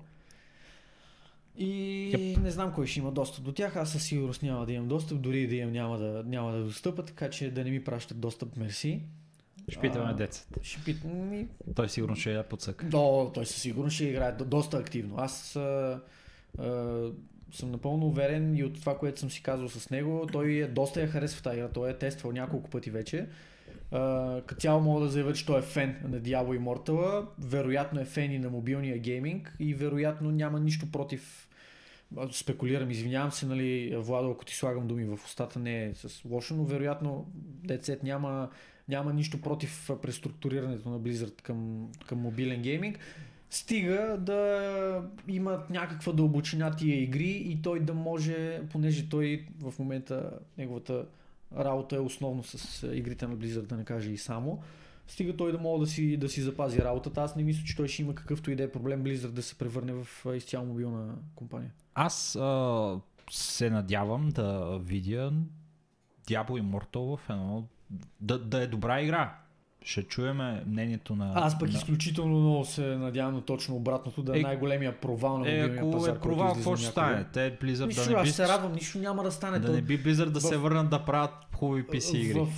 И 1.58 2.36
не 2.42 2.50
знам 2.50 2.72
кой 2.74 2.86
ще 2.86 2.98
има 2.98 3.12
достъп 3.12 3.44
до 3.44 3.52
тях. 3.52 3.76
Аз 3.76 3.92
със 3.92 4.04
сигурност 4.04 4.42
няма 4.42 4.66
да 4.66 4.72
имам 4.72 4.88
достъп, 4.88 5.20
дори 5.20 5.40
и 5.40 5.46
да 5.46 5.54
имам 5.54 5.72
няма 5.72 5.98
да, 5.98 6.24
няма 6.26 6.52
да 6.52 6.64
достъпа, 6.64 7.04
така 7.04 7.30
че 7.30 7.50
да 7.50 7.64
не 7.64 7.70
ми 7.70 7.84
пращат 7.84 8.20
достъп, 8.20 8.56
мерси. 8.56 9.02
Ще 9.68 9.80
питаме 9.80 10.14
децата. 10.14 10.60
Ще 10.62 10.84
питам 10.84 11.28
ми. 11.28 11.48
Той 11.74 11.88
сигурно 11.88 12.16
ще 12.16 12.32
я 12.32 12.48
подсъка. 12.48 12.86
Да, 12.86 13.32
той 13.34 13.46
със 13.46 13.56
сигурност 13.56 13.94
ще 13.94 14.04
играе 14.04 14.32
до- 14.32 14.44
доста 14.44 14.76
активно. 14.76 15.14
Аз 15.18 15.56
а, 15.56 16.00
а, 16.58 16.64
съм 17.52 17.70
напълно 17.70 18.06
уверен 18.06 18.56
и 18.56 18.64
от 18.64 18.80
това, 18.80 18.98
което 18.98 19.20
съм 19.20 19.30
си 19.30 19.42
казал 19.42 19.68
с 19.68 19.90
него, 19.90 20.26
той 20.32 20.52
е 20.52 20.66
доста 20.66 21.00
я 21.00 21.06
харесва 21.08 21.42
тази 21.42 21.56
игра. 21.56 21.68
Той 21.68 21.90
е 21.90 21.98
тествал 21.98 22.32
няколко 22.32 22.70
пъти 22.70 22.90
вече. 22.90 23.26
Като 24.46 24.60
цяло 24.60 24.80
мога 24.80 25.00
да 25.00 25.08
заявя, 25.08 25.32
че 25.32 25.46
той 25.46 25.58
е 25.58 25.62
фен 25.62 25.96
на 26.08 26.20
Diablo 26.20 26.58
Immortal, 26.58 27.26
вероятно 27.38 28.00
е 28.00 28.04
фен 28.04 28.32
и 28.32 28.38
на 28.38 28.50
мобилния 28.50 28.98
гейминг 28.98 29.56
и 29.60 29.74
вероятно 29.74 30.30
няма 30.30 30.60
нищо 30.60 30.90
против 30.92 31.48
спекулирам, 32.32 32.90
извинявам 32.90 33.32
се, 33.32 33.46
нали, 33.46 33.96
Владо, 33.96 34.30
ако 34.30 34.44
ти 34.44 34.56
слагам 34.56 34.86
думи 34.86 35.04
в 35.04 35.24
устата, 35.24 35.58
не 35.58 35.84
е 35.84 35.94
с 35.94 36.24
лошо, 36.24 36.54
но 36.54 36.64
вероятно 36.64 37.26
децет 37.64 38.02
няма, 38.02 38.48
няма 38.88 39.12
нищо 39.12 39.40
против 39.40 39.90
преструктурирането 40.02 40.88
на 40.88 41.00
Blizzard 41.00 41.42
към, 41.42 41.88
към 42.06 42.18
мобилен 42.18 42.62
гейминг. 42.62 42.98
Стига 43.50 44.16
да 44.20 45.10
имат 45.28 45.70
някаква 45.70 46.12
дълбочина 46.12 46.76
тия 46.76 47.02
игри 47.02 47.30
и 47.30 47.62
той 47.62 47.80
да 47.80 47.94
може, 47.94 48.60
понеже 48.72 49.08
той 49.08 49.46
в 49.60 49.78
момента 49.78 50.30
неговата 50.58 51.06
работа 51.58 51.96
е 51.96 52.00
основно 52.00 52.42
с 52.42 52.82
а, 52.82 52.96
игрите 52.96 53.26
на 53.26 53.36
Blizzard, 53.36 53.66
да 53.66 53.76
не 53.76 53.84
кажа 53.84 54.10
и 54.10 54.18
само. 54.18 54.62
Стига 55.06 55.36
той 55.36 55.52
да 55.52 55.58
може 55.58 55.80
да 55.80 55.86
си, 55.86 56.16
да 56.16 56.28
си 56.28 56.40
запази 56.40 56.78
работата. 56.78 57.22
Аз 57.22 57.36
не 57.36 57.42
мисля, 57.42 57.64
че 57.64 57.76
той 57.76 57.88
ще 57.88 58.02
има 58.02 58.14
какъвто 58.14 58.50
и 58.50 58.56
да 58.56 58.62
е 58.62 58.72
проблем 58.72 59.04
Blizzard 59.04 59.30
да 59.30 59.42
се 59.42 59.58
превърне 59.58 59.92
в 59.92 60.26
а, 60.26 60.36
изцяло 60.36 60.66
мобилна 60.66 61.14
компания. 61.34 61.72
Аз 61.94 62.36
а, 62.36 63.00
се 63.30 63.70
надявам 63.70 64.28
да 64.28 64.78
видя 64.82 65.32
Diablo 66.26 66.62
Immortal 66.62 67.16
в 67.16 67.30
едно... 67.30 67.64
Да, 68.20 68.38
да 68.38 68.62
е 68.62 68.66
добра 68.66 69.00
игра. 69.00 69.39
Ще 69.82 70.02
чуеме 70.02 70.62
мнението 70.66 71.16
на... 71.16 71.32
Аз 71.34 71.58
пък 71.58 71.68
на... 71.68 71.78
изключително 71.78 72.40
много 72.40 72.64
се 72.64 72.80
надявам 72.82 73.34
на 73.34 73.40
точно 73.40 73.76
обратното, 73.76 74.22
да 74.22 74.36
е, 74.36 74.40
Е, 74.40 74.42
най-големия 74.42 74.92
провал 74.92 75.38
на 75.38 75.50
Е, 75.50 75.60
ако 75.60 75.90
пазар. 75.90 76.16
е 76.16 76.18
провал, 76.18 76.54
какво 76.54 76.76
ще 76.76 76.86
стане? 76.86 77.24
Те 77.24 77.58
Blizzard 77.58 77.86
Нищо, 77.86 78.04
да 78.04 78.16
не 78.16 78.22
би... 78.22 78.30
се 78.30 78.48
радвам, 78.48 78.72
нищо 78.72 78.98
няма 78.98 79.22
да 79.22 79.32
стане. 79.32 79.58
Да 79.58 79.66
То- 79.66 79.72
не 79.72 79.82
би 79.82 80.04
Blizzard 80.04 80.24
да 80.24 80.40
в- 80.40 80.42
се 80.42 80.56
върнат 80.56 80.90
да 80.90 80.98
правят 80.98 81.30
хубави 81.54 81.84
PC 81.84 82.16
игри. 82.16 82.40
В, 82.40 82.48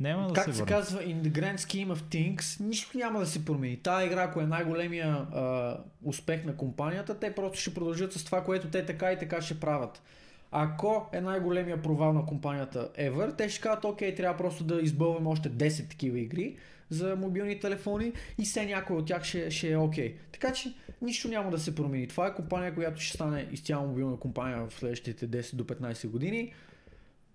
Няма 0.00 0.26
да 0.26 0.32
как 0.32 0.44
се 0.44 0.52
се 0.52 0.64
казва, 0.64 1.00
in 1.00 1.16
the 1.16 1.30
grand 1.32 1.56
scheme 1.56 1.88
of 1.88 1.96
things, 1.96 2.60
нищо 2.60 2.98
няма 2.98 3.20
да 3.20 3.26
се 3.26 3.44
промени. 3.44 3.76
Тая 3.76 4.06
игра, 4.06 4.22
ако 4.22 4.40
е 4.40 4.46
най-големия 4.46 5.06
а, 5.08 5.76
успех 6.04 6.44
на 6.44 6.56
компанията, 6.56 7.14
те 7.14 7.34
просто 7.34 7.60
ще 7.60 7.74
продължат 7.74 8.12
с 8.12 8.24
това, 8.24 8.44
което 8.44 8.68
те 8.68 8.86
така 8.86 9.12
и 9.12 9.18
така 9.18 9.42
ще 9.42 9.60
правят. 9.60 10.02
Ако 10.50 11.06
е 11.12 11.20
най-големия 11.20 11.82
провал 11.82 12.12
на 12.12 12.26
компанията 12.26 12.90
ever, 12.98 13.36
те 13.36 13.48
ще 13.48 13.60
кажат, 13.60 13.84
окей, 13.84 14.14
трябва 14.14 14.36
просто 14.36 14.64
да 14.64 14.80
избълваме 14.82 15.28
още 15.28 15.50
10 15.50 15.90
такива 15.90 16.18
игри 16.18 16.56
за 16.90 17.16
мобилни 17.16 17.60
телефони 17.60 18.12
и 18.38 18.44
все 18.44 18.66
някой 18.66 18.96
от 18.96 19.06
тях 19.06 19.24
ще, 19.24 19.50
ще 19.50 19.70
е 19.70 19.76
окей. 19.76 20.16
Така 20.32 20.52
че 20.52 20.74
нищо 21.02 21.28
няма 21.28 21.50
да 21.50 21.58
се 21.58 21.74
промени. 21.74 22.06
Това 22.06 22.26
е 22.26 22.34
компания, 22.34 22.74
която 22.74 23.00
ще 23.00 23.14
стане 23.14 23.48
изцяло 23.52 23.86
мобилна 23.86 24.16
компания 24.16 24.66
в 24.68 24.74
следващите 24.74 25.28
10 25.28 25.54
до 25.54 25.64
15 25.64 26.08
години 26.08 26.52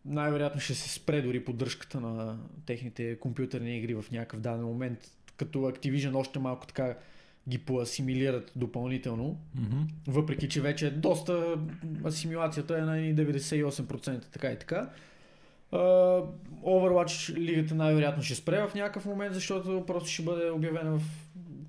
най-вероятно 0.06 0.62
ще 0.62 0.76
се 0.76 0.90
спре 0.90 1.22
дори 1.22 1.46
поддръжката 1.46 2.00
на 2.00 2.40
техните 2.66 3.20
компютърни 3.20 3.78
игри 3.78 3.96
в 3.96 4.06
някакъв 4.12 4.40
даден 4.40 4.66
момент, 4.66 5.00
като 5.38 5.60
Activision 5.60 6.16
още 6.16 6.40
малко 6.40 6.68
така 6.68 6.98
ги 7.50 7.58
поасимилират 7.58 8.52
допълнително, 8.56 9.40
Мгм. 9.56 9.82
въпреки 10.08 10.50
че 10.50 10.62
вече 10.62 10.88
е 10.88 10.92
доста 10.92 11.56
асимилацията 12.06 12.78
е 12.78 12.82
на 12.82 12.98
едни 12.98 13.16
98%, 13.16 14.26
така 14.32 14.52
и 14.52 14.60
така. 14.60 14.90
Uh, 15.72 16.26
Overwatch 16.64 17.34
лигата 17.38 17.76
най-вероятно 17.76 18.24
ще 18.24 18.36
спре 18.36 18.68
в 18.68 18.76
някакъв 18.76 19.06
момент, 19.06 19.34
защото 19.34 19.84
просто 19.88 20.10
ще 20.10 20.24
бъде 20.24 20.50
обявена 20.50 20.98
в, 21.00 21.04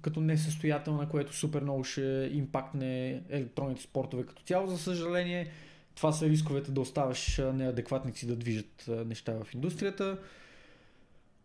като 0.03 0.21
несъстоятелна, 0.21 1.09
което 1.09 1.37
супер 1.37 1.63
много 1.63 1.85
ще 1.85 2.31
импактне 2.33 3.23
електронните 3.29 3.83
спортове 3.83 4.27
като 4.27 4.43
цяло. 4.43 4.67
За 4.67 4.79
съжаление, 4.79 5.49
това 5.95 6.13
са 6.13 6.29
рисковете 6.29 6.71
да 6.71 6.81
оставаш 6.81 7.41
неадекватници 7.55 8.27
да 8.27 8.37
движат 8.37 8.91
неща 9.07 9.33
в 9.45 9.55
индустрията. 9.55 10.19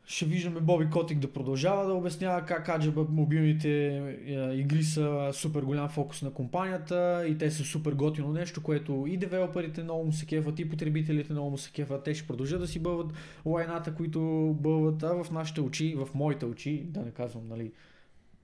Ще 0.10 0.26
виждаме 0.26 0.60
Боби 0.60 0.90
Котик 0.90 1.19
да 1.19 1.34
продължава 1.34 1.86
да 1.86 1.94
обяснява 1.94 2.45
как 2.45 2.69
аджаба 2.69 3.06
мобилните 3.10 3.98
а, 3.98 4.53
игри 4.53 4.84
са 4.84 5.30
супер 5.34 5.61
голям 5.61 5.90
фокус 5.90 6.22
на 6.22 6.34
компанията 6.34 7.26
и 7.27 7.38
те 7.38 7.52
са 7.52 7.64
супер 7.64 7.91
готино 7.91 8.31
нещо, 8.31 8.64
което 8.64 9.06
и 9.07 9.18
девелоперите 9.18 9.84
много 9.84 10.06
му 10.06 10.14
се 10.14 10.26
кефат, 10.26 10.60
и 10.60 10.69
потребителите 10.69 11.34
много 11.34 11.49
му 11.49 11.57
се 11.57 11.72
кефат. 11.72 12.03
Те 12.03 12.14
ще 12.14 12.27
продължат 12.27 12.61
да 12.61 12.68
си 12.68 12.80
бълват 12.80 13.14
лайната, 13.45 13.95
които 13.95 14.19
бълват, 14.60 15.03
а 15.03 15.23
в 15.23 15.31
нашите 15.31 15.61
очи, 15.61 15.95
в 15.95 16.07
моите 16.14 16.45
очи, 16.45 16.84
да 16.88 17.02
не 17.02 17.11
казвам, 17.11 17.48
нали, 17.48 17.72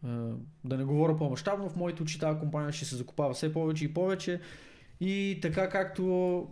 а, 0.04 0.30
да 0.64 0.78
не 0.78 0.84
говоря 0.84 1.18
по-масштабно, 1.18 1.70
в 1.70 1.76
моите 1.76 2.04
очи 2.04 2.20
тази 2.20 2.40
компания 2.40 2.72
ще 2.72 2.86
се 2.86 2.96
закупава 2.96 3.34
все 3.34 3.54
повече 3.54 3.86
и 3.86 3.94
повече. 3.94 4.40
И 5.00 5.40
така 5.42 5.70
както 5.70 6.02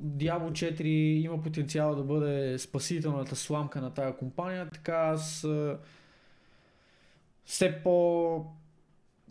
Diablo 0.04 0.52
4 0.52 0.82
има 1.26 1.42
потенциал 1.42 1.96
да 1.96 2.04
бъде 2.04 2.60
спасителната 2.60 3.36
сламка 3.36 3.82
на 3.82 3.94
тази 3.94 4.18
компания, 4.18 4.70
така 4.70 4.94
аз 4.94 5.48
все 7.46 7.82
по 7.84 8.46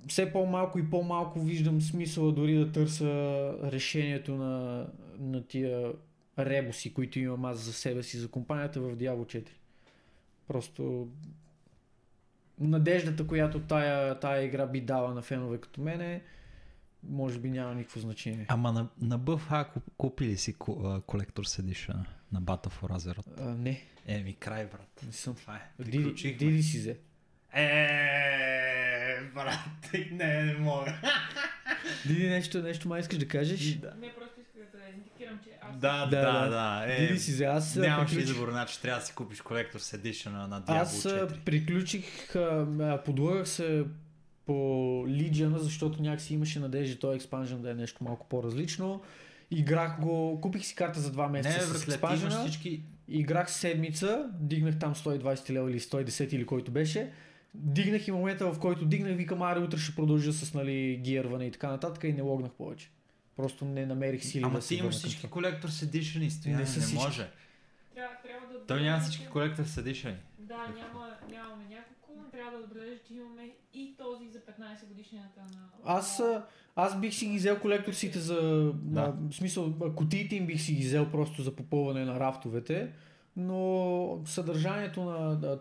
все 0.09 0.33
по-малко 0.33 0.79
и 0.79 0.91
по-малко 0.91 1.41
виждам 1.41 1.81
смисъла 1.81 2.33
дори 2.33 2.55
да 2.55 2.73
търся 2.73 3.09
решението 3.63 4.35
на, 4.35 4.87
на 5.19 5.47
тия 5.47 5.93
ребуси, 6.39 6.95
които 6.95 7.19
имам 7.19 7.45
аз 7.45 7.59
за 7.59 7.73
себе 7.73 8.03
си, 8.03 8.19
за 8.19 8.29
компанията 8.29 8.81
в 8.81 8.97
Diablo 8.97 9.25
4. 9.25 9.49
Просто 10.49 11.09
надеждата, 12.61 13.27
която 13.27 13.61
тая, 13.61 14.21
тая 14.21 14.45
игра 14.45 14.67
би 14.67 14.81
дала 14.81 15.15
на 15.15 15.23
фенове 15.23 15.59
като 15.59 15.81
мене, 15.81 16.23
може 17.03 17.39
би 17.39 17.51
няма 17.51 17.75
никакво 17.75 18.01
значение. 18.01 18.47
Ама 18.49 18.73
на, 18.73 18.89
на 19.01 19.21
BFA 19.21 19.67
куп- 19.67 19.93
купили 19.97 20.37
си 20.37 20.55
Collector's 20.55 21.63
Edition 21.63 21.97
на 22.33 22.43
Battle 22.43 22.73
for 22.73 22.91
Azeroth? 22.91 23.41
А, 23.41 23.55
не, 23.55 23.83
Еми, 24.07 24.35
край, 24.35 24.67
брат. 24.67 25.03
не 25.07 25.13
съм. 25.13 25.35
Това 25.35 25.57
е. 25.57 25.83
Диди. 25.83 26.35
Диди 26.35 26.63
си 26.63 26.79
взе. 26.79 26.99
Е, 27.55 29.21
брат, 29.35 29.59
не, 30.11 30.45
не 30.45 30.55
мога. 30.55 30.95
Диди, 32.07 32.29
нещо, 32.29 32.63
нещо 32.63 32.89
май 32.89 33.01
искаш 33.01 33.19
да 33.19 33.29
кажеш? 33.29 33.75
Не, 33.75 33.81
просто 34.13 34.41
исках 34.41 34.63
да 34.73 34.97
индикирам, 34.97 35.39
че 35.45 35.51
аз... 35.63 35.77
Да, 35.77 36.07
Да, 36.07 36.23
да, 36.23 36.41
да. 36.41 36.49
да. 36.49 36.85
Е, 36.89 37.01
Диди 37.01 37.19
си 37.19 37.33
взе. 37.33 37.45
Аз 37.45 37.77
Нямаш 37.77 38.09
приключих- 38.09 38.31
избор, 38.31 38.51
значи 38.51 38.83
трябва 38.83 39.01
да 39.01 39.07
си 39.07 39.15
купиш 39.15 39.39
Collector's 39.41 39.97
Edition 39.99 40.47
на 40.47 40.63
Diablo 40.63 40.81
Аз 40.83 41.05
а, 41.05 41.29
4. 41.29 41.41
приключих, 41.41 42.05
подлъгах 43.05 43.49
се 43.49 43.85
по 44.47 44.53
Legion, 45.09 45.57
защото 45.57 46.03
някакси 46.03 46.35
имаше 46.35 46.61
надежда 46.61 46.99
този 46.99 47.17
експанжен 47.17 47.63
да 47.63 47.71
е 47.71 47.75
нещо 47.75 48.05
малко 48.05 48.27
по-различно. 48.29 49.01
Играх 49.51 50.01
го, 50.01 50.41
купих 50.41 50.65
си 50.65 50.75
карта 50.75 51.01
за 51.01 51.13
2 51.13 51.27
Не, 51.27 51.33
месеца 51.33 51.61
с 51.61 51.67
ти 51.67 51.71
имаш 51.71 51.89
експанжена. 51.89 52.45
всички... 52.45 52.83
Играх 53.09 53.51
седмица, 53.51 54.31
дигнах 54.41 54.79
там 54.79 54.95
120 54.95 55.51
лева 55.51 55.71
или 55.71 55.81
110 55.81 56.35
или 56.35 56.47
който 56.47 56.71
беше. 56.71 57.11
Дигнах 57.55 58.09
и 58.09 58.13
момента, 58.13 58.53
в 58.53 58.59
който 58.59 58.85
дигнах, 58.85 59.17
викам, 59.17 59.43
аре, 59.43 59.59
утре 59.61 59.79
ще 59.79 59.95
продължа 59.95 60.33
с 60.33 60.55
нали, 60.55 60.97
гиърване 60.97 61.47
и 61.47 61.51
така 61.51 61.69
нататък 61.69 62.05
и 62.05 62.13
не 62.13 62.23
логнах 62.23 62.53
повече. 62.53 62.91
Просто 63.37 63.65
не 63.65 63.87
намерих 63.87 64.25
сили 64.25 64.45
Ама 64.45 64.59
да 64.59 64.67
ти 64.67 64.75
имаш 64.75 64.95
всички. 64.95 65.27
Collector's 65.27 65.67
Edition 65.67 66.21
и 66.21 66.31
стояне, 66.31 66.63
Не 66.63 66.65
не, 66.65 66.71
всички. 66.71 66.95
може. 66.95 67.31
Трябва, 67.95 68.17
трябва 68.23 68.47
да... 68.53 68.67
Той 68.67 68.83
няма 68.83 69.01
всички 69.01 69.29
Collector's 69.29 69.65
Edition. 69.65 70.15
Да, 70.39 70.57
няма, 70.57 71.17
нямаме 71.31 71.65
но 71.71 71.92
трябва 72.33 72.59
да 72.59 72.65
отбележа, 72.65 73.01
че 73.09 73.15
имаме 73.15 73.51
и 73.75 73.95
този 73.99 74.29
за 74.29 74.39
15 74.39 74.87
годишнината 74.89 75.41
на... 75.41 75.69
Аз, 75.85 76.23
аз 76.77 77.01
бих 77.01 77.15
си 77.15 77.27
ги 77.27 77.37
взел 77.37 77.61
колекторсите 77.61 78.19
за... 78.19 78.73
Да. 78.75 79.15
В 79.31 79.35
смисъл, 79.35 79.75
кутиите 79.97 80.37
им 80.37 80.47
бих 80.47 80.61
си 80.61 80.75
ги 80.75 80.85
взел 80.85 81.11
просто 81.11 81.43
за 81.43 81.57
попълване 81.57 82.05
на 82.05 82.21
рафтовете, 82.21 82.93
но 83.37 84.23
съдържанието 84.27 85.05
на... 85.05 85.37
Да, 85.37 85.61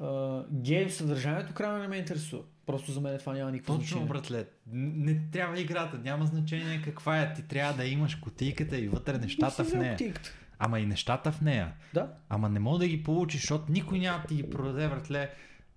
а, 0.00 0.44
гейм 0.52 0.90
съдържанието 0.90 1.54
крайно 1.54 1.78
не 1.78 1.88
ме 1.88 1.96
интересува. 1.96 2.42
Просто 2.66 2.92
за 2.92 3.00
мен 3.00 3.18
това 3.18 3.32
няма 3.32 3.50
никакво 3.50 3.72
Точно, 3.72 3.86
значение. 3.86 4.08
братле. 4.08 4.46
Не 4.72 5.20
трябва 5.32 5.60
играта, 5.60 5.98
няма 5.98 6.26
значение 6.26 6.82
каква 6.84 7.22
е. 7.22 7.34
Ти 7.34 7.42
трябва 7.42 7.74
да 7.74 7.84
имаш 7.84 8.14
кутийката 8.14 8.78
и 8.78 8.88
вътре 8.88 9.18
нещата 9.18 9.64
в 9.64 9.74
нея. 9.74 9.92
кутийката. 9.92 10.39
Ама 10.62 10.80
и 10.80 10.86
нещата 10.86 11.32
в 11.32 11.40
нея. 11.40 11.72
Да. 11.94 12.12
Ама 12.28 12.48
не 12.48 12.60
мога 12.60 12.78
да 12.78 12.88
ги 12.88 13.02
получиш, 13.02 13.40
защото 13.40 13.72
никой 13.72 13.98
няма 13.98 14.18
да 14.20 14.26
ти 14.26 14.34
ги 14.34 14.50
продаде, 14.50 14.88
братле. 14.88 15.30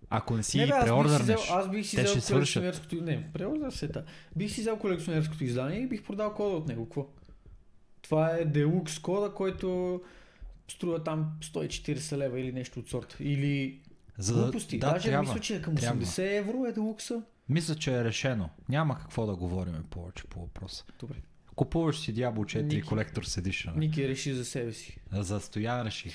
Ако 0.10 0.38
не 0.38 0.44
си 0.44 0.58
Не, 0.58 0.66
бе, 0.68 0.72
аз 0.74 0.80
бих 0.80 0.84
си 0.84 0.88
преордърнеш. 0.90 1.50
аз 1.50 1.70
бих 1.70 1.86
си 1.86 2.02
взел 2.04 2.36
колекционерското... 2.36 2.96
Не, 2.96 3.32
преордър 3.34 3.72
се 3.72 3.88
та. 3.88 4.04
Бих 4.36 4.52
си 4.52 4.62
взел 4.62 4.78
колекционерското 4.78 5.44
издание 5.44 5.80
и 5.80 5.88
бих 5.88 6.04
продал 6.04 6.34
кода 6.34 6.56
от 6.56 6.68
него. 6.68 6.86
Какво? 6.86 7.08
Това 8.02 8.30
е 8.30 8.48
Deluxe 8.48 9.02
кода, 9.02 9.34
който 9.34 10.02
струва 10.68 11.04
там 11.04 11.32
140 11.42 12.18
лева 12.18 12.40
или 12.40 12.52
нещо 12.52 12.80
от 12.80 12.90
сорта. 12.90 13.18
Или 13.20 13.80
За 14.18 14.36
да, 14.36 14.44
глупости. 14.44 14.80
да, 14.80 14.92
Даже 14.92 15.10
трябва. 15.10 15.24
мисля, 15.24 15.40
че 15.40 15.56
е 15.56 15.62
към 15.62 15.76
трябва. 15.76 16.02
80 16.02 16.38
евро 16.38 16.66
е 16.66 16.72
Делукса. 16.72 17.22
Мисля, 17.50 17.76
че 17.76 17.96
е 18.00 18.04
решено. 18.04 18.50
Няма 18.70 19.00
какво 19.00 19.26
да 19.26 19.36
говорим 19.36 19.84
повече 19.90 20.24
по 20.24 20.40
въпроса. 20.42 20.86
Добре. 21.00 21.16
Купуваш 21.56 22.00
си 22.00 22.16
Diablo 22.16 22.38
4 22.38 22.62
Ники. 22.62 22.84
Collector's 22.84 23.42
Edition. 23.42 23.78
Ники 23.78 24.08
реши 24.08 24.34
за 24.34 24.46
себе 24.46 24.74
си. 24.74 24.98
За 25.12 25.40
стоян 25.40 25.88
реших. 25.88 26.14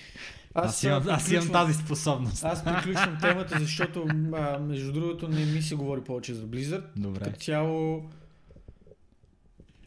Аз, 0.55 0.67
Аз, 0.67 0.83
имам, 0.83 1.05
аз 1.09 1.31
имам 1.31 1.49
тази 1.49 1.75
способност. 1.75 2.45
Аз 2.45 2.65
приключвам 2.65 3.19
темата, 3.21 3.59
защото 3.61 4.07
а, 4.33 4.59
между 4.59 4.93
другото 4.93 5.29
не 5.29 5.45
ми 5.45 5.63
се 5.63 5.75
говори 5.75 6.01
повече 6.01 6.35
за 6.35 6.47
Blizzard. 6.47 6.85
Добре. 6.97 7.25
Като 7.25 7.41
цяло 7.41 8.05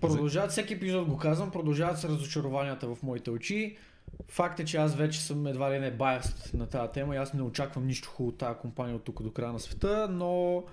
продължават, 0.02 0.52
всеки 0.52 0.74
епизод 0.74 1.08
го 1.08 1.18
казвам, 1.18 1.52
продължават 1.52 2.00
се 2.00 2.08
разочарованията 2.08 2.96
в 2.96 3.04
моите 3.04 3.30
очи. 3.32 3.78
Факт 4.28 4.60
е, 4.60 4.66
че 4.66 4.78
аз 4.78 4.96
вече 4.96 5.22
съм 5.22 5.48
едва 5.48 5.74
ли 5.74 5.80
не 5.80 5.92
баяст 5.92 6.54
на 6.54 6.68
тази 6.68 6.92
тема 6.92 7.16
и 7.16 7.18
аз 7.18 7.34
не 7.34 7.42
очаквам 7.42 7.88
нищо 7.88 8.10
хубаво 8.10 8.30
от 8.30 8.38
тази 8.38 8.60
компания 8.60 8.96
от 8.96 9.04
тук 9.04 9.24
до 9.24 9.32
края 9.32 9.54
на 9.54 9.60
света, 9.60 10.08
но 10.12 10.64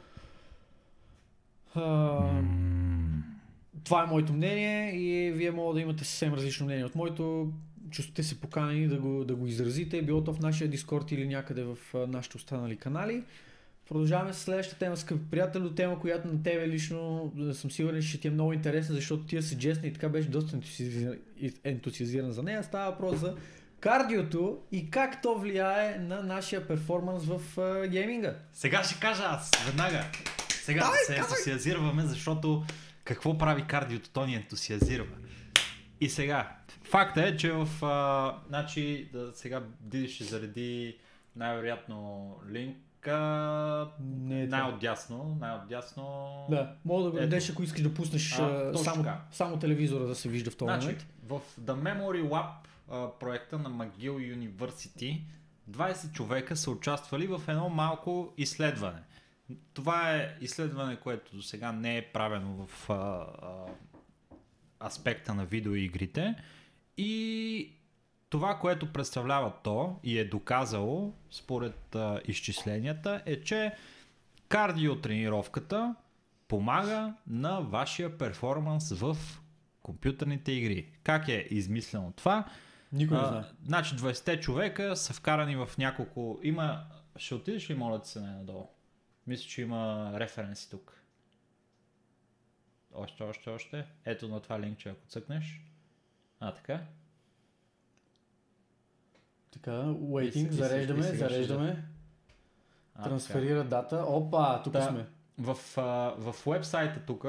а, 1.75 1.81
М, 1.83 3.23
това 3.85 4.03
е 4.03 4.07
моето 4.07 4.33
мнение 4.33 4.95
и 4.97 5.33
вие 5.33 5.51
мога 5.51 5.75
да 5.75 5.81
имате 5.81 6.05
съвсем 6.05 6.35
различно 6.35 6.67
мнение 6.67 6.85
от 6.85 6.95
моето. 6.95 7.53
Чувствате 7.91 8.23
се 8.23 8.41
поканени 8.41 8.89
да 8.89 8.97
го, 8.97 9.25
да 9.25 9.35
го 9.35 9.47
изразите, 9.47 10.03
било 10.03 10.25
то 10.25 10.35
в 10.35 10.41
нашия 10.41 10.69
Дискорд 10.69 11.13
или 11.13 11.27
някъде 11.27 11.63
в 11.63 11.77
нашите 11.95 12.37
останали 12.37 12.77
канали. 12.77 13.23
Продължаваме 13.89 14.33
с 14.33 14.39
следващата 14.39 14.79
тема, 14.79 14.97
скъпи 14.97 15.31
приятели, 15.31 15.75
тема, 15.75 16.01
която 16.01 16.29
на 16.29 16.43
тебе 16.43 16.69
лично 16.69 17.33
съм 17.53 17.71
сигурен, 17.71 18.03
че 18.03 18.09
ще 18.09 18.19
ти 18.19 18.29
е 18.29 18.31
много 18.31 18.53
интересна, 18.53 18.95
защото 18.95 19.25
ти 19.25 19.43
си 19.43 19.59
джесна 19.59 19.89
и 19.89 19.93
така 19.93 20.09
беше 20.09 20.29
доста 20.29 20.57
ентусиазиран, 20.57 21.17
ентусиазиран 21.65 22.33
за 22.33 22.43
нея. 22.43 22.65
Става 22.65 22.91
въпрос 22.91 23.19
за 23.19 23.37
кардиото 23.81 24.59
и 24.73 24.91
как 24.91 25.23
то 25.23 25.39
влияе 25.39 25.99
на 25.99 26.23
нашия 26.23 26.67
перформанс 26.67 27.25
в 27.25 27.41
гейминга. 27.89 28.37
Сега 28.53 28.85
ще 28.85 29.01
кажа 29.01 29.23
аз, 29.27 29.51
веднага. 29.67 30.05
Сега 30.51 30.81
да 30.81 30.97
се 31.07 31.17
ентусиазираме, 31.17 32.03
защото 32.03 32.65
какво 33.09 33.39
прави 33.39 33.65
кардиото, 33.67 34.11
то 34.11 34.27
ни 34.27 34.35
ентусиазирва. 34.35 35.17
И 36.01 36.09
сега, 36.09 36.57
факта 36.83 37.23
е, 37.23 37.37
че 37.37 37.53
в... 37.53 37.85
А, 37.85 38.39
значи, 38.49 39.09
да, 39.13 39.33
сега 39.35 39.63
Диди 39.81 40.09
ще 40.09 40.25
зареди 40.25 40.99
най-вероятно 41.37 42.35
линка 42.51 43.89
Не 44.01 44.43
е 44.43 44.47
най-отдясно, 44.47 45.37
най-отдясно. 45.41 46.05
Да, 46.51 46.75
мога 46.85 47.05
да 47.05 47.11
го 47.11 47.17
дадеш, 47.17 47.51
ако 47.51 47.63
искаш 47.63 47.83
да 47.83 47.95
пуснеш 47.95 48.33
А, 48.39 48.73
само, 48.77 49.03
така. 49.03 49.21
само 49.31 49.59
телевизора 49.59 50.05
да 50.05 50.15
се 50.15 50.29
вижда 50.29 50.51
в 50.51 50.57
този 50.57 50.69
Значи, 50.69 50.87
момент. 50.87 51.07
в 51.27 51.41
The 51.61 51.75
Memory 51.75 52.29
Lab 52.29 52.51
а, 52.91 53.09
проекта 53.21 53.59
на 53.59 53.71
McGill 53.71 54.39
University 54.39 55.21
20 55.71 56.13
човека 56.13 56.57
са 56.57 56.71
участвали 56.71 57.27
в 57.27 57.43
едно 57.49 57.69
малко 57.69 58.33
изследване. 58.37 58.99
Това 59.75 60.15
е 60.15 60.37
изследване, 60.41 60.97
което 60.97 61.37
до 61.37 61.43
сега 61.43 61.73
не 61.73 61.97
е 61.97 62.13
правено 62.13 62.67
в 62.67 62.91
а, 62.91 62.95
а, 62.95 64.87
аспекта 64.87 65.35
на 65.35 65.45
видеоигрите 65.45 66.35
и 66.97 67.73
това, 68.31 68.59
което 68.59 68.93
представлява 68.93 69.53
то 69.65 70.01
и 70.05 70.19
е 70.19 70.25
доказало 70.25 71.15
според 71.31 71.95
а, 71.95 72.21
изчисленията 72.29 73.23
е, 73.27 73.41
че 73.41 73.73
кардиотренировката 74.49 75.95
помага 76.49 77.15
на 77.27 77.61
вашия 77.61 78.19
перформанс 78.19 78.93
в 78.93 79.17
компютърните 79.83 80.53
игри. 80.53 80.87
Как 81.03 81.29
е 81.29 81.47
измислено 81.51 82.13
това? 82.17 82.45
Никой 82.93 83.19
не 83.19 83.27
знае. 83.27 83.45
Значи 83.65 83.97
20 83.97 84.41
човека 84.41 84.97
са 84.97 85.13
вкарани 85.13 85.57
в 85.57 85.69
няколко... 85.79 86.41
Има... 86.43 86.85
Ще 87.17 87.35
отидеш 87.35 87.71
ли, 87.71 87.75
моля 87.75 88.03
ти 88.03 88.09
се, 88.09 88.21
надолу? 88.21 88.69
Мисля, 89.29 89.49
че 89.49 89.63
има 89.63 90.13
референси 90.15 90.71
тук. 90.71 91.03
Още, 92.95 93.23
още, 93.23 93.51
още. 93.51 93.87
Ето 94.05 94.29
на 94.29 94.41
това 94.41 94.61
линкче, 94.61 94.89
ако 94.89 95.07
цъкнеш. 95.09 95.63
А, 96.41 96.55
така. 96.55 96.81
Така, 99.51 99.71
waiting, 99.85 100.51
зареждаме, 100.51 101.03
зареждаме. 101.03 101.85
А, 102.95 103.05
Трансферира 103.05 103.65
дата. 103.65 103.97
Опа, 103.97 104.63
тук 104.63 104.73
Да. 104.73 104.83
сме. 104.83 105.07
В, 105.39 105.57
а, 105.77 106.15
в 106.19 106.35
вебсайта 106.47 107.01
тук 107.07 107.27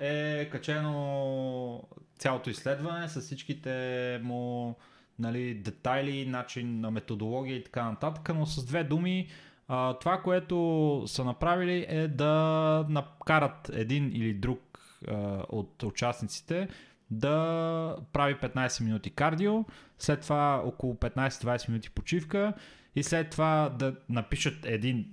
е 0.00 0.48
качено 0.52 1.88
цялото 2.18 2.50
изследване 2.50 3.08
с 3.08 3.20
всичките 3.20 4.20
му 4.22 4.76
нали, 5.18 5.54
детайли, 5.54 6.26
начин 6.26 6.80
на 6.80 6.90
методология 6.90 7.56
и 7.56 7.64
така 7.64 7.90
нататък, 7.90 8.34
но 8.34 8.46
с 8.46 8.66
две 8.66 8.84
думи 8.84 9.28
а, 9.68 9.94
това, 9.94 10.22
което 10.22 11.02
са 11.06 11.24
направили 11.24 11.86
е 11.88 12.08
да 12.08 12.86
накарат 12.88 13.70
един 13.74 14.10
или 14.14 14.34
друг 14.34 14.78
а, 15.08 15.42
от 15.48 15.82
участниците 15.82 16.68
да 17.10 17.96
прави 18.12 18.34
15 18.34 18.84
минути 18.84 19.10
кардио, 19.10 19.64
след 19.98 20.20
това 20.20 20.62
около 20.64 20.94
15-20 20.94 21.68
минути 21.68 21.90
почивка 21.90 22.52
и 22.96 23.02
след 23.02 23.30
това 23.30 23.74
да 23.78 23.94
напишат 24.08 24.66
един 24.66 25.06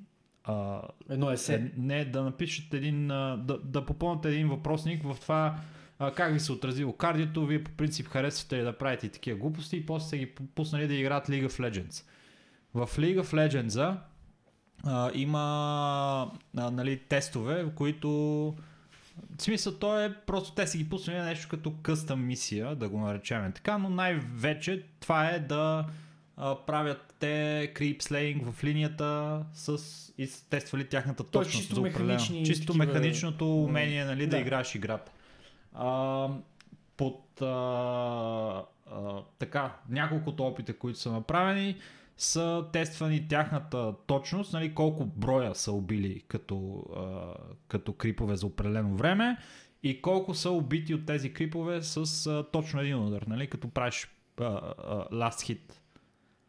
а, 0.44 0.82
Едно 1.10 1.32
есе. 1.32 1.56
е, 1.56 1.72
не, 1.78 2.06
да 2.06 2.24
напишете 2.24 2.78
един, 2.78 3.12
а, 3.12 3.38
да, 3.38 3.58
да 3.58 3.86
попълните 3.86 4.30
един 4.30 4.50
въпросник 4.50 5.04
в 5.04 5.18
това 5.22 5.56
а, 6.00 6.14
как 6.14 6.34
ви 6.34 6.40
се 6.40 6.52
отразило 6.52 6.94
кардиото, 6.94 7.46
вие 7.46 7.64
по 7.64 7.72
принцип 7.72 8.08
харесвате 8.08 8.58
ли 8.58 8.62
да 8.62 8.78
правите 8.78 9.10
такива 9.10 9.40
глупости 9.40 9.78
и 9.78 9.86
после 9.86 10.08
са 10.08 10.18
ги 10.18 10.32
пуснали 10.56 10.88
да 10.88 10.94
играят 10.94 11.28
League 11.28 11.48
of 11.48 11.70
Legends. 11.70 12.06
В 12.74 12.98
League 12.98 13.22
of 13.22 13.50
Legends 13.50 13.98
а, 14.84 15.12
има 15.14 15.42
а, 16.58 16.72
нали, 16.72 16.98
тестове, 17.00 17.64
в 17.64 17.72
които 17.72 18.10
в 19.38 19.42
смисъл 19.42 19.74
то 19.74 20.00
е 20.00 20.16
просто 20.28 20.52
те 20.52 20.68
си 20.68 20.78
ги 20.78 20.90
пуснали 20.90 21.18
на 21.18 21.26
нещо 21.26 21.48
като 21.50 21.74
къстъм 21.82 22.26
мисия, 22.26 22.76
да 22.76 22.90
го 22.90 23.00
наречем 23.00 23.52
така, 23.52 23.78
но 23.78 23.90
най-вече 23.90 24.84
това 25.00 25.30
е 25.30 25.40
да 25.40 25.86
а, 26.38 26.56
правят 26.56 27.14
те 27.20 27.72
крип 27.74 28.02
слейнг 28.02 28.52
в 28.52 28.64
линията 28.64 29.40
с 29.54 29.78
и 30.18 30.30
тествали 30.50 30.88
тяхната 30.88 31.24
точност 31.24 31.58
чисто 31.58 31.76
за 31.76 31.82
механични 31.82 32.46
Чисто 32.46 32.66
такива- 32.66 32.86
механичното 32.86 33.64
умение 33.64 34.06
нали, 34.06 34.26
да. 34.26 34.30
Да. 34.30 34.38
играеш 34.40 34.76
играта. 34.76 35.12
А, 35.74 36.28
под 36.98 37.42
а, 37.42 37.46
а, 38.92 39.22
така, 39.40 39.76
няколкото 39.90 40.44
опита, 40.44 40.74
които 40.78 41.00
са 41.00 41.12
направени, 41.12 41.76
са 42.22 42.66
тествани 42.74 43.28
тяхната 43.28 43.94
точност, 44.08 44.54
нали, 44.54 44.74
колко 44.74 45.06
броя 45.06 45.56
са 45.56 45.72
убили 45.72 46.22
като, 46.28 46.86
а, 46.96 47.34
като 47.68 47.94
крипове 47.94 48.36
за 48.36 48.46
определено 48.46 48.96
време 48.96 49.38
и 49.84 50.02
колко 50.02 50.34
са 50.34 50.50
убити 50.52 50.94
от 50.94 51.06
тези 51.06 51.34
крипове 51.34 51.82
с 51.82 52.28
а, 52.28 52.44
точно 52.52 52.82
един 52.82 53.00
удар, 53.00 53.22
нали, 53.28 53.48
като 53.48 53.68
правиш 53.68 54.08
а, 54.40 54.44
а, 54.44 55.06
last 55.12 55.54
hit. 55.54 55.74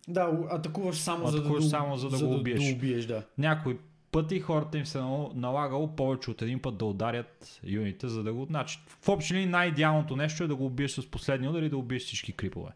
Да, 0.09 0.39
атакуваш 0.51 0.97
само, 0.97 1.27
за, 1.27 1.37
да, 1.37 1.39
Атакуваш 1.39 1.65
само 1.65 1.97
за 1.97 2.09
да 2.09 2.27
го 2.27 2.35
убиеш. 2.35 2.65
Да 2.65 2.77
убиеш 2.77 3.07
да. 3.07 3.23
Някои 3.39 3.79
пъти 4.11 4.41
хората 4.41 4.79
им 4.79 4.87
се 4.87 4.99
нал- 4.99 5.33
налагало 5.35 5.97
повече 5.97 6.31
от 6.31 6.43
един 6.43 6.63
път 6.63 6.79
да 6.79 6.85
ударят 6.85 7.61
юните, 7.65 8.09
за 8.09 8.23
да 8.23 8.33
го... 8.33 8.45
Значи, 8.45 8.79
в 9.01 9.09
общи 9.09 9.47
най-идеалното 9.47 10.17
нещо 10.17 10.45
е 10.45 10.49
да 10.49 10.57
го 10.57 10.67
убиеш 10.67 10.91
с 10.91 11.11
последния 11.11 11.51
удар 11.51 11.63
и 11.63 11.69
да 11.69 11.77
убиеш 11.77 12.03
всички 12.03 12.33
крипове. 12.33 12.71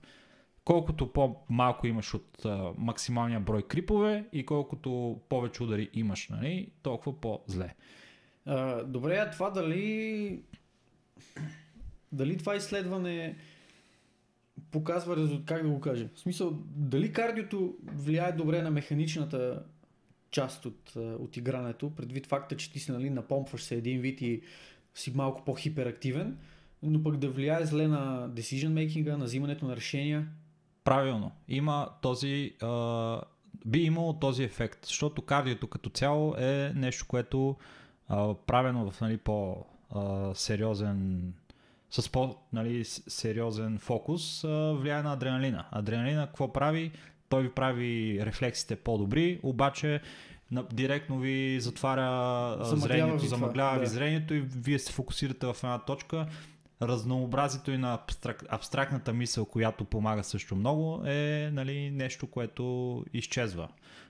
Колкото 0.67 1.13
по-малко 1.13 1.87
имаш 1.87 2.15
от 2.15 2.45
а, 2.45 2.73
максималния 2.79 3.41
брой 3.41 3.63
крипове 3.63 4.25
и 4.33 4.47
колкото 4.47 5.21
повече 5.29 5.63
удари 5.63 5.91
имаш, 5.93 6.29
нали, 6.29 6.71
толкова 6.83 7.21
по-зле. 7.21 7.75
А, 8.47 8.85
добре, 8.85 9.17
а 9.17 9.31
това 9.31 9.51
дали... 9.51 10.43
Дали 12.13 12.39
това 12.39 12.57
изследване 12.57 13.37
показва 14.71 15.17
резултат, 15.17 15.47
как 15.47 15.63
да 15.63 15.69
го 15.69 15.81
кажа? 15.81 16.09
В 16.15 16.21
смисъл, 16.21 16.59
дали 16.77 17.13
кардиото 17.13 17.75
влияе 17.83 18.33
добре 18.33 18.63
на 18.63 18.71
механичната 18.71 19.63
част 20.31 20.67
от, 20.67 20.97
от 20.97 21.37
игрането, 21.37 21.95
предвид 21.95 22.27
факта, 22.27 22.57
че 22.57 22.73
ти 22.73 22.79
си 22.79 22.93
нали, 22.93 23.11
напомпваш 23.11 23.63
се 23.63 23.75
един 23.75 24.01
вид 24.01 24.21
и 24.21 24.43
си 24.95 25.13
малко 25.15 25.45
по-хиперактивен, 25.45 26.39
но 26.83 27.03
пък 27.03 27.17
да 27.17 27.31
влияе 27.31 27.67
зле 27.67 27.89
на 27.89 28.31
decision 28.31 28.69
making 28.69 29.17
на 29.17 29.25
взимането 29.25 29.67
на 29.67 29.77
решения. 29.77 30.29
Правилно. 30.87 31.33
Има 31.49 31.89
този. 32.03 32.53
А, 32.63 33.21
би 33.67 33.83
имало 33.83 34.13
този 34.13 34.45
ефект, 34.45 34.87
защото 34.87 35.23
кардиото 35.23 35.67
като 35.67 35.91
цяло 35.91 36.35
е 36.39 36.73
нещо, 36.75 37.05
което 37.09 37.57
а, 38.09 38.35
правено 38.35 38.91
в 38.91 39.01
нали, 39.01 39.17
по-сериозен 39.17 41.33
с 41.91 42.13
по-нали, 42.13 42.85
с- 42.85 43.03
сериозен 43.09 43.79
фокус 43.79 44.45
а, 44.45 44.49
влияе 44.81 45.03
на 45.03 45.13
адреналина. 45.13 45.65
Адреналина 45.71 46.27
какво 46.27 46.53
прави? 46.53 46.93
Той 47.29 47.43
ви 47.43 47.53
прави 47.53 48.19
рефлексите 48.23 48.77
по-добри, 48.77 49.41
обаче 49.43 50.01
на, 50.51 50.65
директно 50.73 51.19
ви 51.19 51.61
затваря 51.61 52.11
Замъглява 52.65 52.77
зрението, 52.79 53.19
ви 53.23 53.29
замъглява 53.29 53.79
ви 53.79 53.85
да. 53.85 53.91
зрението 53.91 54.35
и 54.35 54.41
вие 54.41 54.79
се 54.79 54.93
фокусирате 54.93 55.47
в 55.47 55.57
една 55.63 55.79
точка. 55.79 56.27
Разнообразието 56.83 57.71
и 57.71 57.79
на 57.79 57.95
абстрак, 57.95 58.45
абстрактната 58.49 59.13
мисъл, 59.13 59.45
която 59.45 59.85
помага 59.85 60.25
също 60.25 60.57
много, 60.57 61.03
е 61.07 61.51
нали, 61.53 61.91
нещо, 61.91 62.27
което 62.27 63.05
изчезва 63.13 63.69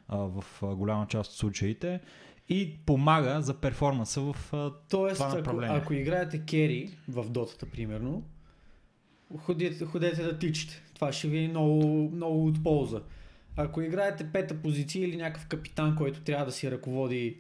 а, 0.09 0.17
в 0.17 0.45
а, 0.63 0.67
голяма 0.67 1.07
част 1.07 1.31
от 1.31 1.37
случаите 1.37 2.01
и 2.49 2.77
помага 2.87 3.43
за 3.43 3.55
перформанса 3.55 4.21
в 4.21 4.37
а, 4.53 4.73
Тоест, 4.89 5.17
Това 5.17 5.27
ако, 5.29 5.37
направление. 5.37 5.77
ако 5.77 5.95
играете 5.95 6.45
кери 6.45 6.91
в 7.09 7.31
дотата, 7.31 7.67
примерно, 7.67 8.23
ходете, 9.39 9.85
ходете 9.85 10.23
да 10.23 10.39
тичате. 10.39 10.83
Това 10.95 11.13
ще 11.13 11.29
ви 11.29 11.45
е 11.45 11.49
много, 11.49 12.11
много 12.13 12.47
от 12.47 12.63
полза. 12.63 13.03
Ако 13.57 13.83
играете 13.83 14.33
пета 14.33 14.63
позиция 14.63 15.09
или 15.09 15.17
някакъв 15.17 15.47
капитан, 15.47 15.97
който 15.97 16.21
трябва 16.21 16.45
да 16.45 16.53
си 16.53 16.71
ръководи 16.71 17.39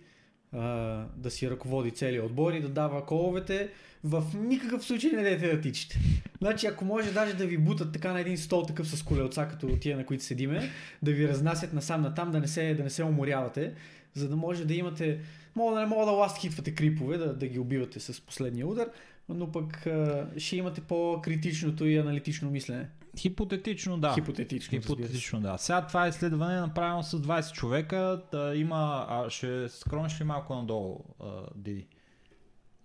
а, 0.57 1.05
да 1.16 1.31
си 1.31 1.51
ръководи 1.51 1.91
целия 1.91 2.24
отбор 2.24 2.53
и 2.53 2.61
да 2.61 2.69
дава 2.69 3.07
коловете, 3.07 3.69
в 4.05 4.24
никакъв 4.35 4.85
случай 4.85 5.11
не 5.11 5.23
дайте 5.23 5.57
да 5.57 5.61
тичате. 5.61 5.99
Значи, 6.39 6.66
ако 6.66 6.85
може 6.85 7.12
даже 7.12 7.35
да 7.35 7.47
ви 7.47 7.59
бутат 7.59 7.93
така 7.93 8.12
на 8.12 8.20
един 8.20 8.39
стол, 8.39 8.62
такъв 8.62 8.89
с 8.89 9.03
колелца, 9.03 9.49
като 9.51 9.77
тия, 9.77 9.97
на 9.97 10.07
които 10.07 10.24
седиме, 10.24 10.70
да 11.03 11.12
ви 11.12 11.28
разнасят 11.28 11.73
насам 11.73 12.03
натам, 12.03 12.31
да 12.31 12.41
не 12.41 12.49
се, 12.49 12.74
да 12.74 12.83
не 12.83 12.91
се 12.91 13.05
уморявате, 13.05 13.73
за 14.15 14.28
да 14.28 14.37
може 14.37 14.65
да 14.65 14.74
имате 14.74 15.19
Мога 15.57 15.74
да 15.74 15.81
не 15.81 15.87
мога 15.87 16.07
да 16.07 16.12
ласт 16.12 16.39
хитвате 16.39 16.74
крипове, 16.74 17.19
да, 17.19 17.35
да 17.35 17.47
ги 17.47 17.59
убивате 17.59 18.01
с 18.01 18.20
последния 18.20 18.66
удар, 18.66 18.89
но 19.28 19.53
пък 19.53 19.87
а, 19.87 20.27
ще 20.39 20.57
имате 20.57 20.81
по-критичното 20.81 21.87
и 21.87 21.97
аналитично 21.97 22.51
мислене. 22.51 22.89
Хипотетично 23.18 23.98
да. 23.98 24.14
Хипотетично. 24.14 24.80
Хипотетично, 24.80 25.40
да. 25.40 25.59
Сега 25.59 25.86
това 25.86 26.09
изследване 26.09 26.56
е 26.56 26.60
направено 26.60 27.02
с 27.02 27.20
20 27.20 27.52
човека. 27.52 28.22
Да 28.32 28.52
има, 28.56 29.06
а, 29.09 29.30
ще 29.30 29.68
скромиш 29.68 30.20
ли 30.20 30.24
малко 30.24 30.55
надолу, 30.55 31.05
а, 31.20 31.26
Диди? 31.55 31.86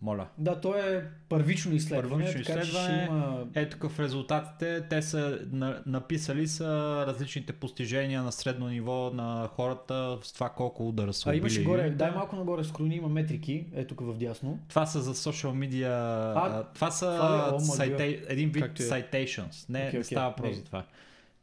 Моля. 0.01 0.27
Да, 0.37 0.61
то 0.61 0.75
е 0.75 1.07
първично 1.29 1.75
изследване, 1.75 2.25
Първично 2.25 2.43
така 2.43 2.61
че 2.61 2.67
изследване. 2.67 3.03
ще 3.03 3.13
има... 3.13 3.45
Ето 3.55 3.77
тук 3.77 3.91
в 3.91 3.99
резултатите, 3.99 4.81
те 4.89 5.01
са 5.01 5.39
на, 5.51 5.83
написали 5.85 6.47
са 6.47 6.67
различните 7.07 7.53
постижения 7.53 8.23
на 8.23 8.31
средно 8.31 8.67
ниво 8.67 9.11
на 9.13 9.49
хората 9.53 10.17
с 10.23 10.33
това 10.33 10.49
колко 10.49 10.89
удара 10.89 11.13
са 11.13 11.29
А 11.29 11.35
имаше 11.35 11.63
горе, 11.63 11.89
дай 11.89 12.11
малко 12.11 12.35
нагоре 12.35 12.63
скрони, 12.63 12.95
има 12.95 13.09
метрики, 13.09 13.65
ето 13.73 13.95
тук 13.95 14.07
в 14.07 14.17
дясно. 14.17 14.59
Това 14.69 14.85
са 14.85 15.01
за 15.01 15.15
social 15.15 15.51
media. 15.51 15.87
А, 16.35 16.63
това 16.73 16.91
са 16.91 17.05
това 17.05 17.29
ли? 17.29 17.55
О, 17.55 17.59
ма, 17.59 17.59
ciта... 17.59 18.25
един 18.29 18.49
вид 18.49 18.79
е. 18.79 18.83
citations. 18.83 19.69
Не, 19.69 19.79
не 19.79 19.87
окей. 19.87 20.03
става 20.03 20.35
Не. 20.43 20.53
за 20.53 20.63
това. 20.63 20.83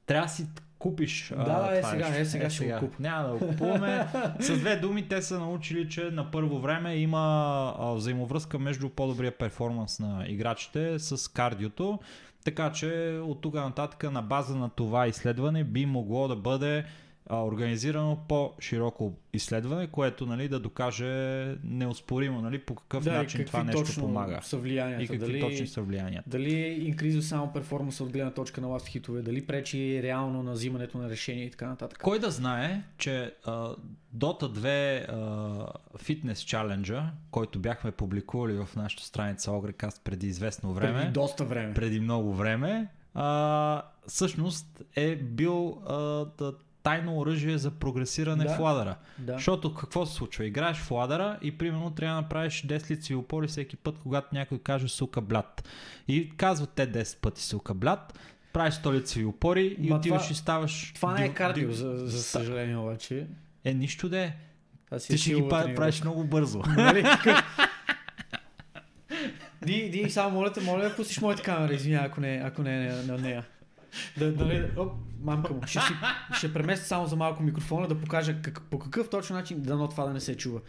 Трябва 0.07 0.27
да 0.27 0.33
си 0.33 0.47
купиш. 0.79 1.33
Да, 1.37 1.45
да, 1.45 1.77
е 1.77 1.81
това 1.81 1.91
сега, 1.91 2.09
нещо. 2.09 2.23
е 2.23 2.25
сега 2.25 2.51
ще 2.51 2.67
го 2.67 2.79
купя. 2.79 2.97
Няма 3.01 3.29
да 3.29 3.35
го 3.35 3.49
купуваме. 3.49 4.07
С 4.41 4.59
две 4.59 4.77
думи 4.77 5.09
те 5.09 5.23
са 5.23 5.39
научили, 5.39 5.89
че 5.89 6.05
на 6.05 6.31
първо 6.31 6.59
време 6.59 6.97
има 6.97 7.19
а, 7.79 7.93
взаимовръзка 7.93 8.59
между 8.59 8.89
по-добрия 8.89 9.39
перформанс 9.39 9.99
на 9.99 10.25
играчите 10.29 10.99
с 10.99 11.33
кардиото. 11.33 11.99
Така 12.45 12.73
че 12.73 13.21
от 13.25 13.41
тук 13.41 13.55
нататък 13.55 14.13
на 14.13 14.23
база 14.23 14.57
на 14.57 14.71
това 14.71 15.07
изследване 15.07 15.65
би 15.65 15.87
могло 15.87 16.29
да 16.29 16.37
бъде 16.37 16.85
а, 17.29 17.45
организирано 17.45 18.19
по-широко 18.29 19.15
изследване, 19.33 19.87
което 19.87 20.27
нали, 20.27 20.49
да 20.49 20.61
докаже 20.61 21.55
неоспоримо 21.65 22.41
нали, 22.41 22.59
по 22.59 22.75
какъв 22.75 23.05
да, 23.05 23.13
начин 23.13 23.45
това 23.45 23.65
нещо 23.65 24.01
помага. 24.01 24.41
са 24.43 24.57
влиянията. 24.57 25.03
И 25.03 25.07
какви 25.07 25.19
дали, 25.27 25.41
точно 25.41 25.67
са 25.67 25.83
влиянията. 25.83 26.31
дали 26.31 26.85
инкризва 26.87 27.23
само 27.23 27.53
перформанса 27.53 28.05
от 28.05 28.13
гледна 28.13 28.31
точка 28.31 28.61
на 28.61 28.67
ласт 28.67 28.87
хитове, 28.87 29.23
дали 29.23 29.47
пречи 29.47 30.03
реално 30.03 30.43
на 30.43 30.53
взимането 30.53 30.99
на 30.99 31.11
решения 31.11 31.45
и 31.45 31.51
така 31.51 31.69
нататък. 31.69 31.99
Кой 32.03 32.19
да 32.19 32.31
знае, 32.31 32.83
че 32.99 33.35
а, 33.45 33.75
Dota 34.17 34.43
2 34.43 35.07
а, 35.09 35.99
Fitness 35.99 36.33
Challenge, 36.33 37.03
който 37.31 37.59
бяхме 37.59 37.91
публикували 37.91 38.53
в 38.53 38.69
нашата 38.77 39.03
страница 39.03 39.51
Ogrecast 39.51 40.03
преди 40.05 40.27
известно 40.27 40.73
време, 40.73 41.01
Преди 41.01 41.13
доста 41.13 41.45
време. 41.45 41.75
преди 41.75 42.01
много 42.01 42.35
време, 42.35 42.89
а, 43.15 43.83
всъщност 44.07 44.83
е 44.97 45.17
бил 45.17 45.83
а, 45.87 45.95
да, 46.39 46.55
тайно 46.83 47.19
оръжие 47.19 47.59
за 47.59 47.71
прогресиране 47.71 48.45
Да. 48.45 48.51
в 48.51 48.59
ладъра. 48.59 48.97
Да. 49.19 49.33
Защото 49.33 49.75
какво 49.75 50.07
се 50.07 50.15
случва? 50.15 50.47
Играеш 50.47 50.77
в 50.77 50.91
ладъра 50.91 51.39
и 51.43 51.59
примерно 51.59 51.91
трябва 51.91 52.15
да 52.15 52.23
направиш 52.23 52.63
10 52.63 52.91
лицеви 52.91 53.15
опори 53.15 53.49
всеки 53.49 53.77
път, 53.77 53.99
когато 53.99 54.29
някой 54.33 54.59
каже 54.59 54.89
сука 54.89 55.21
блят. 55.21 55.69
И 56.09 56.33
казват 56.37 56.71
те 56.71 56.93
10 56.93 57.17
пъти 57.17 57.43
сука 57.43 57.75
блят, 57.75 58.19
правиш 58.53 58.75
100 58.75 58.93
лицеви 58.93 59.25
опори 59.25 59.77
и 59.81 59.89
Ма 59.89 59.97
отиваш 59.97 60.23
това- 60.23 60.33
и 60.33 60.37
ставаш... 60.37 60.93
Това 60.95 61.15
не 61.15 61.25
е 61.25 61.35
кардио, 61.35 61.73
за, 61.73 61.97
за 61.97 62.23
съжаление 62.23 62.77
обаче. 62.77 63.27
Е, 63.65 63.75
нищо 63.75 64.07
е. 64.07 64.37
Си 64.99 65.09
Ти 65.09 65.15
е 65.15 65.19
ще 65.19 65.35
ги 65.35 65.49
правиш 65.49 66.03
много 66.03 66.25
бързо. 66.25 66.63
Нали? 66.77 67.05
Ди, 69.63 69.91
ди, 69.91 70.11
само 70.11 70.31
моля 70.31 70.53
те, 70.53 70.61
моля 70.61 70.83
да 70.83 70.97
пустиш 70.97 71.21
моята 71.21 71.43
камера, 71.43 71.75
извиня, 71.75 72.01
ако 72.05 72.21
не, 72.21 72.43
ако 72.45 72.63
не 72.63 72.87
е 72.87 72.93
на, 72.93 73.03
на 73.03 73.19
нея. 73.19 73.45
Да, 74.16 74.32
да, 74.32 74.69
оп, 74.77 74.93
мамка 75.23 75.55
му. 75.55 75.60
Ще, 75.66 75.81
си, 75.81 75.93
ще 76.32 76.52
преместя 76.52 76.86
само 76.86 77.06
за 77.06 77.16
малко 77.16 77.43
микрофона 77.43 77.89
да 77.89 78.01
покажа 78.01 78.43
как, 78.43 78.62
по 78.70 78.78
какъв 78.78 79.10
точно 79.10 79.36
начин, 79.36 79.62
дано 79.62 79.89
това 79.89 80.05
да 80.05 80.12
не 80.12 80.20
се 80.20 80.36
чува. 80.36 80.60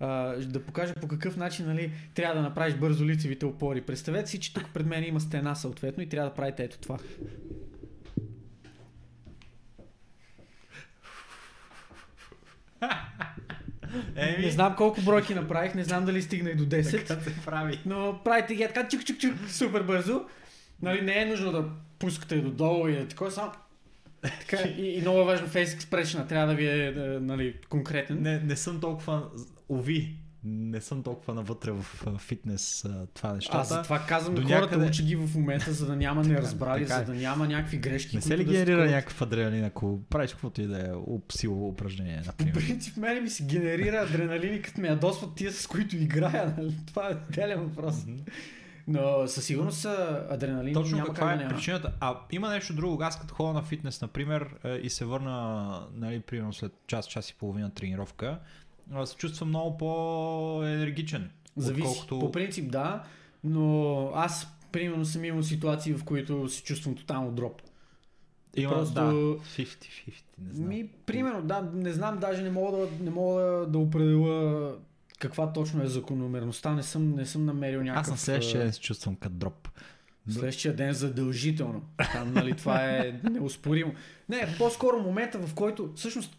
А, 0.00 0.08
да 0.36 0.62
покажа 0.62 0.94
по 0.94 1.08
какъв 1.08 1.36
начин 1.36 1.66
нали, 1.66 1.92
трябва 2.14 2.34
да 2.34 2.42
направиш 2.42 2.74
бързо 2.74 3.04
лицевите 3.04 3.46
опори. 3.46 3.80
Представете 3.80 4.30
си, 4.30 4.40
че 4.40 4.54
тук 4.54 4.64
пред 4.74 4.86
мен 4.86 5.04
има 5.04 5.20
стена 5.20 5.54
съответно 5.54 6.02
и 6.02 6.08
трябва 6.08 6.30
да 6.30 6.34
правите 6.34 6.64
ето 6.64 6.78
това. 6.78 6.98
Еми, 14.16 14.44
Не 14.44 14.50
знам 14.50 14.76
колко 14.76 15.00
бройки 15.00 15.34
направих, 15.34 15.74
не 15.74 15.84
знам 15.84 16.04
дали 16.04 16.22
стигнах 16.22 16.56
до 16.56 16.64
10. 16.64 17.06
Така 17.06 17.20
се 17.20 17.36
прави. 17.44 17.80
Но 17.86 18.20
правите 18.24 18.54
ги 18.54 18.62
така 18.62 18.88
чук 18.88 19.04
чук 19.04 19.18
чук 19.18 19.34
супер 19.48 19.82
бързо. 19.82 20.24
Нали, 20.82 21.00
не 21.02 21.22
е 21.22 21.26
нужно 21.26 21.52
да 21.52 21.64
пускате 21.98 22.36
додолу 22.36 22.88
и 22.88 22.92
да 22.92 23.08
такова 23.08 23.30
само. 23.30 23.52
Така, 24.22 24.68
и, 24.68 24.88
и 24.88 25.00
много 25.00 25.20
е 25.20 25.24
важно 25.24 25.48
face 25.48 25.64
expression, 25.66 26.28
трябва 26.28 26.46
да 26.46 26.54
ви 26.54 26.66
е 26.66 26.92
да, 26.92 27.20
нали, 27.20 27.54
конкретен. 27.68 28.22
Не, 28.22 28.40
не 28.40 28.56
съм 28.56 28.80
толкова... 28.80 29.22
Ови, 29.68 30.14
не 30.44 30.80
съм 30.80 31.02
толкова 31.02 31.34
навътре 31.34 31.70
в 31.70 31.84
фитнес 32.18 32.84
това 33.14 33.32
нещата. 33.32 33.58
Аз 33.58 33.68
затова 33.68 34.04
казвам 34.08 34.34
До 34.34 34.42
хората, 34.42 34.60
някъде- 34.60 34.86
учи 34.86 35.02
ги 35.02 35.16
в 35.16 35.34
момента, 35.34 35.72
за 35.72 35.86
да 35.86 35.96
няма 35.96 36.24
неразбрали, 36.24 36.86
така 36.86 36.94
е. 36.94 36.98
за 36.98 37.12
да 37.12 37.18
няма 37.18 37.48
някакви 37.48 37.76
грешки. 37.76 38.16
не 38.16 38.22
се 38.22 38.38
ли 38.38 38.44
да 38.44 38.52
генерира 38.52 38.76
такова. 38.76 38.90
някакъв 38.90 39.22
адреналин, 39.22 39.64
ако 39.64 40.00
правиш 40.02 40.30
каквото 40.30 40.62
и 40.62 40.66
да 40.66 40.78
е 40.80 40.90
силово 41.32 41.68
упражнение, 41.68 42.20
По 42.20 42.26
например? 42.26 42.54
принцип, 42.54 42.96
мене 42.96 43.20
ми 43.20 43.30
се 43.30 43.44
генерира 43.44 43.96
адреналин 43.96 44.54
и 44.54 44.62
като 44.62 44.80
ме 44.80 44.88
ядосват 44.88 45.34
тия, 45.34 45.52
с 45.52 45.66
които 45.66 45.96
играя. 45.96 46.54
Нали? 46.58 46.74
Това 46.86 47.08
е 47.10 47.32
делен 47.32 47.60
въпрос. 47.60 48.06
Мгм. 48.06 48.22
Но 48.88 49.26
със 49.26 49.44
сигурност 49.44 49.84
адреналин 50.30 50.74
Точно 50.74 50.96
няма 50.96 51.08
каква 51.08 51.32
е 51.32 51.36
няма. 51.36 51.48
причината. 51.48 51.92
А 52.00 52.16
има 52.32 52.50
нещо 52.50 52.74
друго. 52.74 53.02
Аз 53.02 53.20
като 53.20 53.34
ходя 53.34 53.52
на 53.52 53.62
фитнес, 53.62 54.02
например, 54.02 54.54
е, 54.64 54.74
и 54.74 54.90
се 54.90 55.04
върна, 55.04 55.80
нали, 55.94 56.20
примерно 56.20 56.52
след 56.52 56.72
час, 56.86 57.06
час 57.06 57.30
и 57.30 57.34
половина 57.34 57.70
тренировка, 57.70 58.38
се 59.04 59.16
чувствам 59.16 59.48
много 59.48 59.78
по-енергичен. 59.78 61.30
Зависи. 61.56 61.88
Отколкото... 61.88 62.18
По 62.18 62.32
принцип 62.32 62.70
да, 62.70 63.02
но 63.44 64.10
аз 64.14 64.56
примерно 64.72 65.04
съм 65.04 65.24
имал 65.24 65.42
ситуации, 65.42 65.94
в 65.94 66.04
които 66.04 66.48
се 66.48 66.62
чувствам 66.62 66.94
тотално 66.94 67.30
дроп. 67.30 67.62
Има, 68.56 68.72
просто- 68.72 68.94
да, 68.94 69.12
50-50, 69.12 70.24
не 70.38 70.54
знам. 70.54 70.68
Ми, 70.68 70.88
примерно, 71.06 71.42
да, 71.42 71.70
не 71.74 71.92
знам, 71.92 72.18
даже 72.18 72.42
не 72.42 72.50
мога 72.50 72.78
да, 72.78 72.88
не 73.00 73.10
мога 73.10 73.42
да 73.68 73.78
определя 73.78 74.72
каква 75.18 75.52
точно 75.52 75.82
е 75.82 75.86
закономерността. 75.86 76.74
Не 76.74 76.82
съм, 76.82 77.14
не 77.14 77.26
съм 77.26 77.44
намерил 77.44 77.82
някакъв... 77.82 78.02
Аз 78.02 78.10
на 78.10 78.16
следващия 78.16 78.62
ден 78.62 78.72
се 78.72 78.80
чувствам 78.80 79.16
като 79.16 79.34
дроп. 79.34 79.68
Следващия 80.30 80.76
ден 80.76 80.92
задължително. 80.92 81.82
Там, 82.12 82.32
нали, 82.32 82.56
това 82.56 82.84
е 82.84 83.20
неоспоримо. 83.30 83.94
Не, 84.28 84.54
по-скоро 84.58 84.98
момента, 84.98 85.38
в 85.38 85.54
който, 85.54 85.92
всъщност, 85.96 86.38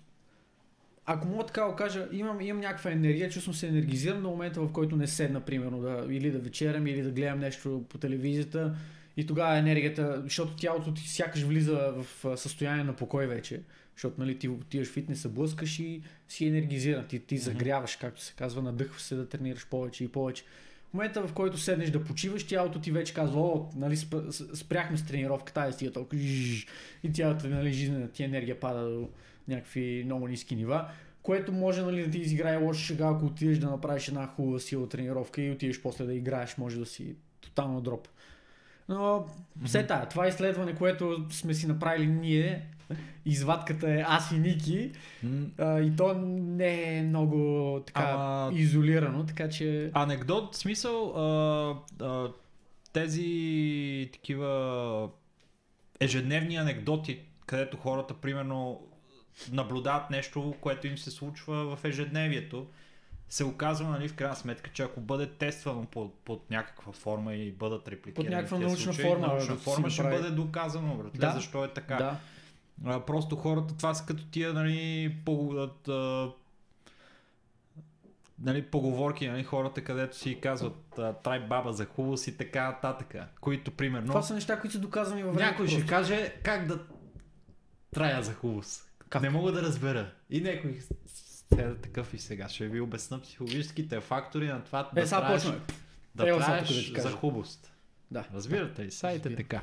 ако 1.06 1.28
мога 1.28 1.46
така 1.46 1.62
да 1.62 1.76
кажа, 1.76 2.08
имам, 2.12 2.42
имам 2.42 2.62
някаква 2.62 2.92
енергия, 2.92 3.30
чувствам 3.30 3.56
се 3.56 3.68
енергизиран 3.68 4.24
до 4.24 4.30
момента, 4.30 4.62
в 4.62 4.72
който 4.72 4.96
не 4.96 5.08
седна, 5.08 5.42
примерно, 5.42 5.82
да, 5.82 6.06
или 6.10 6.32
да 6.32 6.40
вечерям, 6.40 6.88
или 6.88 7.02
да 7.02 7.12
гледам 7.12 7.40
нещо 7.40 7.86
по 7.90 7.98
телевизията. 7.98 8.76
И 9.18 9.26
тогава 9.26 9.58
енергията, 9.58 10.22
защото 10.24 10.56
тялото 10.56 10.94
ти 10.94 11.10
сякаш 11.10 11.42
влиза 11.42 11.94
в 11.98 12.38
състояние 12.38 12.84
на 12.84 12.94
покой 12.94 13.28
вече. 13.28 13.62
Защото 13.98 14.22
нали, 14.22 14.40
ти 14.40 14.50
отиваш 14.50 14.88
фитнеса, 14.88 15.30
блъскаш 15.30 15.80
и 15.80 16.02
си 16.28 16.46
енергизиран. 16.46 17.08
Ти, 17.08 17.20
ти 17.20 17.38
загряваш, 17.38 17.96
както 17.96 18.22
се 18.22 18.34
казва, 18.34 18.62
надъхваш 18.62 19.02
се 19.02 19.16
да 19.16 19.30
тренираш 19.30 19.68
повече 19.68 20.04
и 20.04 20.08
повече. 20.08 20.44
В 20.90 20.94
момента, 20.94 21.28
в 21.28 21.34
който 21.34 21.58
седнеш 21.58 21.90
да 21.90 22.04
почиваш, 22.04 22.48
тялото 22.48 22.82
ти 22.82 22.92
вече 22.92 23.14
казва, 23.14 23.42
о, 23.42 23.70
нали, 23.76 23.98
спряхме 24.54 24.98
с 24.98 25.06
тренировката, 25.06 25.62
ай 25.62 25.74
стига 25.74 25.92
толкова, 25.92 26.22
жжж, 26.22 26.68
и 27.04 27.12
тялото, 27.12 27.48
нали, 27.48 27.74
жизнената 27.74 28.12
ти 28.12 28.24
енергия 28.24 28.60
пада 28.60 28.90
до 28.90 29.10
някакви 29.48 30.02
много 30.06 30.28
ниски 30.28 30.56
нива, 30.56 30.90
което 31.24 31.52
може 31.52 31.82
нали, 31.82 32.06
да 32.06 32.12
ти 32.12 32.18
изиграе 32.18 32.58
лоша 32.58 32.86
шега, 32.86 33.08
ако 33.08 33.26
отидеш 33.26 33.58
да 33.58 33.70
направиш 33.70 34.08
една 34.08 34.28
хубава 34.28 34.60
сила 34.60 34.90
тренировка 34.90 35.42
и 35.42 35.52
отидеш 35.52 35.82
после 35.82 36.06
да 36.06 36.14
играеш, 36.14 36.58
може 36.58 36.80
да 36.80 36.86
си 36.86 37.16
тотално 37.42 37.82
дроп. 37.82 38.08
Но 38.90 39.28
все 39.66 39.88
тая, 39.88 40.10
това 40.10 40.28
изследване, 40.28 40.76
което 40.76 41.26
сме 41.32 41.54
си 41.54 41.68
направили 41.68 42.08
ние, 42.08 42.68
извадката 43.26 43.92
е 43.92 44.04
аз 44.08 44.32
и 44.32 44.40
Ники, 44.40 44.92
М, 45.24 45.46
а, 45.58 45.80
и 45.80 45.96
то 45.96 46.14
не 46.28 46.98
е 46.98 47.04
много 47.04 47.38
така 47.86 48.02
Ама- 48.04 48.52
изолирано, 48.54 49.26
така 49.26 49.50
че... 49.50 49.92
Анекдот, 49.94 50.56
смисъл, 50.56 51.14
а, 51.18 51.76
а, 52.02 52.28
тези 52.94 53.30
такива 54.14 55.10
ежедневни 56.00 56.56
анекдоти, 56.56 57.20
където 57.46 57.78
хората, 57.78 58.14
примерно, 58.14 58.82
наблюдават 59.52 60.10
нещо, 60.10 60.54
което 60.62 60.88
им 60.88 60.98
се 60.98 61.12
случва 61.12 61.76
в 61.76 61.86
ежедневието, 61.86 62.68
се 63.30 63.44
оказва, 63.44 63.90
нали, 63.90 64.08
в 64.08 64.14
крайна 64.14 64.36
сметка, 64.36 64.70
че 64.74 64.84
ако 64.84 65.02
бъде 65.02 65.28
тествано 65.28 65.86
под, 65.86 66.14
под 66.16 66.50
някаква 66.52 66.92
форма 66.94 67.34
и 67.36 67.52
бъдат 67.52 67.88
репликирани 67.88 68.36
някаква 68.36 68.58
тези 68.58 68.68
научна 68.68 68.94
случаи, 68.94 69.12
форма, 69.12 69.28
научна 69.28 69.56
форма 69.56 69.90
ще 69.90 70.04
направи. 70.04 70.22
бъде 70.22 70.36
доказано, 70.36 70.96
братле, 70.96 71.20
Да. 71.20 71.32
защо 71.32 71.66
е 71.66 71.68
така. 71.68 71.96
Да. 71.96 72.18
А, 72.86 73.00
просто 73.00 73.36
хората, 73.36 73.78
това 73.78 73.94
са 73.94 74.06
като 74.06 74.26
тия, 74.26 74.54
нали, 74.54 75.16
по, 75.26 75.54
а, 75.88 76.32
нали, 78.40 78.62
поговорки, 78.62 79.28
нали, 79.28 79.44
хората, 79.44 79.84
където 79.84 80.18
си 80.18 80.40
казват 80.42 81.00
трай 81.24 81.40
баба 81.40 81.74
за 81.74 81.86
хубост 81.86 82.28
и 82.28 82.38
така 82.38 82.68
нататък, 82.68 83.16
които 83.42 83.72
примерно 83.72 84.08
Това 84.08 84.22
са 84.22 84.34
неща, 84.34 84.60
които 84.60 84.74
са 84.74 84.80
доказани 84.80 85.24
във 85.24 85.36
времето. 85.36 85.52
някой 85.52 85.68
ще 85.68 85.78
просто. 85.78 85.90
каже 85.90 86.34
как 86.44 86.68
да 86.68 86.80
трая 87.92 88.24
за 88.24 88.34
хубост. 88.34 88.92
Как? 89.10 89.22
Не 89.22 89.30
мога 89.30 89.52
да 89.52 89.62
разбера. 89.62 90.12
И 90.30 90.42
някой 90.42 90.80
седа 91.56 91.76
такъв 91.76 92.14
и 92.14 92.20
сега 92.20 92.50
ще 92.50 92.68
ви 92.68 92.82
обясна 92.82 93.22
психологическите 93.22 94.00
фактори 94.00 94.48
на 94.48 94.64
това 94.64 94.90
Е, 94.96 95.02
да 95.02 95.10
траеш, 95.10 95.44
да 96.16 96.24
сега 96.24 96.38
траеш 96.38 96.94
за 96.98 97.12
хубост. 97.12 97.72
Да. 98.12 98.26
Разбирате 98.34 98.86
ли? 98.86 98.92
Сайте 98.92 99.30
Разбира. 99.30 99.36
така. 99.36 99.62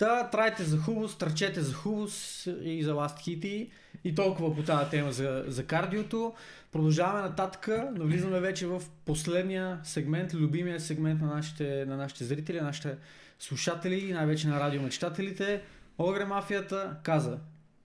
Та, 0.00 0.30
трайте 0.30 0.64
за 0.64 0.78
хубост, 0.78 1.18
търчете 1.18 1.60
за 1.60 1.74
хубост 1.74 2.48
и 2.62 2.84
за 2.84 2.94
ласт 2.94 3.18
хити. 3.18 3.70
И 4.04 4.14
толкова 4.14 4.54
по 4.56 4.62
тази 4.62 4.90
тема 4.90 5.12
за, 5.12 5.44
за 5.46 5.66
кардиото. 5.66 6.34
Продължаваме 6.72 7.20
нататък. 7.20 7.68
Навлизаме 7.92 8.40
вече 8.40 8.66
в 8.66 8.82
последния 9.04 9.80
сегмент, 9.82 10.34
любимия 10.34 10.80
сегмент 10.80 11.20
на 11.20 11.26
нашите, 11.26 11.84
на 11.86 11.96
нашите 11.96 12.24
зрители, 12.24 12.56
на 12.56 12.66
нашите 12.66 12.96
слушатели 13.38 14.08
и 14.08 14.12
най-вече 14.12 14.48
на 14.48 14.60
радиомечтателите. 14.60 15.62
Огре 15.98 16.24
мафията 16.24 16.96
каза. 17.02 17.38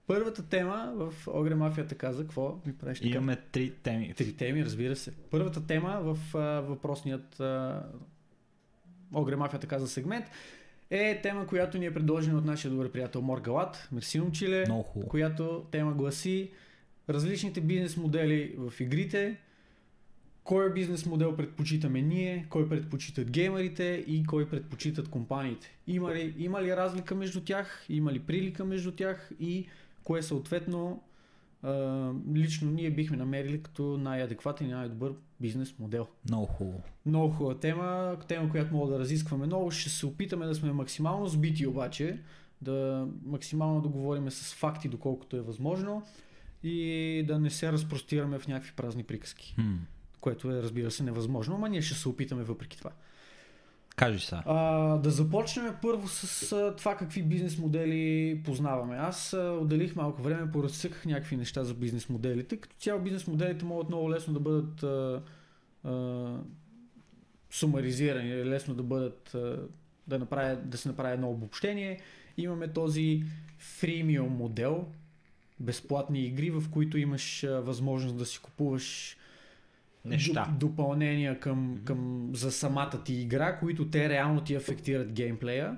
Първата 0.06 0.42
тема 0.42 0.92
в 0.94 1.12
Огре 1.26 1.54
мафията 1.54 1.94
каза, 1.94 2.22
какво 2.22 2.60
ми 2.66 2.76
правиш 2.76 3.00
така? 3.00 3.16
Имаме 3.16 3.36
три 3.52 3.70
теми. 3.70 4.14
Три 4.14 4.32
теми, 4.32 4.64
разбира 4.64 4.96
се. 4.96 5.12
Първата 5.30 5.66
тема 5.66 6.00
в 6.02 6.36
а, 6.36 6.60
въпросният 6.60 7.40
а, 7.40 7.82
Огре 9.14 9.36
мафията 9.36 9.66
каза 9.66 9.88
сегмент 9.88 10.24
е 10.90 11.20
тема, 11.22 11.46
която 11.46 11.78
ни 11.78 11.86
е 11.86 11.94
предложена 11.94 12.38
от 12.38 12.44
нашия 12.44 12.70
добър 12.70 12.90
приятел 12.92 13.22
Моргалат, 13.22 13.88
Мерси 13.92 14.20
Момчиле, 14.20 14.64
която 15.08 15.64
тема 15.70 15.92
гласи 15.92 16.50
различните 17.08 17.60
бизнес 17.60 17.96
модели 17.96 18.54
в 18.58 18.80
игрите, 18.80 19.36
кой 20.44 20.72
бизнес 20.72 21.06
модел 21.06 21.36
предпочитаме 21.36 22.02
ние, 22.02 22.46
кой 22.50 22.68
предпочитат 22.68 23.30
геймерите 23.30 24.04
и 24.06 24.24
кой 24.24 24.48
предпочитат 24.48 25.08
компаниите. 25.08 25.76
Има 25.86 26.14
ли, 26.14 26.34
има 26.38 26.62
ли 26.62 26.76
разлика 26.76 27.14
между 27.14 27.40
тях, 27.40 27.86
има 27.88 28.12
ли 28.12 28.18
прилика 28.18 28.64
между 28.64 28.92
тях 28.92 29.30
и 29.40 29.66
кое 30.04 30.22
съответно 30.22 31.02
а, 31.66 32.12
лично 32.34 32.70
ние 32.70 32.90
бихме 32.90 33.16
намерили 33.16 33.62
като 33.62 33.98
най-адекватен 33.98 34.68
и 34.68 34.72
най-добър 34.72 35.12
бизнес 35.40 35.78
модел. 35.78 36.06
Много 36.28 36.46
хубаво. 36.46 36.82
Много 37.06 37.34
хубава 37.34 37.58
тема, 37.58 38.16
тема, 38.28 38.50
която 38.50 38.74
мога 38.74 38.92
да 38.92 38.98
разискваме 38.98 39.46
много. 39.46 39.70
Ще 39.70 39.90
се 39.90 40.06
опитаме 40.06 40.46
да 40.46 40.54
сме 40.54 40.72
максимално 40.72 41.26
сбити 41.26 41.66
обаче, 41.66 42.18
да 42.62 43.08
максимално 43.24 43.80
да 43.80 43.88
говорим 43.88 44.30
с 44.30 44.54
факти, 44.54 44.88
доколкото 44.88 45.36
е 45.36 45.40
възможно 45.40 46.02
и 46.62 47.24
да 47.26 47.38
не 47.38 47.50
се 47.50 47.72
разпростираме 47.72 48.38
в 48.38 48.48
някакви 48.48 48.72
празни 48.76 49.02
приказки, 49.02 49.54
Хм. 49.54 49.74
което 50.20 50.50
е 50.50 50.62
разбира 50.62 50.90
се 50.90 51.02
невъзможно, 51.02 51.54
ама 51.54 51.68
ние 51.68 51.82
ще 51.82 51.94
се 51.94 52.08
опитаме 52.08 52.42
въпреки 52.42 52.78
това. 52.78 52.90
Кажи 53.96 54.18
са. 54.18 54.42
А, 54.46 54.96
да 54.96 55.10
започнем 55.10 55.74
първо 55.82 56.08
с 56.08 56.52
а, 56.52 56.76
това 56.76 56.96
какви 56.96 57.22
бизнес 57.22 57.58
модели 57.58 58.40
познаваме. 58.44 58.96
Аз 58.96 59.32
а, 59.32 59.58
отделих 59.60 59.96
малко 59.96 60.22
време, 60.22 60.52
поразсъках 60.52 61.06
някакви 61.06 61.36
неща 61.36 61.64
за 61.64 61.74
бизнес 61.74 62.08
моделите. 62.08 62.56
Като 62.56 62.76
цяло 62.76 63.00
бизнес 63.00 63.26
моделите 63.26 63.64
могат 63.64 63.88
много 63.88 64.10
лесно 64.10 64.34
да 64.34 64.40
бъдат 64.40 64.82
а, 64.82 65.22
а, 65.84 66.38
сумаризирани, 67.50 68.44
лесно 68.44 68.74
да 68.74 68.82
бъдат 68.82 69.34
а, 69.34 69.58
да, 70.06 70.18
направя, 70.18 70.56
да 70.56 70.78
се 70.78 70.88
направи 70.88 71.14
едно 71.14 71.30
обобщение. 71.30 72.00
Имаме 72.36 72.68
този 72.68 73.22
фримиум 73.58 74.32
модел, 74.32 74.86
безплатни 75.60 76.26
игри, 76.26 76.50
в 76.50 76.64
които 76.70 76.98
имаш 76.98 77.44
а, 77.44 77.60
възможност 77.60 78.16
да 78.16 78.26
си 78.26 78.40
купуваш 78.42 79.15
Неща. 80.08 80.32
доп- 80.44 80.58
допълнения 80.58 81.40
към, 81.40 81.80
към, 81.84 82.30
за 82.34 82.52
самата 82.52 83.02
ти 83.04 83.14
игра, 83.14 83.58
които 83.58 83.90
те 83.90 84.08
реално 84.08 84.40
ти 84.40 84.54
афектират 84.54 85.12
геймплея. 85.12 85.76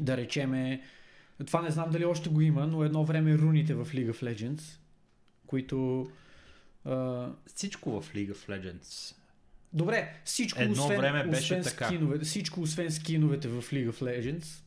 Да 0.00 0.16
речеме, 0.16 0.82
това 1.46 1.62
не 1.62 1.70
знам 1.70 1.90
дали 1.90 2.04
още 2.04 2.28
го 2.30 2.40
има, 2.40 2.66
но 2.66 2.84
едно 2.84 3.04
време 3.04 3.38
руните 3.38 3.74
в 3.74 3.86
League 3.86 4.12
of 4.12 4.34
Legends, 4.34 4.62
които... 5.46 6.06
А, 6.84 7.28
Всичко 7.46 8.00
в 8.00 8.12
League 8.12 8.32
of 8.32 8.48
Legends. 8.48 9.14
добре, 9.72 10.12
всичко 10.24 10.62
Едно 10.62 10.82
освен, 10.82 11.00
време 11.00 11.24
беше 11.24 11.38
освен 11.42 11.62
така. 11.62 11.86
скинове, 11.86 12.18
всичко 12.18 12.60
освен 12.60 12.90
скиновете 12.90 13.48
в 13.48 13.62
League 13.62 13.90
of 13.90 14.02
Legends. 14.02 14.62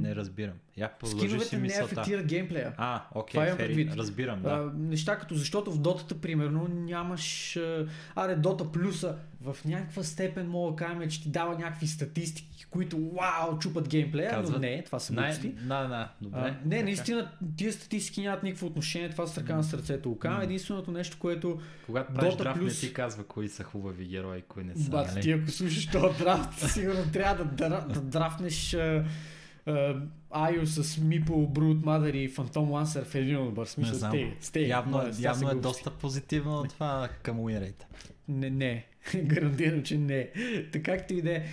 Не 0.00 0.16
разбирам. 0.16 0.54
Я 0.76 0.90
Скиновете 1.04 1.56
не 1.56 1.62
мисълта. 1.62 1.94
афектират 1.94 2.26
геймплея. 2.26 2.72
А, 2.76 3.02
окей, 3.14 3.44
имам 3.44 3.56
фери, 3.56 3.90
разбирам, 3.96 4.42
да. 4.42 4.50
А, 4.50 4.72
неща 4.78 5.18
като, 5.18 5.34
защото 5.34 5.72
в 5.72 5.80
дотата, 5.80 6.20
примерно, 6.20 6.68
нямаш... 6.68 7.58
Аре, 8.14 8.34
дота 8.36 8.72
плюса 8.72 9.16
в 9.40 9.56
някаква 9.64 10.02
степен 10.02 10.48
мога 10.48 10.70
да 10.70 10.76
кажем, 10.76 11.10
че 11.10 11.22
ти 11.22 11.28
дава 11.28 11.54
някакви 11.54 11.86
статистики, 11.86 12.66
които 12.70 12.98
вау, 12.98 13.58
чупат 13.58 13.88
геймплея, 13.88 14.30
но 14.32 14.38
Казват, 14.42 14.60
не, 14.60 14.82
това 14.82 14.98
са 14.98 15.12
глупости. 15.12 15.48
Да, 15.48 15.86
да, 15.86 16.08
добре. 16.20 16.38
А, 16.38 16.44
не, 16.64 16.70
Така. 16.70 16.82
наистина, 16.84 17.30
тия 17.56 17.72
статистики 17.72 18.20
нямат 18.20 18.42
никакво 18.42 18.66
отношение, 18.66 19.10
това 19.10 19.26
с 19.26 19.38
ръка 19.38 19.56
на 19.56 19.64
сърцето. 19.64 20.18
М. 20.24 20.40
Единственото 20.42 20.90
нещо, 20.90 21.16
което 21.20 21.60
Когато 21.86 22.14
правиш 22.14 22.34
Dota 22.34 22.38
драфт, 22.38 22.60
не 22.60 22.66
плюс- 22.66 22.80
ти 22.80 22.92
казва 22.92 23.24
кои 23.24 23.48
са 23.48 23.64
хубави 23.64 24.04
герои, 24.04 24.42
кои 24.48 24.64
не 24.64 24.74
са. 24.74 24.90
Бат, 24.90 25.08
нали? 25.08 25.20
ти 25.22 25.32
ако 25.32 25.50
слушаш 25.50 25.86
този 25.86 26.18
драфт, 26.18 26.58
сигурно 26.72 27.12
трябва 27.12 27.44
да, 27.44 27.50
дра, 27.50 27.86
да 27.88 28.00
драфнеш 28.00 28.74
а, 28.74 29.04
Айо 30.30 30.66
с 30.66 30.98
Мипо, 30.98 31.32
Brute 31.32 31.84
Mother 31.84 32.16
и 32.16 32.34
Phantom 32.34 32.50
Lancer 32.52 33.04
в 33.04 33.14
един 33.14 33.36
отбор. 33.36 33.66
В 33.66 33.68
Не 33.68 33.84
Смисъл, 33.84 33.94
знам. 33.94 34.10
стей, 34.10 34.36
стей, 34.40 34.66
явно 34.66 34.96
моля, 34.96 35.08
е, 35.08 35.22
явно 35.22 35.50
е 35.50 35.54
доста 35.54 35.90
позитивно 35.90 36.64
това 36.68 37.08
към 37.22 37.38
Winrate. 37.38 37.84
Не, 38.28 38.50
не. 38.50 38.86
Гарантирам, 39.14 39.82
че 39.82 39.98
не. 39.98 40.30
Така 40.72 40.98
както 40.98 41.14
и 41.14 41.22
да 41.22 41.32
е. 41.32 41.44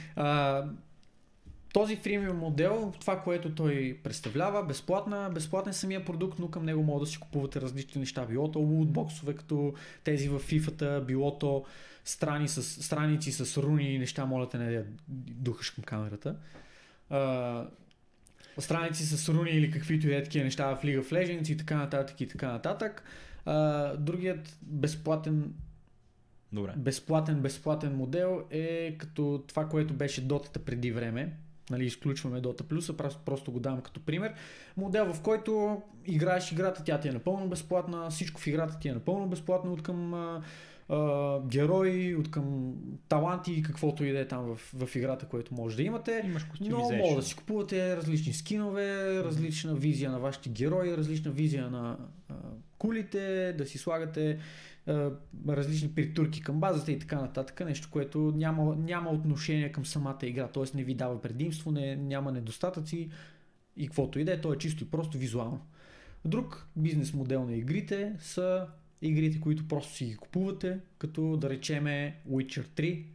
Този 1.73 1.95
фримиум 1.95 2.38
модел, 2.38 2.94
това, 2.99 3.22
което 3.22 3.56
той 3.56 3.99
представлява, 4.03 4.64
безплатна, 4.64 5.31
безплатен 5.34 5.69
е 5.69 5.73
самия 5.73 6.06
продукт, 6.06 6.40
но 6.40 6.48
към 6.48 6.65
него 6.65 6.84
могат 6.84 7.03
да 7.03 7.11
си 7.11 7.19
купувате 7.19 7.61
различни 7.61 7.99
неща. 7.99 8.26
Било 8.26 8.52
то 8.52 8.60
лутбоксове, 8.60 9.35
като 9.35 9.73
тези 10.03 10.30
в 10.30 10.40
FIFA-та, 10.40 11.02
било 11.02 11.38
то 11.38 11.65
страни 12.06 12.48
с, 12.48 12.64
страници 12.64 13.31
с 13.31 13.64
руни 13.64 13.94
и 13.94 13.99
неща, 13.99 14.26
моля 14.26 14.49
те 14.49 14.57
не 14.57 14.72
да 14.72 14.85
духаш 15.10 15.69
към 15.69 15.84
камерата. 15.84 16.35
Страници 18.62 19.06
с 19.06 19.30
руни 19.30 19.52
или 19.52 19.72
каквито 19.72 20.08
и 20.08 20.16
е 20.16 20.24
такива 20.24 20.46
неща 20.46 20.76
в 20.76 20.84
League 20.84 21.02
of 21.02 21.12
Legends 21.12 21.52
и 21.52 21.58
така 21.58 21.76
нататък 21.76 22.22
и 22.22 22.28
така 22.28 22.52
нататък. 22.52 23.04
А, 23.46 23.98
другият 23.98 24.58
безплатен 24.62 25.54
Добре. 26.54 26.74
безплатен, 26.78 27.42
безплатен 27.42 27.96
модел 27.96 28.44
е 28.52 28.96
като 28.98 29.44
това, 29.48 29.70
което 29.70 29.94
беше 29.94 30.22
дотата 30.22 30.60
преди 30.60 30.92
време. 30.92 31.34
Нали, 31.70 31.86
изключваме 31.86 32.42
Dota 32.42 32.62
Plus, 32.62 32.96
просто, 32.96 33.22
просто 33.26 33.52
го 33.52 33.60
давам 33.60 33.82
като 33.82 34.00
пример. 34.00 34.34
Модел, 34.78 35.14
в 35.14 35.22
който 35.22 35.82
играеш 36.06 36.52
играта, 36.52 36.84
тя 36.84 37.00
ти 37.00 37.08
е 37.08 37.12
напълно 37.12 37.48
безплатна, 37.48 38.10
всичко 38.10 38.42
в 38.42 38.48
играта 38.48 38.80
ти 38.80 38.90
е 38.90 38.94
напълно 38.94 39.28
безплатно 39.28 39.74
от 39.74 39.84
към 39.84 40.14
а, 40.90 41.40
герои, 41.48 42.16
от 42.16 42.32
към 42.32 42.76
таланти 43.10 43.54
и 43.54 43.64
каквото 43.64 44.04
и 44.04 44.12
да 44.12 44.20
е 44.20 44.28
там 44.28 44.56
в, 44.56 44.74
в 44.86 44.96
играта, 44.96 45.26
което 45.26 45.54
може 45.54 45.76
да 45.76 45.84
имате. 45.84 46.22
Имаш 46.26 46.46
Но 46.62 46.80
може 46.80 47.16
да 47.16 47.22
си 47.22 47.36
купувате 47.36 47.98
различни 47.98 48.34
скинове, 48.34 49.24
различна 49.24 49.76
визия 49.76 50.12
на 50.12 50.20
вашите 50.20 50.50
герои, 50.50 50.98
различна 50.98 51.32
визия 51.32 51.70
на 51.70 51.98
а, 52.30 52.34
кулите, 52.78 53.54
да 53.58 53.66
си 53.66 53.78
слагате 53.78 54.40
а, 54.88 55.12
различни 55.48 55.90
притурки 55.90 56.42
към 56.42 56.60
базата 56.60 56.92
и 56.92 57.00
така 57.00 57.22
нататък. 57.22 57.66
Нещо, 57.66 57.88
което 57.92 58.34
няма, 58.36 58.76
няма 58.76 59.10
отношение 59.10 59.72
към 59.72 59.86
самата 59.86 60.20
игра, 60.24 60.48
т.е. 60.48 60.78
не 60.78 60.84
ви 60.84 60.94
дава 60.94 61.22
предимство, 61.22 61.72
не, 61.72 61.96
няма 61.96 62.32
недостатъци 62.32 63.10
и 63.78 63.88
каквото 63.88 64.20
и 64.20 64.24
да 64.24 64.34
е, 64.34 64.42
то 64.42 64.54
е 64.54 64.58
чисто 64.58 64.84
и 64.84 64.88
просто 64.88 65.18
визуално. 65.18 65.60
Друг 66.26 66.68
бизнес 66.76 67.14
модел 67.14 67.46
на 67.46 67.56
игрите 67.56 68.16
са 68.20 68.68
игрите, 69.08 69.42
които 69.42 69.68
просто 69.68 69.94
си 69.94 70.06
ги 70.06 70.16
купувате, 70.16 70.80
като 70.98 71.38
да 71.38 71.50
речеме 71.50 72.16
Witcher 72.30 72.68
3, 72.68 73.06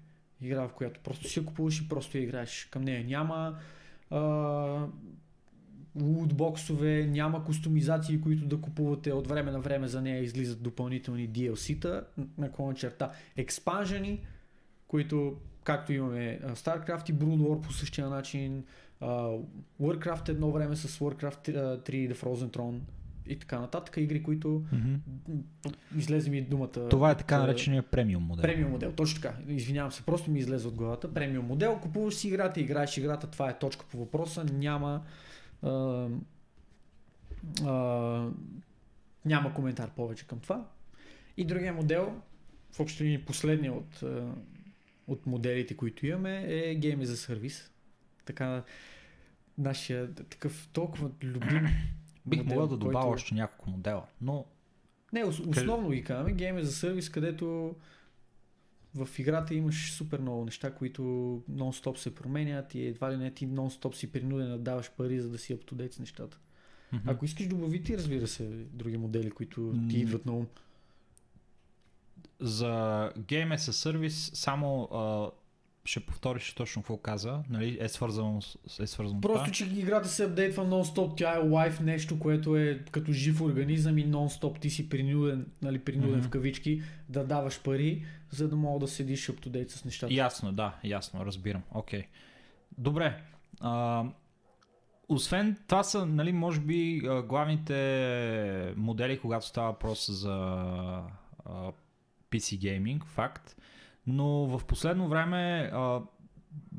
игра, 0.40 0.68
в 0.68 0.72
която 0.72 1.00
просто 1.00 1.28
си 1.28 1.38
я 1.38 1.44
купуваш 1.44 1.80
и 1.80 1.88
просто 1.88 2.18
я 2.18 2.24
играеш. 2.24 2.68
Към 2.70 2.82
нея 2.82 3.04
няма 3.04 3.58
лутбоксове, 6.00 7.06
няма 7.06 7.44
кустомизации, 7.44 8.20
които 8.20 8.46
да 8.46 8.60
купувате. 8.60 9.12
От 9.12 9.26
време 9.26 9.50
на 9.50 9.60
време 9.60 9.88
за 9.88 10.02
нея 10.02 10.22
излизат 10.22 10.62
допълнителни 10.62 11.30
DLC-та, 11.30 12.04
наклона 12.38 12.74
черта. 12.74 13.12
Експанжени, 13.36 14.26
които 14.88 15.36
както 15.64 15.92
имаме 15.92 16.40
StarCraft 16.42 17.10
и 17.10 17.14
Brood 17.14 17.40
War 17.40 17.60
по 17.60 17.72
същия 17.72 18.08
начин, 18.08 18.64
Warcraft 19.80 20.28
едно 20.28 20.50
време 20.50 20.76
с 20.76 20.98
Warcraft 20.98 21.48
а, 21.48 21.82
3 21.82 22.12
The 22.12 22.14
Frozen 22.14 22.56
Throne 22.56 22.78
и 23.28 23.38
така 23.38 23.60
нататък, 23.60 23.96
игри, 23.96 24.22
които 24.22 24.64
м, 24.72 24.98
излезе 25.96 26.30
ми 26.30 26.42
думата. 26.42 26.88
Това 26.88 27.10
е 27.10 27.16
така 27.16 27.34
а, 27.34 27.38
наречения 27.38 27.82
премиум 27.82 28.22
модел. 28.22 28.42
Премиум 28.42 28.70
модел, 28.70 28.92
точно 28.92 29.22
така. 29.22 29.36
Извинявам 29.48 29.92
се, 29.92 30.02
просто 30.02 30.30
ми 30.30 30.38
излезе 30.38 30.68
от 30.68 30.74
главата. 30.74 31.14
Премиум 31.14 31.46
модел, 31.46 31.78
купуваш 31.82 32.14
си 32.14 32.28
играта, 32.28 32.60
играеш 32.60 32.96
играта, 32.96 33.26
това 33.26 33.50
е 33.50 33.58
точка 33.58 33.86
по 33.90 33.98
въпроса, 33.98 34.44
няма 34.44 35.02
а, 35.62 36.06
а, 37.66 37.72
няма 39.24 39.54
коментар 39.54 39.90
повече 39.90 40.26
към 40.26 40.40
това. 40.40 40.66
И 41.36 41.44
другия 41.44 41.72
модел, 41.72 42.20
в 42.72 42.80
общи 42.80 43.04
линии 43.04 43.24
последния 43.24 43.72
от, 43.72 44.02
от 45.06 45.26
моделите, 45.26 45.76
които 45.76 46.06
имаме, 46.06 46.44
е 46.44 46.80
Game 46.80 47.02
за 47.02 47.16
сервис. 47.16 47.70
Така, 48.24 48.62
нашия 49.58 50.14
такъв 50.14 50.68
толкова 50.72 51.10
любим 51.22 51.66
Бих 52.28 52.38
модел, 52.38 52.54
могъл 52.54 52.66
да 52.68 52.76
добавя 52.76 53.00
който- 53.00 53.14
още 53.14 53.34
няколко 53.34 53.70
модела, 53.70 54.04
но 54.20 54.44
Не, 55.12 55.24
ос- 55.24 55.48
основно 55.50 55.90
ги 55.90 56.04
казваме, 56.04 56.32
гейм 56.32 56.58
е 56.58 56.62
за 56.62 56.72
сервис, 56.72 57.08
където 57.08 57.74
в 58.94 59.08
играта 59.18 59.54
имаш 59.54 59.92
супер 59.92 60.20
много 60.20 60.44
неща, 60.44 60.74
които 60.74 61.02
нон-стоп 61.50 61.96
се 61.96 62.14
променят 62.14 62.74
и 62.74 62.86
едва 62.86 63.12
ли 63.12 63.16
не 63.16 63.30
ти 63.30 63.48
нон-стоп 63.48 63.94
си 63.94 64.12
принуден 64.12 64.48
да 64.48 64.58
даваш 64.58 64.90
пари, 64.90 65.20
за 65.20 65.28
да 65.30 65.38
си 65.38 65.54
up 65.56 65.90
с 65.90 65.98
нещата. 65.98 66.38
Мгм. 66.92 67.10
Ако 67.10 67.24
искаш 67.24 67.46
добави 67.46 67.82
ти, 67.82 67.98
разбира 67.98 68.26
се, 68.26 68.44
други 68.72 68.96
модели, 68.96 69.30
които 69.30 69.74
ти 69.90 69.98
идват 69.98 70.26
на 70.26 70.32
ум. 70.32 70.46
за 72.40 72.66
Game 73.18 73.54
as 73.54 73.70
a 73.70 73.96
Service 73.96 74.34
само 74.34 74.82
а, 74.84 75.30
ще 75.88 76.00
повториш 76.00 76.52
точно 76.52 76.82
какво 76.82 76.96
каза, 76.96 77.42
нали? 77.50 77.78
Е 77.80 77.88
свързано 77.88 78.42
с, 78.42 78.80
е 78.80 78.86
свързано 78.86 79.20
Просто, 79.20 79.44
това. 79.44 79.52
че 79.52 79.64
играта 79.64 80.08
се 80.08 80.24
апдейтва 80.24 80.64
нон-стоп, 80.64 81.16
тя 81.16 81.34
е 81.34 81.48
лайф 81.48 81.80
нещо, 81.80 82.18
което 82.18 82.56
е 82.56 82.84
като 82.90 83.12
жив 83.12 83.40
организъм 83.40 83.98
и 83.98 84.06
нон-стоп 84.06 84.60
ти 84.60 84.70
си 84.70 84.88
принуден, 84.88 85.46
нали, 85.62 85.78
принуден 85.78 86.18
Мгм. 86.18 86.26
в 86.26 86.30
кавички, 86.30 86.82
да 87.08 87.24
даваш 87.24 87.62
пари, 87.62 88.04
за 88.30 88.48
да 88.48 88.56
мога 88.56 88.78
да 88.78 88.88
седиш 88.88 89.26
up 89.26 89.68
с 89.68 89.84
нещата. 89.84 90.14
Ясно, 90.14 90.52
да, 90.52 90.74
ясно, 90.84 91.26
разбирам. 91.26 91.62
Окей. 91.70 92.04
Добре. 92.78 93.22
А, 93.60 94.04
освен 95.08 95.56
това 95.66 95.82
са, 95.82 96.06
нали, 96.06 96.32
може 96.32 96.60
би 96.60 97.00
главните 97.24 98.74
модели, 98.76 99.18
когато 99.18 99.46
става 99.46 99.70
въпрос 99.70 100.10
за 100.10 100.36
а, 101.44 101.72
PC 102.30 102.58
gaming, 102.58 103.04
факт. 103.04 103.56
Но 104.08 104.28
в 104.28 104.64
последно 104.64 105.08
време 105.08 105.70
а, 105.72 106.00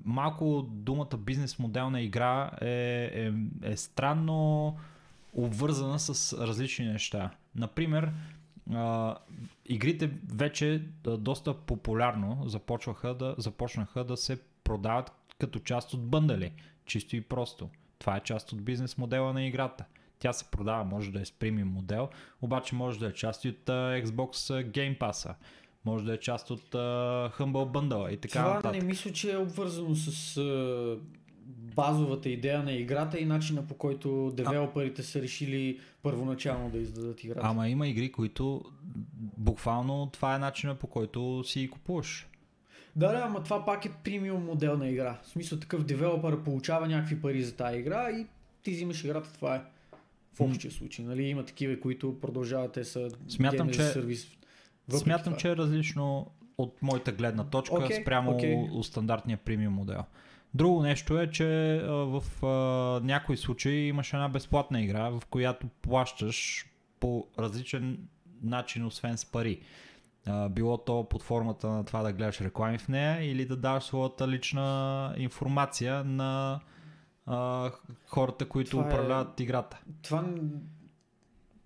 малко 0.06 0.68
думата 0.72 1.18
бизнес 1.18 1.60
моделна 1.60 2.02
игра 2.02 2.52
е, 2.62 2.68
е, 3.14 3.32
е 3.72 3.78
странно 3.78 4.76
обвързана 5.34 6.00
с 6.00 6.38
различни 6.48 6.86
неща. 6.86 7.32
Например, 7.56 8.12
а, 8.74 9.16
игрите 9.66 10.12
вече 10.34 10.84
доста 11.04 11.54
популярно 11.54 12.44
започваха 12.46 13.14
да, 13.14 13.36
започнаха 13.38 14.04
да 14.04 14.18
се 14.18 14.40
продават 14.64 15.12
като 15.40 15.60
част 15.60 15.94
от 15.94 16.08
бъндали. 16.08 16.52
Чисто 16.86 17.16
и 17.16 17.22
просто. 17.22 17.70
Това 18.00 18.18
е 18.18 18.24
част 18.24 18.52
от 18.52 18.62
бизнес 18.62 18.98
модела 18.98 19.34
на 19.34 19.46
играта. 19.46 19.86
Тя 20.20 20.34
се 20.34 20.52
продава, 20.52 20.84
може 20.84 21.12
да 21.12 21.22
е 21.22 21.26
с 21.26 21.32
премиум 21.32 21.70
модел, 21.70 22.10
обаче 22.42 22.76
може 22.76 23.00
да 23.00 23.08
е 23.08 23.14
част 23.14 23.46
от 23.46 23.66
Xbox 23.66 24.32
Game 24.72 24.98
Pass, 24.98 25.36
може 25.86 26.06
да 26.06 26.14
е 26.14 26.20
част 26.20 26.52
от 26.52 26.76
а, 26.76 26.78
Humble 27.30 27.72
Bundle 27.72 28.10
и 28.10 28.18
така 28.18 28.40
Това 28.40 28.54
нататък. 28.54 28.82
не 28.82 28.88
мисля, 28.88 29.12
че 29.12 29.32
е 29.32 29.38
обвързано 29.38 29.96
с 29.96 30.38
а, 30.38 30.98
базовата 31.76 32.30
идея 32.30 32.64
на 32.64 32.72
играта 32.72 33.20
и 33.20 33.26
начина 33.26 33.68
по 33.68 33.74
който 33.74 34.32
девелоперите 34.32 35.04
са 35.04 35.22
решили 35.22 35.80
първоначално 36.04 36.70
да 36.70 36.78
издадат 36.78 37.24
играта. 37.24 37.42
Ама 37.44 37.70
има 37.70 37.88
игри, 37.88 38.12
които 38.12 38.62
буквално 39.38 40.10
това 40.14 40.36
е 40.36 40.40
начина 40.40 40.76
по 40.76 40.88
който 40.88 41.44
си 41.44 41.70
купуваш. 41.70 42.28
Да, 42.96 43.12
да, 43.12 43.20
ама 43.20 43.44
това 43.44 43.66
пак 43.66 43.86
е 43.86 43.92
премиум 44.04 44.46
модел 44.46 44.78
на 44.78 44.90
игра. 44.90 45.20
В 45.24 45.28
смисъл 45.28 45.60
такъв 45.60 45.84
девелопър 45.84 46.44
получава 46.44 46.88
някакви 46.88 47.22
пари 47.22 47.44
за 47.44 47.56
тази 47.56 47.78
игра 47.78 48.10
и 48.12 48.26
ти 48.64 48.72
взимаш 48.72 49.04
играта, 49.04 49.34
това 49.34 49.56
е. 49.56 49.62
В 50.34 50.42
общия 50.42 50.72
случай, 50.72 51.06
нали? 51.06 51.24
Има 51.24 51.46
такива, 51.46 51.80
които 51.80 52.20
продължават, 52.22 52.72
те 52.72 52.84
са 52.84 53.10
Смятам, 53.28 53.70
че- 53.70 53.84
сервис. 53.84 54.28
Въпреки 54.92 55.04
Смятам, 55.04 55.34
това. 55.34 55.38
че 55.38 55.52
е 55.52 55.56
различно 55.56 56.32
от 56.58 56.82
моята 56.82 57.12
гледна 57.12 57.44
точка 57.44 57.76
Окей, 57.76 58.02
спрямо 58.02 58.38
от 58.72 58.86
стандартния 58.86 59.38
премиум 59.38 59.74
модел. 59.74 60.04
Друго 60.54 60.82
нещо 60.82 61.20
е, 61.20 61.32
че 61.32 61.78
а, 61.78 61.92
в 61.92 62.46
а, 62.46 62.48
някои 63.06 63.38
случаи 63.38 63.88
имаш 63.88 64.14
една 64.14 64.30
безплатна 64.30 64.82
игра, 64.82 65.10
в 65.10 65.24
която 65.30 65.68
плащаш 65.82 66.66
по 67.00 67.28
различен 67.40 67.98
начин, 68.44 68.86
освен 68.86 69.18
с 69.18 69.26
пари. 69.26 69.62
А, 70.26 70.50
било 70.50 70.78
то 70.78 71.04
под 71.10 71.24
формата 71.24 71.68
на 71.70 71.86
това 71.86 72.04
да 72.04 72.14
гледаш 72.14 72.42
реклами 72.42 72.78
в 72.78 72.88
нея 72.88 73.32
или 73.32 73.46
да 73.46 73.58
даваш 73.58 73.84
своята 73.84 74.28
лична 74.28 75.14
информация 75.18 76.04
на 76.04 76.60
а, 77.26 77.72
хората, 78.06 78.46
които 78.46 78.72
Това 78.72 78.84
е- 78.84 78.88
управляват 78.88 79.40
играта. 79.40 79.80
Това 80.02 80.26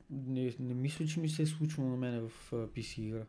не, 0.09 0.53
не 0.59 0.73
мисля, 0.73 1.05
че 1.05 1.19
ми 1.19 1.29
се 1.29 1.41
е 1.41 1.45
случвало 1.45 1.89
на 1.89 1.97
мене 1.97 2.19
в 2.19 2.31
PC 2.51 2.99
игра. 2.99 3.23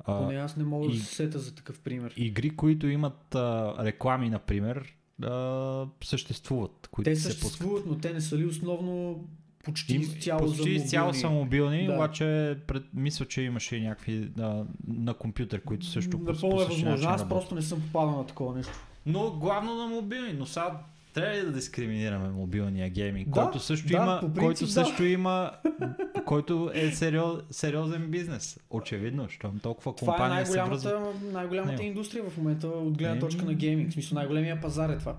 А, 0.00 0.18
Поне 0.18 0.34
аз 0.34 0.56
не 0.56 0.64
мога 0.64 0.86
и- 0.86 0.90
да 0.90 0.96
се 0.96 1.14
сета 1.14 1.38
за 1.38 1.54
такъв 1.54 1.80
пример. 1.80 2.14
игри, 2.16 2.50
които 2.50 2.88
имат 2.88 3.34
а, 3.34 3.74
реклами, 3.80 4.30
например, 4.30 4.94
а, 5.22 5.86
съществуват. 6.04 6.88
Които 6.88 7.10
Те 7.10 7.16
се 7.16 7.22
съществуват, 7.22 7.86
но 7.86 7.98
те 7.98 8.12
не 8.12 8.20
са 8.20 8.38
ли 8.38 8.46
основно 8.46 9.24
почти 9.64 9.94
Им, 9.94 10.00
изцяло 10.00 10.40
почти 10.40 10.62
за 10.62 10.68
изцяло 10.70 11.06
мобилни? 11.06 11.20
са 11.20 11.30
мобилни, 11.30 11.86
Да. 11.86 11.94
обаче 11.94 12.24
пред, 12.66 12.84
мисля, 12.94 13.26
че 13.26 13.42
имаше 13.42 13.76
и 13.76 13.80
някакви 13.80 14.30
а, 14.38 14.64
на 14.88 15.14
компютър, 15.14 15.60
които 15.60 15.86
също 15.86 16.18
Напълно 16.18 16.60
е 16.60 16.64
възможно. 16.64 16.90
Аз 16.90 17.20
работят. 17.20 17.28
просто 17.28 17.54
не 17.54 17.62
съм 17.62 17.80
попадал 17.82 18.16
на 18.16 18.26
такова 18.26 18.54
нещо. 18.56 18.72
Но 19.06 19.30
главно 19.30 19.74
на 19.76 19.86
мобилни, 19.86 20.32
но 20.32 20.46
сега 20.46 20.80
трябва 21.18 21.36
ли 21.36 21.42
да 21.42 21.52
дискриминираме 21.52 22.28
мобилния 22.28 22.90
гейминг, 22.90 23.28
Да, 23.28 23.42
който 23.42 23.58
също 23.58 23.88
да, 23.88 23.94
има, 23.96 24.20
принцип, 24.20 24.38
който 24.40 24.64
да. 24.64 24.70
също 24.70 25.04
има, 25.04 25.50
който 26.24 26.70
е 26.74 26.90
сериоз, 26.90 27.42
сериозен 27.50 28.10
бизнес. 28.10 28.60
Очевидно, 28.70 29.28
щом 29.28 29.58
толкова 29.58 29.94
Това 29.94 30.14
е 30.14 30.16
компания 30.16 30.46
се 30.46 30.56
най-голямата, 30.56 31.12
най-голямата 31.32 31.82
индустрия 31.82 32.24
в 32.30 32.36
момента 32.36 32.68
от 32.68 32.98
гледна 32.98 33.18
точка 33.18 33.44
на 33.44 33.54
гейминг. 33.54 33.90
В 33.90 33.92
смисъл 33.92 34.16
най-големия 34.16 34.60
пазар 34.60 34.90
е 34.90 34.98
това. 34.98 35.16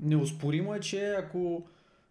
Неоспоримо 0.00 0.74
е, 0.74 0.80
че 0.80 1.14
ако, 1.18 1.66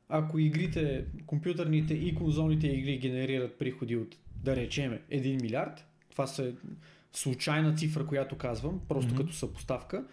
ако 0.09 0.39
игрите, 0.39 1.05
компютърните 1.25 1.93
и 1.93 2.15
конзолните 2.15 2.67
игри 2.67 2.97
генерират 2.97 3.59
приходи 3.59 3.97
от, 3.97 4.15
да 4.35 4.55
речеме, 4.55 5.01
1 5.11 5.41
милиард, 5.41 5.85
това 6.11 6.27
са 6.27 6.53
случайна 7.13 7.75
цифра, 7.75 8.05
която 8.05 8.37
казвам, 8.37 8.81
просто 8.87 9.13
Мгм. 9.13 9.21
като 9.21 9.33
съпоставка, 9.33 10.03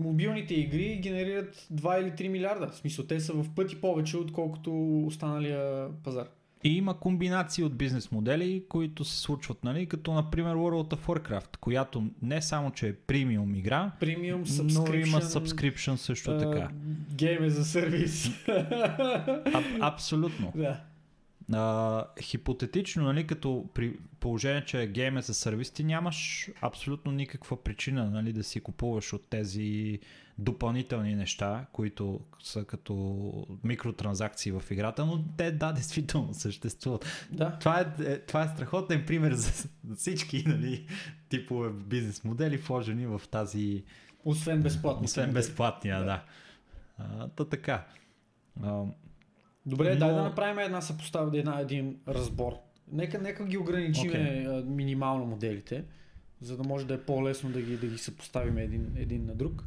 мобилните 0.00 0.54
игри 0.54 0.96
генерират 0.96 1.66
2 1.74 2.02
или 2.02 2.10
3 2.10 2.28
милиарда. 2.28 2.68
В 2.68 2.76
смисъл, 2.76 3.04
те 3.04 3.20
са 3.20 3.32
в 3.32 3.46
пъти 3.54 3.80
повече, 3.80 4.16
отколкото 4.16 5.00
останалия 5.06 5.88
пазар. 6.04 6.26
И 6.64 6.76
има 6.76 6.98
комбинации 6.98 7.64
от 7.64 7.76
бизнес 7.76 8.12
модели, 8.12 8.64
които 8.68 9.04
се 9.04 9.18
случват, 9.18 9.64
нали? 9.64 9.86
като 9.86 10.12
например 10.12 10.54
World 10.54 10.96
of 10.96 11.06
Warcraft, 11.06 11.56
която 11.56 12.04
не 12.22 12.42
само, 12.42 12.70
че 12.70 12.88
е 12.88 12.92
премиум 12.92 13.54
игра, 13.54 13.92
Премиум, 14.00 14.44
но 14.58 14.94
има 14.94 15.20
subscription 15.20 15.96
също 15.96 16.38
така. 16.38 16.68
Гейм 17.14 17.44
е 17.44 17.50
за 17.50 17.64
сервис. 17.64 18.30
Абсолютно. 19.80 20.52
да. 20.56 20.80
А, 21.52 22.04
хипотетично, 22.22 23.02
нали, 23.04 23.26
като 23.26 23.68
при 23.74 23.98
положение, 24.20 24.64
че 24.64 24.86
гейм 24.86 25.16
е 25.16 25.22
за 25.22 25.34
сервис, 25.34 25.70
ти 25.70 25.84
нямаш 25.84 26.48
абсолютно 26.60 27.12
никаква 27.12 27.62
причина 27.62 28.10
нали, 28.10 28.32
да 28.32 28.44
си 28.44 28.60
купуваш 28.60 29.12
от 29.12 29.28
тези 29.30 29.98
допълнителни 30.38 31.14
неща, 31.14 31.66
които 31.72 32.20
са 32.42 32.64
като 32.64 33.46
микротранзакции 33.64 34.52
в 34.52 34.62
играта, 34.70 35.06
но 35.06 35.24
те 35.36 35.50
да, 35.52 35.72
действително 35.76 36.34
съществуват. 36.34 37.28
Да. 37.32 37.58
Това 37.58 37.80
е, 37.80 38.02
е, 38.04 38.18
това 38.18 38.44
е 38.44 38.48
страхотен 38.48 39.06
пример 39.06 39.32
за 39.32 39.68
за 39.84 39.96
всички 39.96 40.44
нали, 40.46 40.86
типове 41.28 41.70
бизнес 41.70 42.24
модели, 42.24 42.56
вложени 42.56 43.06
в 43.06 43.22
тази, 43.30 43.84
Освен 44.24 44.62
безплатно. 44.62 45.04
освен 45.04 45.32
безплатния, 45.32 45.98
Да. 45.98 46.04
да. 46.04 46.24
А, 46.98 47.28
та 47.28 47.44
така. 47.44 47.86
А, 48.62 48.82
Добре, 49.66 49.92
Но- 49.92 49.98
дай 49.98 50.10
да 50.10 50.22
направим 50.22 50.58
една 50.58 50.80
съпоставка, 50.80 51.38
една, 51.38 51.60
един 51.60 51.96
разбор. 52.08 52.52
Нека, 52.92 53.18
нека 53.18 53.44
ги 53.44 53.58
ограничиме 53.58 54.10
Окей. 54.10 54.46
а, 54.46 54.62
минимално 54.62 55.26
моделите, 55.26 55.84
за 56.40 56.56
да 56.56 56.62
може 56.62 56.86
да 56.86 56.94
е 56.94 57.00
по-лесно 57.00 57.50
да 57.50 57.62
ги, 57.62 57.76
да 57.76 57.86
ги 57.86 57.98
съпоставим 57.98 58.58
един, 58.58 58.92
един 58.96 59.26
на 59.26 59.34
друг. 59.34 59.64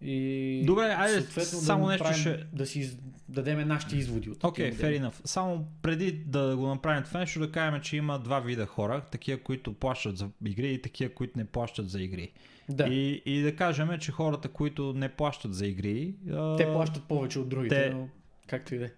И 0.00 0.62
Добре, 0.66 0.82
айде, 0.98 1.20
само 1.40 1.84
да 1.84 1.90
нещо 1.90 2.04
направим, 2.04 2.20
ще- 2.20 2.46
да 2.52 2.66
си 2.66 2.98
дадем 3.28 3.68
нашите 3.68 3.96
изводи 3.96 4.30
от 4.30 4.44
Окей, 4.44 4.72
okay, 4.72 4.76
fair 4.76 5.00
enough. 5.02 5.20
Само 5.24 5.68
преди 5.82 6.12
да 6.12 6.56
го 6.56 6.66
направим 6.66 7.04
това 7.04 7.20
нещо, 7.20 7.40
да 7.40 7.52
кажем, 7.52 7.80
че 7.80 7.96
има 7.96 8.18
два 8.18 8.40
вида 8.40 8.66
хора. 8.66 9.02
Такива, 9.02 9.38
които 9.38 9.72
плащат 9.72 10.18
за 10.18 10.28
игри 10.46 10.72
и 10.72 10.82
такива, 10.82 11.14
които 11.14 11.38
не 11.38 11.44
плащат 11.44 11.88
за 11.90 12.02
игри. 12.02 12.32
Да. 12.68 12.86
И, 12.86 13.22
и 13.26 13.42
да 13.42 13.56
кажем, 13.56 13.88
че 14.00 14.12
хората, 14.12 14.48
които 14.48 14.92
не 14.92 15.08
плащат 15.08 15.54
за 15.54 15.66
игри... 15.66 16.14
Те 16.58 16.66
плащат 16.66 17.04
повече 17.04 17.38
от 17.38 17.48
другите, 17.48 17.82
те- 17.82 17.90
но 17.90 18.08
както 18.46 18.74
и 18.74 18.78
да 18.78 18.84
е. 18.84 18.90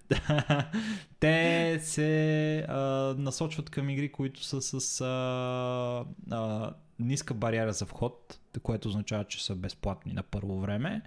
те 1.20 1.78
се 1.82 2.58
а, 2.68 2.80
насочват 3.18 3.70
към 3.70 3.90
игри, 3.90 4.12
които 4.12 4.44
са 4.44 4.62
с 4.62 5.00
а, 5.00 6.04
а, 6.30 6.72
ниска 6.98 7.34
бариера 7.34 7.72
за 7.72 7.86
вход, 7.86 8.38
което 8.62 8.88
означава, 8.88 9.24
че 9.24 9.44
са 9.44 9.54
безплатни 9.54 10.12
на 10.12 10.22
първо 10.22 10.60
време. 10.60 11.02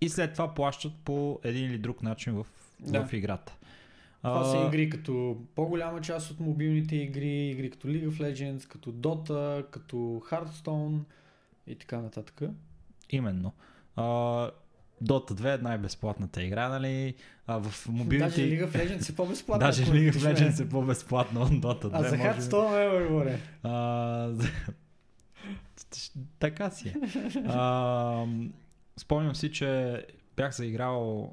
И 0.00 0.08
след 0.08 0.32
това 0.32 0.54
плащат 0.54 0.92
по 1.04 1.40
един 1.44 1.64
или 1.64 1.78
друг 1.78 2.02
начин 2.02 2.34
в, 2.34 2.46
Да. 2.80 3.06
в 3.06 3.12
играта. 3.12 3.56
Това 4.22 4.40
А, 4.40 4.44
са 4.44 4.66
игри 4.66 4.90
като 4.90 5.36
по-голяма 5.54 6.00
част 6.00 6.30
от 6.30 6.40
мобилните 6.40 6.96
игри, 6.96 7.48
игри 7.48 7.70
като 7.70 7.88
League 7.88 8.08
of 8.08 8.32
Legends, 8.32 8.68
като 8.68 8.92
Dota, 8.92 9.70
като 9.70 9.96
Hearthstone 9.96 10.98
и 11.66 11.74
така 11.74 11.98
нататък. 12.00 12.42
Именно. 13.10 13.52
А, 13.96 14.50
Dota 15.02 15.32
2 15.32 15.54
е 15.54 15.62
най-безплатната 15.62 16.42
игра, 16.42 16.68
нали? 16.68 17.14
А 17.46 17.58
в 17.58 17.88
мобилните... 17.88 18.28
Даже 18.28 18.42
League 18.42 18.68
of 18.68 18.72
Legends 18.72 19.10
е 19.10 19.16
по-безплатно. 19.16 19.66
Даже 19.66 19.84
League 19.84 20.12
of 20.12 20.34
Legends 20.34 20.64
е 20.64 20.68
по-безплатно 20.68 21.42
от 21.42 21.50
Dota 21.50 21.84
2. 21.84 21.90
А 21.92 22.02
за 22.02 22.16
може 22.16 22.30
би. 22.30 22.40
Hearthstone 22.40 23.02
е 23.02 23.06
говоря. 23.06 23.38
А, 23.62 24.32
така 26.38 26.70
си 26.70 26.88
е. 26.88 26.94
А, 27.46 28.26
спомням 28.96 29.34
си, 29.34 29.52
че 29.52 30.00
бях 30.36 30.56
заиграл, 30.56 31.32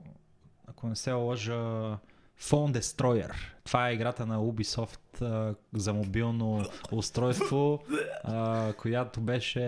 ако 0.67 0.87
не 0.87 0.95
се 0.95 1.11
лъжа, 1.11 1.97
Phone 2.41 2.79
Destroyer. 2.79 3.31
Това 3.63 3.89
е 3.89 3.93
играта 3.93 4.25
на 4.25 4.37
Ubisoft 4.39 5.21
а, 5.21 5.55
за 5.73 5.93
мобилно 5.93 6.65
устройство, 6.91 7.83
а, 8.23 8.73
която 8.73 9.21
беше 9.21 9.59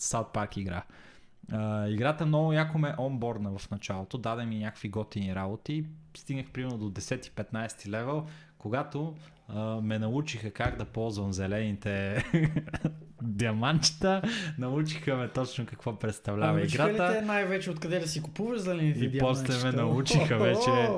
South 0.00 0.34
Park 0.34 0.58
игра. 0.58 0.82
А, 1.52 1.88
играта 1.88 2.26
много 2.26 2.52
яко 2.52 2.78
ме 2.78 2.94
онборна 2.98 3.58
в 3.58 3.70
началото, 3.70 4.18
даде 4.18 4.44
ми 4.44 4.58
някакви 4.58 4.88
готини 4.88 5.34
работи, 5.34 5.84
стигнах 6.16 6.46
примерно 6.50 6.78
до 6.78 7.00
10-15 7.00 7.88
левел, 7.88 8.26
когато 8.58 9.14
а, 9.48 9.80
ме 9.80 9.98
научиха 9.98 10.50
как 10.50 10.78
да 10.78 10.84
ползвам 10.84 11.32
зелените 11.32 12.24
диамантчета, 13.22 14.22
научиха 14.58 15.16
ме 15.16 15.28
точно 15.28 15.66
какво 15.66 15.98
представлява 15.98 16.60
ли 16.60 16.64
играта. 16.64 17.12
те 17.12 17.26
най-вече 17.26 17.70
откъде 17.70 17.98
да 17.98 18.08
си 18.08 18.22
купуваш 18.22 18.60
зелените 18.60 19.04
И 19.04 19.18
после 19.18 19.64
ме 19.64 19.72
научиха 19.76 20.38
вече. 20.44 20.88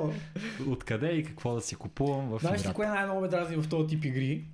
Откъде 0.67 1.11
и 1.11 1.23
какво 1.23 1.55
да 1.55 1.61
си 1.61 1.75
купувам 1.75 2.29
в 2.29 2.39
Знаеш 2.39 2.59
ли 2.59 2.61
играта. 2.61 2.75
кое 2.75 2.87
най-много 2.87 3.21
ме 3.21 3.27
дразни 3.27 3.55
в 3.55 3.69
този 3.69 3.87
тип 3.87 4.05
игри? 4.05 4.45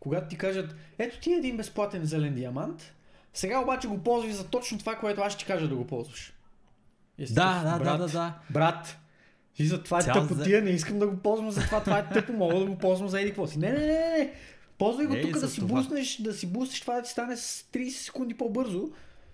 Когато 0.00 0.28
ти 0.28 0.36
кажат, 0.38 0.76
ето 0.98 1.20
ти 1.20 1.32
е 1.32 1.36
един 1.36 1.56
безплатен 1.56 2.04
зелен 2.04 2.34
диамант, 2.34 2.94
сега 3.38 3.60
обаче 3.60 3.88
го 3.88 3.98
ползвай 3.98 4.32
за 4.32 4.44
точно 4.44 4.78
това, 4.78 4.96
което 4.96 5.20
аз 5.20 5.32
ще 5.32 5.38
ти 5.38 5.46
кажа 5.52 5.68
да 5.68 5.76
го 5.76 5.86
ползваш. 5.86 6.32
Си 7.26 7.34
Да, 7.34 7.62
да, 7.64 7.78
да, 7.78 7.78
брат, 7.78 7.98
да, 7.98 8.08
да. 8.08 8.34
Брат, 8.50 8.98
и 9.58 9.66
за 9.66 9.82
това 9.82 9.98
е 9.98 10.02
Цял 10.02 10.14
тъпотия, 10.14 10.62
не 10.62 10.70
искам 10.70 10.98
да 10.98 11.06
го 11.06 11.16
ползвам 11.16 11.50
за 11.50 11.60
това, 11.60 11.80
това 11.80 11.98
е 11.98 12.08
тъпо, 12.08 12.32
мога 12.32 12.58
да 12.58 12.66
го 12.66 12.78
ползвам 12.78 13.08
за 13.08 13.20
еди 13.20 13.30
какво 13.30 13.46
си. 13.46 13.58
Не, 13.58 13.72
не, 13.72 13.78
не, 13.78 13.86
не. 13.86 14.32
Ползвай 14.78 15.06
го 15.06 15.20
тук 15.22 15.30
да 15.30 15.38
за 15.38 15.48
си 15.48 15.60
това. 15.60 15.80
буснеш, 15.80 16.16
да 16.16 16.32
си 16.32 16.46
буснеш 16.46 16.80
това 16.80 16.94
да 16.94 17.02
ти 17.02 17.10
стане 17.10 17.36
с 17.36 17.62
30 17.72 17.88
секунди 17.90 18.34
по-бързо. 18.34 18.90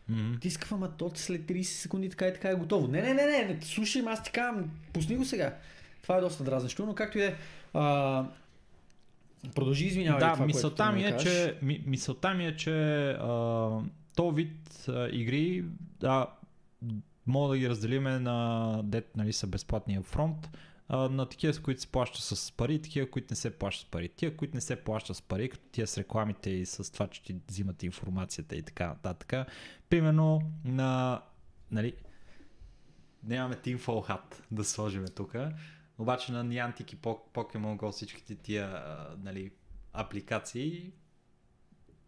М. 0.09 0.37
Ти 0.41 0.49
искам, 0.49 0.69
ама 0.73 0.91
то 0.97 1.11
след 1.15 1.43
30 1.43 1.63
секунди 1.63 2.11
така 2.11 2.27
и 2.27 2.33
така 2.33 2.51
е 2.51 2.55
готово. 2.55 2.89
Не, 2.89 3.03
не, 3.03 3.15
не, 3.15 3.27
не, 3.27 3.45
не 3.45 3.59
слушай, 3.63 4.03
аз 4.07 4.23
ти 4.23 4.31
казвам, 4.31 4.71
пусни 4.93 5.17
го 5.17 5.25
сега. 5.25 5.55
Това 6.03 6.17
е 6.17 6.21
доста 6.21 6.45
дразнещо, 6.45 6.87
но 6.87 6.95
както 6.95 7.19
и 7.19 7.21
да 7.21 7.27
е. 7.27 7.35
а, 7.75 8.25
Продължи, 9.55 9.87
извинявай. 9.87 10.21
Да, 10.21 10.33
това, 10.33 10.47
мисълта 10.47 10.93
ми, 10.93 11.05
е, 11.05 11.17
че, 11.17 11.59
ми, 11.63 11.85
мисълта 11.87 12.35
ми 12.35 12.47
е, 12.47 12.57
че 12.57 13.11
а, 13.11 13.81
то 14.17 14.31
вид 14.31 14.89
а, 14.89 15.09
игри 15.13 15.65
а, 16.03 16.27
мога 17.27 17.49
да 17.49 17.59
ги 17.59 17.69
разделиме 17.69 18.19
на 18.19 18.81
дет, 18.85 19.17
нали, 19.17 19.33
са 19.33 19.47
безплатния 19.47 20.03
фронт, 20.03 20.51
а, 20.89 21.09
на 21.09 21.27
такива, 21.27 21.55
с 21.55 21.59
които 21.59 21.81
се 21.81 21.87
плаща 21.87 22.21
с 22.21 22.53
пари, 22.53 22.83
такива, 22.83 23.11
които 23.11 23.27
не 23.31 23.37
се 23.37 23.59
плащат 23.59 23.89
с 23.89 23.91
пари. 23.91 24.09
Тия, 24.09 24.37
които 24.37 24.55
не 24.55 24.61
се 24.61 24.77
плащат 24.77 25.17
с 25.17 25.23
пари, 25.23 25.49
като 25.49 25.65
тия 25.73 25.87
с 25.87 25.99
рекламите 25.99 26.51
и 26.51 26.67
с 26.67 26.93
това, 26.93 27.07
че 27.07 27.23
ти 27.23 27.37
взимат 27.49 27.83
информацията 27.83 28.57
и 28.57 28.63
така 28.63 28.87
нататък. 28.87 29.49
Примерно 29.89 30.41
на, 30.65 31.23
нали, 31.71 31.95
нямаме 33.25 33.55
Team 33.55 33.79
Fall 33.79 34.11
Hat 34.11 34.41
да 34.51 34.65
сложиме 34.65 35.09
тук, 35.09 35.35
обаче 35.99 36.33
на 36.33 36.45
Niantic 36.45 36.95
и 36.95 36.97
Pok- 36.97 37.33
Pokemon 37.35 37.77
Go 37.77 37.91
всичките 37.91 38.35
тия 38.35 38.67
а, 38.67 39.17
нали, 39.19 39.51
апликации 39.93 40.93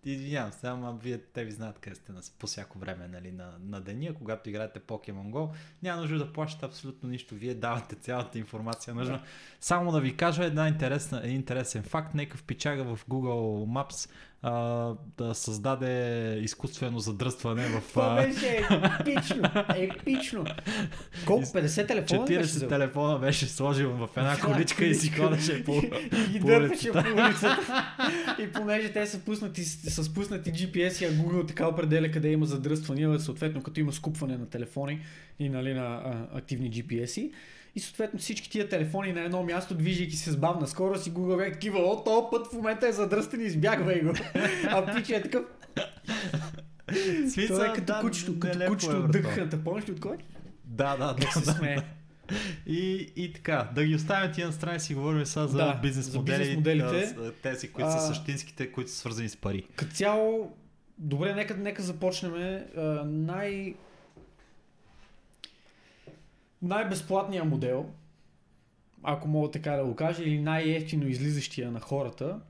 Извинявам 0.09 0.53
се, 0.53 0.67
ама 0.67 0.99
вие 1.03 1.19
те 1.19 1.45
ви 1.45 1.51
знаят 1.51 1.79
къде 1.79 1.97
сте 1.97 2.13
на, 2.13 2.21
по 2.39 2.47
всяко 2.47 2.79
време 2.79 3.09
нали, 3.09 3.33
на, 3.33 3.53
на 3.61 3.81
деня, 3.81 4.15
когато 4.15 4.51
играете 4.51 4.81
Pokemon 4.81 5.31
Go. 5.31 5.51
Няма 5.83 6.01
нужда 6.01 6.19
да 6.19 6.33
плащате 6.33 6.67
абсолютно 6.67 7.09
нищо. 7.09 7.35
Вие 7.35 7.55
давате 7.55 7.95
цялата 7.95 8.39
информация 8.39 8.95
нужна. 8.95 9.17
Да. 9.19 9.25
Само 9.61 9.93
да 9.93 10.01
ви 10.01 10.17
кажа 10.17 10.45
една 10.45 10.69
интересна, 10.69 11.21
един 11.25 11.37
интересен 11.37 11.83
факт. 11.83 12.15
Нека 12.15 12.37
впичага 12.37 12.97
в 12.97 13.07
Google 13.07 13.67
Maps 13.67 14.11
а, 14.43 14.93
да 15.19 15.35
създаде 15.35 16.39
изкуствено 16.43 16.99
задръстване 16.99 17.67
в 17.67 17.83
Това 17.89 18.15
беше 18.15 18.67
епично. 19.01 19.43
Епично. 19.77 20.45
Колко? 21.27 21.45
50 21.45 21.89
телефона 21.89 22.25
ли 22.25 22.37
беше 22.37 22.41
40 22.41 22.43
взел? 22.43 22.69
телефона 22.69 23.19
беше 23.19 23.47
сложил 23.47 23.91
в 23.91 24.09
една 24.17 24.41
количка 24.41 24.85
и 24.85 24.95
си 24.95 25.11
ходеше 25.11 25.65
по... 25.65 25.73
И 25.73 26.33
ги 26.33 26.41
по 26.41 26.47
дърпаше 26.47 26.93
по 26.93 26.99
улицата. 26.99 27.95
И 28.39 28.53
понеже 28.53 28.93
те 28.93 29.07
са 29.07 29.19
пуснати, 29.19 29.65
с 29.65 30.05
с 30.05 30.15
пуснати 30.15 30.53
GPS, 30.53 31.09
а 31.09 31.13
Google 31.13 31.49
така 31.49 31.69
определя 31.69 32.11
къде 32.11 32.31
има 32.31 32.47
задръствания, 32.47 33.21
съответно 33.21 33.63
като 33.63 33.81
има 33.81 33.93
скупване 33.93 34.37
на 34.37 34.47
телефони 34.47 35.01
и 35.39 35.49
нали, 35.49 35.75
на 35.75 35.85
а, 35.85 36.39
активни 36.39 36.71
GPS-и. 36.71 37.33
И 37.77 37.81
съответно 37.81 38.19
всички 38.21 38.51
тия 38.51 38.69
телефони 38.69 39.13
на 39.13 39.21
едно 39.21 39.43
място, 39.43 39.75
движейки 39.75 40.17
се 40.17 40.31
с 40.31 40.37
бавна 40.37 40.67
скорост 40.67 41.07
и 41.07 41.13
Google 41.13 41.37
бе 41.37 41.53
такива, 41.53 41.79
о, 41.79 42.05
този 42.05 42.27
път 42.31 42.47
в 42.47 42.53
момента 42.53 42.89
е 42.89 42.93
задръстен, 42.93 43.47
избягвай 43.47 44.01
го. 44.01 44.13
А 44.69 44.95
пича 44.95 45.17
е 45.17 45.23
такъв, 45.23 45.45
Смисъл, 47.33 47.57
е 47.57 47.73
като 47.73 47.87
да, 47.87 48.01
кучето, 48.01 48.39
като 48.41 48.63
е, 48.63 48.67
кучето 48.67 48.97
от 48.97 49.03
брато. 49.03 49.13
дъханата, 49.13 49.65
помниш 49.65 49.89
ли 49.89 49.93
от 49.93 50.01
кой? 50.01 50.17
Да, 50.65 50.97
да, 50.97 51.15
да. 51.15 51.33
се 51.33 51.53
смее. 51.53 51.79
И, 52.67 53.13
и 53.17 53.33
така, 53.33 53.69
да 53.75 53.85
ги 53.85 53.95
оставим 53.95 54.33
тия 54.33 54.47
на 54.47 54.53
страни 54.53 54.81
си 54.81 54.95
говорим 54.95 55.27
сега 55.27 55.47
за 55.47 55.57
Да, 55.57 55.79
бизнес 55.83 56.15
модели, 56.15 56.39
бизнес 56.39 56.57
моделите. 56.57 57.15
тези, 57.43 57.69
които 57.69 57.89
А, 57.89 57.91
са 57.91 58.07
същинските, 58.07 58.73
които 58.73 58.91
са 58.91 58.97
свързани 58.97 59.29
с 59.29 59.37
пари. 59.37 59.67
Като 59.77 59.93
цяло, 59.93 60.57
добре, 60.99 61.35
нека, 61.35 61.57
нека 61.57 61.83
започнем. 61.83 62.63
Най... 63.05 63.75
Най-безплатният 66.63 67.47
модел, 67.47 67.87
ако 69.03 69.29
мога 69.29 69.51
така 69.51 69.73
да 69.73 69.85
го 69.85 69.97
кажа, 69.97 70.23
или 70.23 70.41
най-ефтино 70.41 71.09
излизащия 71.09 71.71
на 71.71 71.81
хората, 71.81 72.41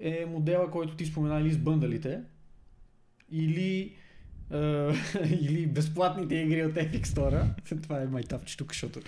е 0.00 0.26
модела, 0.26 0.70
който 0.70 0.96
ти 0.96 1.06
спомена 1.06 1.40
или 1.40 1.52
с 1.52 1.58
бъндалите, 1.58 2.20
или, 3.32 3.92
а, 4.50 4.92
или 5.40 5.66
безплатните 5.66 6.34
игри 6.34 6.64
от 6.64 6.74
Epic 6.74 7.02
Store. 7.02 7.44
това 7.82 8.02
е 8.02 8.06
майтапче 8.06 8.56
тук, 8.56 8.72
защото 8.72 9.00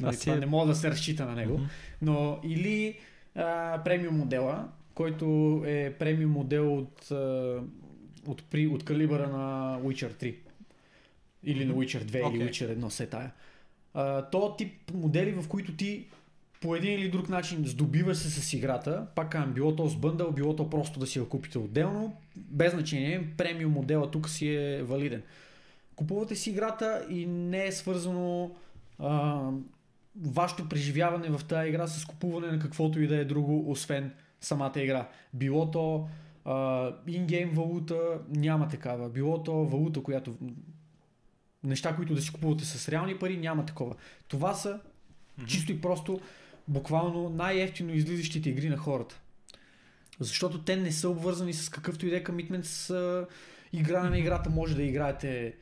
нали, 0.00 0.16
това 0.16 0.34
е- 0.34 0.38
не 0.38 0.46
мога 0.46 0.66
да 0.66 0.74
се 0.74 0.90
разчита 0.90 1.26
на 1.26 1.34
него. 1.34 1.54
Мгм. 1.58 1.66
Но 2.02 2.40
или 2.44 2.98
а, 3.34 3.80
премиум 3.84 4.16
модела, 4.16 4.68
който 4.94 5.24
е 5.66 5.94
премиум 5.98 6.32
модел 6.32 6.78
от, 6.78 7.10
а, 7.10 7.60
от, 8.26 8.44
при, 8.50 8.66
от 8.66 8.84
калибъра 8.84 9.28
на 9.28 9.78
Witcher 9.80 10.22
3. 10.22 10.34
Или 11.44 11.64
на 11.64 11.74
Witcher 11.74 12.04
2 12.04 12.16
или 12.16 12.24
Окей. 12.24 12.48
Witcher 12.48 12.78
1, 12.78 12.88
се 12.88 13.06
тая. 13.06 13.32
То 14.32 14.54
тип 14.58 14.92
модели, 14.94 15.32
в 15.32 15.48
които 15.48 15.76
ти 15.76 16.06
по 16.60 16.76
един 16.76 16.92
или 16.92 17.08
друг 17.08 17.28
начин 17.28 17.64
здобиваш 17.64 18.16
се 18.16 18.30
с 18.30 18.52
играта, 18.52 19.06
пак 19.14 19.30
казвам, 19.30 19.52
било 19.52 19.76
то 19.76 19.88
с 19.88 19.96
бъндъл, 19.96 20.32
било 20.32 20.56
то 20.56 20.70
просто 20.70 21.00
да 21.00 21.06
си 21.06 21.18
я 21.18 21.28
купите 21.28 21.58
отделно, 21.58 22.16
без 22.36 22.72
значение, 22.72 23.30
премиум 23.36 23.72
модела 23.72 24.10
тук 24.10 24.28
си 24.28 24.48
е 24.48 24.82
валиден. 24.82 25.22
Купувате 25.96 26.34
си 26.34 26.50
играта 26.50 27.06
и 27.10 27.26
не 27.26 27.66
е 27.66 27.72
свързано 27.72 28.50
а, 28.98 29.40
вашето 30.24 30.68
преживяване 30.68 31.28
в 31.28 31.44
тази 31.44 31.68
игра 31.68 31.86
с 31.86 32.04
купуване 32.04 32.46
на 32.46 32.58
каквото 32.58 33.00
и 33.00 33.06
да 33.06 33.16
е 33.16 33.24
друго, 33.24 33.70
освен 33.70 34.12
самата 34.40 34.72
игра. 34.76 35.08
Било 35.34 35.70
то 35.70 36.08
ингейм 37.06 37.50
валута, 37.50 38.20
няма 38.28 38.68
такава. 38.68 39.08
Било 39.08 39.42
то 39.42 39.52
валута, 39.52 40.02
която 40.02 40.34
неща, 41.66 41.96
които 41.96 42.14
да 42.14 42.22
си 42.22 42.32
купувате 42.32 42.64
с 42.64 42.88
реални 42.88 43.18
пари, 43.18 43.36
няма 43.36 43.66
такова. 43.66 43.94
Това 44.28 44.54
са 44.54 44.80
чисто 45.46 45.72
и 45.72 45.80
просто 45.80 46.20
буквално 46.68 47.30
най-ефтино 47.30 47.94
излизащите 47.94 48.50
игри 48.50 48.68
на 48.68 48.76
хората. 48.76 49.20
Защото 50.20 50.62
те 50.62 50.76
не 50.76 50.92
са 50.92 51.08
обвързани 51.08 51.52
с 51.52 51.68
какъвто 51.68 52.06
и 52.06 52.10
да 52.10 52.16
е 52.16 52.24
комитмент 52.24 52.64
с 52.64 52.90
а, 52.90 53.26
игране 53.72 54.10
на 54.10 54.18
играта. 54.18 54.50
Може 54.50 54.76
да 54.76 54.82
играете 54.82 55.54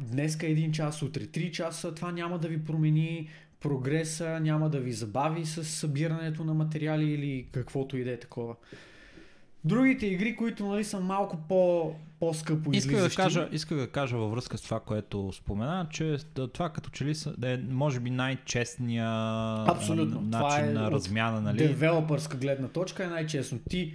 днеска 0.00 0.46
един 0.46 0.72
час, 0.72 1.02
утре 1.02 1.26
три 1.26 1.52
часа. 1.52 1.94
Това 1.94 2.12
няма 2.12 2.38
да 2.38 2.48
ви 2.48 2.64
промени 2.64 3.30
прогреса, 3.60 4.40
няма 4.40 4.70
да 4.70 4.80
ви 4.80 4.92
забави 4.92 5.46
с 5.46 5.64
събирането 5.64 6.44
на 6.44 6.54
материали 6.54 7.10
или 7.10 7.46
каквото 7.52 7.96
и 7.96 8.04
да 8.04 8.12
е 8.12 8.18
такова. 8.18 8.56
Другите 9.64 10.06
игри, 10.06 10.36
които 10.36 10.66
нали, 10.66 10.84
са 10.84 11.00
малко 11.00 11.36
по, 11.48 11.92
по-скъпо 12.20 12.70
Исках 12.72 13.00
да, 13.00 13.10
кажа, 13.10 13.48
исках 13.52 13.78
да 13.78 13.90
кажа 13.90 14.16
във 14.16 14.30
връзка 14.30 14.58
с 14.58 14.62
това, 14.62 14.80
което 14.80 15.32
спомена, 15.32 15.86
че 15.90 16.16
това 16.52 16.68
като 16.70 16.90
че 16.90 17.04
ли 17.04 17.14
е, 17.44 17.60
може 17.70 18.00
би 18.00 18.10
най-честния 18.10 19.08
Абсолютно. 19.68 20.18
а, 20.18 20.30
Това 20.38 20.48
начин 20.48 20.68
е 20.68 20.72
на 20.72 20.90
размяна, 20.90 21.40
нали? 21.40 21.58
Девелопърска 21.58 22.36
гледна 22.36 22.68
точка 22.68 23.04
е 23.04 23.08
най-честно. 23.08 23.58
Ти, 23.70 23.94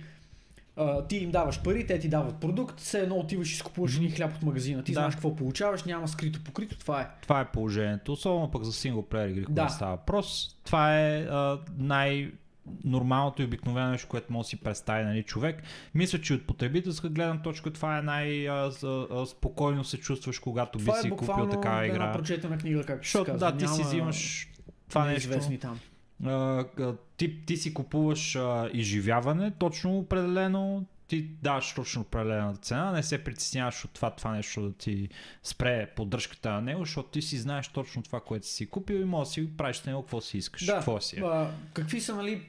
а, 0.76 1.04
ти 1.08 1.18
им 1.18 1.32
даваш 1.32 1.62
пари, 1.64 1.88
те 1.88 2.00
ти 2.00 2.10
дават 2.10 2.36
продукт, 2.36 2.80
все 2.80 3.00
едно 3.00 3.16
отиваш 3.16 3.54
и 3.54 3.58
скупуваш 3.58 3.96
един 3.98 4.12
хляб 4.12 4.36
от 4.36 4.44
магазина. 4.44 4.84
Ти 4.84 4.92
Да. 4.92 5.00
знаеш 5.00 5.14
какво 5.16 5.36
получаваш, 5.36 5.84
няма 5.84 6.08
скрито 6.08 6.44
покрито, 6.44 6.78
това 6.80 7.02
е. 7.02 7.08
Това 7.22 7.40
е 7.42 7.52
положението, 7.52 8.14
особено 8.14 8.52
пък 8.52 8.64
за 8.64 8.74
синглплеер 8.74 9.28
игри, 9.30 9.46
когато 9.46 9.68
Да. 9.68 9.74
става 9.74 9.92
въпрос. 9.96 10.56
Това 10.66 11.00
е 11.00 11.22
а, 11.22 11.60
най- 11.78 12.32
нормалното 12.84 13.42
и 13.42 13.46
обикновено 13.46 13.92
нещо, 13.92 14.08
което 14.08 14.34
може 14.34 14.46
да 14.46 14.50
си 14.50 14.58
представи 14.58 15.04
нали, 15.04 15.24
човек. 15.24 15.64
Мисля, 15.96 16.22
че 16.22 16.34
от 16.34 16.48
потребителска 16.48 17.10
гледна 17.10 17.42
точка 17.42 17.74
това 17.74 17.98
е 17.98 18.02
най-спокойно 18.02 19.84
се 19.84 19.98
чувстваш, 19.98 20.40
когато 20.40 20.80
би 20.80 20.86
Това 20.86 20.98
си 20.98 21.08
е 21.08 21.10
купил 21.10 21.50
такава 21.50 21.88
игра. 21.88 22.14
прочетена 22.14 22.58
книга, 22.58 22.84
както 22.84 23.06
Защото 23.08 23.38
да, 23.38 23.58
ти 23.58 23.68
си 23.68 23.82
взимаш 23.82 24.50
това 24.90 25.06
нещо. 25.06 25.30
неизвестни 25.30 25.58
там. 25.58 25.80
А, 26.26 26.66
ти, 27.18 27.46
ти 27.46 27.58
си 27.58 27.74
купуваш 27.74 28.36
а, 28.36 28.70
изживяване, 28.74 29.52
точно 29.52 29.98
определено, 29.98 30.86
ти 31.08 31.22
даваш 31.22 31.74
точно 31.74 32.02
определената 32.02 32.60
цена, 32.60 32.92
не 32.92 33.04
се 33.04 33.24
притесняваш 33.24 33.86
от 33.86 33.92
това, 33.92 34.12
това 34.12 34.32
нещо 34.32 34.62
да 34.62 34.74
ти 34.74 35.10
спре 35.44 35.92
поддръжката 35.96 36.52
на 36.52 36.62
него, 36.62 36.86
защото 36.86 37.10
ти 37.10 37.22
си 37.22 37.38
знаеш 37.38 37.68
точно 37.68 38.04
това, 38.04 38.20
което 38.20 38.48
си 38.48 38.70
купил 38.70 38.96
и 38.96 39.06
можеш 39.06 39.28
да 39.30 39.34
си 39.34 39.58
правиш 39.58 39.78
с 39.78 39.86
него 39.86 40.02
какво 40.02 40.22
си 40.22 40.38
искаш. 40.38 40.66
Да, 40.66 40.74
какво 40.74 41.02
си 41.02 41.20
е. 41.20 41.22
а, 41.24 41.52
какви 41.74 42.02
са, 42.02 42.16
нали, 42.16 42.42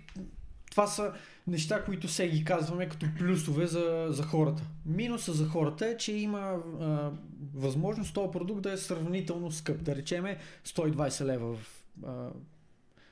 това 0.70 0.86
са 0.86 1.12
неща, 1.46 1.84
които 1.84 2.08
се 2.08 2.28
ги 2.28 2.44
казваме 2.44 2.88
като 2.88 3.06
плюсове 3.18 3.66
за, 3.66 4.06
за 4.10 4.22
хората. 4.22 4.62
Минуса 4.86 5.32
за 5.32 5.48
хората 5.48 5.86
е, 5.86 5.96
че 5.96 6.12
има 6.12 6.56
а, 6.80 7.10
възможност 7.54 8.14
този 8.14 8.30
продукт 8.30 8.62
да 8.62 8.72
е 8.72 8.76
сравнително 8.76 9.50
скъп. 9.50 9.82
Да 9.82 9.96
речеме 9.96 10.38
120 10.66 11.24
лева 11.24 11.56
в 11.56 11.84
а, 12.06 12.30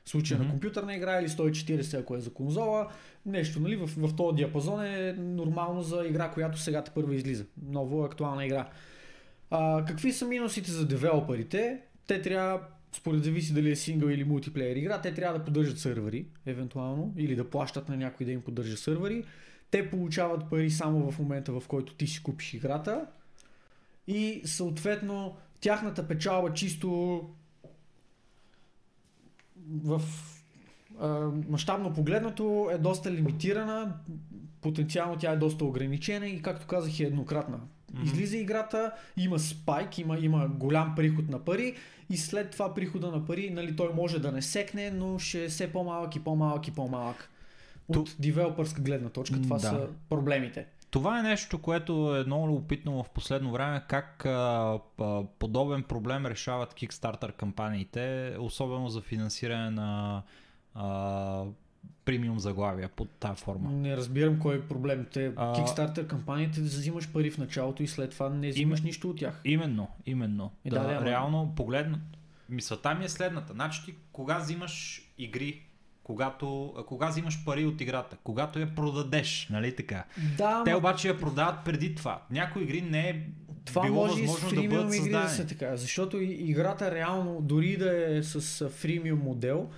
случая 0.06 0.38
Мгм. 0.38 0.46
на 0.46 0.52
компютърна 0.52 0.94
игра 0.96 1.20
или 1.20 1.28
140 1.28 2.00
ако 2.00 2.16
е 2.16 2.20
за 2.20 2.32
конзола. 2.32 2.88
Нещо, 3.26 3.60
нали, 3.60 3.76
в, 3.76 3.86
в 3.96 4.16
този 4.16 4.36
диапазон 4.36 4.84
е 4.84 5.12
нормално 5.12 5.82
за 5.82 6.06
игра, 6.06 6.30
която 6.30 6.58
сега 6.58 6.84
те 6.84 6.90
първа 6.90 7.14
излиза. 7.14 7.46
Ново 7.62 8.04
актуална 8.04 8.46
игра. 8.46 8.68
А, 9.50 9.84
какви 9.84 10.12
са 10.12 10.26
минусите 10.26 10.70
за 10.70 10.86
девелоперите? 10.86 11.80
Те 12.06 12.22
трябва, 12.22 12.60
според 12.92 13.24
зависи 13.24 13.54
дали 13.54 13.70
е 13.70 13.76
сингъл 13.76 14.08
или 14.08 14.24
мултиплеер 14.24 14.76
игра, 14.76 15.00
те 15.00 15.14
трябва 15.14 15.38
да 15.38 15.44
поддържат 15.44 15.78
сървъри, 15.78 16.26
евентуално, 16.46 17.14
или 17.16 17.36
да 17.36 17.50
плащат 17.50 17.88
на 17.88 17.96
някой 17.96 18.26
да 18.26 18.32
им 18.32 18.42
поддържа 18.42 18.76
сървъри. 18.76 19.24
Те 19.70 19.90
получават 19.90 20.50
пари 20.50 20.70
само 20.70 21.10
в 21.10 21.18
момента, 21.18 21.52
в 21.52 21.62
който 21.68 21.94
ти 21.94 22.06
си 22.06 22.22
купиш 22.22 22.54
играта. 22.54 23.06
И 24.06 24.42
съответно, 24.44 25.36
тяхната 25.60 26.08
печалба 26.08 26.52
чисто 26.52 27.20
в 29.84 30.02
мащабно 31.48 31.92
погледнато 31.92 32.68
е 32.72 32.78
доста 32.78 33.10
лимитирана, 33.12 33.92
потенциално 34.60 35.16
тя 35.18 35.32
е 35.32 35.36
доста 35.36 35.64
ограничена 35.64 36.26
и 36.26 36.42
както 36.42 36.66
казах 36.66 37.00
е 37.00 37.04
еднократна. 37.04 37.60
Мгм. 37.94 38.04
Излиза 38.04 38.36
играта, 38.36 38.92
има 39.16 39.38
спайк, 39.38 39.98
има, 39.98 40.18
има 40.18 40.48
голям 40.48 40.94
приход 40.96 41.28
на 41.28 41.38
пари 41.44 41.74
и 42.10 42.16
след 42.16 42.50
това 42.50 42.74
прихода 42.74 43.10
на 43.10 43.24
пари, 43.24 43.50
нали, 43.50 43.76
той 43.76 43.88
може 43.94 44.18
да 44.18 44.32
не 44.32 44.42
секне, 44.42 44.90
но 44.90 45.18
ще 45.18 45.44
е 45.44 45.48
все 45.48 45.72
по-малък 45.72 46.16
и 46.16 46.24
по-малък 46.24 46.68
и 46.68 46.70
по-малък. 46.70 47.30
От 47.88 48.16
девелопърска 48.18 48.82
гледна 48.82 49.08
точка 49.08 49.42
това 49.42 49.56
Да. 49.56 49.62
са 49.62 49.88
проблемите. 50.08 50.66
Това 50.90 51.18
е 51.18 51.22
нещо, 51.22 51.58
което 51.58 52.16
е 52.16 52.24
много 52.24 52.48
любопитно 52.48 53.02
в 53.02 53.10
последно 53.10 53.52
време, 53.52 53.82
как 53.88 54.26
а, 54.26 54.30
а, 55.00 55.24
подобен 55.38 55.82
проблем 55.82 56.26
решават 56.26 56.74
Kickstarter 56.74 57.32
кампаниите, 57.32 58.36
особено 58.38 58.88
за 58.88 59.00
финансиране 59.00 59.70
на 59.70 60.22
а, 60.74 61.44
премиум 62.04 62.38
заглавия 62.38 62.88
под 62.88 63.10
тази 63.10 63.42
форма. 63.42 63.70
Не 63.70 63.96
разбирам 63.96 64.38
кой 64.38 64.56
е 64.56 64.60
проблем. 64.60 65.06
Те, 65.12 65.32
А- 65.36 65.54
Kickstarter 65.54 66.06
кампаниите 66.06 66.60
да 66.60 66.66
взимаш 66.66 67.12
пари 67.12 67.30
в 67.30 67.38
началото 67.38 67.82
и 67.82 67.86
след 67.86 68.10
това 68.10 68.28
не 68.28 68.48
взимаш 68.50 68.80
нищо 68.80 69.10
от 69.10 69.18
тях. 69.18 69.40
Именно, 69.44 69.88
именно. 70.06 70.52
Е, 70.64 70.70
да, 70.70 70.80
да, 70.80 70.94
ама- 70.94 71.06
реално 71.06 71.52
погледна. 71.56 71.98
Мисълта 72.48 72.94
ми 72.94 73.04
е 73.04 73.08
следната. 73.08 73.52
Значи 73.52 73.84
ти 73.84 73.94
кога 74.12 74.38
взимаш 74.38 75.02
игри, 75.18 75.62
когато, 76.06 76.74
кога 76.86 77.08
взимаш 77.08 77.44
пари 77.44 77.66
от 77.66 77.80
играта, 77.80 78.16
когато 78.24 78.58
я 78.58 78.74
продадеш, 78.74 79.48
нали 79.50 79.76
така? 79.76 80.04
Да, 80.38 80.62
Те 80.64 80.72
ма 80.72 80.78
обаче 80.78 81.08
я 81.08 81.20
продават 81.20 81.64
преди 81.64 81.94
това. 81.94 82.22
Някои 82.30 82.62
игри 82.62 82.82
не 82.82 83.08
е 83.08 83.22
това 83.64 83.82
било 83.82 84.06
може 84.06 84.22
и 84.22 84.28
с 84.28 84.32
възможно 84.32 84.62
да 84.62 84.68
бъдат 84.68 84.94
игри 84.94 84.98
да 84.98 85.02
създадени. 85.02 85.30
се 85.30 85.46
така. 85.46 85.76
Защото 85.76 86.20
играта 86.20 86.94
реално, 86.94 87.40
дори 87.40 87.76
да 87.76 88.16
е 88.16 88.22
с 88.22 88.68
фримиум 88.68 89.18
модел, 89.18 89.70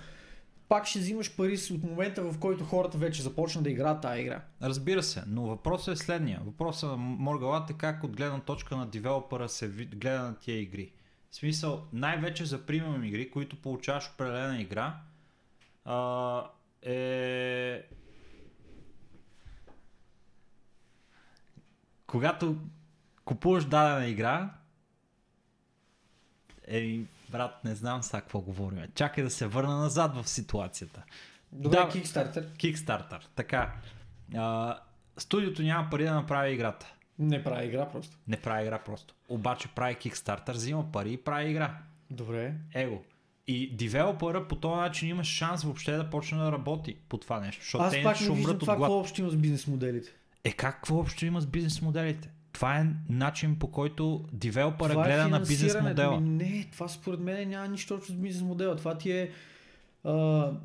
пак 0.67 0.85
ще 0.85 0.99
взимаш 0.99 1.35
пари 1.35 1.57
от 1.71 1.83
момента, 1.83 2.23
в 2.23 2.39
който 2.39 2.65
хората 2.65 2.97
вече 2.97 3.21
започнат 3.21 3.63
да 3.63 3.69
играят 3.69 4.01
тази 4.01 4.21
игра. 4.21 4.41
Разбира 4.61 5.03
се, 5.03 5.23
но 5.27 5.41
въпросът 5.41 5.95
е 5.95 6.03
следния. 6.03 6.41
Въпросът 6.45 6.89
на 6.89 6.97
Моргалат 6.97 7.69
е 7.69 7.73
как 7.73 8.03
от 8.03 8.15
гледна 8.15 8.39
точка 8.39 8.77
на 8.77 8.85
девелопера 8.85 9.49
се 9.49 9.67
гледа 9.67 10.21
на 10.21 10.35
тия 10.35 10.59
игри. 10.59 10.91
В 11.31 11.35
смисъл, 11.35 11.83
най-вече 11.93 12.45
за 12.45 12.65
премиум 12.65 13.03
игри, 13.03 13.31
които 13.31 13.61
получаваш 13.61 14.09
определена 14.13 14.61
игра, 14.61 14.95
а, 15.89 16.43
е... 16.81 17.83
Когато 22.07 22.57
купуваш 23.25 23.65
дадена 23.65 24.07
игра, 24.07 24.53
Еми, 26.67 27.05
брат, 27.31 27.63
не 27.65 27.75
знам 27.75 28.03
сега 28.03 28.21
какво 28.21 28.39
говорим. 28.39 28.87
Чакай 28.95 29.23
да 29.23 29.29
се 29.29 29.47
върна 29.47 29.77
назад 29.77 30.15
в 30.15 30.29
ситуацията. 30.29 31.03
Добре, 31.51 31.77
Да. 31.77 31.89
Kickstarter. 31.89 32.47
Kickstarter. 32.55 33.25
Така. 33.35 33.73
А, 34.35 34.77
студиото 35.17 35.61
няма 35.61 35.89
пари 35.89 36.03
да 36.03 36.13
направи 36.13 36.53
играта. 36.53 36.93
Не 37.19 37.43
прави 37.43 37.67
игра 37.67 37.89
просто. 37.89 38.17
Не 38.27 38.41
прави 38.41 38.63
игра 38.63 38.79
просто. 38.79 39.15
Обаче 39.29 39.67
прави 39.67 39.95
Kickstarter, 39.95 40.51
взима 40.51 40.91
пари 40.91 41.13
и 41.13 41.17
прави 41.17 41.51
игра. 41.51 41.77
Добре. 42.11 42.53
Его. 42.73 43.03
И 43.51 43.75
девелопера 43.75 44.47
по 44.47 44.55
този 44.55 44.75
начин 44.75 45.09
има 45.09 45.23
шанс 45.23 45.63
въобще 45.63 45.91
да 45.91 46.09
почне 46.09 46.37
да 46.37 46.51
работи 46.51 46.95
по 47.09 47.17
това 47.17 47.39
нещо. 47.39 47.61
Защото 47.63 47.83
Аз 47.83 47.91
те 47.91 48.03
пак 48.03 48.21
не 48.21 48.35
виждам 48.35 48.59
това 48.59 48.75
какво 48.75 48.99
общо 48.99 49.21
има 49.21 49.29
с 49.29 49.35
бизнес 49.35 49.67
моделите. 49.67 50.09
Е 50.43 50.51
как 50.51 50.75
какво 50.75 50.99
общо 50.99 51.25
има 51.25 51.41
с 51.41 51.45
бизнес 51.45 51.81
моделите? 51.81 52.29
Това 52.51 52.77
е 52.77 52.85
начин 53.09 53.59
по 53.59 53.71
който 53.71 54.25
девелопера 54.33 54.89
Това 54.89 55.05
е 55.05 55.07
гледа 55.07 55.27
на 55.27 55.39
бизнес 55.39 55.81
модела. 55.81 56.21
Ми, 56.21 56.29
не, 56.29 56.67
това 56.71 56.87
според 56.87 57.19
мен 57.19 57.49
няма 57.49 57.67
нищо 57.67 57.95
общо 57.95 58.11
с 58.11 58.15
бизнес 58.15 58.43
модела. 58.43 58.75
Това 58.75 58.97
ти 58.97 59.11
е... 59.11 59.29
А, 60.03 60.11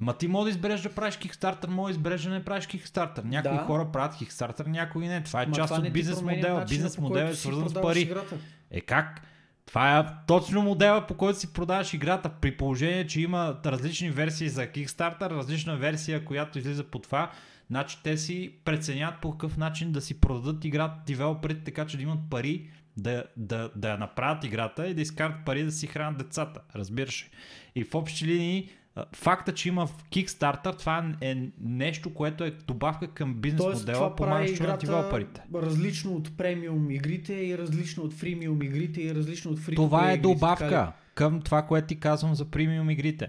Ма 0.01 0.17
ти 0.19 0.29
може 0.29 0.45
да 0.45 0.51
избереш 0.51 0.81
да 0.81 0.95
правиш 0.95 1.15
Kickstarter, 1.15 1.67
може 1.67 1.93
да 1.93 1.99
избереш 1.99 2.23
да 2.23 2.31
не 2.31 2.45
правиш 2.45 2.67
Kickstarter. 2.67 3.25
Някои 3.25 3.57
Да. 3.57 3.65
хора 3.65 3.93
правят 3.93 4.15
Kickstarter, 4.15 4.67
някои 4.67 5.09
не. 5.09 5.23
Това 5.23 5.43
е 5.43 5.47
ма 5.47 5.55
част 5.55 5.69
това 5.69 5.79
от 5.79 5.85
ти 5.85 5.91
бизнес 5.91 6.23
модела. 6.23 6.65
Бизнес 6.65 6.99
модел 6.99 7.25
е 7.25 7.35
свързан 7.35 7.69
с 7.69 7.75
пари. 7.75 8.01
Играта. 8.01 8.37
Е 8.71 8.81
как? 8.81 9.23
Това 9.67 9.99
е 9.99 10.05
точно 10.27 10.63
модела, 10.63 11.07
по 11.07 11.15
който 11.15 11.39
си 11.39 11.53
продаваш 11.53 11.95
играта, 11.95 12.31
при 12.41 12.57
положение, 12.57 13.07
че 13.07 13.21
има 13.21 13.61
различни 13.67 14.11
версии 14.11 14.49
за 14.49 14.67
Kickstarter, 14.67 15.31
различна 15.31 15.77
версия, 15.77 16.25
която 16.25 16.59
излиза 16.59 16.85
по 16.85 16.99
това. 16.99 17.31
Значи 17.71 17.99
те 18.03 18.17
си 18.17 18.55
преценят 18.65 19.15
по 19.23 19.31
какъв 19.31 19.57
начин 19.57 19.93
да 19.93 20.01
си 20.01 20.21
продадат 20.21 20.65
играта 20.65 21.03
девелоперите, 21.07 21.65
така 21.65 21.87
че 21.87 21.97
да 21.97 22.03
имат 22.03 22.31
пари 22.31 22.71
да, 22.97 23.25
да, 23.37 23.71
да 23.77 23.91
я 23.91 23.99
направят 23.99 24.45
играта 24.45 24.87
и 24.87 24.95
да 24.95 25.03
изкарат 25.03 25.45
пари 25.45 25.65
да 25.65 25.73
си 25.73 25.87
хранят 25.87 26.19
децата. 26.19 26.61
Разбираш? 26.77 27.31
И 27.75 27.85
в 27.85 27.95
общи 27.95 28.27
линии, 28.27 28.71
факта, 29.13 29.55
че 29.55 29.69
има 29.69 29.87
в 29.87 30.05
Kickstarter, 30.11 30.79
това 30.79 31.15
е 31.21 31.37
нещо, 31.61 32.15
което 32.15 32.45
е 32.45 32.51
добавка 32.51 33.09
към 33.09 33.35
бизнес 33.35 33.63
Тоест, 33.63 33.81
модела, 33.81 34.17
помагащо 34.17 34.63
на 34.63 34.77
девелоперите. 34.77 35.43
различно 35.55 36.13
от 36.13 36.37
премиум 36.37 36.91
игрите 36.91 37.35
и 37.35 37.59
различно 37.59 38.03
от 38.03 38.15
фримиум 38.15 38.63
игрите 38.63 39.03
и 39.03 39.15
различно 39.15 39.51
от 39.51 39.59
фри 39.59 39.75
Това 39.75 40.11
е 40.11 40.15
игрите, 40.15 40.29
добавка 40.29 40.93
към 41.15 41.41
това, 41.41 41.63
което 41.63 41.87
ти 41.87 42.01
казвам 42.01 42.35
за 42.35 42.45
премиум 42.45 42.91
игрите. 42.91 43.29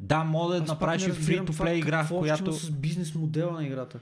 Да, 0.00 0.24
мога 0.24 0.54
да 0.54 0.62
Аз 0.62 0.68
направиш 0.68 1.02
free-to-play 1.02 1.72
игра, 1.72 2.00
какво 2.00 2.16
общо 2.16 2.44
която 2.44 2.52
с 2.52 2.70
бизнес 2.70 3.14
модела 3.14 3.52
на 3.52 3.66
играта. 3.66 4.00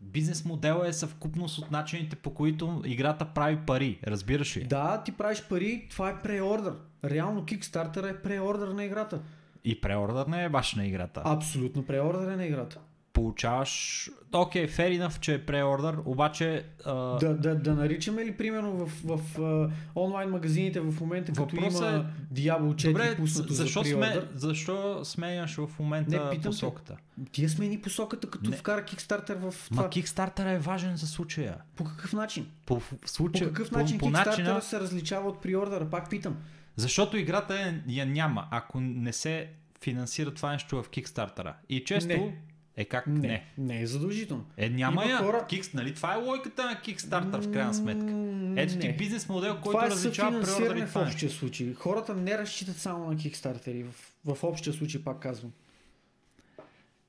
бизнес 0.00 0.44
модела 0.44 0.88
е 0.88 0.92
съвкупност 0.92 1.58
от 1.58 1.70
начините 1.70 2.16
по 2.16 2.34
които 2.34 2.82
играта 2.84 3.24
прави 3.24 3.58
пари. 3.66 3.98
Разбираш 4.06 4.56
ли? 4.56 4.64
Да, 4.64 5.02
ти 5.04 5.12
правиш 5.12 5.42
пари, 5.48 5.86
това 5.90 6.10
е 6.10 6.18
преордър. 6.18 6.74
Реално 7.04 7.42
Kickstarter 7.42 8.10
е 8.10 8.22
преордър 8.22 8.68
на 8.68 8.84
играта. 8.84 9.20
И 9.64 9.80
преордър 9.80 10.26
не 10.26 10.44
е 10.44 10.48
баш 10.48 10.74
на 10.74 10.86
играта. 10.86 11.22
Абсолютно 11.24 11.86
преордър 11.86 12.32
е 12.32 12.36
на 12.36 12.46
играта. 12.46 12.78
Получаваш... 13.12 14.10
Окей, 14.32 14.66
okay, 14.66 14.70
fair 14.70 15.00
enough, 15.00 15.20
че 15.20 15.34
е 15.34 15.46
преордър, 15.46 15.96
обаче... 16.04 16.64
А... 16.84 16.94
Да, 17.18 17.34
да, 17.34 17.54
да 17.54 17.74
наричаме 17.74 18.24
ли 18.24 18.36
примерно 18.36 18.86
в, 18.86 18.90
в, 19.04 19.40
а, 19.40 19.70
онлайн 20.00 20.30
магазините 20.30 20.80
в 20.80 21.00
момента, 21.00 21.32
като 21.32 21.56
Въпросът 21.56 21.92
има 21.92 22.06
Diablo 22.32 22.74
4 22.74 22.86
Добре, 22.86 23.16
пуснато 23.16 23.52
защо, 23.52 23.82
за 23.82 23.90
сме, 23.90 24.22
защо 24.34 25.04
сменяш 25.04 25.56
в 25.56 25.68
момента 25.78 26.24
Не, 26.24 26.30
питам 26.30 26.42
те. 26.42 26.48
посоката? 26.48 26.96
Тия 27.32 27.48
смени 27.48 27.80
посоката, 27.80 28.30
като 28.30 28.50
Не. 28.50 28.56
вкара 28.56 28.82
Kickstarter 28.82 29.34
в 29.34 29.70
Ма 29.70 29.76
това. 29.76 29.90
Kickstarter 29.90 30.54
е 30.54 30.58
важен 30.58 30.96
за 30.96 31.06
случая. 31.06 31.56
По 31.76 31.84
какъв 31.84 32.12
начин? 32.12 32.46
По, 32.66 32.80
в- 32.80 32.82
в 32.82 32.96
По 33.00 33.08
случая, 33.08 33.48
какъв 33.48 33.70
по, 33.70 33.78
начин 33.78 33.98
по 33.98 34.06
Kickstarter 34.06 34.26
начина, 34.26 34.62
се 34.62 34.80
различава 34.80 35.28
от 35.28 35.42
преордъра? 35.42 35.90
Пак 35.90 36.10
питам. 36.10 36.36
Защото 36.80 37.16
играта 37.16 37.54
е, 37.56 37.74
я 37.88 38.06
няма, 38.06 38.48
ако 38.50 38.80
не 38.80 39.12
се 39.12 39.48
финансира 39.80 40.34
това 40.34 40.52
нещо 40.52 40.82
в 40.82 40.88
Kickstarter. 40.88 41.52
И 41.68 41.84
често... 41.84 42.08
Не. 42.08 42.36
Е 42.76 42.84
как 42.84 43.06
Не, 43.06 43.18
не? 43.18 43.46
не, 43.58 43.80
е 43.80 43.86
задължително. 43.86 44.46
Е 44.56 44.70
няма 44.70 45.02
Има 45.02 45.12
я. 45.12 45.18
хора- 45.18 45.46
Кикс, 45.46 45.72
нали? 45.72 45.94
Това 45.94 46.14
е 46.14 46.18
логиката 46.18 46.64
на 46.64 46.74
Kickstarter 46.76 47.40
в 47.40 47.52
крайна 47.52 47.74
сметка. 47.74 48.12
Ето 48.56 48.72
ти 48.72 48.88
не. 48.88 48.96
бизнес 48.96 49.28
модел, 49.28 49.52
който 49.52 49.70
Това 49.70 49.86
е 49.86 49.90
различава 49.90 50.40
преордъри. 50.42 50.78
в 50.78 50.84
нещо. 50.84 51.00
общия 51.00 51.30
случай. 51.30 51.74
Хората 51.74 52.14
не 52.14 52.38
разчитат 52.38 52.76
само 52.76 53.06
на 53.06 53.16
Kickstarter. 53.16 53.84
В, 53.84 53.94
в 54.26 54.44
общия 54.44 54.72
случай, 54.72 55.04
пак 55.04 55.20
казвам. 55.20 55.52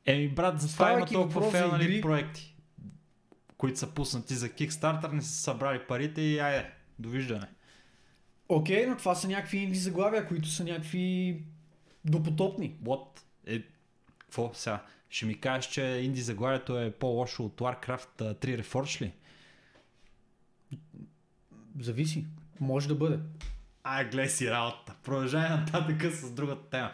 Еми 0.06 0.28
брат, 0.30 0.62
затова 0.62 0.92
има 0.92 1.06
толкова 1.06 1.24
въпрос 1.26 1.46
за 1.46 1.52
фейл 1.52 1.72
нали, 1.72 1.84
игри- 1.86 2.02
проекти, 2.02 2.56
които 3.58 3.80
са 3.80 3.88
пуснати 3.88 4.36
за 4.36 4.50
Kickstarter, 4.50 5.12
не 5.12 5.22
са 5.22 5.34
събрали 5.34 5.80
парите 5.80 6.22
и 6.22 6.40
айде, 6.40 6.70
довиждане. 7.00 7.48
Окей, 8.54 8.86
но 8.86 8.98
това 8.98 9.16
са 9.16 9.28
някакви 9.28 9.58
инди 9.58 9.80
заглавия, 9.80 10.28
които 10.28 10.48
са 10.50 10.64
някакви 10.64 11.38
допотопни. 12.06 12.76
What? 12.84 13.20
Е, 13.48 13.62
какво 14.20 14.52
сега? 14.54 14.84
Ще 15.10 15.26
ми 15.26 15.40
кажеш, 15.40 15.72
че 15.72 15.82
инди 15.82 16.22
заглавието 16.22 16.80
е 16.80 16.92
по-лошо 16.92 17.46
от 17.46 17.60
Warcraft 17.60 18.22
а, 18.22 18.36
3 18.36 18.62
Reforged 18.62 19.02
ли? 19.02 19.14
Зависи. 21.80 22.26
Може 22.60 22.88
да 22.88 22.96
бъде. 22.96 23.20
Ай, 23.84 24.06
гледай 24.06 24.30
си 24.30 24.52
работа. 24.52 24.96
Продължай 25.04 25.50
нататък 25.50 26.14
с 26.14 26.32
другата 26.32 26.70
тема. 26.70 26.92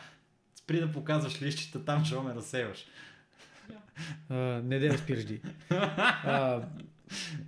Спри 0.55 0.79
да 0.79 0.91
показваш 0.91 1.41
лищите 1.41 1.85
там, 1.85 2.05
ще 2.05 2.19
ме 2.19 2.35
разсейваш. 2.35 2.85
А, 4.29 4.35
не 4.63 4.79
да 4.79 4.97
спираш 4.97 5.25
ди. 5.25 5.41
А, 5.69 6.61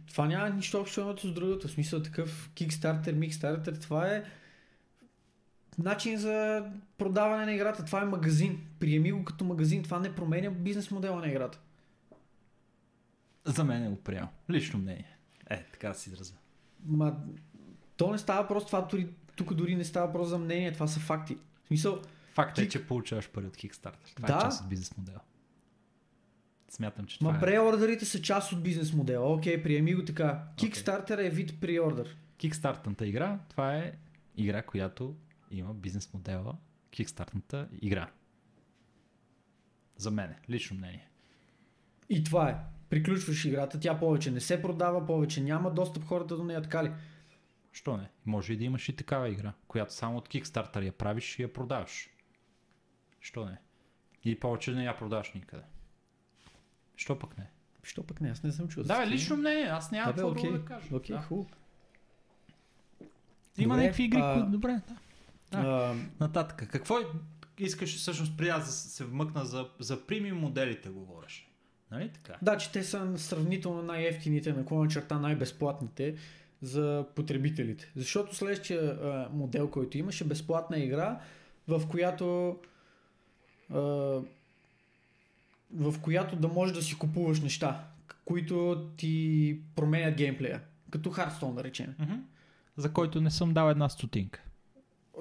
това 0.07 0.25
няма 0.25 0.49
нищо 0.49 0.79
общо 0.79 1.01
едното 1.01 1.27
с 1.27 1.33
другото. 1.33 1.67
В 1.67 1.71
смисъл 1.71 2.03
такъв 2.03 2.49
Kickstarter, 2.49 3.13
Mixstarter, 3.13 3.81
това 3.81 4.07
е 4.07 4.23
начин 5.77 6.17
за 6.17 6.65
продаване 6.97 7.45
на 7.45 7.53
играта. 7.53 7.85
Това 7.85 8.01
е 8.01 8.05
магазин. 8.05 8.67
Приеми 8.79 9.11
го 9.11 9.23
като 9.25 9.45
магазин. 9.45 9.83
Това 9.83 9.99
не 9.99 10.15
променя 10.15 10.49
бизнес 10.49 10.91
модела 10.91 11.19
на 11.19 11.27
играта. 11.27 11.59
За 13.45 13.63
мен 13.63 13.83
е 13.83 13.95
приел. 13.95 14.27
Лично 14.49 14.79
мнение. 14.79 15.17
Е, 15.49 15.63
така 15.63 15.87
да 15.87 15.95
си 15.95 16.09
изразя. 16.09 16.33
Ма, 16.85 17.17
то 17.97 18.11
не 18.11 18.17
става 18.17 18.47
просто 18.47 18.67
това, 18.67 18.81
дори, 18.81 19.07
тук 19.35 19.53
дори 19.53 19.75
не 19.75 19.83
става 19.83 20.11
просто 20.13 20.29
за 20.29 20.37
мнение, 20.37 20.71
това 20.73 20.87
са 20.87 20.99
факти. 20.99 21.37
В 21.63 21.67
смисъл, 21.67 22.01
Факт 22.33 22.57
е, 22.57 22.61
Ти- 22.61 22.69
че 22.69 22.87
получаваш 22.87 23.29
пари 23.29 23.45
от 23.45 23.57
Kickstarter. 23.57 24.15
Това 24.15 24.27
Да. 24.27 24.33
е 24.33 24.39
част 24.39 24.61
от 24.63 24.69
бизнес 24.69 24.97
модела. 24.97 25.19
Смятам, 26.69 27.05
че 27.05 27.19
това 27.19 27.31
ма 27.31 27.37
е. 27.37 27.41
преордерите 27.41 28.05
са 28.05 28.21
част 28.21 28.51
от 28.51 28.63
бизнес 28.63 28.93
модела. 28.93 29.33
Окей, 29.33 29.63
приеми 29.63 29.93
го 29.93 30.05
така. 30.05 30.43
Kickstarter 30.57 31.27
е 31.27 31.29
вид 31.29 31.61
преордер. 31.61 32.17
Kickstartната 32.39 33.05
игра, 33.05 33.39
това 33.49 33.75
е 33.75 33.93
игра, 34.37 34.61
която 34.61 35.15
има 35.51 35.73
бизнес 35.73 36.13
модела 36.13 36.57
Kickstartната 36.91 37.67
игра. 37.81 38.09
За 39.97 40.11
мен, 40.11 40.35
лично 40.49 40.77
мнение. 40.77 41.09
И 42.09 42.23
това 42.23 42.49
е. 42.49 42.57
Приключваш 42.89 43.45
играта, 43.45 43.79
тя 43.79 43.99
повече 43.99 44.31
не 44.31 44.39
се 44.39 44.61
продава, 44.61 45.05
повече 45.05 45.41
няма 45.41 45.71
достъп 45.71 46.03
хората 46.03 46.37
до 46.37 46.43
нея, 46.43 46.61
така 46.61 46.83
ли? 46.83 46.91
Що 47.71 47.97
не? 47.97 48.09
Може 48.25 48.53
и 48.53 48.57
да 48.57 48.63
имаш 48.63 48.89
и 48.89 48.95
такава 48.95 49.29
игра, 49.29 49.53
която 49.67 49.93
само 49.93 50.17
от 50.17 50.29
Kickstarter 50.29 50.85
я 50.85 50.91
правиш 50.91 51.39
и 51.39 51.41
я 51.41 51.53
продаваш. 51.53 52.09
Що 53.19 53.45
не? 53.45 53.57
И 54.23 54.39
повече 54.39 54.71
не 54.71 54.83
я 54.83 54.97
продаваш 54.97 55.33
никъде. 55.33 55.63
Що 56.99 57.19
пък 57.19 57.37
не? 57.37 57.49
Що 57.83 58.03
пък 58.03 58.21
не, 58.21 58.29
аз 58.29 58.43
не 58.43 58.51
съм 58.51 58.67
чул. 58.67 58.83
Да, 58.83 58.99
бе, 58.99 59.07
лично 59.07 59.37
мнение, 59.37 59.65
аз 59.65 59.91
нямам 59.91 60.07
Да, 60.07 60.13
какво 60.13 60.31
друго 60.31 60.47
окей. 60.47 60.59
да 60.59 60.65
кажа. 60.65 60.95
Окей, 60.95 61.15
да. 61.15 61.21
хубаво. 61.21 61.49
Има 63.57 63.73
Добре, 63.73 63.83
някакви 63.83 64.03
игри, 64.03 64.19
а- 64.23 64.33
които... 64.33 64.49
Добре, 64.49 64.81
да. 65.51 65.57
А, 65.57 65.95
Нататък. 66.19 66.69
Какво 66.71 66.97
искаш 67.57 67.97
всъщност 67.97 68.37
при 68.37 68.49
аз 68.49 68.65
да 68.65 68.71
се 68.71 69.05
вмъкна 69.05 69.45
за, 69.45 69.69
за 69.79 70.05
премиум 70.07 70.39
моделите 70.39 70.89
говориш? 70.89 71.51
Нали 71.91 72.09
така? 72.09 72.37
да, 72.41 72.57
че 72.57 72.71
те 72.71 72.83
са 72.83 73.17
сравнително 73.17 73.81
най-ефтините, 73.81 74.53
наклона 74.53 74.89
черта 74.89 75.19
най-безплатните 75.19 76.15
за 76.61 77.05
потребителите. 77.15 77.91
Защото 77.95 78.35
следващия 78.35 78.81
а, 78.81 79.29
модел, 79.33 79.69
който 79.69 79.97
имаше, 79.97 80.23
безплатна 80.23 80.79
игра, 80.79 81.19
в 81.67 81.87
която 81.87 82.57
а, 83.73 83.79
в 85.73 86.01
която 86.01 86.35
да 86.35 86.47
можеш 86.47 86.75
да 86.75 86.81
си 86.81 86.97
купуваш 86.97 87.39
неща, 87.39 87.87
които 88.25 88.87
ти 88.97 89.59
променят 89.75 90.15
геймплея. 90.15 90.61
Като 90.89 91.09
Hearthstone, 91.09 91.53
да 91.53 91.63
речем. 91.63 91.95
Мгм. 91.99 92.15
За 92.77 92.93
който 92.93 93.21
не 93.21 93.31
съм 93.31 93.53
дал 93.53 93.69
една 93.69 93.89
стотинка. 93.89 94.43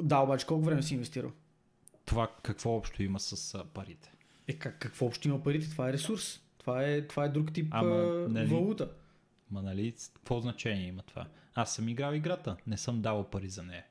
Да, 0.03 0.19
обаче 0.19 0.47
колко 0.47 0.65
време 0.65 0.83
си 0.83 0.95
инвестирал? 0.95 1.33
това 2.09 2.31
какво 2.43 2.77
общо 2.77 3.03
има 3.03 3.21
с 3.21 3.55
а, 3.55 3.65
парите? 3.65 4.13
Е, 4.49 4.53
как, 4.53 4.79
какво 4.79 5.07
общо 5.07 5.29
има 5.29 5.43
парите? 5.43 5.71
Това 5.71 5.89
е 5.89 5.93
ресурс. 5.93 6.41
Това 6.59 6.85
е, 6.85 7.07
това 7.07 7.25
е 7.25 7.29
друг 7.29 7.53
тип 7.53 7.67
Ама, 7.71 7.95
а, 7.95 8.29
нали- 8.29 8.47
валута. 8.47 8.91
Ма 9.51 9.63
нали, 9.63 9.95
какво 10.15 10.41
значение 10.41 10.87
има 10.87 11.03
това? 11.03 11.27
Аз 11.55 11.75
съм 11.75 11.89
играл 11.89 12.15
играта, 12.15 12.57
не 12.67 12.77
съм 12.77 13.03
давал 13.03 13.31
пари 13.31 13.49
за 13.49 13.63
нея. 13.63 13.85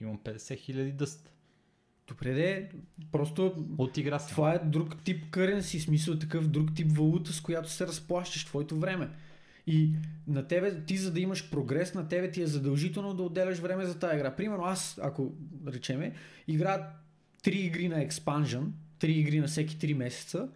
Имам 0.00 0.18
50 0.18 0.58
хиляди 0.58 0.92
дъст. 0.92 1.32
Добре, 2.08 2.34
де, 2.34 2.68
просто 3.12 3.66
От 3.78 3.96
игра 3.96 4.18
съм. 4.18 4.30
това 4.30 4.54
е 4.54 4.58
друг 4.58 5.02
тип 5.02 5.24
currency, 5.30 5.78
смисъл 5.78 6.18
такъв 6.18 6.48
друг 6.48 6.74
тип 6.74 6.92
валута, 6.92 7.32
с 7.32 7.40
която 7.40 7.70
се 7.70 7.86
разплащаш 7.86 8.44
твоето 8.44 8.76
време. 8.76 9.08
И 9.66 9.92
на 10.26 10.46
тебе, 10.46 10.84
ти 10.84 10.96
за 10.96 11.12
да 11.12 11.20
имаш 11.20 11.50
прогрес, 11.50 11.94
на 11.94 12.08
тебе 12.08 12.30
ти 12.30 12.42
е 12.42 12.46
задължително 12.46 13.14
да 13.14 13.22
отделяш 13.22 13.58
време 13.58 13.84
за 13.84 13.98
тази 13.98 14.16
игра. 14.16 14.36
Примерно 14.36 14.64
аз, 14.64 15.00
ако 15.02 15.34
речеме, 15.66 16.12
игра 16.48 16.90
3 17.44 17.48
игри 17.48 17.88
на 17.88 18.08
Expansion, 18.08 18.66
3 19.00 19.04
игри 19.06 19.40
на 19.40 19.46
всеки 19.46 19.76
3 19.76 19.94
месеца, 19.94 20.48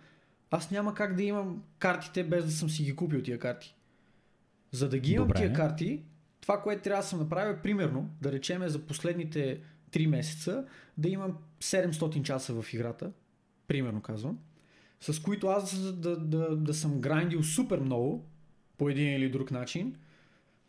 аз 0.51 0.71
няма 0.71 0.95
как 0.95 1.17
да 1.17 1.23
имам 1.23 1.63
картите 1.79 2.25
без 2.25 2.45
да 2.45 2.51
съм 2.51 2.71
си 2.71 2.85
ги 2.85 2.97
купил 2.97 3.23
тия 3.23 3.39
карти. 3.39 3.75
За 4.73 4.89
да 4.89 4.99
ги 4.99 5.13
имам 5.13 5.29
Добре. 5.29 5.39
тия 5.39 5.53
карти, 5.53 6.03
това, 6.41 6.63
което 6.63 6.83
трябва 6.83 7.03
да 7.03 7.09
съм 7.09 7.19
направил 7.19 7.53
е 7.53 7.63
примерно, 7.63 8.11
да 8.21 8.33
речеме 8.33 8.69
за 8.69 8.79
последните 8.79 9.61
3 9.93 10.07
месеца, 10.07 10.65
да 10.99 11.09
имам 11.09 11.37
700 11.61 12.23
часа 12.23 12.63
в 12.63 12.75
играта, 12.75 13.13
примерно 13.69 14.03
казвам, 14.03 14.39
с 15.01 15.23
които 15.23 15.47
аз 15.47 15.81
да, 15.81 15.93
да, 15.93 16.17
да, 16.17 16.57
да 16.57 16.75
съм 16.75 17.01
грандил 17.01 17.43
супер 17.43 17.81
много, 17.81 18.25
по 18.79 18.89
един 18.89 19.15
или 19.15 19.31
друг 19.31 19.51
начин, 19.51 19.97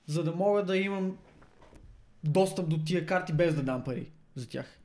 за 0.06 0.24
да 0.24 0.32
мога 0.32 0.66
да 0.66 0.78
имам 0.78 1.18
достъп 2.24 2.70
до 2.70 2.78
тия 2.78 3.06
карти 3.06 3.34
без 3.34 3.56
да 3.56 3.64
дам 3.64 3.84
пари 3.84 4.12
за 4.36 4.50
тях. 4.50 4.80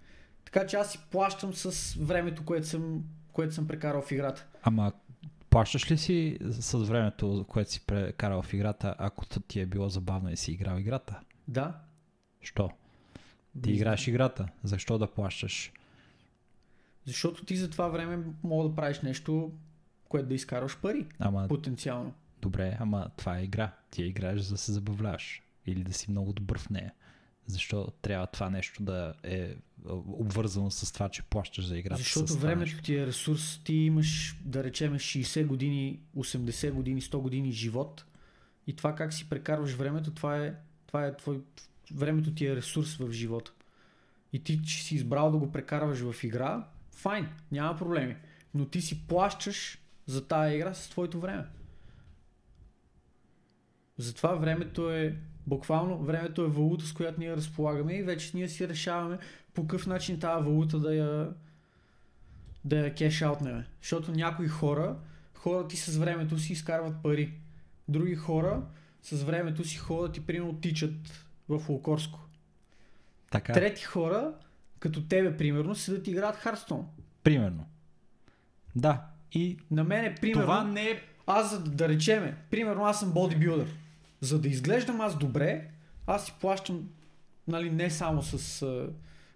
Така 0.45 0.67
че 0.67 0.77
аз 0.77 0.93
си 0.93 0.99
плащам 1.11 1.55
с 1.55 1.95
времето, 1.95 2.45
което 2.45 2.67
съм, 2.67 3.05
което 3.33 3.55
съм 3.55 3.67
прекарал 3.67 4.03
в 4.03 4.13
играта. 4.13 4.47
Ама 4.63 4.93
плащаш 5.51 5.91
ли 5.91 5.99
си 5.99 6.39
с 6.41 6.79
времето, 6.79 7.45
което 7.49 7.73
си 7.73 7.87
прекарал 7.87 8.43
в 8.43 8.53
играта, 8.53 8.95
ако 8.99 9.27
ти 9.27 9.61
е 9.61 9.67
било 9.67 9.89
забавно 9.89 10.33
и 10.33 10.37
си 10.37 10.53
играл 10.53 10.79
играта? 10.79 11.21
Да. 11.49 11.81
Що? 12.41 12.71
Ти 13.63 13.73
играеш 13.73 14.09
играта. 14.09 14.49
Защо 14.65 14.99
да 14.99 15.07
плащаш? 15.07 15.73
Защото 17.05 17.45
ти 17.45 17.57
за 17.57 17.71
това 17.71 17.89
време 17.89 18.25
мога 18.43 18.69
да 18.69 18.75
правиш 18.75 19.01
нещо, 19.01 19.53
което 20.09 20.29
да 20.29 20.35
изкараш 20.35 20.79
пари. 20.79 21.07
Ама 21.19 21.49
Потенциално. 21.49 22.13
добре, 22.43 22.77
ама 22.81 23.11
това 23.17 23.39
е 23.39 23.43
игра. 23.43 23.73
Ти 23.91 24.03
я 24.03 24.09
играеш 24.09 24.41
за 24.41 24.55
да 24.55 24.59
се 24.59 24.73
забавляваш. 24.73 25.43
Или 25.67 25.85
да 25.85 25.93
си 25.93 26.11
много 26.11 26.33
добър 26.33 26.59
в 26.59 26.71
нея. 26.71 26.93
Защо 27.47 27.93
трябва 28.03 28.27
това 28.27 28.51
нещо 28.51 28.83
да 28.83 29.15
е 29.23 29.55
обвързано 30.09 30.71
с 30.71 30.93
това, 30.93 31.09
че 31.09 31.23
плащаш 31.23 31.67
за 31.67 31.79
играта? 31.79 32.03
Защото 32.03 32.35
времето 32.35 32.83
ти 32.83 32.97
е 32.97 33.07
ресурс. 33.07 33.61
Ти 33.65 33.75
имаш, 33.75 34.37
да 34.45 34.65
речем, 34.65 34.95
60 34.95 35.47
години, 35.47 36.01
80 36.17 36.71
години, 36.71 37.01
100 37.01 37.17
години 37.17 37.53
живот. 37.53 38.05
И 38.67 38.77
това 38.77 38.95
как 38.95 39.13
си 39.13 39.29
прекарваш 39.29 39.73
времето, 39.73 40.11
това 40.11 40.45
е, 40.45 40.55
това 40.87 41.07
е 41.07 41.17
твой... 41.17 41.41
Времето 41.95 42.35
ти 42.35 42.47
е 42.47 42.57
ресурс 42.57 42.97
в 42.97 43.13
живота. 43.13 43.53
И 44.33 44.45
ти, 44.45 44.63
че 44.63 44.83
си 44.83 44.95
избрал 44.95 45.31
да 45.31 45.39
го 45.39 45.53
прекарваш 45.53 45.99
в 45.99 46.25
игра, 46.25 46.69
файн, 46.91 47.29
няма 47.53 47.77
проблеми. 47.77 48.17
Но 48.55 48.67
ти 48.67 48.81
си 48.81 49.07
плащаш 49.07 49.79
за 50.07 50.27
тази 50.27 50.55
игра 50.55 50.75
с 50.75 50.89
твоето 50.89 51.21
време. 51.21 51.47
Затова 53.99 54.35
времето 54.35 54.91
е, 54.91 55.17
буквално, 55.47 55.99
времето 55.99 56.45
е 56.45 56.49
валута, 56.49 56.87
с 56.87 56.93
която 56.93 57.21
ние 57.21 57.37
разполагаме 57.37 57.95
и 57.95 58.03
вече 58.03 58.31
ние 58.35 58.49
си 58.49 58.69
решаваме 58.69 59.19
по 59.55 59.63
какъв 59.63 59.87
начин 59.87 60.21
тази 60.21 60.45
валута 60.45 60.79
да 60.79 60.95
я, 60.95 61.35
да 62.65 62.79
я 62.79 62.95
кеш 62.95 63.23
аутнеме. 63.23 63.67
Защото 63.83 64.13
някои 64.13 64.49
хора, 64.49 64.97
хората 65.35 65.69
ти 65.69 65.77
с 65.77 65.97
времето 65.97 66.39
си 66.39 66.53
изкарват 66.53 67.03
пари. 67.03 67.33
Други 67.89 68.15
хора 68.15 68.63
с 69.03 69.23
времето 69.23 69.65
си 69.65 69.77
ходят 69.77 70.17
и 70.17 70.27
примерно 70.27 70.61
тичат 70.61 71.26
в 71.49 71.69
Лукорско. 71.69 72.21
Така, 73.31 73.53
Трети 73.53 73.83
хора, 73.85 74.33
като 74.79 75.03
тебе 75.03 75.37
примерно, 75.37 75.75
седат 75.75 76.07
и 76.07 76.11
играят 76.11 76.37
Харстон. 76.37 76.87
примерно. 77.23 77.67
Да. 78.77 79.03
И 79.33 79.59
На 79.71 79.85
мен 79.85 80.05
е 80.05 80.15
примерно... 80.15 80.43
това 80.43 80.65
не 80.65 80.83
е 80.83 81.03
Аз, 81.27 81.51
за 81.51 81.63
да, 81.63 81.71
да 81.71 81.89
речеме, 81.89 82.37
примерно 82.51 82.85
аз 82.85 83.01
съм 83.01 83.13
бодибилдър. 83.13 83.67
За 84.21 84.41
да 84.41 84.49
изглеждам 84.49 85.01
аз 85.01 85.19
добре, 85.19 85.69
аз 86.07 86.25
си 86.25 86.35
плащам, 86.41 86.89
нали, 87.49 87.71
не 87.71 87.91
само 87.91 88.23
с 88.23 88.63
а, 88.63 88.89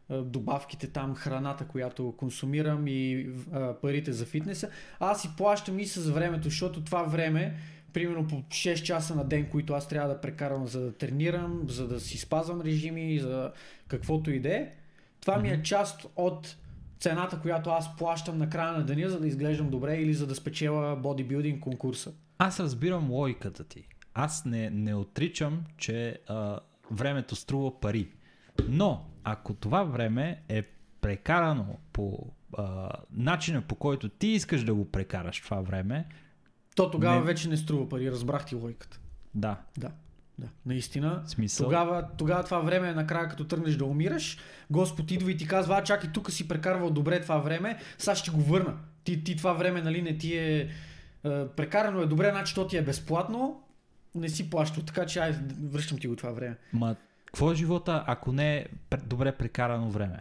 а, 0.09 0.23
добавките 0.23 0.87
там, 0.87 1.15
храната, 1.15 1.67
която 1.67 2.15
консумирам 2.17 2.87
и 2.87 3.31
а, 3.53 3.75
парите 3.75 4.13
за 4.13 4.27
фитнеса, 4.27 4.71
аз 5.01 5.23
си 5.23 5.31
плащам 5.37 5.79
и 5.79 5.87
с 5.87 6.11
времето, 6.11 6.45
защото 6.45 6.85
това 6.85 7.03
време, 7.03 7.57
примерно 7.93 8.27
по 8.29 8.35
6 8.35 8.83
часа 8.83 9.15
на 9.15 9.25
ден, 9.25 9.49
които 9.51 9.73
аз 9.73 9.89
трябва 9.89 10.09
да 10.09 10.21
прекарам 10.21 10.67
за 10.67 10.81
да 10.81 10.93
тренирам, 10.93 11.63
за 11.69 11.89
да 11.89 12.01
си 12.01 12.19
спазвам 12.19 12.61
режими, 12.61 13.19
за 13.19 13.53
каквото 13.89 14.31
и 14.31 14.41
да 14.41 14.49
е, 14.49 14.69
това 15.21 15.39
ми 15.39 15.49
е 15.49 15.63
част 15.63 16.07
от 16.17 16.57
цената, 17.01 17.41
която 17.41 17.71
аз 17.71 17.97
плащам 17.97 18.39
на 18.39 18.51
края 18.51 18.73
на 18.73 18.85
деня, 18.85 19.11
за 19.11 19.21
да 19.21 19.27
изглеждам 19.27 19.71
добре 19.71 19.97
или 19.97 20.15
за 20.15 20.27
да 20.27 20.35
спечела 20.35 20.97
бодибилдинг 20.97 21.61
конкурса. 21.61 22.13
Аз 22.39 22.61
разбирам 22.61 23.11
логиката 23.11 23.65
ти. 23.65 23.89
Аз 24.15 24.45
не, 24.45 24.71
не 24.71 24.95
отричам, 24.95 25.65
че 25.77 26.19
а, 26.29 26.59
времето 26.91 27.37
струва 27.37 27.81
пари. 27.81 28.09
Но, 28.69 29.05
ако 29.25 29.55
това 29.55 29.83
време 29.83 30.43
е 30.49 30.63
прекарано 31.01 31.79
по 31.93 32.27
а, 32.59 32.91
начина 33.13 33.63
по 33.63 33.75
който 33.75 34.09
ти 34.09 34.27
искаш 34.27 34.65
да 34.65 34.75
го 34.75 34.91
прекараш 34.91 35.41
това 35.41 35.61
време, 35.61 36.07
То 36.81 36.91
тогава 36.91 37.17
Не. 37.17 37.23
вече 37.23 37.49
не 37.49 37.57
струва 37.57 37.89
пари, 37.89 38.11
разбрах 38.11 38.45
ти 38.45 38.55
логиката. 38.55 38.99
да, 39.35 39.57
Да, 39.79 39.91
да. 40.39 40.47
Наистина. 40.67 41.23
смисъл. 41.27 41.67
Тогава, 41.67 42.09
тогава 42.19 42.45
това 42.45 42.59
време 42.59 42.89
е 42.89 42.95
накрая, 42.95 43.29
като 43.29 43.45
тръгнеш 43.45 43.77
да 43.77 43.85
умираш, 43.85 44.39
Господ 44.71 45.11
идва 45.11 45.31
и 45.31 45.37
ти 45.37 45.47
казва, 45.47 45.77
а 45.77 45.85
чакай, 45.85 46.11
тук 46.13 46.31
си 46.31 46.49
прекарвал 46.49 46.91
добре 46.91 47.21
това 47.21 47.39
време, 47.39 47.79
сега 47.99 48.15
ще 48.15 48.31
го 48.31 48.41
върна. 48.41 48.77
Ти, 49.05 49.25
ти 49.25 49.37
това 49.37 49.53
време, 49.53 49.83
нали, 49.83 50.03
не 50.03 50.19
ти 50.19 50.37
е, 50.37 50.59
е 50.61 50.69
прекарано 51.47 52.01
е 52.01 52.07
добре, 52.07 52.31
значи 52.31 52.55
то 52.55 52.67
ти 52.67 52.77
е 52.77 52.83
безплатно, 52.83 53.63
не 54.15 54.29
си 54.29 54.51
плащал, 54.51 54.85
така 54.85 55.07
че 55.07 55.19
ай, 55.19 55.33
връщам 55.63 55.99
ти 55.99 56.07
го 56.07 56.17
това 56.17 56.31
време. 56.31 56.57
Ма, 56.73 56.97
какво 57.27 57.53
е 57.53 57.55
живота, 57.55 58.05
ако 58.07 58.33
не 58.33 58.57
е 58.57 58.67
добре 59.07 59.33
прекарано 59.33 59.91
време? 59.91 60.21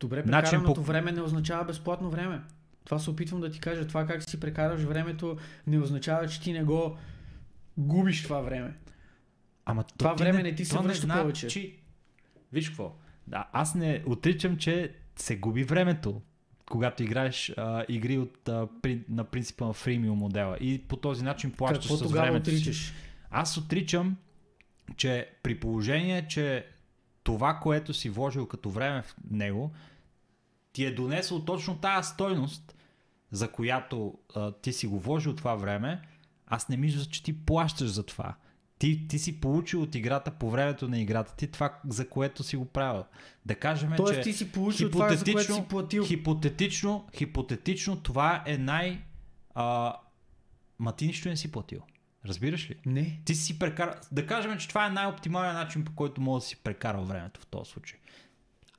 Добре, 0.00 0.16
Начин 0.16 0.32
прекараното 0.42 0.74
по- 0.74 0.82
време 0.82 1.12
не 1.12 1.20
означава 1.20 1.64
безплатно 1.64 2.10
време. 2.10 2.40
Това 2.84 2.98
се 2.98 3.10
опитвам 3.10 3.40
да 3.40 3.50
ти 3.50 3.60
кажа. 3.60 3.86
Това 3.86 4.06
как 4.06 4.22
си 4.22 4.40
прекараш 4.40 4.82
времето 4.82 5.36
не 5.66 5.78
означава, 5.78 6.28
че 6.28 6.40
ти 6.40 6.52
не 6.52 6.64
го 6.64 6.96
губиш 7.78 8.22
това 8.22 8.40
време. 8.40 8.74
Ама 9.64 9.84
Това 9.98 10.16
ти 10.16 10.22
време 10.22 10.42
не 10.42 10.54
ти 10.54 10.64
се 10.64 10.76
то 10.76 10.82
връща 10.82 11.06
значи- 11.06 11.20
повече. 11.20 11.76
Виж 12.52 12.68
какво, 12.68 12.96
да, 13.26 13.48
аз 13.52 13.74
не 13.74 14.02
отричам, 14.06 14.56
че 14.56 14.94
се 15.16 15.36
губи 15.36 15.64
времето, 15.64 16.22
когато 16.66 17.02
играеш 17.02 17.52
а, 17.56 17.84
игри 17.88 18.18
от, 18.18 18.48
а, 18.48 18.68
при, 18.82 19.00
на 19.08 19.24
принципа 19.24 19.66
на 19.66 19.72
фримиум 19.72 20.18
модела 20.18 20.56
и 20.56 20.78
по 20.78 20.96
този 20.96 21.24
начин 21.24 21.52
плащаш 21.52 21.84
Какво 21.88 21.96
с 21.96 22.12
времето 22.12 22.50
си. 22.50 22.56
отричаш? 22.56 22.92
Аз 23.30 23.56
отричам, 23.56 24.16
че 24.96 25.30
при 25.42 25.60
положение, 25.60 26.28
че 26.28 26.66
това, 27.22 27.54
което 27.54 27.94
си 27.94 28.10
вложил 28.10 28.46
като 28.46 28.70
време 28.70 29.02
в 29.02 29.16
него, 29.30 29.70
ти 30.80 30.86
е 30.86 30.94
донесло 30.94 31.44
точно 31.44 31.78
тази 31.78 32.08
стойност, 32.08 32.74
за 33.30 33.50
която 33.50 34.18
а, 34.34 34.52
ти 34.52 34.72
си 34.72 34.86
го 34.86 35.00
вложил 35.00 35.34
това 35.34 35.54
време, 35.54 36.02
аз 36.46 36.68
не 36.68 36.76
мисля, 36.76 37.04
че 37.04 37.22
ти 37.22 37.44
плащаш 37.44 37.88
за 37.88 38.06
това. 38.06 38.34
Ти, 38.78 39.08
ти 39.08 39.18
си 39.18 39.40
получил 39.40 39.82
от 39.82 39.94
играта 39.94 40.30
по 40.30 40.50
времето 40.50 40.88
на 40.88 41.00
играта 41.00 41.36
ти 41.36 41.46
това, 41.46 41.78
за 41.88 42.08
което 42.08 42.42
си 42.42 42.56
го 42.56 42.64
правил. 42.64 43.04
Да 43.46 43.54
кажем, 43.54 43.92
Тоест 43.96 44.14
че 44.14 44.20
ти 44.20 44.32
си 44.32 44.52
получил 44.52 44.90
това, 44.90 45.14
за 45.14 45.32
което 45.32 45.54
си 45.54 45.64
платил. 45.68 46.04
хипотетично, 46.04 47.08
хипотетично 47.16 48.00
това 48.00 48.42
е 48.46 48.58
най... 48.58 49.02
А, 49.54 49.94
ма 50.78 50.96
ти 50.96 51.06
нищо 51.06 51.28
не 51.28 51.36
си 51.36 51.52
платил. 51.52 51.80
Разбираш 52.26 52.70
ли? 52.70 52.76
Не. 52.86 53.20
Ти 53.24 53.34
си 53.34 53.58
прекара... 53.58 54.00
Да 54.12 54.26
кажем, 54.26 54.58
че 54.58 54.68
това 54.68 54.86
е 54.86 54.90
най-оптималният 54.90 55.56
начин, 55.56 55.84
по 55.84 55.94
който 55.94 56.20
мога 56.20 56.40
да 56.40 56.46
си 56.46 56.56
прекарал 56.56 57.04
времето 57.04 57.40
в 57.40 57.46
този 57.46 57.70
случай. 57.70 57.98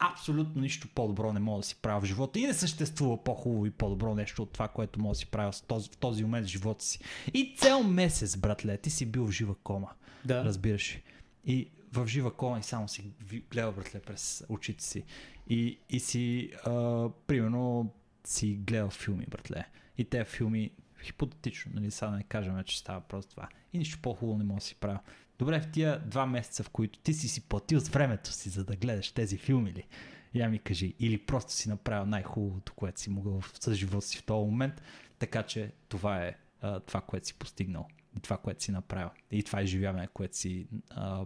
Абсолютно 0.03 0.61
нищо 0.61 0.87
по-добро 0.95 1.33
не 1.33 1.39
мога 1.39 1.59
да 1.59 1.67
си 1.67 1.75
правя 1.75 2.01
в 2.01 2.05
живота 2.05 2.39
и 2.39 2.47
не 2.47 2.53
съществува 2.53 3.23
по-хубаво 3.23 3.65
и 3.65 3.71
по-добро 3.71 4.15
нещо 4.15 4.43
от 4.43 4.51
това, 4.51 4.67
което 4.67 4.99
мога 4.99 5.11
да 5.11 5.17
си 5.17 5.25
правя 5.25 5.51
в 5.51 5.61
този, 5.61 5.89
в 5.89 5.97
този 5.97 6.23
момент 6.23 6.47
в 6.47 6.49
живота 6.49 6.85
си. 6.85 6.99
И 7.33 7.55
цял 7.57 7.83
месец, 7.83 8.37
братле, 8.37 8.77
ти 8.77 8.89
си 8.89 9.05
бил 9.05 9.27
в 9.27 9.31
жива 9.31 9.55
кома. 9.63 9.87
Да. 10.25 10.45
Разбираш? 10.45 10.99
И 11.45 11.69
в 11.93 12.07
жива 12.07 12.33
кома 12.33 12.59
и 12.59 12.63
само 12.63 12.87
си 12.87 13.11
гледал, 13.51 13.71
братле, 13.71 13.99
през 13.99 14.43
очите 14.49 14.83
си. 14.83 15.03
И, 15.49 15.79
и 15.89 15.99
си, 15.99 16.51
а, 16.65 17.09
примерно, 17.27 17.93
си 18.23 18.53
гледал 18.53 18.89
филми, 18.89 19.25
братле. 19.29 19.65
И 19.97 20.05
те 20.05 20.25
филми, 20.25 20.71
хипотетично, 21.03 21.71
нали, 21.75 21.91
сега 21.91 22.11
не 22.11 22.23
кажем, 22.23 22.63
че 22.65 22.79
става 22.79 23.01
просто 23.01 23.31
това. 23.31 23.47
И 23.73 23.77
нищо 23.77 23.99
по-хубаво 24.01 24.37
не 24.37 24.43
мога 24.43 24.59
да 24.59 24.65
си 24.65 24.75
правя. 24.75 24.99
Добре, 25.41 25.59
в 25.61 25.71
тия 25.71 25.99
два 25.99 26.25
месеца, 26.25 26.63
в 26.63 26.69
които 26.69 26.99
ти 26.99 27.13
си 27.13 27.27
си 27.27 27.41
платил 27.41 27.79
с 27.79 27.89
времето 27.89 28.31
си, 28.31 28.49
за 28.49 28.63
да 28.63 28.75
гледаш 28.75 29.11
тези 29.11 29.37
филми 29.37 29.73
ли? 29.73 29.87
Я 30.33 30.49
ми 30.49 30.59
кажи. 30.59 30.93
Или 30.99 31.17
просто 31.17 31.51
си 31.51 31.69
направил 31.69 32.05
най-хубавото, 32.05 32.73
което 32.73 33.01
си 33.01 33.09
могъл 33.09 33.41
с 33.59 33.73
живота 33.73 34.05
си 34.07 34.17
в 34.17 34.23
този 34.23 34.45
момент. 34.45 34.81
Така 35.19 35.43
че 35.43 35.71
това 35.89 36.25
е 36.25 36.35
а, 36.61 36.79
това, 36.79 37.01
което 37.01 37.27
си 37.27 37.33
постигнал. 37.33 37.87
И 38.17 38.19
това, 38.19 38.37
което 38.37 38.63
си 38.63 38.71
направил. 38.71 39.09
И 39.31 39.43
това 39.43 39.59
е 39.59 39.63
изживяване, 39.63 40.07
което 40.07 40.37
си 40.37 40.67
а, 40.89 41.25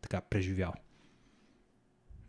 така 0.00 0.20
преживял. 0.20 0.72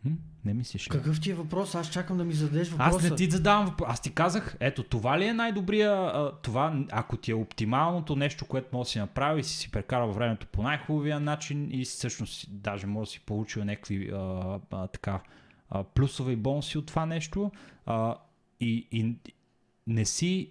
М? 0.04 0.10
Не 0.44 0.54
мислиш 0.54 0.86
ли? 0.86 0.90
Какъв 0.90 1.20
ти 1.20 1.30
е 1.30 1.34
въпрос? 1.34 1.74
Аз 1.74 1.90
чакам 1.90 2.16
да 2.16 2.24
ми 2.24 2.32
зададеш 2.32 2.68
въпроса. 2.68 2.96
Аз 2.96 3.02
не 3.10 3.16
ти 3.16 3.30
задавам 3.30 3.66
въпрос. 3.66 3.88
Аз 3.90 4.00
ти 4.00 4.14
казах, 4.14 4.56
ето 4.60 4.82
това 4.82 5.18
ли 5.18 5.24
е 5.24 5.32
най-добрия, 5.32 5.92
а, 5.92 6.32
това, 6.42 6.84
ако 6.92 7.16
ти 7.16 7.30
е 7.30 7.34
оптималното 7.34 8.16
нещо, 8.16 8.46
което 8.46 8.68
може 8.72 8.86
да 8.86 8.90
си 8.90 8.98
направи 8.98 9.40
и 9.40 9.44
си 9.44 9.56
си 9.56 9.70
прекарал 9.70 10.12
времето 10.12 10.46
по 10.46 10.62
най-хубавия 10.62 11.20
начин 11.20 11.68
и 11.72 11.84
всъщност 11.84 12.46
даже 12.50 12.86
може 12.86 13.08
да 13.08 13.12
си 13.12 13.20
получил 13.20 13.64
някакви 13.64 14.10
а, 14.14 14.58
а, 14.70 14.86
така, 14.86 15.20
а, 15.70 15.84
плюсове 15.84 16.32
и 16.32 16.36
бонуси 16.36 16.78
от 16.78 16.86
това 16.86 17.06
нещо 17.06 17.50
а, 17.86 18.16
и, 18.60 18.88
и 18.92 19.16
не 19.86 20.04
си 20.04 20.50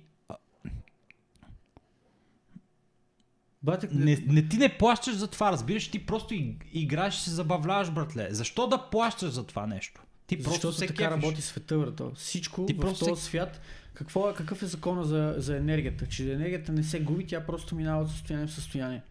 Бате, 3.63 3.87
не, 3.91 4.23
не 4.27 4.47
ти 4.47 4.57
не 4.57 4.77
плащаш 4.77 5.15
за 5.15 5.27
това, 5.27 5.51
разбираш, 5.51 5.87
ти 5.87 6.05
просто 6.05 6.33
играеш 6.73 7.17
и 7.17 7.21
се 7.21 7.29
забавляваш, 7.29 7.91
братле. 7.91 8.27
Защо 8.31 8.67
да 8.67 8.89
плащаш 8.89 9.29
за 9.29 9.43
това 9.43 9.67
нещо? 9.67 10.01
Ти 10.27 10.37
просто 10.37 10.51
Защото 10.51 10.73
се 10.73 10.87
така 10.87 10.97
кефиш. 11.09 11.23
работи 11.23 11.41
света, 11.41 11.77
брато. 11.77 12.11
Всичко 12.15 12.65
Ти 12.65 12.73
в 12.73 12.79
просто 12.79 13.05
този 13.05 13.21
се- 13.21 13.27
свят. 13.27 13.61
Какво 13.93 14.29
е, 14.29 14.33
какъв 14.33 14.63
е 14.63 14.65
закона 14.65 15.03
за, 15.03 15.35
за 15.37 15.57
енергията? 15.57 16.07
Че 16.07 16.33
енергията 16.33 16.71
не 16.71 16.83
се 16.83 16.99
губи, 16.99 17.25
тя 17.25 17.39
просто 17.41 17.75
минава 17.75 18.03
от 18.03 18.09
състояние 18.09 18.47
в 18.47 18.53
състояние. 18.53 19.01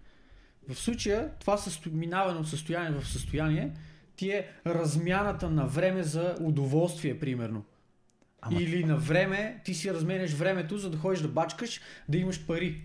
В 0.69 0.75
случая, 0.75 1.31
това 1.39 1.57
състо... 1.57 1.91
минаване 1.93 2.39
от 2.41 2.49
състояние 2.49 3.01
в 3.01 3.09
състояние 3.09 3.71
ти 4.17 4.31
е 4.31 4.47
размяната 4.67 5.51
на 5.51 5.67
време 5.67 6.03
за 6.03 6.37
удоволствие, 6.41 7.19
примерно. 7.19 7.65
Ама- 8.43 8.63
Или 8.63 8.85
на 8.85 8.97
време, 8.97 9.61
ти 9.65 9.75
си 9.75 9.95
разменяш 9.95 10.33
времето, 10.33 10.79
за 10.79 10.91
да 10.91 10.99
ходиш 10.99 11.21
да 11.21 11.29
бачкаш, 11.29 11.81
да 12.09 12.19
имаш 12.19 12.47
пари. 12.47 12.83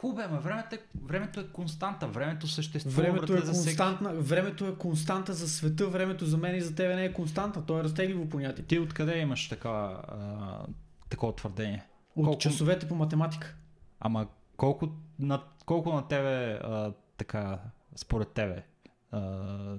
Хубаво, 0.00 0.28
ама 0.30 0.40
времето 0.40 0.74
е, 0.74 0.78
времето 1.04 1.40
е 1.40 1.46
константа, 1.48 2.06
времето 2.06 2.46
съществува. 2.46 3.02
Времето 3.02 3.32
е, 3.32 3.36
братле, 3.36 3.46
за 3.46 3.52
всеки. 3.52 3.76
константна, 3.76 4.14
времето 4.14 4.66
е 4.66 4.74
константа 4.74 5.32
за 5.32 5.48
света, 5.48 5.86
времето 5.86 6.26
за 6.26 6.36
мен 6.38 6.56
и 6.56 6.60
за 6.60 6.74
тебе 6.74 6.96
не 6.96 7.04
е 7.04 7.12
константа. 7.12 7.66
То 7.66 7.78
е 7.78 7.84
разтегливо 7.84 8.28
понятие. 8.28 8.64
Ти 8.64 8.78
откъде 8.78 9.18
имаш 9.18 9.48
такава, 9.48 10.02
а, 10.08 10.66
такова 11.08 11.36
твърдение? 11.36 11.84
От 12.16 12.26
Колко- 12.26 12.38
часовете 12.38 12.88
по 12.88 12.94
математика. 12.94 13.56
Ама 14.00 14.26
колко 14.56 14.88
на, 15.18 15.42
колко 15.66 15.92
на 15.92 16.08
тебе, 16.08 16.52
а, 16.52 16.92
така, 17.16 17.58
според 17.96 18.28
тебе, 18.28 18.64
а, 19.10 19.78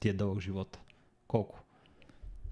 ти 0.00 0.08
е 0.08 0.12
дълъг 0.12 0.40
живота? 0.40 0.78
Колко? 1.28 1.60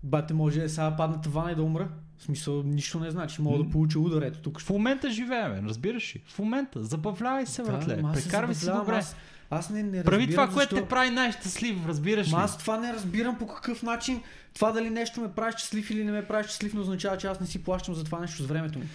Бате, 0.02 0.34
може 0.34 0.60
да 0.60 0.68
сега 0.68 0.96
падна 0.96 1.20
тавана 1.20 1.52
и 1.52 1.54
да 1.54 1.62
умра. 1.62 1.88
В 2.18 2.22
смисъл, 2.22 2.62
нищо 2.62 3.00
не 3.00 3.10
значи. 3.10 3.42
Мога 3.42 3.64
да 3.64 3.70
получа 3.70 3.98
удар, 3.98 4.22
ето 4.22 4.40
тук. 4.40 4.60
В 4.60 4.70
момента 4.70 5.10
живеем, 5.10 5.66
разбираш 5.66 6.16
ли? 6.16 6.22
В 6.26 6.38
момента. 6.38 6.84
Забавлявай 6.84 7.46
се, 7.46 7.62
братле. 7.62 7.96
се 7.96 8.24
Прекарвай 8.24 8.54
забавлявам, 8.54 8.86
добре. 8.86 8.98
Аз, 8.98 9.16
аз 9.50 9.70
не, 9.70 9.82
не 9.82 10.04
Прави 10.04 10.30
това, 10.30 10.48
което 10.48 10.74
защо... 10.74 10.76
те 10.76 10.88
прави 10.88 11.10
най-щастлив, 11.10 11.86
разбираш 11.86 12.28
ли? 12.28 12.34
Аз 12.36 12.58
това 12.58 12.78
не 12.78 12.92
разбирам 12.92 13.38
по 13.38 13.46
какъв 13.46 13.82
начин. 13.82 14.22
Това 14.54 14.72
дали 14.72 14.90
нещо 14.90 15.20
ме 15.20 15.32
прави 15.32 15.52
щастлив 15.52 15.90
или 15.90 16.04
не 16.04 16.12
ме 16.12 16.26
прави 16.26 16.44
щастлив, 16.44 16.74
не 16.74 16.80
означава, 16.80 17.16
че 17.16 17.26
аз 17.26 17.40
не 17.40 17.46
си 17.46 17.64
плащам 17.64 17.94
за 17.94 18.04
това 18.04 18.20
нещо 18.20 18.42
с 18.42 18.46
времето 18.46 18.78
ми. 18.78 18.88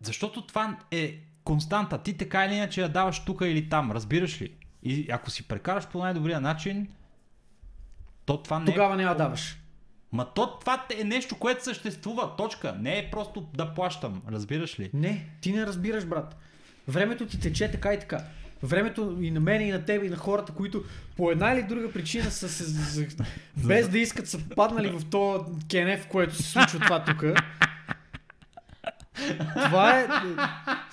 Защото 0.00 0.46
това 0.46 0.76
е 0.90 1.18
константа. 1.44 1.98
Ти 1.98 2.16
така 2.16 2.44
или 2.44 2.54
иначе 2.54 2.80
я 2.82 2.88
даваш 2.88 3.24
тук 3.24 3.40
или 3.44 3.68
там, 3.68 3.92
разбираш 3.92 4.42
ли? 4.42 4.52
И 4.82 5.06
ако 5.10 5.30
си 5.30 5.48
прекараш 5.48 5.86
по 5.86 5.98
най-добрия 5.98 6.40
начин, 6.40 6.88
то 8.24 8.42
това 8.42 8.58
не 8.58 8.70
е... 8.70 8.74
Тогава 8.74 8.96
няма 8.96 9.14
да 9.14 9.24
даваш. 9.24 9.58
Ма 10.12 10.26
то 10.34 10.58
това 10.58 10.86
е 11.00 11.04
нещо, 11.04 11.36
което 11.36 11.64
съществува, 11.64 12.36
точка. 12.36 12.76
Не 12.80 12.98
е 12.98 13.10
просто 13.10 13.46
да 13.54 13.74
плащам, 13.74 14.22
разбираш 14.30 14.80
ли? 14.80 14.90
Не, 14.94 15.28
ти 15.40 15.52
не 15.52 15.66
разбираш, 15.66 16.06
брат. 16.06 16.36
Времето 16.88 17.26
ти 17.26 17.40
тече 17.40 17.70
така 17.70 17.94
и 17.94 18.00
така. 18.00 18.24
Времето 18.62 19.18
и 19.20 19.30
на 19.30 19.40
мен, 19.40 19.62
и 19.62 19.70
на 19.70 19.84
теб, 19.84 20.04
и 20.04 20.08
на 20.08 20.16
хората, 20.16 20.52
които 20.52 20.84
по 21.16 21.30
една 21.30 21.52
или 21.52 21.62
друга 21.62 21.92
причина 21.92 22.30
са 22.30 22.48
се, 22.48 23.08
без 23.56 23.88
да 23.88 23.98
искат, 23.98 24.28
са 24.28 24.38
паднали 24.56 24.88
в 24.88 25.10
то 25.10 25.46
кенеф, 25.70 26.06
което 26.06 26.34
се 26.34 26.42
случва 26.42 26.80
това 26.80 27.04
тук. 27.04 27.24
Това 29.54 30.00
е... 30.00 30.08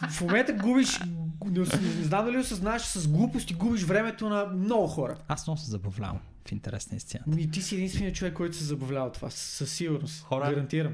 В 0.10 0.22
момента 0.22 0.54
губиш... 0.54 1.00
Не, 1.46 1.60
не 1.98 2.04
знам 2.04 2.26
дали 2.26 2.38
осъзнаваш, 2.38 2.84
че 2.84 3.00
с 3.00 3.08
глупости 3.08 3.54
губиш 3.54 3.84
времето 3.84 4.30
на 4.30 4.46
много 4.46 4.88
хора. 4.88 5.18
Аз 5.28 5.48
много 5.48 5.60
се 5.60 5.72
забавлявам 5.72 6.20
в 6.48 6.52
интерес 6.52 6.92
на 6.92 6.98
истината. 6.98 7.32
И 7.40 7.52
ти 7.52 7.62
си 7.62 7.76
единственият 7.76 8.16
човек, 8.16 8.34
който 8.34 8.56
се 8.56 8.64
забавлява 8.64 9.12
това. 9.12 9.30
Със 9.30 9.72
сигурност. 9.72 10.24
Хора, 10.24 10.50
Гарантирам. 10.50 10.94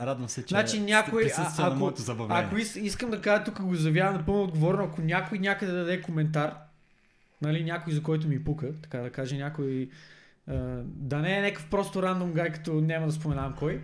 Радвам 0.00 0.28
се, 0.28 0.42
че 0.42 0.48
Значи 0.48 0.80
някой, 0.80 1.22
а, 1.22 1.26
присъства 1.26 1.64
на 1.64 1.70
ако, 1.70 1.78
моето 1.78 2.02
забавление. 2.02 2.44
ако 2.44 2.56
ис, 2.56 2.76
искам 2.76 3.10
да 3.10 3.20
кажа, 3.20 3.44
тук 3.44 3.62
го 3.62 3.74
заявявам 3.74 4.14
напълно 4.14 4.42
отговорно, 4.42 4.84
ако 4.84 5.02
някой 5.02 5.38
някъде 5.38 5.72
даде 5.72 6.02
коментар, 6.02 6.54
нали, 7.42 7.64
някой 7.64 7.92
за 7.92 8.02
който 8.02 8.28
ми 8.28 8.44
пука, 8.44 8.72
така 8.82 8.98
да 8.98 9.10
каже 9.10 9.36
някой, 9.36 9.88
да 10.84 11.18
не 11.18 11.38
е 11.38 11.42
някакъв 11.42 11.66
просто 11.70 12.02
рандом 12.02 12.32
гай, 12.32 12.52
като 12.52 12.74
няма 12.74 13.06
да 13.06 13.12
споменавам 13.12 13.54
кой, 13.58 13.80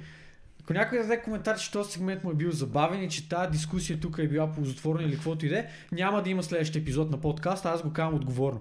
ако 0.62 0.72
някой 0.72 0.98
даде 0.98 1.22
коментар, 1.22 1.58
че 1.58 1.72
този 1.72 1.92
сегмент 1.92 2.24
му 2.24 2.30
е 2.30 2.34
бил 2.34 2.50
забавен 2.50 3.02
и 3.02 3.10
че 3.10 3.28
тази 3.28 3.50
дискусия 3.50 4.00
тук 4.00 4.18
е 4.18 4.28
била 4.28 4.52
ползотворна 4.52 5.02
или 5.02 5.14
каквото 5.14 5.46
и 5.46 5.48
да 5.48 5.58
е, 5.58 5.68
няма 5.92 6.22
да 6.22 6.30
има 6.30 6.42
следващия 6.42 6.80
епизод 6.80 7.10
на 7.10 7.20
подкаста, 7.20 7.70
аз 7.70 7.82
го 7.82 7.92
казвам 7.92 8.14
отговорно. 8.14 8.60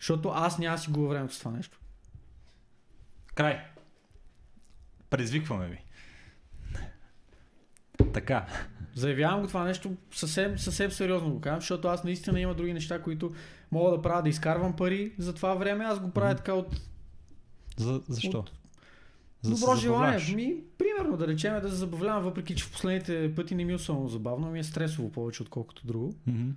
Защото 0.00 0.28
аз 0.28 0.58
няма 0.58 0.78
си 0.78 0.90
губя 0.90 1.08
времето 1.08 1.34
с 1.34 1.38
това 1.38 1.50
нещо. 1.50 1.80
Край. 3.34 3.60
Предизвикваме 5.10 5.68
ви. 5.68 5.84
Така. 8.12 8.46
Заявявам 8.94 9.40
го 9.40 9.46
това 9.46 9.64
нещо 9.64 9.96
съвсем, 10.12 10.58
съвсем 10.58 10.90
сериозно 10.90 11.30
го 11.30 11.40
казвам, 11.40 11.60
защото 11.60 11.88
аз 11.88 12.04
наистина 12.04 12.40
има 12.40 12.54
други 12.54 12.72
неща, 12.72 13.02
които 13.02 13.34
мога 13.72 13.90
да 13.90 14.02
правя 14.02 14.22
да 14.22 14.28
изкарвам 14.28 14.76
пари 14.76 15.12
за 15.18 15.34
това 15.34 15.54
време. 15.54 15.84
Аз 15.84 16.00
го 16.00 16.10
правя 16.10 16.34
така 16.34 16.54
от 16.54 16.80
За, 17.76 18.00
защо? 18.08 18.38
От 18.38 18.59
За 19.42 19.50
да 19.50 19.56
добро 19.56 19.74
се 19.76 19.80
желание. 19.80 20.34
Ми, 20.34 20.56
примерно 20.78 21.16
да 21.16 21.26
речем 21.26 21.60
да 21.62 21.68
се 21.70 21.76
забавлявам, 21.76 22.22
въпреки 22.22 22.54
че 22.56 22.64
в 22.64 22.72
последните 22.72 23.34
пъти 23.34 23.54
не 23.54 23.64
ми 23.64 23.72
е 23.72 23.76
особено 23.76 24.08
забавно, 24.08 24.50
ми 24.50 24.58
е 24.58 24.64
стресово 24.64 25.12
повече 25.12 25.42
отколкото 25.42 25.86
друго. 25.86 26.14
Мгм. 26.26 26.50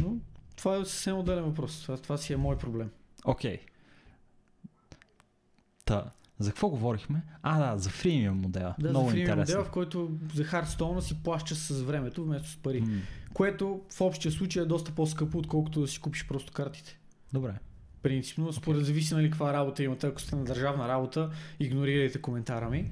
Но 0.00 0.16
това 0.56 0.76
е 0.76 0.84
съвсем 0.84 1.18
отделен 1.18 1.44
въпрос. 1.44 1.82
Това, 1.82 1.96
това 1.96 2.16
си 2.16 2.32
е 2.32 2.36
мой 2.36 2.58
проблем. 2.58 2.90
Окей. 3.24 3.58
Та, 5.84 6.10
за 6.38 6.50
какво 6.50 6.68
говорихме? 6.68 7.22
А, 7.42 7.70
да, 7.72 7.78
за 7.78 7.90
фримиум 7.90 8.38
модела. 8.40 8.74
Да, 8.78 8.88
Много 8.90 9.06
за 9.06 9.10
фримиум 9.10 9.30
интересно. 9.30 9.54
модел, 9.58 9.68
в 9.70 9.72
който 9.72 10.10
за 10.34 10.44
Хардстоуна 10.44 11.02
си 11.02 11.22
плащаш 11.22 11.58
с 11.58 11.82
времето 11.82 12.24
вместо 12.24 12.48
с 12.48 12.56
пари. 12.56 12.80
М, 12.80 13.00
Което 13.34 13.80
в 13.90 14.00
общия 14.00 14.32
случай 14.32 14.62
е 14.62 14.66
доста 14.66 14.92
по-скъпо, 14.92 15.38
отколкото 15.38 15.80
да 15.80 15.86
си 15.88 16.00
купиш 16.00 16.26
просто 16.26 16.52
картите. 16.52 16.98
Добре. 17.32 17.54
Принципно, 18.02 18.52
според 18.52 18.84
зависи 18.84 19.14
нали 19.14 19.30
каква 19.30 19.52
работа 19.52 19.82
имате. 19.82 20.06
Ако 20.06 20.20
сте 20.20 20.36
на 20.36 20.44
държавна 20.44 20.88
работа, 20.88 21.30
игнорирайте 21.60 22.20
коментара 22.20 22.70
ми. 22.70 22.90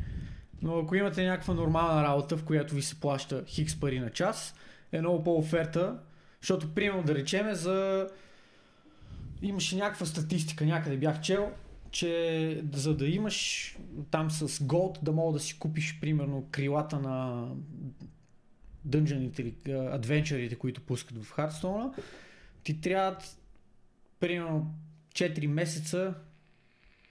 Но 0.62 0.78
ако 0.78 0.94
имате 0.94 1.26
някаква 1.26 1.54
нормална 1.54 2.02
работа, 2.02 2.36
в 2.36 2.44
която 2.44 2.74
ви 2.74 2.82
се 2.82 3.00
плаща 3.00 3.44
хикс 3.46 3.80
пари 3.80 4.00
на 4.00 4.10
час, 4.10 4.54
е 4.92 5.00
много 5.00 5.24
по-оферта, 5.24 5.98
защото 6.40 6.74
примерно 6.74 7.02
да 7.02 7.14
речеме 7.14 7.54
за... 7.54 8.08
Имаше 9.42 9.76
някаква 9.76 10.06
статистика, 10.06 10.66
някъде 10.66 10.96
бях 10.96 11.20
чел, 11.20 11.52
че 11.90 12.62
за 12.72 12.96
да 12.96 13.06
имаш 13.06 13.76
там 14.10 14.30
с 14.30 14.48
Gold 14.48 15.02
да 15.02 15.12
мога 15.12 15.32
да 15.32 15.40
си 15.40 15.58
купиш 15.58 15.98
примерно 16.00 16.48
крилата 16.50 16.98
на 16.98 17.46
дънжаните 18.84 19.42
или 19.42 19.54
а, 19.68 19.94
адвенчърите, 19.94 20.56
които 20.56 20.80
пускат 20.80 21.24
в 21.24 21.30
Хардстоуна, 21.30 21.94
ти 22.62 22.80
трябва 22.80 23.16
примерно 24.20 24.74
4 25.18 25.46
месеца 25.46 26.14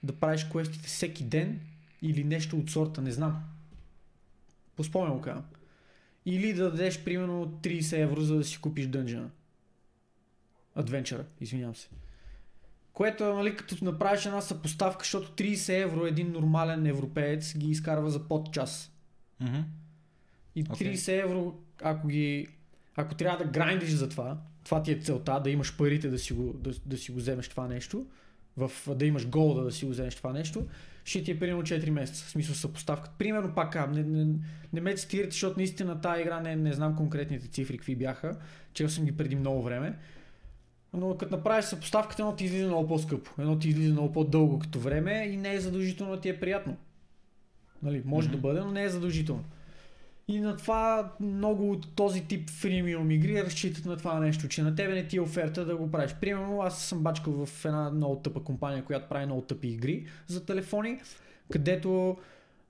да 0.04 0.14
правиш 0.14 0.46
квестите 0.46 0.88
всеки 0.88 1.24
ден 1.24 1.60
или 2.02 2.24
нещо 2.24 2.58
от 2.58 2.70
сорта, 2.70 3.02
не 3.02 3.12
знам. 3.12 3.44
По 4.76 4.84
спомен 4.84 5.14
го 5.14 5.22
казвам. 5.22 5.46
Или 6.26 6.54
да 6.54 6.72
дадеш 6.72 7.04
примерно 7.04 7.60
30 7.64 7.98
евро, 7.98 8.22
за 8.22 8.36
да 8.36 8.44
си 8.44 8.62
купиш 8.62 8.88
дънжена. 8.88 9.30
Адвенчъра, 10.76 11.26
извинявам 11.42 11.76
се. 11.76 11.88
Което 12.94 13.24
е, 13.24 13.34
нали, 13.34 13.56
като 13.56 13.86
направиш 13.86 14.26
една 14.26 14.42
съпоставка, 14.42 15.04
защото 15.04 15.44
30 15.44 15.84
евро 15.84 16.06
един 16.06 16.32
нормален 16.32 16.86
европеец 16.86 17.58
ги 17.58 17.70
изкарва 17.70 18.10
за 18.10 18.28
под 18.28 18.54
час. 18.54 18.92
Мгм. 19.40 19.60
И 20.56 20.66
Окей. 20.70 20.94
30 20.94 21.24
евро, 21.24 21.60
ако 21.82 22.08
ги. 22.08 22.48
Ако 22.96 23.16
трябва 23.16 23.38
да 23.46 23.52
грайндиш 23.52 23.90
за 23.90 24.10
това, 24.10 24.38
това 24.68 24.84
ти 24.84 24.92
е 24.92 25.00
целта, 25.00 25.40
да 25.44 25.50
имаш 25.50 25.78
парите 25.78 26.10
да 26.10 26.20
си 26.20 26.34
го, 26.34 26.54
да, 26.54 26.72
да 26.86 26.98
си 26.98 27.12
го 27.12 27.18
вземеш 27.18 27.48
това 27.48 27.68
нещо, 27.68 28.06
в, 28.58 28.72
да 28.96 29.06
имаш 29.06 29.28
голда 29.28 29.64
да 29.64 29.72
си 29.72 29.86
го 29.86 29.92
вземеш 29.92 30.16
това 30.16 30.34
нещо, 30.34 30.68
ще 31.06 31.24
ти 31.24 31.32
е 31.32 31.40
примерно 31.40 31.62
4 31.62 31.90
месеца. 31.90 32.26
В 32.26 32.30
смисъл 32.30 32.56
съпоставка. 32.56 33.10
Примерно 33.18 33.56
пак 33.56 33.74
казвам, 33.74 33.92
не, 33.92 34.04
не, 34.04 34.34
не 34.74 34.82
ме 34.82 34.96
цитирате, 34.96 35.32
защото 35.32 35.60
наистина 35.60 36.02
тази 36.02 36.22
игра 36.22 36.40
не, 36.40 36.56
не 36.56 36.74
знам 36.74 36.96
конкретните 36.96 37.48
цифри 37.48 37.78
какви 37.78 37.96
бяха. 37.96 38.38
Чел 38.74 38.90
съм 38.90 39.06
ги 39.06 39.18
преди 39.18 39.36
много 39.36 39.64
време. 39.64 39.98
но 40.94 41.18
като 41.18 41.36
направиш 41.36 41.66
съпоставката, 41.66 42.22
едно 42.22 42.36
ти 42.36 42.46
излиза 42.46 42.68
много 42.68 42.88
по-скъпо, 42.88 43.32
едно 43.40 43.60
ти 43.60 43.70
излиза 43.70 43.94
много 43.94 44.14
по-дълго 44.14 44.60
като 44.60 44.80
време 44.80 45.30
и 45.32 45.38
не 45.38 45.54
е 45.54 45.60
задължително 45.60 46.16
да 46.16 46.22
ти 46.22 46.30
е 46.30 46.40
приятно. 46.40 46.78
Нали, 47.84 48.02
може 48.06 48.28
mm-hmm. 48.28 48.32
да 48.32 48.38
бъде, 48.38 48.60
но 48.60 48.72
не 48.72 48.84
е 48.84 48.90
задължително. 48.90 49.44
И 50.30 50.40
на 50.40 50.58
това 50.58 51.12
много 51.20 51.72
от 51.72 51.96
този 51.96 52.28
тип 52.28 52.50
фримиум 52.50 53.12
игри 53.12 53.44
разчитат 53.44 53.86
на 53.86 53.98
това 53.98 54.20
нещо, 54.20 54.48
че 54.48 54.64
на 54.64 54.76
тебе 54.76 54.94
не 54.94 55.08
ти 55.08 55.18
е 55.18 55.22
оферта 55.22 55.66
да 55.66 55.78
го 55.78 55.92
правиш. 55.92 56.16
Примерно 56.22 56.62
аз 56.62 56.82
съм 56.82 57.04
бачкал 57.04 57.46
в 57.46 57.66
една 57.66 57.90
много 57.90 58.16
тъпа 58.16 58.44
компания, 58.44 58.86
която 58.86 59.10
прави 59.10 59.26
много 59.26 59.42
тъпи 59.42 59.68
игри 59.68 60.08
за 60.28 60.46
телефони, 60.46 61.02
където 61.52 62.18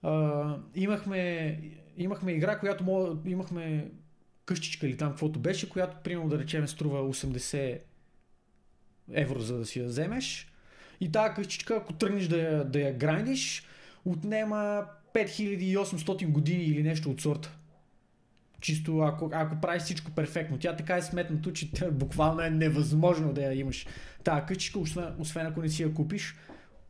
а, 0.03 0.55
имахме, 0.75 1.59
имахме 1.97 2.31
игра, 2.31 2.59
която 2.59 2.83
мога, 2.83 3.29
имахме 3.29 3.91
къщичка 4.45 4.87
или 4.87 4.97
там 4.97 5.09
каквото 5.09 5.39
беше, 5.39 5.69
която 5.69 5.97
примерно 6.03 6.29
да 6.29 6.39
речем 6.39 6.67
струва 6.67 7.13
80 7.13 7.79
евро 9.11 9.39
за 9.39 9.57
да 9.57 9.65
си 9.65 9.79
я 9.79 9.85
вземеш. 9.85 10.51
И 11.01 11.11
тази 11.11 11.33
къщичка, 11.33 11.75
ако 11.75 11.93
тръгнеш 11.93 12.27
да 12.27 12.63
да 12.63 12.79
я 12.79 12.93
грандиш, 12.93 13.67
отнема 14.05 14.85
5800 15.17 16.27
години 16.27 16.63
или 16.63 16.83
нещо 16.83 17.09
от 17.09 17.21
сорта. 17.21 17.57
Чисто 18.61 18.99
ако, 18.99 19.29
ако 19.33 19.61
правиш 19.61 19.83
всичко 19.83 20.11
перфектно. 20.11 20.57
Тя 20.57 20.75
така 20.75 20.97
е 20.97 21.01
сметнато, 21.01 21.51
че 21.51 21.71
тя, 21.71 21.91
буквално 21.91 22.41
е 22.41 22.49
невъзможно 22.49 23.33
да 23.33 23.41
я 23.41 23.53
имаш. 23.53 23.87
Та 24.23 24.45
къщичка, 24.45 24.79
освен, 24.79 25.05
освен 25.19 25.45
ако 25.45 25.61
не 25.61 25.69
си 25.69 25.83
я 25.83 25.93
купиш. 25.93 26.35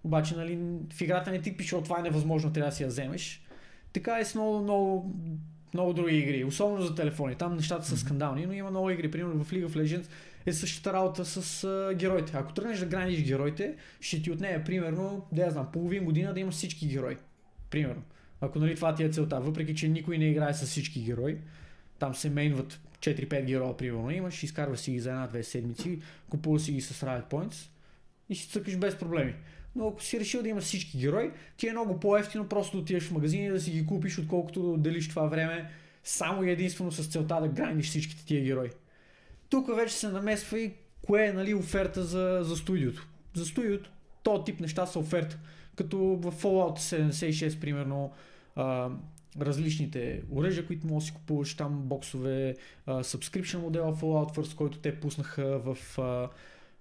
Обаче 0.03 0.35
нали, 0.35 0.59
в 0.93 1.01
играта 1.01 1.31
не 1.31 1.41
ти 1.41 1.57
пише, 1.57 1.75
това 1.83 1.99
е 1.99 2.03
невъзможно, 2.03 2.53
трябва 2.53 2.69
да 2.69 2.75
си 2.75 2.83
я 2.83 2.89
вземеш. 2.89 3.41
Така 3.93 4.19
е 4.19 4.25
с 4.25 4.35
много, 4.35 4.63
много, 4.63 5.15
много 5.73 5.93
други 5.93 6.17
игри, 6.17 6.43
особено 6.43 6.81
за 6.81 6.95
телефони. 6.95 7.35
Там 7.35 7.55
нещата 7.55 7.85
са 7.85 7.97
скандални, 7.97 8.45
но 8.45 8.53
има 8.53 8.69
много 8.69 8.89
игри. 8.89 9.11
Примерно 9.11 9.43
в 9.43 9.51
League 9.51 9.67
of 9.67 9.75
Legends 9.75 10.07
е 10.45 10.53
същата 10.53 10.93
работа 10.93 11.25
с 11.25 11.63
а, 11.63 11.93
героите. 11.93 12.31
Ако 12.35 12.53
тръгнеш 12.53 12.79
да 12.79 12.85
граниш 12.85 13.23
героите, 13.23 13.75
ще 14.01 14.21
ти 14.21 14.31
отнеме 14.31 14.63
примерно, 14.63 15.25
да 15.31 15.41
я 15.41 15.51
знам, 15.51 15.67
половин 15.73 16.05
година 16.05 16.33
да 16.33 16.39
имаш 16.39 16.55
всички 16.55 16.87
герои. 16.87 17.17
Примерно. 17.69 18.03
Ако 18.41 18.59
нали 18.59 18.76
това 18.76 18.95
ти 18.95 19.03
е 19.03 19.09
целта, 19.09 19.39
въпреки 19.39 19.76
че 19.76 19.88
никой 19.88 20.18
не 20.18 20.30
играе 20.30 20.53
с 20.53 20.65
всички 20.65 21.01
герои, 21.01 21.38
там 21.99 22.15
се 22.15 22.30
мейнват 22.30 22.80
4-5 22.99 23.45
героя, 23.45 23.77
примерно 23.77 24.11
имаш, 24.11 24.43
изкарваш 24.43 24.80
си 24.80 24.91
ги 24.91 24.99
за 24.99 25.09
една-две 25.09 25.43
седмици, 25.43 25.99
купуваш 26.30 26.61
си 26.61 26.72
ги 26.72 26.81
с 26.81 27.05
Riot 27.05 27.30
Points 27.30 27.69
и 28.30 28.35
си 28.35 28.49
цъкаш 28.49 28.77
без 28.77 28.97
проблеми. 28.97 29.34
Но 29.76 29.88
ако 29.88 30.03
си 30.03 30.19
решил 30.19 30.41
да 30.41 30.49
имаш 30.49 30.64
всички 30.64 30.97
герои, 30.97 31.31
ти 31.57 31.68
е 31.68 31.72
много 31.72 31.99
по-ефтино 31.99 32.49
просто 32.49 32.77
да 32.77 32.84
отидеш 32.84 33.03
в 33.03 33.11
магазин 33.11 33.45
и 33.45 33.49
да 33.49 33.61
си 33.61 33.72
ги 33.72 33.85
купиш, 33.85 34.19
отколкото 34.19 34.72
да 34.72 34.77
делиш 34.77 35.09
това 35.09 35.26
време 35.26 35.72
само 36.03 36.43
и 36.43 36.51
единствено 36.51 36.91
с 36.91 37.07
целта 37.07 37.41
да 37.41 37.47
граниш 37.47 37.85
всичките 37.85 38.26
тия 38.26 38.43
герои. 38.43 38.69
Тук 39.49 39.76
вече 39.76 39.93
се 39.93 40.09
намесва 40.09 40.59
и 40.59 40.73
кое 41.05 41.26
е 41.26 41.34
нали, 41.34 41.53
оферта 41.53 42.03
за, 42.03 42.39
за 42.41 42.57
студиото. 42.57 43.07
За 43.34 43.45
студиото 43.45 43.91
то 44.23 44.43
тип 44.43 44.59
неща 44.59 44.85
са 44.85 44.99
оферта. 44.99 45.38
Като 45.77 45.97
в 45.97 46.31
Fallout 46.31 46.79
76, 46.79 47.59
примерно, 47.59 48.11
а, 48.55 48.89
различните 49.41 50.21
оръжия, 50.31 50.67
които 50.67 50.87
можеш 50.87 51.09
да 51.09 51.13
си 51.13 51.19
купуваш 51.19 51.55
там, 51.55 51.81
боксове, 51.81 52.55
а, 52.85 53.03
subscription 53.03 53.57
модела 53.57 53.95
Fallout 53.95 54.35
First, 54.35 54.55
който 54.55 54.79
те 54.79 54.99
пуснаха 54.99 55.59
в 55.59 55.77
а, 55.99 56.29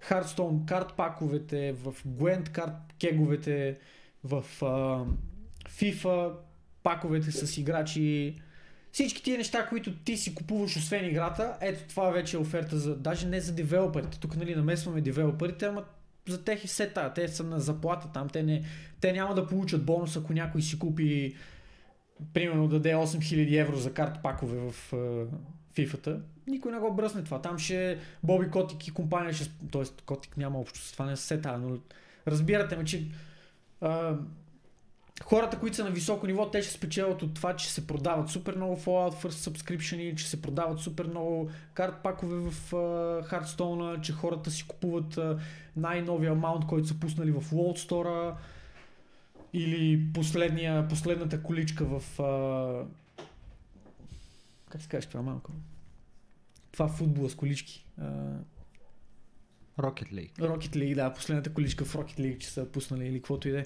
Hearthstone 0.08 0.64
карт 0.64 0.94
паковете, 0.96 1.72
в 1.72 1.94
Gwent 2.08 2.48
карт 2.48 2.72
кеговете, 2.98 3.78
в 4.24 4.44
а, 4.62 5.04
FIFA 5.68 6.32
паковете 6.82 7.32
с 7.32 7.58
играчи. 7.58 8.36
Всички 8.92 9.22
тия 9.22 9.38
неща, 9.38 9.66
които 9.66 9.96
ти 9.96 10.16
си 10.16 10.34
купуваш 10.34 10.76
освен 10.76 11.04
играта, 11.10 11.56
ето 11.60 11.88
това 11.88 12.10
вече 12.10 12.36
е 12.36 12.40
оферта 12.40 12.78
за, 12.78 12.96
даже 12.96 13.26
не 13.26 13.40
за 13.40 13.54
девелоперите. 13.54 14.20
Тук 14.20 14.36
нали 14.36 14.54
намесваме 14.54 15.00
девелоперите, 15.00 15.66
ама 15.66 15.84
за 16.28 16.44
тех 16.44 16.64
и 16.64 16.66
все 16.66 16.90
тая. 16.90 17.14
Те 17.14 17.28
са 17.28 17.44
на 17.44 17.60
заплата 17.60 18.08
там. 18.14 18.28
Те, 18.28 18.42
не, 18.42 18.64
те 19.00 19.12
няма 19.12 19.34
да 19.34 19.46
получат 19.46 19.84
бонус, 19.84 20.16
ако 20.16 20.32
някой 20.32 20.62
си 20.62 20.78
купи 20.78 21.36
примерно 22.34 22.68
даде 22.68 22.94
8000 22.94 23.60
евро 23.60 23.76
за 23.76 23.92
карт 23.92 24.22
пакове 24.22 24.58
в 24.58 24.92
FIFA-та. 25.76 26.16
Никой 26.46 26.72
не 26.72 26.78
го 26.78 26.94
бръсне 26.94 27.24
това. 27.24 27.42
Там 27.42 27.58
ще 27.58 27.98
Боби 28.22 28.50
Котик 28.50 28.88
и 28.88 28.90
компания 28.90 29.32
ще... 29.32 29.50
Тоест 29.70 30.02
Котик 30.02 30.36
няма 30.36 30.60
общо 30.60 30.78
с 30.78 30.92
това, 30.92 31.06
не 31.06 31.16
се 31.16 31.40
тая, 31.40 31.58
но 31.58 31.78
разбирате 32.26 32.76
ме, 32.76 32.84
че 32.84 33.08
uh, 33.82 34.18
хората, 35.24 35.58
които 35.58 35.76
са 35.76 35.84
на 35.84 35.90
високо 35.90 36.26
ниво, 36.26 36.50
те 36.50 36.62
ще 36.62 36.72
спечелят 36.72 37.22
от 37.22 37.34
това, 37.34 37.56
че 37.56 37.72
се 37.72 37.86
продават 37.86 38.28
супер 38.28 38.56
много 38.56 38.76
Fallout 38.76 39.22
First 39.22 39.50
Subscription, 39.50 40.14
че 40.14 40.28
се 40.28 40.42
продават 40.42 40.80
супер 40.80 41.06
много 41.06 41.50
карт 41.74 42.02
пакове 42.02 42.36
в 42.36 42.70
uh, 42.70 43.30
Hearthstone, 43.30 44.00
че 44.00 44.12
хората 44.12 44.50
си 44.50 44.66
купуват 44.68 45.14
uh, 45.14 45.38
най-новия 45.76 46.34
маунт, 46.34 46.66
който 46.66 46.88
са 46.88 47.00
пуснали 47.00 47.30
в 47.30 47.40
World 47.40 47.88
Store 47.88 48.34
или 49.52 50.12
последната 50.88 51.42
количка 51.42 51.84
в... 51.84 52.02
Uh, 52.18 52.86
как 54.68 54.82
се 54.82 54.88
казва 54.88 55.10
това 55.10 55.22
малко? 55.22 55.52
Това 56.72 56.88
футбола 56.88 57.30
с 57.30 57.34
колички. 57.34 57.86
Uh, 58.00 58.36
Rocket 59.78 60.12
League. 60.12 60.38
Rocket 60.38 60.76
League, 60.76 60.94
да, 60.94 61.12
последната 61.12 61.54
количка 61.54 61.84
в 61.84 61.94
Rocket 61.94 62.18
League, 62.18 62.38
че 62.38 62.48
са 62.48 62.66
пуснали 62.72 63.06
или 63.06 63.18
каквото 63.18 63.48
и 63.48 63.50
да 63.50 63.60
е. 63.60 63.64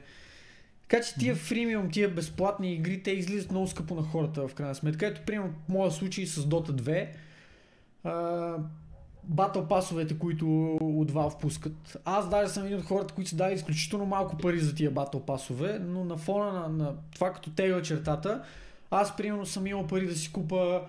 Така 0.90 1.02
че 1.02 1.14
тия 1.14 1.34
фримиум, 1.34 1.90
тия 1.90 2.08
безплатни 2.08 2.72
игри, 2.72 3.02
те 3.02 3.10
излизат 3.10 3.50
много 3.50 3.66
скъпо 3.66 3.94
на 3.94 4.02
хората 4.02 4.48
в 4.48 4.54
крайна 4.54 4.74
сметка. 4.74 5.06
Ето, 5.06 5.20
примерно, 5.26 5.52
в 5.52 5.68
моя 5.68 5.90
случай 5.90 6.26
с 6.26 6.42
Dota 6.42 7.08
2, 8.04 8.62
батъл 9.24 9.68
пасовете, 9.68 10.18
които 10.18 10.74
от 10.80 11.12
Valve 11.12 11.40
пускат. 11.40 11.98
Аз 12.04 12.30
даже 12.30 12.52
съм 12.52 12.64
един 12.64 12.78
от 12.78 12.84
хората, 12.84 13.14
които 13.14 13.30
са 13.30 13.36
дали 13.36 13.54
изключително 13.54 14.06
малко 14.06 14.38
пари 14.38 14.60
за 14.60 14.74
тия 14.74 14.90
батъл 14.90 15.20
пасове, 15.26 15.78
но 15.78 16.04
на 16.04 16.16
фона 16.16 16.52
на, 16.52 16.68
на 16.68 16.94
това 17.14 17.32
като 17.32 17.50
тегла 17.50 17.82
чертата, 17.82 18.42
аз 18.90 19.16
примерно 19.16 19.46
съм 19.46 19.66
имал 19.66 19.86
пари 19.86 20.06
да 20.06 20.16
си 20.16 20.32
купа 20.32 20.82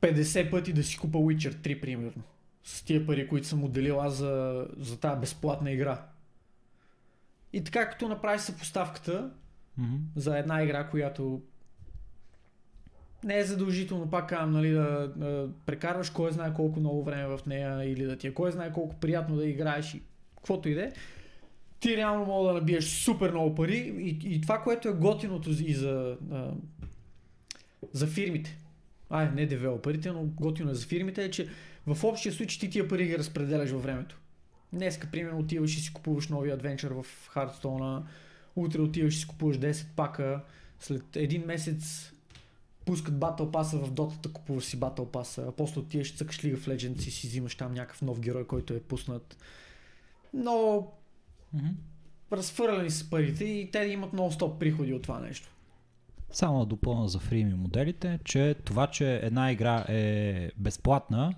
50 0.00 0.50
пъти 0.50 0.72
да 0.72 0.82
си 0.82 0.98
купа 0.98 1.18
Witcher 1.18 1.54
3, 1.54 1.80
примерно. 1.80 2.22
С 2.64 2.82
тия 2.82 3.06
пари, 3.06 3.28
които 3.28 3.46
съм 3.46 3.64
отделил 3.64 4.00
аз 4.00 4.14
за, 4.14 4.66
за 4.78 5.00
тази 5.00 5.20
безплатна 5.20 5.70
игра. 5.70 6.02
И 7.52 7.64
така 7.64 7.90
като 7.90 8.08
направиш 8.08 8.40
съпоставката 8.40 9.30
mm-hmm. 9.80 9.98
за 10.16 10.38
една 10.38 10.62
игра, 10.62 10.88
която 10.88 11.42
не 13.24 13.38
е 13.38 13.44
задължително, 13.44 14.10
пак 14.10 14.28
казвам, 14.28 14.52
нали, 14.52 14.70
да, 14.70 15.12
да 15.16 15.48
прекарваш 15.66 16.10
кой 16.10 16.32
знае 16.32 16.54
колко 16.54 16.80
много 16.80 17.04
време 17.04 17.26
в 17.26 17.40
нея 17.46 17.84
или 17.84 18.04
да 18.04 18.16
ти 18.16 18.26
е 18.26 18.34
кой 18.34 18.52
знае 18.52 18.72
колко 18.72 18.96
приятно 18.96 19.36
да 19.36 19.46
играеш 19.46 19.94
и 19.94 20.02
каквото 20.36 20.68
и 20.68 20.74
да 20.74 20.82
е, 20.82 20.92
ти 21.80 21.96
реално 21.96 22.24
мога 22.24 22.48
да 22.48 22.54
набиеш 22.54 22.84
супер 22.84 23.30
много 23.30 23.54
пари 23.54 23.94
и, 23.98 24.34
и 24.34 24.40
това, 24.40 24.62
което 24.62 24.88
е 24.88 24.92
готиното 24.92 25.50
и 25.50 25.74
за, 25.74 26.16
а, 26.32 26.50
за 27.92 28.06
фирмите, 28.06 28.58
ай, 29.10 29.30
не 29.30 29.46
девелоперите, 29.46 30.12
но 30.12 30.24
готино 30.24 30.70
е 30.70 30.74
за 30.74 30.86
фирмите 30.86 31.24
е, 31.24 31.30
че 31.30 31.48
в 31.86 32.04
общия 32.04 32.32
случай 32.32 32.60
ти 32.60 32.70
тия 32.70 32.88
пари 32.88 33.06
ги 33.06 33.18
разпределяш 33.18 33.70
във 33.70 33.82
времето. 33.82 34.18
Днеска, 34.72 35.08
примерно, 35.10 35.38
отиваш 35.38 35.76
и 35.76 35.80
си 35.80 35.92
купуваш 35.92 36.28
нови 36.28 36.50
адвенчър 36.50 36.92
в 36.92 37.06
Хардстона, 37.28 38.06
утре 38.56 38.80
отиваш 38.80 39.14
и 39.16 39.18
си 39.18 39.26
купуваш 39.26 39.58
10 39.58 39.86
пака, 39.96 40.44
след 40.80 41.16
един 41.16 41.42
месец 41.46 42.12
пускат 42.84 43.14
Battle 43.14 43.50
Pass 43.50 43.76
в 43.78 43.92
Dota, 43.92 44.32
купуваш 44.32 44.64
си 44.64 44.80
Battle 44.80 45.06
Pass, 45.06 45.48
а 45.48 45.52
после 45.52 45.80
отиваш, 45.80 46.16
цъкаш 46.16 46.38
League 46.38 46.56
of 46.56 46.76
Legends 46.76 47.08
и 47.08 47.10
си 47.10 47.26
взимаш 47.26 47.54
там 47.54 47.74
някакъв 47.74 48.02
нов 48.02 48.20
герой, 48.20 48.46
който 48.46 48.74
е 48.74 48.80
пуснат. 48.80 49.36
Но 50.34 50.52
mm-hmm. 51.56 51.74
разфърлени 52.32 52.90
с 52.90 53.10
парите 53.10 53.44
и 53.44 53.70
те 53.70 53.78
имат 53.78 54.12
много 54.12 54.32
стоп 54.32 54.60
приходи 54.60 54.94
от 54.94 55.02
това 55.02 55.20
нещо. 55.20 55.48
Само 56.30 56.58
да 56.60 56.66
допълна 56.66 57.08
за 57.08 57.18
фрими 57.18 57.54
моделите, 57.54 58.18
че 58.24 58.54
това, 58.64 58.86
че 58.86 59.16
една 59.16 59.52
игра 59.52 59.84
е 59.88 60.50
безплатна, 60.56 61.34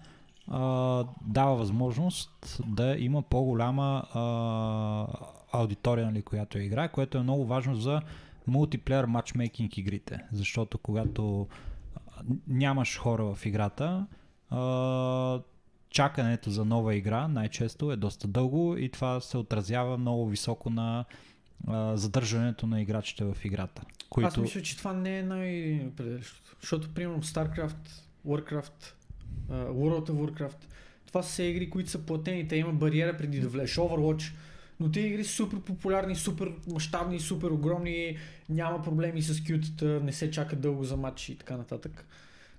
а, 0.48 1.04
дава 1.26 1.56
възможност 1.56 2.60
да 2.66 2.96
има 2.98 3.22
по-голяма 3.22 4.02
а, 4.14 5.06
аудитория, 5.52 6.06
нали, 6.06 6.22
която 6.22 6.58
я 6.58 6.64
играе, 6.64 6.88
което 6.88 7.18
е 7.18 7.22
много 7.22 7.46
важно 7.46 7.76
за 7.76 8.02
мултиплеер 8.46 9.04
матчмейкинг 9.04 9.78
игрите. 9.78 10.24
Защото 10.32 10.78
когато 10.78 11.48
нямаш 12.48 12.98
хора 12.98 13.34
в 13.34 13.46
играта, 13.46 14.06
а, 14.50 15.40
чакането 15.90 16.50
за 16.50 16.64
нова 16.64 16.94
игра 16.94 17.28
най-често 17.28 17.92
е 17.92 17.96
доста 17.96 18.28
дълго 18.28 18.76
и 18.76 18.88
това 18.88 19.20
се 19.20 19.38
отразява 19.38 19.98
много 19.98 20.28
високо 20.28 20.70
на 20.70 21.04
а, 21.68 21.96
задържането 21.96 22.66
на 22.66 22.82
играчите 22.82 23.24
в 23.24 23.36
играта. 23.44 23.82
Които... 24.10 24.28
Аз 24.28 24.36
мисля, 24.36 24.62
че 24.62 24.76
това 24.76 24.92
не 24.92 25.18
е 25.18 25.22
най-определящото. 25.22 26.56
Защото, 26.60 26.94
примерно, 26.94 27.22
StarCraft, 27.22 27.88
Warcraft, 28.26 28.92
uh, 29.50 29.68
World 29.70 30.10
of 30.10 30.12
Warcraft, 30.12 30.56
това 31.06 31.22
са 31.22 31.42
игри, 31.42 31.70
които 31.70 31.90
са 31.90 31.98
платени. 31.98 32.48
Те 32.48 32.56
има 32.56 32.72
бариера 32.72 33.16
преди 33.16 33.40
да 33.40 33.48
влезеш. 33.48 33.76
Overwatch, 33.76 34.32
но 34.80 34.90
тези 34.90 35.06
игри 35.06 35.24
са 35.24 35.32
супер 35.32 35.60
популярни, 35.60 36.16
супер 36.16 36.52
мащабни, 36.72 37.20
супер 37.20 37.50
огромни, 37.50 38.16
няма 38.48 38.82
проблеми 38.82 39.22
с 39.22 39.44
кютата, 39.44 39.84
не 39.84 40.12
се 40.12 40.30
чака 40.30 40.56
дълго 40.56 40.84
за 40.84 40.96
матч 40.96 41.28
и 41.28 41.38
така 41.38 41.56
нататък. 41.56 42.06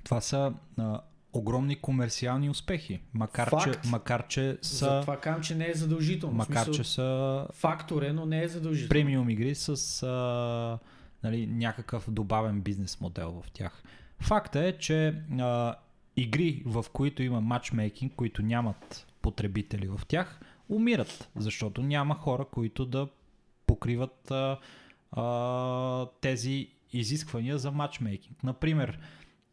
Това 0.03 0.21
са 0.21 0.53
uh, 0.79 0.99
огромни 1.33 1.75
комерциални 1.75 2.49
успехи. 2.49 2.99
Макар, 3.13 3.49
че, 3.63 3.71
Факт. 3.71 3.85
макар 3.85 4.27
че 4.27 4.57
За 4.61 4.77
са, 4.77 4.99
това 5.01 5.19
казвам, 5.19 5.43
че 5.43 5.55
не 5.55 5.69
е 5.69 5.73
задължително. 5.73 6.35
Макар, 6.35 6.63
смисъл, 6.63 6.73
че 6.73 6.83
са 6.83 7.47
Фактор 7.53 8.01
е, 8.01 8.13
но 8.13 8.25
не 8.25 8.43
е 8.43 8.47
задължително. 8.47 8.89
премиум 8.89 9.29
игри 9.29 9.55
с 9.55 10.03
а, 10.03 10.79
нали, 11.23 11.47
някакъв 11.47 12.11
добавен 12.11 12.61
бизнес 12.61 13.01
модел 13.01 13.41
в 13.45 13.51
тях. 13.51 13.83
Факта 14.19 14.59
е, 14.59 14.77
че 14.77 15.21
а, 15.39 15.75
игри, 16.17 16.63
в 16.65 16.85
които 16.93 17.23
има 17.23 17.41
матчмейкинг, 17.41 18.13
които 18.15 18.41
нямат 18.41 19.07
потребители 19.21 19.87
в 19.87 20.01
тях, 20.07 20.41
умират, 20.69 21.29
защото 21.35 21.81
няма 21.81 22.15
хора, 22.15 22.45
които 22.45 22.85
да 22.85 23.07
покриват 23.67 24.31
а, 24.31 24.59
а, 25.11 26.07
тези 26.21 26.69
изисквания 26.93 27.57
за 27.57 27.71
матчмейкинг. 27.71 28.43
Например, 28.43 28.99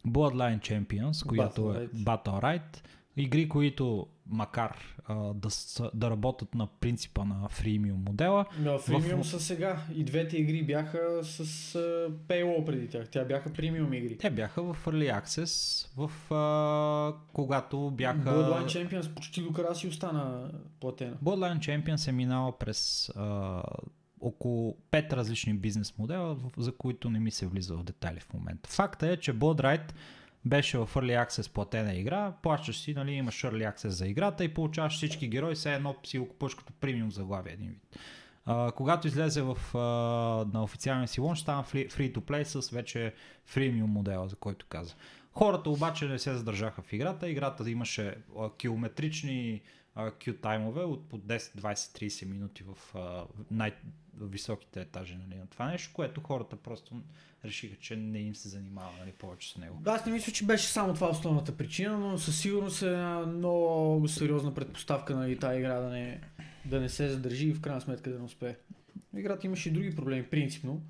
Bloodline 0.07 0.59
Champions, 0.59 1.27
която 1.27 1.73
е 1.73 1.87
Battle 1.87 2.03
Battle 2.03 2.41
Right, 2.43 2.83
игри, 3.17 3.49
които 3.49 4.07
макар 4.27 4.97
а, 5.05 5.15
да, 5.33 5.49
са, 5.49 5.91
да 5.93 6.09
работят 6.09 6.55
на 6.55 6.67
принципа 6.67 7.25
на 7.25 7.49
фримиум 7.49 8.03
модела, 8.07 8.45
Но 8.59 8.79
фримиум 8.79 9.23
В- 9.23 9.27
са 9.27 9.39
сега. 9.39 9.77
И 9.95 10.03
двете 10.03 10.37
игри 10.37 10.63
бяха 10.63 11.19
с 11.23 11.43
uh, 11.73 12.09
paywall 12.09 12.65
преди 12.65 12.89
тях. 12.89 13.09
Тя 13.09 13.25
бяха 13.25 13.53
премиум 13.53 13.93
игри. 13.93 14.17
те 14.17 14.29
бяха 14.29 14.63
в 14.63 14.85
Early 14.85 15.23
Access, 15.23 15.87
в, 15.97 16.33
а, 16.33 17.13
когато 17.33 17.91
бяха... 17.91 18.19
Bloodline 18.19 18.65
Champions 18.65 19.13
почти 19.13 19.41
до 19.41 19.53
края 19.53 19.75
си 19.75 19.87
остана 19.87 20.51
платена. 20.79 21.15
Bloodline 21.23 21.59
Champions 21.59 22.07
е 22.07 22.11
минала 22.11 22.57
през 22.57 23.11
а, 23.15 23.61
около 24.21 24.77
5 24.91 25.13
различни 25.13 25.53
бизнес 25.53 25.97
модела, 25.97 26.37
за 26.57 26.71
които 26.71 27.09
не 27.09 27.19
ми 27.19 27.31
се 27.31 27.47
влиза 27.47 27.75
в 27.75 27.83
детайли 27.83 28.19
в 28.19 28.33
момента. 28.33 28.69
Факта 28.69 29.07
е, 29.07 29.17
че 29.17 29.33
Blood 29.33 29.61
Right 29.61 29.93
беше 30.45 30.77
в 30.77 30.89
Early 30.93 31.27
Access 31.27 31.51
платена 31.53 31.95
игра, 31.95 32.33
плащаш 32.43 32.79
си, 32.79 32.93
нали, 32.93 33.11
имаш 33.11 33.41
Early 33.41 33.73
Access 33.73 33.87
за 33.87 34.07
играта 34.07 34.43
и 34.43 34.53
получаваш 34.53 34.93
всички 34.93 35.27
герои, 35.27 35.55
все 35.55 35.73
едно 35.73 35.95
си 36.03 36.19
го 36.19 36.27
купуваш 36.27 36.55
като 36.55 36.73
премиум 36.73 37.11
заглавие 37.11 37.53
един 37.53 37.69
вид. 37.69 37.99
А, 38.45 38.71
когато 38.71 39.07
излезе 39.07 39.41
в, 39.41 39.57
а, 39.75 39.79
на 40.53 40.63
официалния 40.63 41.07
си 41.07 41.21
лонч, 41.21 41.39
стана 41.39 41.63
free, 41.63 41.89
to 41.89 42.17
play 42.17 42.43
с 42.43 42.69
вече 42.69 43.13
фримиум 43.45 43.91
модела, 43.91 44.27
за 44.27 44.35
който 44.35 44.65
каза. 44.69 44.95
Хората 45.31 45.69
обаче 45.69 46.05
не 46.05 46.19
се 46.19 46.33
задържаха 46.33 46.81
в 46.81 46.93
играта. 46.93 47.29
Играта 47.29 47.69
имаше 47.69 48.15
а, 48.39 48.49
километрични 48.57 49.61
а, 49.95 50.11
Q 50.11 50.41
таймове 50.41 50.83
от 50.83 51.09
по 51.09 51.19
10, 51.19 51.37
20, 51.37 51.73
30 51.73 52.25
минути 52.25 52.63
в 52.63 52.95
най-високите 53.51 54.81
етажи 54.81 55.15
нали, 55.15 55.39
на 55.39 55.47
това 55.47 55.67
нещо, 55.67 55.93
което 55.93 56.21
хората 56.21 56.55
просто 56.55 57.01
решиха, 57.45 57.75
че 57.75 57.95
не 57.95 58.19
им 58.19 58.35
се 58.35 58.49
занимава 58.49 58.91
нали, 58.99 59.11
повече 59.11 59.51
с 59.51 59.57
него. 59.57 59.81
Аз 59.85 60.05
не 60.05 60.11
мисля, 60.11 60.31
че 60.31 60.45
беше 60.45 60.67
само 60.67 60.93
това 60.93 61.09
основната 61.09 61.57
причина, 61.57 61.97
но 61.97 62.17
със 62.17 62.39
сигурност 62.39 62.81
е 62.81 62.85
една 62.85 63.19
много 63.19 64.07
сериозна 64.07 64.53
предпоставка 64.53 65.15
нали, 65.15 65.39
тази 65.39 65.59
игра 65.59 65.79
да 65.79 65.89
не, 65.89 66.21
да 66.65 66.79
не 66.79 66.89
се 66.89 67.09
задържи 67.09 67.47
и 67.47 67.53
в 67.53 67.61
крайна 67.61 67.81
сметка 67.81 68.09
да 68.11 68.19
не 68.19 68.25
успее. 68.25 68.55
Играта 69.17 69.47
имаше 69.47 69.69
и 69.69 69.71
други 69.71 69.95
проблеми, 69.95 70.23
принципно, 70.23 70.81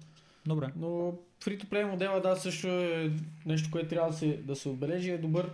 Добре. 0.46 0.68
но 0.76 1.18
free-to-play 1.42 1.84
модела, 1.84 2.22
да, 2.22 2.36
също 2.36 2.68
е 2.68 3.12
нещо, 3.46 3.72
което 3.72 3.90
трябва 3.90 4.12
да 4.12 4.18
се, 4.18 4.38
да 4.38 4.56
се 4.56 4.70
отбележи, 4.70 5.12
е 5.12 5.18
добър, 5.18 5.50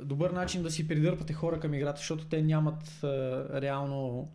добър 0.00 0.30
начин 0.30 0.62
да 0.62 0.70
си 0.70 0.88
придърпате 0.88 1.32
хора 1.32 1.60
към 1.60 1.74
играта, 1.74 1.98
защото 1.98 2.24
те 2.24 2.42
нямат 2.42 3.00
реално 3.52 4.28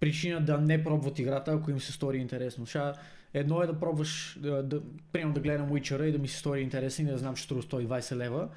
причина 0.00 0.40
да 0.40 0.58
не 0.58 0.84
пробват 0.84 1.18
играта, 1.18 1.52
ако 1.52 1.70
им 1.70 1.80
се 1.80 1.92
стори 1.92 2.18
интересно. 2.18 2.66
Ша, 2.66 2.94
едно 3.34 3.62
е 3.62 3.66
да 3.66 3.80
пробваш, 3.80 4.38
да, 4.40 4.62
да, 4.62 4.80
примерно 5.12 5.34
да 5.34 5.40
гледам 5.40 5.70
Witcher 5.70 6.02
и 6.04 6.12
да 6.12 6.18
ми 6.18 6.28
се 6.28 6.38
стори 6.38 6.60
интересен 6.60 7.06
и 7.06 7.10
да 7.10 7.18
знам, 7.18 7.34
че 7.34 7.42
струва 7.42 7.62
120 7.62 8.16
лева. 8.16 8.48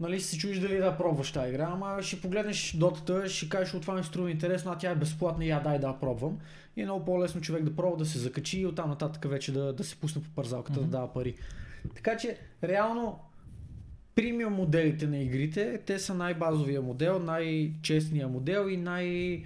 Нали 0.00 0.20
си 0.20 0.38
чуеш 0.38 0.58
дали 0.58 0.76
да 0.76 0.96
пробваш 0.96 1.32
тази 1.32 1.48
игра, 1.48 1.68
ама 1.72 2.02
ще 2.02 2.20
погледнеш 2.20 2.76
дотата, 2.76 3.28
ще 3.28 3.48
кажеш, 3.48 3.74
от 3.74 3.82
това 3.82 3.94
ми 3.94 4.04
струва 4.04 4.30
интересно, 4.30 4.72
а 4.72 4.78
тя 4.78 4.90
е 4.90 4.94
безплатна 4.94 5.44
и 5.44 5.48
я 5.48 5.60
дай 5.60 5.78
да 5.78 5.98
пробвам. 6.00 6.38
И 6.76 6.82
е 6.82 6.84
много 6.84 7.04
по-лесно 7.04 7.40
човек 7.40 7.64
да 7.64 7.76
пробва, 7.76 7.96
да 7.96 8.06
се 8.06 8.18
закачи 8.18 8.60
и 8.60 8.66
оттам 8.66 8.88
нататък 8.88 9.30
вече 9.30 9.52
да, 9.52 9.72
да 9.72 9.84
се 9.84 9.96
пусне 9.96 10.22
по 10.22 10.30
парзалката, 10.30 10.80
Мгм. 10.80 10.90
да 10.90 10.96
дава 10.96 11.12
пари. 11.12 11.34
Така 11.94 12.16
че, 12.16 12.38
реално, 12.64 13.18
премиум 14.20 14.52
моделите 14.52 15.06
на 15.06 15.18
игрите, 15.18 15.80
те 15.86 15.98
са 15.98 16.14
най-базовия 16.14 16.82
модел, 16.82 17.18
най-честния 17.18 18.28
модел 18.28 18.68
и 18.68 18.76
най- 18.76 19.44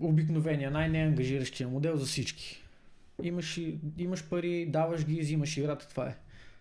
обикновения, 0.00 0.70
най-неангажиращия 0.70 1.68
модел 1.68 1.96
за 1.96 2.06
всички. 2.06 2.62
Имаш, 3.22 3.60
имаш 3.98 4.24
пари, 4.24 4.66
даваш 4.66 5.06
ги, 5.06 5.20
взимаш 5.20 5.56
играта, 5.56 5.88
това 5.88 6.06
е. 6.06 6.16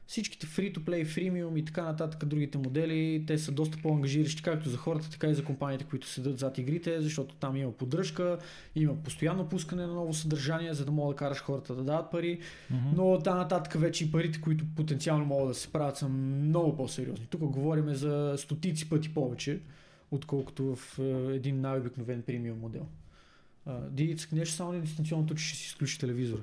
Всичките 0.08 0.48
free-to-play, 0.48 1.06
freemium 1.06 1.60
и 1.60 1.66
така 1.66 1.84
нататък, 1.84 2.26
другите 2.26 2.58
модели, 2.58 3.24
те 3.28 3.38
са 3.38 3.52
доста 3.52 3.78
по-ангажиращи 3.78 4.44
както 4.44 4.70
за 4.70 4.78
хората, 4.78 5.10
така 5.10 5.28
и 5.28 5.34
за 5.36 5.44
компаниите, 5.44 5.86
които 5.86 6.08
седат 6.08 6.40
зад 6.40 6.58
игрите, 6.58 7.02
защото 7.02 7.36
там 7.36 7.56
има 7.56 7.72
поддръжка, 7.72 8.38
има 8.76 8.96
постоянно 8.96 9.50
пускане 9.50 9.86
на 9.88 9.94
ново 9.94 10.14
съдържание, 10.14 10.74
за 10.74 10.86
да 10.86 10.92
мога 10.92 11.14
да 11.14 11.18
караш 11.18 11.38
хората 11.38 11.76
да 11.76 11.84
дават 11.84 12.12
пари, 12.12 12.40
Мгм. 12.72 12.90
но 12.96 13.20
там 13.20 13.38
нататък 13.38 13.74
вече 13.82 14.04
и 14.04 14.12
парите, 14.12 14.42
които 14.42 14.66
потенциално 14.76 15.26
могат 15.26 15.48
да 15.48 15.54
се 15.54 15.72
правят, 15.72 15.98
са 15.98 16.10
много 16.10 16.78
по-сериозни. 16.78 17.26
Тук 17.30 17.42
говорим 17.42 17.94
за 17.94 18.36
стотици 18.38 18.90
пъти 18.90 19.14
повече, 19.14 19.60
отколкото 20.12 20.76
в 20.76 21.00
е, 21.00 21.36
един 21.36 21.62
най-обикновен 21.62 22.22
премиум 22.22 22.60
модел. 22.60 22.86
А, 23.66 23.80
Дидица, 23.90 24.28
нещо 24.32 24.56
само 24.56 24.72
на 24.72 24.82
дистанционното, 24.82 25.36
че 25.36 25.46
ще 25.46 25.58
си 25.58 25.66
изключи 25.66 26.00
телевизора. 26.00 26.42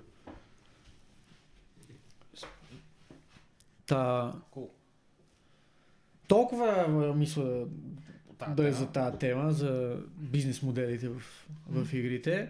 Та, 3.87 4.33
Cool. 4.55 4.69
толкова 6.29 6.89
мисля 7.17 7.67
да 8.49 8.69
е 8.69 8.73
за 8.73 8.87
тази 8.87 9.19
тема, 9.19 9.53
за 9.53 9.97
бизнес 10.17 10.63
моделите 10.63 11.09
в, 11.09 11.23
в 11.69 11.95
игрите. 11.95 12.49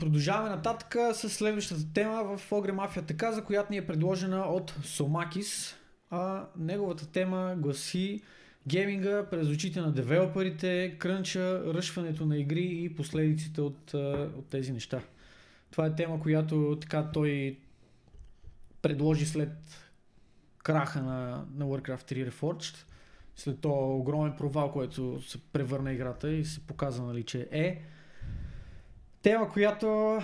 Продължаваме 0.00 0.48
нататък 0.48 0.96
с 1.12 1.28
следващата 1.28 1.92
тема 1.92 2.36
в 2.36 2.50
Ogre 2.50 2.72
Mafia 2.72 3.06
така, 3.06 3.32
за 3.32 3.44
която 3.44 3.72
ни 3.72 3.78
е 3.78 3.86
предложена 3.86 4.40
от 4.40 4.74
Сомакис. 4.84 5.76
А 6.10 6.46
неговата 6.56 7.06
тема 7.06 7.54
гласи 7.58 8.22
гейминга 8.66 9.26
през 9.30 9.48
очите 9.48 9.80
на 9.80 9.92
девелоперите, 9.92 10.96
крънча, 10.98 11.62
ръшването 11.74 12.26
на 12.26 12.38
игри 12.38 12.68
и 12.84 12.94
последиците 12.94 13.60
от, 13.60 13.94
от 14.38 14.46
тези 14.50 14.72
неща. 14.72 15.00
Това 15.70 15.86
е 15.86 15.94
тема, 15.94 16.20
която 16.20 16.78
така 16.80 17.10
той 17.12 17.58
предложи 18.82 19.26
след 19.26 19.52
краха 20.58 21.02
на, 21.02 21.46
на 21.54 21.64
Warcraft 21.64 22.12
3 22.12 22.30
Reforged 22.30 22.76
след 23.36 23.60
този 23.60 24.00
огромен 24.00 24.36
провал, 24.36 24.72
който 24.72 25.22
се 25.22 25.38
превърна 25.52 25.92
играта 25.92 26.30
и 26.30 26.44
се 26.44 26.60
показа, 26.60 27.02
нали, 27.02 27.22
че 27.22 27.48
е. 27.50 27.82
Тема, 29.22 29.48
която 29.52 30.18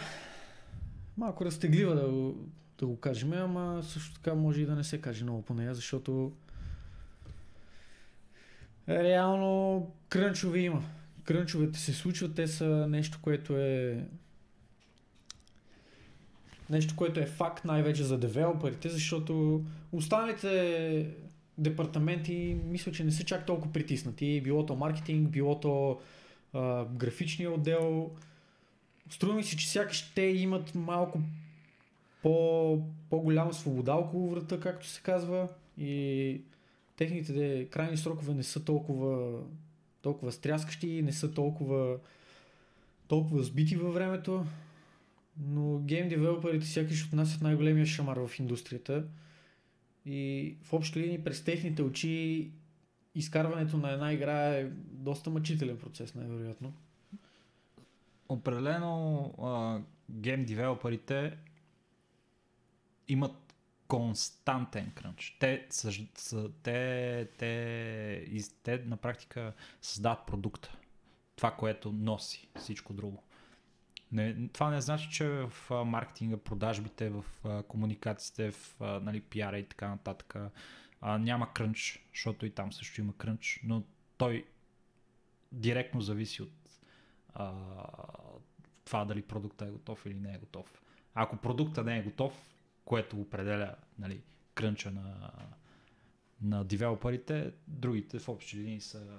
малко 1.17 1.45
разтеглива 1.45 1.95
да 1.95 2.09
го, 2.09 2.49
да 2.79 2.87
го 2.87 3.01
кажем, 3.01 3.33
ама 3.33 3.83
също 3.83 4.15
така 4.15 4.35
може 4.35 4.61
и 4.63 4.67
да 4.67 4.75
не 4.75 4.85
се 4.85 5.01
каже 5.01 5.25
много 5.25 5.43
по 5.43 5.55
нея, 5.55 5.75
защото 5.75 6.33
реално 8.89 9.91
крънчове 10.09 10.59
има. 10.59 10.83
Крънчовете 11.25 11.79
се 11.79 11.93
случват, 11.93 12.35
те 12.35 12.47
са 12.47 12.87
нещо, 12.89 13.19
което 13.23 13.57
е 13.57 14.05
нещо, 16.71 16.97
което 16.97 17.21
е 17.21 17.27
факт 17.27 17.65
най-вече 17.65 18.05
за 18.05 18.19
девелоперите, 18.19 18.89
защото 18.89 19.65
останалите 19.93 21.07
департаменти 21.59 22.57
мисля, 22.65 22.93
че 22.93 23.05
не 23.05 23.11
са 23.11 23.25
чак 23.25 23.47
толкова 23.47 23.73
притиснати. 23.73 24.41
Било 24.45 24.67
то 24.67 24.77
маркетинг, 24.77 25.29
било 25.29 25.61
то 25.61 26.01
а, 26.53 26.85
графичния 26.85 27.51
отдел. 27.51 28.11
Струва 29.11 29.35
ми 29.35 29.45
се, 29.45 29.57
че 29.57 29.71
сякаш 29.71 30.13
те 30.15 30.23
имат 30.23 30.75
малко 30.75 31.21
по, 32.23 32.79
по-голяма 33.11 33.55
свобода 33.55 33.95
около 33.95 34.31
врата, 34.31 34.61
както 34.61 34.87
се 34.87 35.03
казва. 35.03 35.49
И 35.79 36.41
техните 36.97 37.69
крайни 37.71 37.97
срокове 37.97 38.35
не 38.35 38.43
са 38.43 38.65
толкова, 38.65 39.39
толкова 40.03 40.33
стряскащи, 40.33 41.03
не 41.03 41.13
са 41.13 41.33
толкова, 41.33 41.97
толкова 43.09 43.43
сбити 43.43 43.77
във 43.77 43.95
времето. 43.95 44.45
Но 45.39 45.79
гейм 45.79 46.09
девелоперите 46.09 46.67
сякаш 46.67 47.07
отнасят 47.07 47.43
най-големия 47.43 47.87
шамар 47.87 48.17
в 48.17 48.39
индустрията. 48.39 49.05
И 50.07 50.57
в 50.63 50.73
общи 50.73 51.01
линии 51.01 51.25
през 51.25 51.45
техните 51.45 51.83
очи 51.83 52.51
изкарването 53.15 53.77
на 53.77 53.91
една 53.91 54.13
игра 54.13 54.49
е 54.49 54.65
доста 54.91 55.31
мъчителен 55.31 55.79
процес, 55.79 56.15
най-вероятно. 56.15 56.73
Определено 58.29 59.25
а, 59.43 59.81
гейм 60.11 60.45
девелоперите 60.45 61.37
имат 63.09 63.55
константен 63.89 64.93
крънч. 64.95 65.37
Те, 65.41 65.67
съж, 65.71 66.05
са, 66.15 66.51
те, 66.63 67.29
те, 67.39 68.27
из, 68.31 68.55
те 68.63 68.79
на 68.79 68.97
практика 68.97 69.53
създават 69.83 70.27
продукта. 70.27 70.77
Това, 71.37 71.51
което 71.51 71.93
носи 71.93 72.49
всичко 72.59 72.93
друго. 72.93 73.23
Не, 74.13 74.49
това 74.49 74.71
не 74.71 74.81
значи, 74.81 75.09
че 75.11 75.27
в 75.29 75.71
маркетинга, 75.85 76.37
продажбите, 76.37 77.11
в 77.11 77.25
комуникациите, 77.69 78.51
в 78.51 78.77
нали, 78.81 79.21
пиара 79.21 79.59
и 79.59 79.69
така 79.69 79.89
нататък 79.89 80.37
а, 81.01 81.19
няма 81.19 81.53
крънч, 81.53 82.07
защото 82.15 82.47
и 82.47 82.51
там 82.51 82.73
също 82.73 83.01
има 83.01 83.17
крънч, 83.17 83.61
но 83.65 83.83
той 84.17 84.45
директно 85.53 86.01
зависи 86.01 86.43
от 86.43 86.53
а, 87.35 87.53
това 88.85 89.05
дали 89.05 89.23
продукта 89.23 89.67
е 89.67 89.71
готов 89.71 90.07
или 90.07 90.15
не 90.15 90.35
е 90.35 90.39
готов. 90.39 90.83
Ако 91.15 91.37
продукта 91.37 91.85
не 91.85 91.99
е 91.99 92.03
готов, 92.03 92.51
което 92.85 93.21
определя 93.21 93.75
нали, 93.99 94.23
крънча 94.55 94.91
на, 94.91 95.31
на 96.43 96.65
девелоперите, 96.65 97.53
другите 97.69 98.19
в 98.19 98.29
общи 98.29 98.57
линии 98.57 98.81
са 98.81 99.19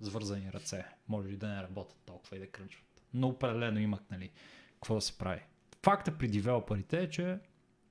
свързани 0.00 0.52
ръце. 0.52 0.84
Може 1.08 1.28
и 1.28 1.36
да 1.36 1.48
не 1.48 1.62
работят 1.62 1.98
толкова 2.06 2.36
и 2.36 2.40
да 2.40 2.50
крънчват. 2.50 2.91
Но 3.14 3.28
определено 3.28 3.80
имат 3.80 4.10
нали, 4.10 4.30
какво 4.74 4.94
да 4.94 5.00
се 5.00 5.18
прави. 5.18 5.40
Факта 5.84 6.18
при 6.18 6.28
девелоперите 6.28 7.02
е, 7.02 7.10
че 7.10 7.38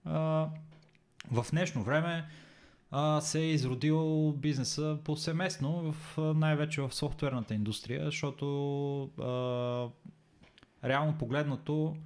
а, 0.06 0.50
в 1.32 1.46
днешно 1.52 1.84
време 1.84 2.28
а, 2.92 3.22
се 3.22 3.40
е 3.40 3.52
изродил 3.52 4.32
бизнеса 4.32 5.00
повсеместно, 5.04 5.92
в, 5.92 6.18
най-вече 6.36 6.82
в 6.82 6.94
софтуерната 6.94 7.54
индустрия, 7.54 8.06
защото 8.06 9.04
а, 9.04 9.90
реално 10.88 11.18
погледнато 11.18 11.98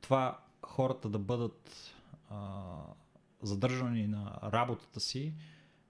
това 0.00 0.38
хората 0.66 1.08
да 1.08 1.18
бъдат 1.18 1.94
а, 2.30 2.60
задържани 3.42 4.06
на 4.06 4.38
работата 4.42 5.00
си 5.00 5.34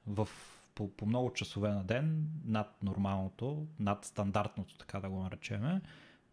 в, 0.06 0.28
по, 0.74 0.90
по 0.90 1.06
много 1.06 1.32
часове 1.32 1.68
на 1.68 1.84
ден, 1.84 2.28
над 2.44 2.82
нормалното, 2.82 3.66
над 3.78 4.04
стандартното, 4.04 4.78
така 4.78 5.00
да 5.00 5.08
го 5.08 5.22
наречеме, 5.22 5.80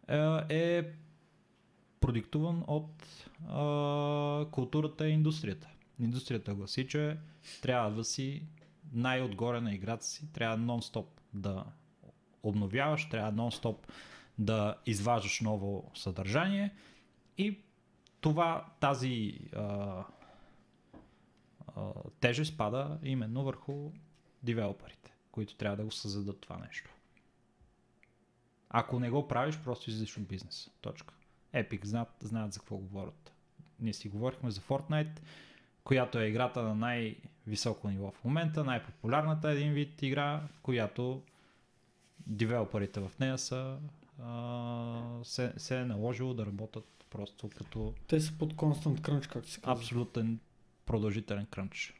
е, 0.10 0.78
е 0.78 0.84
продиктуван 2.00 2.64
от 2.68 2.92
а, 3.48 4.46
културата 4.52 5.08
и 5.10 5.14
индустрията. 5.14 5.70
Индустрията 6.00 6.54
гласи, 6.54 6.88
че 6.88 7.18
трябва 7.62 7.92
да 7.92 8.04
си 8.04 8.44
най-отгоре 8.94 9.62
на 9.62 9.74
играта 9.74 10.06
си, 10.06 10.34
трябва 10.34 10.58
нон-стоп 10.58 11.06
да 11.34 11.66
обновяваш, 12.44 13.10
трябва 13.10 13.32
нон-стоп 13.34 13.76
да 14.38 14.76
изваждаш 14.86 15.42
ново 15.42 15.92
съдържание 15.96 16.74
и 17.38 17.60
това, 18.22 18.66
тази 18.80 19.40
а, 19.56 19.62
а, 21.76 21.82
тежест 22.20 22.58
пада 22.58 23.00
именно 23.04 23.44
върху 23.44 23.92
девелоперите, 24.44 25.14
които 25.32 25.56
трябва 25.56 25.78
да 25.78 25.84
го 25.84 25.92
създадат 25.92 26.42
това 26.42 26.58
нещо. 26.58 26.90
Ако 28.70 29.00
не 29.00 29.10
го 29.10 29.28
правиш, 29.28 29.60
просто 29.64 29.90
излизаш 29.90 30.18
от 30.18 30.28
бизнеса. 30.28 30.72
Точка. 30.82 31.14
Epic 31.54 31.86
знаят, 31.86 32.10
знаят 32.22 32.54
за 32.54 32.60
какво 32.60 32.78
говорят. 32.78 33.32
Ние 33.80 33.94
си 33.94 34.10
говорихме 34.10 34.52
за 34.52 34.62
Fortnite, 34.62 35.20
която 35.84 36.20
е 36.20 36.28
играта 36.28 36.64
на 36.64 36.76
най-високо 36.76 37.90
ниво 37.90 38.12
в 38.12 38.24
момента, 38.24 38.64
най-популярната 38.64 39.52
един 39.52 39.74
вид 39.74 40.02
игра, 40.02 40.42
в 40.54 40.60
която 40.62 41.22
девелоперите 42.28 43.00
в 43.00 43.12
нея 43.20 43.38
са 43.38 43.78
а, 44.24 45.20
се, 45.24 45.54
се 45.58 45.80
е 45.80 45.86
наложило 45.86 46.34
да 46.34 46.46
работят 46.46 47.06
просто 47.10 47.50
като 47.50 47.94
Те 48.08 48.20
са 48.20 48.38
под 48.38 48.54
constant 48.54 49.00
crunch, 49.00 49.28
както 49.28 49.50
се 49.50 49.62
казва. 49.62 49.72
абсолютен 49.74 50.40
продължителен 50.86 51.46
крънч. 51.46 51.94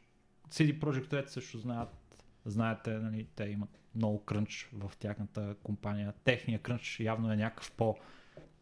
CD 0.50 0.78
Projekt 0.78 1.08
Red 1.08 1.26
също 1.26 1.58
знаят, 1.58 1.99
знаете, 2.44 2.90
нали, 2.90 3.26
те 3.34 3.44
имат 3.44 3.80
много 3.94 4.24
крънч 4.24 4.70
в 4.72 4.92
тяхната 4.98 5.54
компания. 5.62 6.12
Техният 6.24 6.62
крънч 6.62 7.00
явно 7.00 7.32
е 7.32 7.36
някакъв 7.36 7.72
по... 7.72 7.96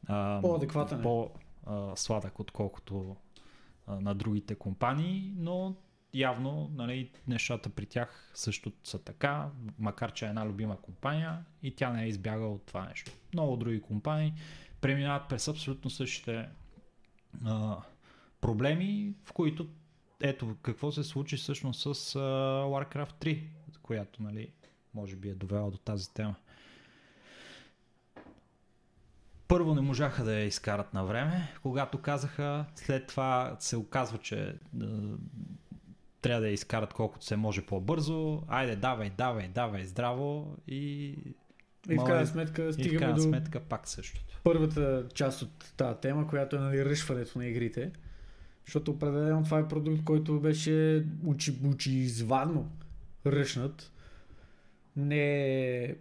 а, 0.07 0.41
По-адекватен 0.43 0.99
е. 0.99 1.03
По-сладък, 1.03 2.41
отколкото 2.41 3.17
а, 3.87 4.01
на 4.01 4.15
другите 4.15 4.55
компании, 4.55 5.35
но 5.37 5.77
явно 6.15 6.71
нали, 6.75 7.11
нещата 7.27 7.71
при 7.71 7.87
тях 7.87 8.31
също 8.35 8.73
са 8.85 9.05
така, 9.05 9.51
макар 9.79 10.13
че 10.13 10.27
е 10.27 10.29
една 10.29 10.47
любима 10.47 10.81
компания 10.81 11.45
и 11.63 11.75
тя 11.75 11.91
не 11.93 12.05
е 12.05 12.09
избягала 12.09 12.55
от 12.55 12.67
това 12.67 12.85
нещо. 12.85 13.13
Много 13.35 13.57
други 13.57 13.81
компании 13.81 14.35
преминават 14.81 15.29
през 15.29 15.49
абсолютно 15.49 15.91
същите 15.91 16.49
а, 17.45 17.77
проблеми, 18.41 19.15
в 19.25 19.33
които 19.33 19.69
ето 20.21 20.57
какво 20.63 20.93
се 20.93 21.05
случи 21.05 21.37
всъщност 21.37 21.81
с 21.81 22.17
а, 22.17 22.19
Warcraft 22.65 23.25
3, 23.25 23.43
която 23.89 24.23
нали, 24.23 24.49
може 24.95 25.17
би 25.17 25.29
е 25.29 25.35
довела 25.35 25.71
до 25.71 25.79
тази 25.79 26.15
тема. 26.15 26.35
Първо 29.49 29.75
не 29.75 29.81
можаха 29.81 30.25
да 30.25 30.35
я 30.35 30.45
изкарат 30.45 30.95
на 30.95 31.05
време, 31.05 31.53
когато 31.63 32.01
казаха, 32.01 32.65
след 32.75 33.07
това 33.07 33.57
се 33.61 33.77
оказва, 33.77 34.19
че 34.19 34.59
а, 34.81 34.87
трябва 36.23 36.41
да 36.41 36.49
я 36.49 36.53
изкарат 36.53 36.93
колкото 36.93 37.25
се 37.25 37.37
може 37.37 37.67
по-бързо. 37.67 38.43
Айде, 38.49 38.77
давай, 38.77 39.11
давай, 39.11 39.49
давай, 39.49 39.85
здраво 39.85 40.57
и, 40.67 41.15
И 41.91 41.97
в 41.97 42.05
крайна 42.05 42.23
е- 42.23 42.27
сметка 42.27 42.63
и 42.63 42.67
в 42.67 42.73
стигаме 42.73 42.99
крайна 42.99 43.15
до 43.15 43.23
сметка 43.23 43.61
пак 43.61 43.89
същото. 43.89 44.41
първата 44.45 45.09
част 45.15 45.43
от 45.43 45.73
тази 45.77 46.01
тема, 46.01 46.29
която 46.29 46.57
е 46.57 46.61
нали, 46.61 46.85
ръшването 46.85 47.39
на 47.39 47.47
игрите. 47.47 47.93
Защото 48.67 48.91
определено 48.91 49.45
това 49.45 49.59
е 49.59 49.69
продукт, 49.69 50.05
който 50.05 50.41
беше 50.41 51.07
очи, 51.27 51.59
очизвадно 51.67 52.71
ръшнат. 53.33 53.93
Не, 54.97 55.95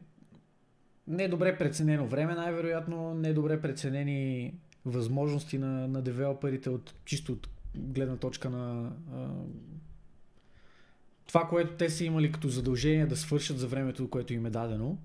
не 1.08 1.24
е 1.24 1.28
добре 1.28 1.58
преценено 1.58 2.08
време, 2.08 2.36
най-вероятно 2.36 3.14
не 3.14 3.30
е 3.30 3.34
добре 3.34 3.62
преценени 3.62 4.54
възможности 4.86 5.58
на, 5.58 5.88
на 5.88 6.02
девелоперите 6.02 6.70
от 6.70 6.94
чисто 7.06 7.32
от 7.32 7.50
гледна 7.76 8.18
точка 8.18 8.50
на 8.50 8.92
а, 9.14 9.28
това, 11.28 11.48
което 11.48 11.74
те 11.74 11.90
са 11.90 12.04
имали 12.04 12.32
като 12.32 12.50
задължение 12.50 13.06
да 13.06 13.18
свършат 13.18 13.60
за 13.60 13.68
времето, 13.68 14.10
което 14.10 14.34
им 14.34 14.46
е 14.46 14.50
дадено. 14.50 14.98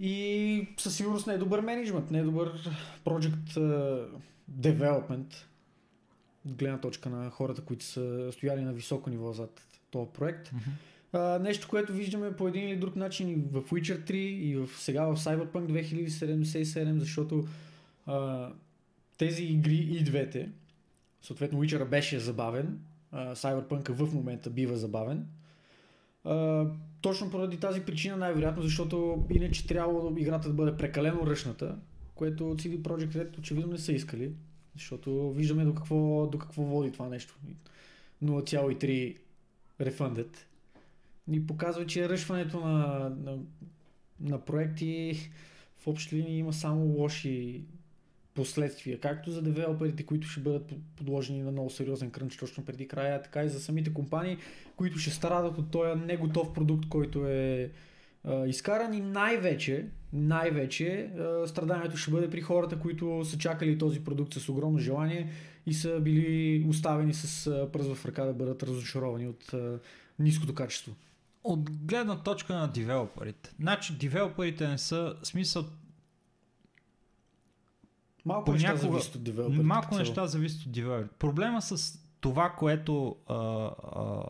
И 0.00 0.68
със 0.78 0.96
сигурност 0.96 1.26
не 1.26 1.34
е 1.34 1.38
добър 1.38 1.60
менеджмент, 1.60 2.10
не 2.10 2.18
е 2.18 2.22
добър 2.22 2.70
project 3.04 3.48
uh, 3.48 4.08
development 4.50 5.34
от 6.46 6.54
гледна 6.54 6.80
точка 6.80 7.10
на 7.10 7.30
хората, 7.30 7.62
които 7.62 7.84
са 7.84 8.30
стояли 8.32 8.60
на 8.60 8.72
високо 8.72 9.10
ниво 9.10 9.32
зад 9.32 9.71
този 9.92 10.10
проект. 10.12 10.50
А, 11.12 11.38
нещо, 11.38 11.68
което 11.68 11.92
виждаме 11.92 12.36
по 12.36 12.48
един 12.48 12.68
или 12.68 12.76
друг 12.76 12.96
начин 12.96 13.28
и 13.28 13.34
в 13.34 13.62
Witcher 13.62 14.10
3 14.10 14.12
и 14.14 14.56
в, 14.56 14.68
сега 14.76 15.04
в 15.04 15.16
Cyberpunk 15.16 15.86
2077, 15.88 16.98
защото 16.98 17.44
а, 18.06 18.48
тези 19.18 19.44
игри 19.44 19.88
и 19.90 20.04
двете, 20.04 20.48
съответно 21.22 21.62
Witcher 21.62 21.88
беше 21.88 22.18
забавен, 22.18 22.78
а, 23.10 23.34
Cyberpunk 23.34 23.92
в 23.92 24.14
момента 24.14 24.50
бива 24.50 24.76
забавен, 24.76 25.26
а, 26.24 26.66
точно 27.00 27.30
поради 27.30 27.56
тази 27.56 27.80
причина 27.80 28.16
най-вероятно, 28.16 28.62
защото 28.62 29.26
иначе 29.30 29.66
трябвало 29.66 30.16
играта 30.16 30.48
да 30.48 30.54
бъде 30.54 30.76
прекалено 30.76 31.26
ръчната, 31.26 31.76
което 32.14 32.44
CD 32.44 32.78
Projekt 32.78 33.12
Red 33.12 33.38
очевидно 33.38 33.72
не 33.72 33.78
са 33.78 33.92
искали, 33.92 34.32
защото 34.74 35.32
виждаме 35.32 35.64
до 35.64 35.74
какво, 35.74 36.26
до 36.26 36.38
какво 36.38 36.62
води 36.62 36.92
това 36.92 37.08
нещо. 37.08 37.38
0,3 38.24 39.16
refunded. 39.84 40.36
Ни 41.28 41.46
показва, 41.46 41.86
че 41.86 42.08
ръшването 42.08 42.60
на, 42.60 43.10
на, 43.24 43.38
на 44.20 44.44
проекти 44.44 45.18
в 45.78 45.86
общи 45.86 46.16
линии 46.16 46.38
има 46.38 46.52
само 46.52 46.84
лоши 46.84 47.62
последствия, 48.34 49.00
както 49.00 49.30
за 49.30 49.42
девелоперите, 49.42 50.02
които 50.02 50.28
ще 50.28 50.40
бъдат 50.40 50.72
подложени 50.96 51.42
на 51.42 51.52
много 51.52 51.70
сериозен 51.70 52.10
крънч 52.10 52.36
точно 52.36 52.64
преди 52.64 52.88
края, 52.88 53.22
така 53.22 53.44
и 53.44 53.48
за 53.48 53.60
самите 53.60 53.94
компании, 53.94 54.36
които 54.76 54.98
ще 54.98 55.10
страдат 55.10 55.58
от 55.58 55.70
този 55.70 56.00
неготов 56.00 56.52
продукт, 56.52 56.88
който 56.88 57.26
е 57.26 57.70
а, 58.24 58.46
изкаран 58.46 58.94
и 58.94 59.00
най-вече, 59.00 59.86
най-вече 60.12 61.10
а, 61.18 61.46
страданието 61.46 61.96
ще 61.96 62.10
бъде 62.10 62.30
при 62.30 62.40
хората, 62.40 62.78
които 62.78 63.24
са 63.24 63.38
чакали 63.38 63.78
този 63.78 64.04
продукт 64.04 64.34
с 64.34 64.48
огромно 64.48 64.78
желание 64.78 65.30
и 65.66 65.74
са 65.74 66.00
били 66.00 66.66
оставени 66.68 67.14
с 67.14 67.44
пръст 67.72 67.94
в 67.94 68.06
ръка 68.06 68.24
да 68.24 68.32
бъдат 68.32 68.62
разочаровани 68.62 69.28
от 69.28 69.54
ниското 70.18 70.54
качество. 70.54 70.94
От 71.44 71.70
гледна 71.70 72.22
точка 72.22 72.54
на 72.54 72.68
девелоперите. 72.72 73.50
Значи, 73.60 73.96
девелоперите 73.98 74.68
не 74.68 74.78
са 74.78 75.16
смисъл. 75.22 75.64
Малко 78.24 78.52
неща 78.52 78.68
Понякога- 78.68 78.90
зависят 78.90 79.14
от 79.14 79.22
девелоперите. 79.22 79.64
Малко 79.64 79.96
неща 79.98 80.26
зависят 80.26 80.62
от 80.66 80.72
девелоперите. 80.72 81.14
Проблема 81.18 81.62
с 81.62 81.98
това, 82.20 82.50
което 82.50 83.16
а, 83.28 83.34
а, 83.34 84.22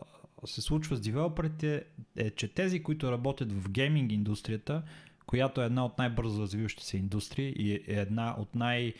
се 0.45 0.61
случва 0.61 0.95
с 0.95 1.01
девелоперите 1.01 1.83
е, 2.15 2.29
че 2.29 2.47
тези, 2.47 2.83
които 2.83 3.11
работят 3.11 3.51
в 3.51 3.69
гейминг 3.69 4.11
индустрията, 4.11 4.83
която 5.25 5.61
е 5.61 5.65
една 5.65 5.85
от 5.85 5.97
най-бързо 5.97 6.41
развиващите 6.41 6.87
се 6.87 6.97
индустрии 6.97 7.53
и 7.57 7.73
е 7.73 7.81
една 7.87 8.35
от 8.39 8.55
най- 8.55 8.93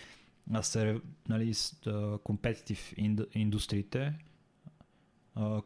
нали, 0.48 1.54
инду- 2.98 3.28
индустриите, 3.34 4.14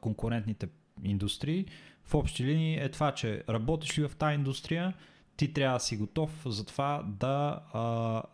конкурентните 0.01 0.69
индустрии, 1.03 1.65
в 2.03 2.14
общи 2.14 2.43
линии 2.43 2.75
е 2.75 2.89
това, 2.89 3.11
че 3.11 3.43
работиш 3.49 3.99
ли 3.99 4.07
в 4.07 4.15
тази 4.15 4.35
индустрия, 4.35 4.93
ти 5.38 5.53
трябва 5.53 5.77
да 5.77 5.83
си 5.83 5.97
готов 5.97 6.43
за 6.45 6.65
това 6.65 7.03
да, 7.07 7.61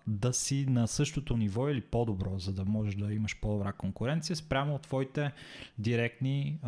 да 0.07 0.33
си 0.33 0.65
на 0.69 0.87
същото 0.87 1.37
ниво 1.37 1.69
или 1.69 1.81
по-добро, 1.81 2.39
за 2.39 2.53
да 2.53 2.65
можеш 2.65 2.95
да 2.95 3.13
имаш 3.13 3.39
по-добра 3.39 3.73
конкуренция 3.73 4.35
спрямо 4.35 4.75
от 4.75 4.81
твоите 4.81 5.31
директни 5.77 6.59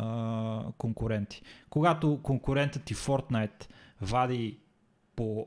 конкуренти. 0.78 1.42
Когато 1.70 2.20
конкурентът 2.22 2.84
ти 2.84 2.94
Fortnite 2.94 3.68
вади 4.00 4.58
по 5.16 5.46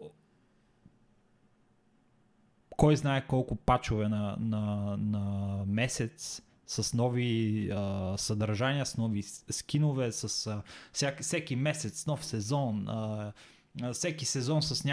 кой 2.80 2.96
знае 2.96 3.28
колко 3.28 3.56
пачове 3.56 4.10
на, 4.10 4.38
на, 4.40 4.96
на 4.98 5.56
месец 5.68 6.42
с 6.68 6.94
нови 6.94 7.70
а, 7.72 8.14
съдържания, 8.18 8.86
с 8.86 8.98
нови 8.98 9.24
скинове, 9.50 10.12
с 10.12 10.48
а, 10.48 10.62
всяк, 10.94 11.22
всеки 11.22 11.56
месец 11.56 12.08
нов 12.08 12.26
сезон, 12.26 12.88
а, 12.88 13.34
всеки 13.94 14.26
сезон 14.26 14.62
с 14.62 14.86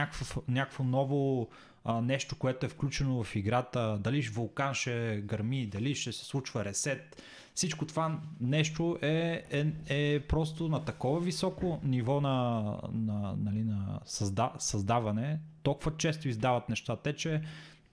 някакво 0.48 0.84
ново 0.84 1.48
а, 1.84 2.00
нещо, 2.00 2.36
което 2.36 2.66
е 2.66 2.68
включено 2.68 3.24
в 3.24 3.36
играта, 3.36 3.98
дали 4.00 4.22
вулкан 4.22 4.74
ще 4.74 5.22
гърми, 5.24 5.66
дали 5.66 5.94
ще 5.94 6.12
се 6.12 6.24
случва 6.24 6.64
ресет. 6.64 7.22
Всичко 7.54 7.86
това 7.86 8.20
нещо 8.40 8.98
е, 9.02 9.42
е, 9.50 9.66
е 9.88 10.20
просто 10.20 10.68
на 10.68 10.84
такова 10.84 11.20
високо 11.20 11.80
ниво 11.84 12.20
на, 12.20 12.62
на, 12.92 13.34
нали, 13.38 13.64
на 13.64 14.00
създа, 14.04 14.52
създаване. 14.58 15.40
Толкова 15.62 15.96
често 15.96 16.28
издават 16.28 16.68
неща, 16.68 16.96
те, 16.96 17.12
че 17.12 17.42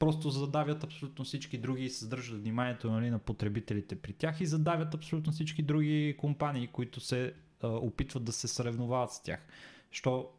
просто 0.04 0.30
задавят 0.30 0.84
абсолютно 0.84 1.26
всички 1.26 1.58
други 1.58 1.84
и 1.84 1.90
съдържат 1.90 2.42
вниманието 2.42 2.92
нали, 2.92 3.10
на 3.10 3.20
потребителите 3.20 3.96
при 3.96 4.14
тях 4.14 4.42
и 4.42 4.46
задавят 4.46 4.94
абсолютно 4.94 5.34
всички 5.34 5.64
други 5.64 6.16
компании, 6.18 6.68
които 6.68 7.00
се 7.00 7.34
а, 7.62 7.68
опитват 7.68 8.24
да 8.24 8.32
се 8.32 8.48
съревновават 8.48 9.12
с 9.12 9.24
тях. 9.24 9.40
Що 9.92 10.30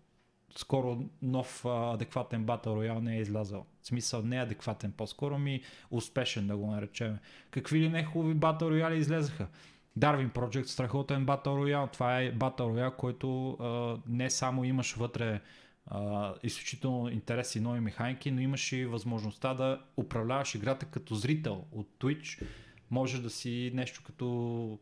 скоро 0.59 1.05
нов 1.23 1.65
а, 1.65 1.95
адекватен 1.95 2.47
Battle 2.47 2.67
Royale 2.67 3.01
не 3.01 3.17
е 3.17 3.21
излязъл. 3.21 3.67
В 3.83 3.87
смисъл 3.87 4.23
не 4.23 4.37
е 4.37 4.43
адекватен, 4.43 4.93
по-скоро 4.93 5.39
ми 5.39 5.63
успешен 5.91 6.47
да 6.47 6.57
го 6.57 6.71
наречем. 6.71 7.19
Какви 7.51 7.81
ли 7.81 7.89
не 7.89 8.05
хубави 8.05 8.37
Battle 8.37 8.63
Royale 8.63 8.95
излезаха? 8.95 9.49
Darwin 9.99 10.33
Project, 10.33 10.65
страхотен 10.65 11.27
Battle 11.27 11.47
Royale. 11.47 11.93
Това 11.93 12.21
е 12.21 12.35
Battle 12.35 12.61
Royale, 12.61 12.97
който 12.97 13.51
а, 13.51 13.99
не 14.09 14.31
само 14.31 14.65
имаш 14.65 14.95
вътре 14.95 15.41
а, 15.87 16.35
изключително 16.43 17.11
интересни 17.11 17.61
нови 17.61 17.81
механики, 17.81 18.31
но 18.31 18.41
имаш 18.41 18.73
и 18.73 18.87
възможността 18.87 19.55
да 19.55 19.81
управляваш 19.97 20.55
играта 20.55 20.87
като 20.87 21.15
зрител 21.15 21.65
от 21.73 21.89
Twitch. 22.01 22.43
Може 22.91 23.23
да 23.23 23.31
си 23.31 23.71
нещо 23.75 24.03
като 24.07 24.79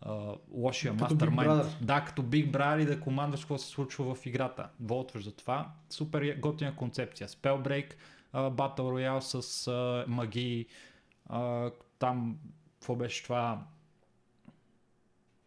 а, 0.00 0.34
лошия. 0.52 0.94
Brother. 0.94 1.84
Да, 1.84 2.04
като 2.04 2.22
Big 2.22 2.50
Brother 2.50 2.82
и 2.82 2.86
да 2.86 3.00
командваш 3.00 3.40
какво 3.40 3.58
се 3.58 3.68
случва 3.68 4.14
в 4.14 4.26
играта. 4.26 4.68
Волтваш 4.80 5.24
за 5.24 5.36
това. 5.36 5.72
Супер 5.90 6.36
готина 6.38 6.76
концепция. 6.76 7.28
Spellbreak, 7.28 7.92
а, 8.32 8.50
Battle 8.50 8.78
Royale 8.78 9.20
с 9.20 9.68
а, 9.68 10.04
магии. 10.08 10.66
А, 11.26 11.70
там, 11.98 12.38
какво 12.74 12.96
беше 12.96 13.22
това? 13.22 13.66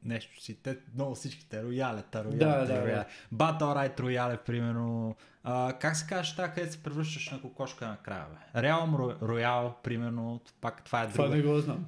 Нещо 0.06 0.42
си. 0.42 0.56
Те, 0.56 0.78
много 0.96 1.16
всичките. 1.16 1.64
Роялета, 1.64 2.24
роялета, 2.24 2.46
Да, 2.46 2.66
да, 2.66 2.82
рояле. 2.84 3.06
Battle 3.34 3.60
Right 3.62 4.00
Royale, 4.00 4.38
примерно. 4.38 5.16
А, 5.44 5.74
как 5.74 5.96
се 5.98 6.08
казва 6.08 6.36
тази, 6.36 6.52
където 6.54 6.74
се 6.74 6.84
превръщаш 6.84 7.30
на 7.30 7.42
кокошка 7.42 7.88
накрая, 7.88 8.26
бе? 8.54 8.60
Ro- 8.62 9.20
Royale, 9.20 9.74
примерно. 9.84 10.42
Пак 10.62 10.84
това 10.84 11.04
е 11.04 11.10
Това 11.10 11.24
друга. 11.24 11.38
не 11.38 11.44
го 11.44 11.60
знам. 11.60 11.86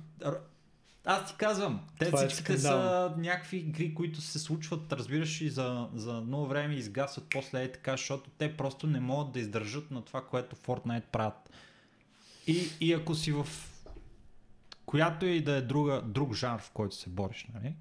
Аз 1.06 1.27
ти 1.27 1.35
казвам, 1.38 1.88
те 2.00 2.06
Това 2.06 2.24
е 2.24 2.27
всичките 2.27 2.53
са 2.53 2.59
скандално. 2.59 3.16
някакви 3.17 3.58
игри, 3.58 3.93
които 3.93 4.22
се 4.22 4.40
случват, 4.40 4.93
разбираш, 4.93 5.42
и 5.42 5.50
за, 5.50 5.90
за 5.93 6.14
много 6.14 6.48
време 6.48 6.74
изгасват 6.74 7.25
после 7.30 7.64
е 7.64 7.72
така, 7.72 7.92
защото 7.92 8.30
те 8.30 8.58
просто 8.58 8.88
не 8.88 9.00
могат 9.00 9.32
да 9.32 9.40
издържат 9.40 9.92
на 9.92 10.01
това, 10.01 10.22
което 10.22 10.56
Fortnite 10.56 11.03
правят. 11.03 11.50
И, 12.48 12.69
и 12.82 12.93
ако 12.93 13.16
си 13.16 13.32
в 13.32 13.48
която 14.85 15.25
и 15.25 15.42
да 15.42 15.51
е 15.51 15.61
друга, 15.61 16.01
друг 16.01 16.33
жанр, 16.33 16.59
в 16.59 16.72
който 16.72 16.95
се 16.95 17.09
бориш, 17.09 17.48
нали? 17.53 17.75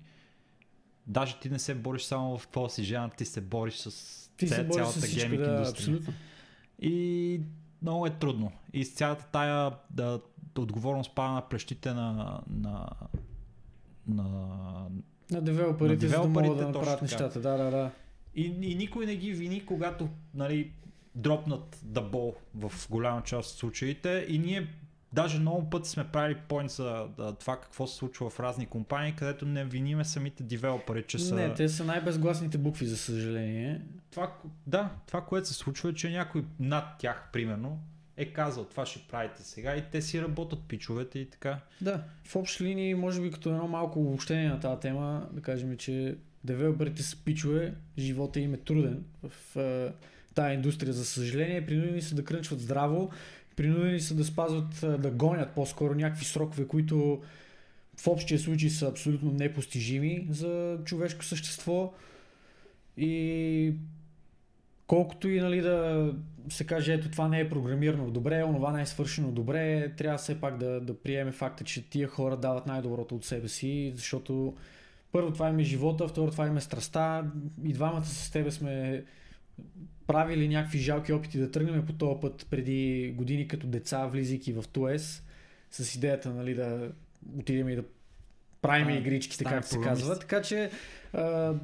Даже 1.06 1.40
ти 1.40 1.50
не 1.50 1.58
се 1.58 1.74
бориш 1.74 2.02
само 2.02 2.38
в 2.38 2.48
този 2.48 2.84
жанр, 2.84 3.10
ти 3.10 3.24
се 3.24 3.40
бориш 3.40 3.74
с 3.74 4.30
Ти 4.36 4.48
се 4.48 4.54
ця- 4.54 4.64
бориш 4.64 4.74
цялата 4.76 5.00
с 5.00 5.14
гейминг 5.14 5.44
да, 5.44 5.50
индустрия. 5.50 5.70
абсолютно. 5.96 6.14
И 6.82 7.40
много 7.82 8.06
е 8.06 8.10
трудно. 8.10 8.52
И 8.72 8.84
с 8.84 8.94
цялата 8.94 9.26
тая 9.32 9.70
да, 9.90 10.20
отговорност 10.58 11.14
пада 11.14 11.32
на 11.32 11.48
плещите 11.48 11.94
на, 11.94 12.40
на, 12.50 12.88
на... 14.06 14.26
На 15.30 15.40
девелоперите, 15.40 16.08
за 16.08 16.20
да 16.20 16.28
могат 16.28 16.58
да 16.58 16.68
направят 16.68 17.02
нещата. 17.02 17.40
Да, 17.40 17.56
да, 17.56 17.70
да. 17.70 17.90
И, 18.34 18.44
и 18.44 18.74
никой 18.74 19.06
не 19.06 19.16
ги 19.16 19.32
вини, 19.32 19.66
когато 19.66 20.08
нали, 20.34 20.72
дропнат 21.14 21.80
дъбол 21.82 22.34
в 22.54 22.72
голяма 22.90 23.22
част 23.22 23.52
от 23.52 23.58
случаите. 23.58 24.26
И 24.28 24.38
ние 24.38 24.68
даже 25.12 25.38
много 25.38 25.70
пъти 25.70 25.88
сме 25.88 26.08
правили 26.08 26.38
поинт 26.48 26.70
за 26.70 27.08
да, 27.16 27.32
това 27.32 27.60
какво 27.60 27.86
се 27.86 27.96
случва 27.96 28.30
в 28.30 28.40
разни 28.40 28.66
компании, 28.66 29.14
където 29.16 29.46
не 29.46 29.64
виниме 29.64 30.04
самите 30.04 30.42
девелопери, 30.42 31.02
че 31.02 31.18
са... 31.18 31.34
Не, 31.34 31.54
те 31.54 31.68
са 31.68 31.84
най-безгласните 31.84 32.58
букви, 32.58 32.86
за 32.86 32.96
съжаление. 32.96 33.80
Това, 34.10 34.32
да, 34.66 34.90
това, 35.06 35.20
което 35.20 35.48
се 35.48 35.54
случва 35.54 35.90
е, 35.90 35.94
че 35.94 36.10
някой 36.10 36.44
над 36.60 36.84
тях, 36.98 37.28
примерно, 37.32 37.78
е 38.16 38.32
казал 38.32 38.64
това 38.64 38.86
ще 38.86 39.00
правите 39.10 39.42
сега 39.42 39.76
и 39.76 39.82
те 39.92 40.02
си 40.02 40.22
работят 40.22 40.58
пичовете 40.68 41.18
и 41.18 41.30
така. 41.30 41.58
Да, 41.80 42.04
в 42.24 42.36
общи 42.36 42.64
линии, 42.64 42.94
може 42.94 43.20
би 43.20 43.30
като 43.30 43.48
едно 43.48 43.68
малко 43.68 44.00
обобщение 44.00 44.48
на 44.48 44.60
тази 44.60 44.80
тема, 44.80 45.28
да 45.32 45.40
кажем, 45.40 45.76
че 45.76 46.16
девелоперите 46.44 47.02
са 47.02 47.16
пичове, 47.24 47.74
живота 47.98 48.40
им 48.40 48.54
е 48.54 48.56
труден 48.56 49.04
в 49.22 49.56
е, 49.56 49.92
тази 50.34 50.54
индустрия, 50.54 50.92
за 50.92 51.04
съжаление. 51.04 51.66
Принудени 51.66 52.02
са 52.02 52.14
да 52.14 52.24
крънчват 52.24 52.60
здраво, 52.60 53.10
принудени 53.56 54.00
са 54.00 54.14
да 54.14 54.24
спазват, 54.24 55.00
да 55.02 55.10
гонят 55.10 55.54
по-скоро 55.54 55.94
някакви 55.94 56.24
срокове, 56.24 56.66
които 56.66 57.22
в 57.96 58.06
общия 58.06 58.38
случай 58.38 58.70
са 58.70 58.88
абсолютно 58.88 59.32
непостижими 59.32 60.26
за 60.30 60.78
човешко 60.84 61.24
същество. 61.24 61.92
И 62.96 63.74
колкото 64.86 65.28
и 65.28 65.40
нали, 65.40 65.60
да 65.60 66.12
се 66.48 66.66
каже, 66.66 66.94
ето 66.94 67.10
това 67.10 67.28
не 67.28 67.40
е 67.40 67.48
програмирано 67.48 68.10
добре, 68.10 68.44
онова 68.44 68.72
не 68.72 68.82
е 68.82 68.86
свършено 68.86 69.32
добре, 69.32 69.92
трябва 69.96 70.18
все 70.18 70.40
пак 70.40 70.58
да, 70.58 70.80
да 70.80 70.98
приеме 70.98 71.32
факта, 71.32 71.64
че 71.64 71.90
тия 71.90 72.08
хора 72.08 72.36
дават 72.36 72.66
най-доброто 72.66 73.16
от 73.16 73.24
себе 73.24 73.48
си, 73.48 73.92
защото 73.96 74.54
първо 75.12 75.32
това 75.32 75.48
им 75.48 75.58
е 75.58 75.62
живота, 75.62 76.08
второ 76.08 76.30
това 76.30 76.46
им 76.46 76.56
е 76.56 76.60
страста 76.60 77.24
и 77.64 77.72
двамата 77.72 78.04
с 78.04 78.30
тебе 78.30 78.50
сме 78.50 79.04
правили 80.06 80.48
някакви 80.48 80.78
жалки 80.78 81.12
опити 81.12 81.38
да 81.38 81.50
тръгнем 81.50 81.86
по 81.86 81.92
този 81.92 82.20
път 82.20 82.46
преди 82.50 83.12
години 83.16 83.48
като 83.48 83.66
деца, 83.66 84.06
влизайки 84.06 84.52
в 84.52 84.64
ТОЕС, 84.72 85.24
с 85.70 85.94
идеята 85.94 86.30
нали, 86.30 86.54
да 86.54 86.92
отидем 87.38 87.68
и 87.68 87.76
да 87.76 87.84
правим 88.62 88.86
Станем- 88.86 88.98
игричките, 88.98 89.44
както 89.44 89.68
се 89.68 89.80
казва. 89.80 90.18
Така 90.18 90.42
че 90.42 90.70
а, 91.12 91.54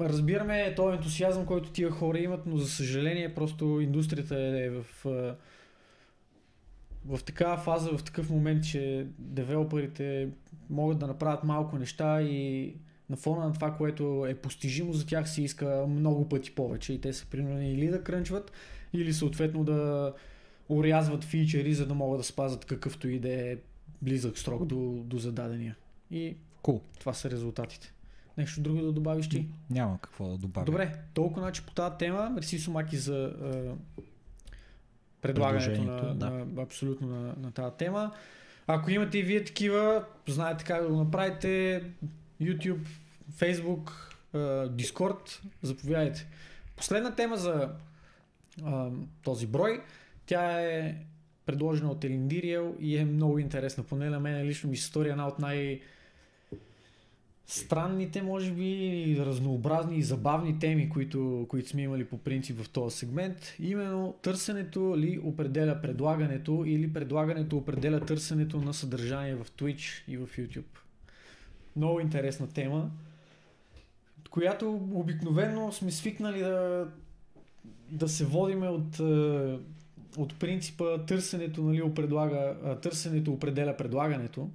разбираме 0.00 0.74
този 0.74 0.96
ентусиазъм, 0.96 1.46
който 1.46 1.70
тия 1.70 1.90
хора 1.90 2.18
имат, 2.18 2.46
но 2.46 2.56
за 2.56 2.68
съжаление 2.68 3.34
просто 3.34 3.80
индустрията 3.80 4.38
е 4.38 4.70
в, 4.70 5.06
а, 5.06 5.36
в 7.06 7.24
такава 7.24 7.56
фаза, 7.56 7.90
в 7.98 8.04
такъв 8.04 8.30
момент, 8.30 8.64
че 8.64 9.06
девелоперите 9.18 10.28
могат 10.70 10.98
да 10.98 11.06
направят 11.06 11.44
малко 11.44 11.78
неща 11.78 12.22
и 12.22 12.74
на 13.12 13.16
фона 13.16 13.46
на 13.46 13.52
това, 13.52 13.74
което 13.74 14.26
е 14.28 14.34
постижимо 14.34 14.92
за 14.92 15.06
тях 15.06 15.30
се 15.30 15.42
иска 15.42 15.84
много 15.88 16.28
пъти 16.28 16.54
повече 16.54 16.92
и 16.92 17.00
те 17.00 17.12
са 17.12 17.26
принудени 17.26 17.72
или 17.72 17.88
да 17.88 18.04
крънчват, 18.04 18.52
или 18.92 19.12
съответно 19.12 19.64
да 19.64 20.12
урязват 20.68 21.24
фичери, 21.24 21.74
за 21.74 21.86
да 21.86 21.94
могат 21.94 22.20
да 22.20 22.24
спазат 22.24 22.64
какъвто 22.64 23.08
и 23.08 23.18
да 23.18 23.28
е 23.28 23.56
близък 24.02 24.38
срок 24.38 24.64
до, 24.64 25.02
до 25.04 25.18
зададения. 25.18 25.76
И 26.10 26.36
Cool. 26.62 26.80
това 27.00 27.12
са 27.12 27.30
резултатите. 27.30 27.92
Нещо 28.38 28.60
друго 28.60 28.80
да 28.80 28.92
добавиш 28.92 29.28
ти? 29.28 29.48
Няма 29.70 29.98
какво 30.00 30.28
да 30.28 30.36
добавя. 30.38 30.64
Добре, 30.64 30.94
толкова 31.14 31.40
значи 31.40 31.62
по 31.66 31.72
тази 31.72 31.96
тема. 31.98 32.30
Мерси 32.30 32.58
Сумаки 32.58 32.96
за 32.96 33.24
а, 33.24 33.74
предлагането 35.22 35.82
на, 35.82 36.14
да. 36.14 36.30
на, 36.30 36.62
абсолютно 36.62 37.08
на, 37.08 37.34
на 37.38 37.52
тази 37.52 37.76
тема. 37.76 38.12
Ако 38.66 38.90
имате 38.90 39.18
и 39.18 39.22
вие 39.22 39.44
такива, 39.44 40.04
знаете 40.28 40.64
как 40.64 40.82
да 40.82 40.88
го 40.88 40.96
направите. 40.96 41.82
YouTube, 42.42 42.86
Facebook, 43.38 43.90
Discord, 44.68 45.40
заповядайте. 45.62 46.26
Последна 46.76 47.14
тема 47.14 47.36
за 47.36 47.70
този 49.22 49.46
брой, 49.46 49.80
тя 50.26 50.60
е 50.60 50.96
предложена 51.46 51.90
от 51.90 52.04
Елиндириел 52.04 52.76
и 52.80 52.96
е 52.96 53.04
много 53.04 53.38
интересна. 53.38 53.84
Поне 53.84 54.10
на 54.10 54.20
мен 54.20 54.46
лично 54.46 54.70
ми 54.70 54.76
се 54.76 54.86
стори 54.86 55.08
една 55.08 55.28
от 55.28 55.38
най- 55.38 55.80
странните, 57.46 58.22
може 58.22 58.52
би, 58.52 59.16
разнообразни 59.18 59.98
и 59.98 60.02
забавни 60.02 60.58
теми, 60.58 60.88
които, 60.88 61.46
които 61.48 61.68
сме 61.68 61.82
имали 61.82 62.04
по 62.04 62.18
принцип 62.18 62.60
в 62.60 62.70
този 62.70 62.96
сегмент. 62.96 63.54
Именно 63.60 64.14
търсенето 64.22 64.98
ли 64.98 65.20
определя 65.24 65.80
предлагането 65.82 66.64
или 66.66 66.92
предлагането 66.92 67.56
определя 67.56 68.00
търсенето 68.00 68.60
на 68.60 68.74
съдържание 68.74 69.34
в 69.34 69.44
Twitch 69.44 70.02
и 70.08 70.16
в 70.16 70.26
YouTube. 70.26 70.78
Много 71.76 72.00
интересна 72.00 72.48
тема, 72.48 72.90
която 74.32 74.88
обикновено 74.92 75.72
сме 75.72 75.90
свикнали 75.90 76.40
да 76.40 76.86
да 77.92 78.08
се 78.08 78.24
водиме 78.24 78.68
от, 78.68 79.00
е, 79.00 79.58
от 80.16 80.38
принципа 80.38 80.98
търсенето, 81.06 81.62
нали, 81.62 81.94
предлага, 81.94 82.56
а, 82.64 82.80
търсенето 82.80 83.32
определя 83.32 83.76
предлагането. 83.76 84.50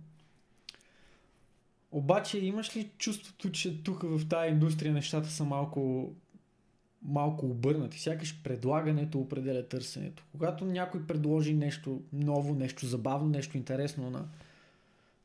Обаче 1.91 2.39
имаш 2.39 2.77
ли 2.77 2.89
чувството, 2.97 3.51
че 3.51 3.83
тук 3.83 4.03
в 4.03 4.29
тази 4.29 4.51
индустрия 4.51 4.93
нещата 4.93 5.29
са 5.29 5.43
малко, 5.43 6.11
малко 7.01 7.45
обърнати? 7.45 7.99
Сякаш 7.99 8.41
предлагането 8.43 9.19
определя 9.19 9.67
търсенето. 9.67 10.23
Когато 10.31 10.65
някой 10.65 11.07
предложи 11.07 11.53
нещо 11.53 12.01
ново, 12.13 12.55
нещо 12.55 12.85
забавно, 12.85 13.29
нещо 13.29 13.57
интересно 13.57 14.09
на, 14.09 14.25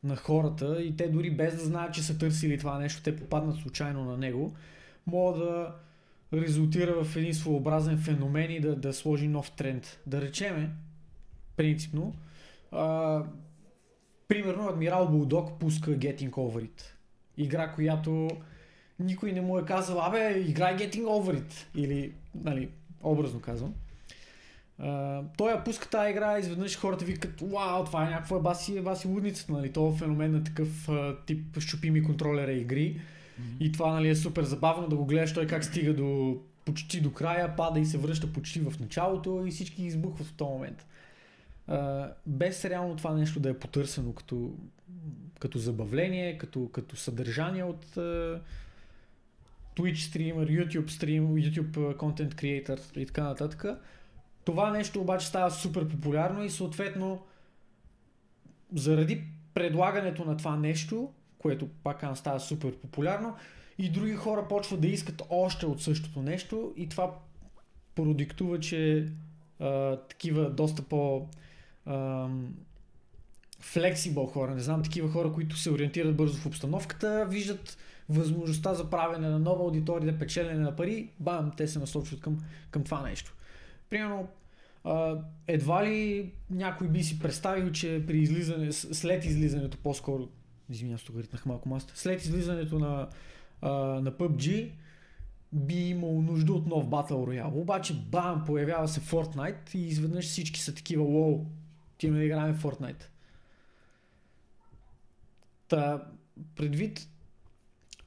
на 0.05 0.17
хората 0.17 0.83
и 0.83 0.97
те 0.97 1.09
дори 1.09 1.31
без 1.31 1.57
да 1.57 1.65
знаят, 1.65 1.95
че 1.95 2.03
са 2.03 2.19
търсили 2.19 2.59
това 2.59 2.79
нещо, 2.79 3.03
те 3.03 3.17
попаднат 3.17 3.57
случайно 3.57 4.05
на 4.05 4.17
него, 4.17 4.53
могат 5.07 5.39
да 5.39 5.75
резултира 6.33 7.05
в 7.05 7.17
един 7.17 7.35
своеобразен 7.35 7.99
феномен 7.99 8.51
и 8.51 8.61
да, 8.61 8.77
да 8.77 8.93
сложи 8.93 9.29
нов 9.29 9.51
тренд. 9.51 10.01
Да 10.07 10.21
речеме, 10.21 10.71
принципно, 11.57 12.15
а, 12.73 13.23
примерно 14.29 14.69
Адмирал 14.69 15.09
Булдог 15.09 15.59
пуска 15.59 15.91
Getting 15.91 16.31
Over 16.31 16.69
It. 16.69 16.83
Игра, 17.37 17.73
която 17.73 18.29
никой 18.99 19.33
не 19.33 19.41
му 19.41 19.59
е 19.59 19.65
казал, 19.65 20.03
абе, 20.03 20.39
играй 20.39 20.77
Getting 20.77 21.05
Over 21.05 21.43
It. 21.43 21.53
Или, 21.75 22.13
нали, 22.35 22.69
образно 23.03 23.41
казвам. 23.41 23.75
Uh, 24.83 25.25
той 25.37 25.53
я 25.53 25.65
пуска 25.65 25.89
тази 25.89 26.11
игра, 26.11 26.39
изведнъж 26.39 26.79
хората 26.79 27.05
викат, 27.05 27.41
вау, 27.41 27.85
това 27.85 28.07
е 28.07 28.11
някаква 28.11 28.39
баси, 28.39 28.81
баси 28.81 29.09
лудницата, 29.09 29.53
нали, 29.53 29.73
това 29.73 29.95
е 29.95 29.99
феномен 29.99 30.33
на 30.33 30.45
такъв 30.45 30.87
uh, 30.87 31.17
тип 31.27 31.59
щупими 31.59 32.03
контролера 32.03 32.53
игри. 32.53 32.97
Mm-hmm. 32.97 33.61
И 33.61 33.73
това 33.73 33.93
нали, 33.93 34.09
е 34.09 34.15
супер 34.15 34.43
забавно 34.43 34.89
да 34.89 34.97
го 34.97 35.05
гледаш 35.05 35.35
той 35.35 35.47
как 35.47 35.65
стига 35.65 35.95
до 35.95 36.37
почти 36.65 37.01
до 37.01 37.13
края, 37.13 37.57
пада 37.57 37.81
и 37.81 37.87
се 37.87 37.99
връща 37.99 38.33
почти 38.33 38.61
в 38.61 38.81
началото 38.81 39.45
и 39.47 39.51
всички 39.51 39.85
избухват 39.85 40.27
в 40.27 40.33
този 40.33 40.51
момент. 40.51 40.87
Uh, 41.69 42.11
без 42.27 42.65
реално 42.65 42.97
това 42.97 43.15
нещо 43.15 43.41
да 43.41 43.51
е 43.51 43.59
потърсено 43.59 44.13
като, 44.13 44.51
като 45.39 45.59
забавление, 45.59 46.39
като, 46.39 46.69
като 46.73 46.97
съдържание 46.97 47.65
от 47.65 47.85
uh, 47.85 48.41
Twitch 49.77 50.09
стример, 50.09 50.49
YouTube 50.49 50.91
стрим, 50.91 51.29
YouTube 51.29 51.97
content 51.97 52.35
creator 52.35 52.99
и 52.99 53.07
така 53.07 53.23
нататък. 53.23 53.65
Това 54.45 54.71
нещо 54.71 55.01
обаче 55.01 55.27
става 55.27 55.51
супер 55.51 55.89
популярно 55.89 56.45
и 56.45 56.51
съответно 56.51 57.23
заради 58.75 59.25
предлагането 59.55 60.25
на 60.25 60.37
това 60.37 60.57
нещо, 60.57 61.13
което 61.39 61.69
пак 61.69 62.05
става 62.15 62.41
супер 62.41 62.77
популярно 62.77 63.37
и 63.79 63.91
други 63.91 64.15
хора 64.15 64.49
почват 64.49 64.81
да 64.81 64.89
искат 64.89 65.23
още 65.31 65.67
от 65.67 65.83
същото 65.83 66.23
нещо 66.23 66.73
и 66.77 66.89
това 66.89 67.15
продиктува, 67.95 68.61
че 68.61 69.09
а, 69.61 69.97
такива 69.97 70.51
доста 70.51 70.83
по 70.83 71.29
флексибъл 73.61 74.27
хора, 74.27 74.55
не 74.55 74.61
знам, 74.61 74.83
такива 74.83 75.11
хора, 75.11 75.33
които 75.33 75.57
се 75.57 75.71
ориентират 75.71 76.17
бързо 76.17 76.39
в 76.39 76.47
обстановката, 76.47 77.27
виждат 77.31 77.77
възможността 78.09 78.75
за 78.75 78.91
правене 78.91 79.29
на 79.29 79.39
нова 79.39 79.65
аудитория, 79.65 80.19
печелене 80.19 80.61
на 80.61 80.77
пари, 80.77 81.11
бам, 81.21 81.53
те 81.57 81.69
се 81.69 81.79
насочват 81.79 82.21
към, 82.21 82.39
към 82.71 82.85
това 82.85 83.03
нещо. 83.03 83.35
Примерно, 83.93 84.29
а, 84.85 85.19
едва 85.47 85.87
ли 85.87 86.33
някой 86.51 86.89
би 86.89 87.03
си 87.03 87.19
представил, 87.19 87.73
че 87.73 88.05
при 88.07 88.19
излизане, 88.19 88.73
след 88.73 89.25
излизането 89.25 89.79
по-скоро, 89.79 90.29
извинявам 90.71 90.99
се, 90.99 91.13
ритнах 91.19 91.47
малко 91.47 91.69
маста, 91.69 91.93
след 91.97 92.25
излизането 92.25 92.79
на, 92.79 93.09
а, 93.63 93.71
на 93.73 94.13
PUBG, 94.13 94.71
би 95.53 95.75
имал 95.75 96.23
нужда 96.23 96.53
от 96.53 96.67
нов 96.67 96.87
Battle 96.87 97.11
Royale. 97.11 97.55
Обаче, 97.55 97.95
бам, 97.95 98.45
появява 98.47 98.89
се 98.89 99.01
Fortnite 99.01 99.75
и 99.75 99.87
изведнъж 99.87 100.25
всички 100.25 100.61
са 100.61 100.75
такива, 100.75 101.05
уоу, 101.05 101.47
ти 101.99 102.11
да 102.11 102.25
играем 102.25 102.57
Fortnite. 102.57 103.05
Та, 105.69 106.07
предвид 106.57 107.09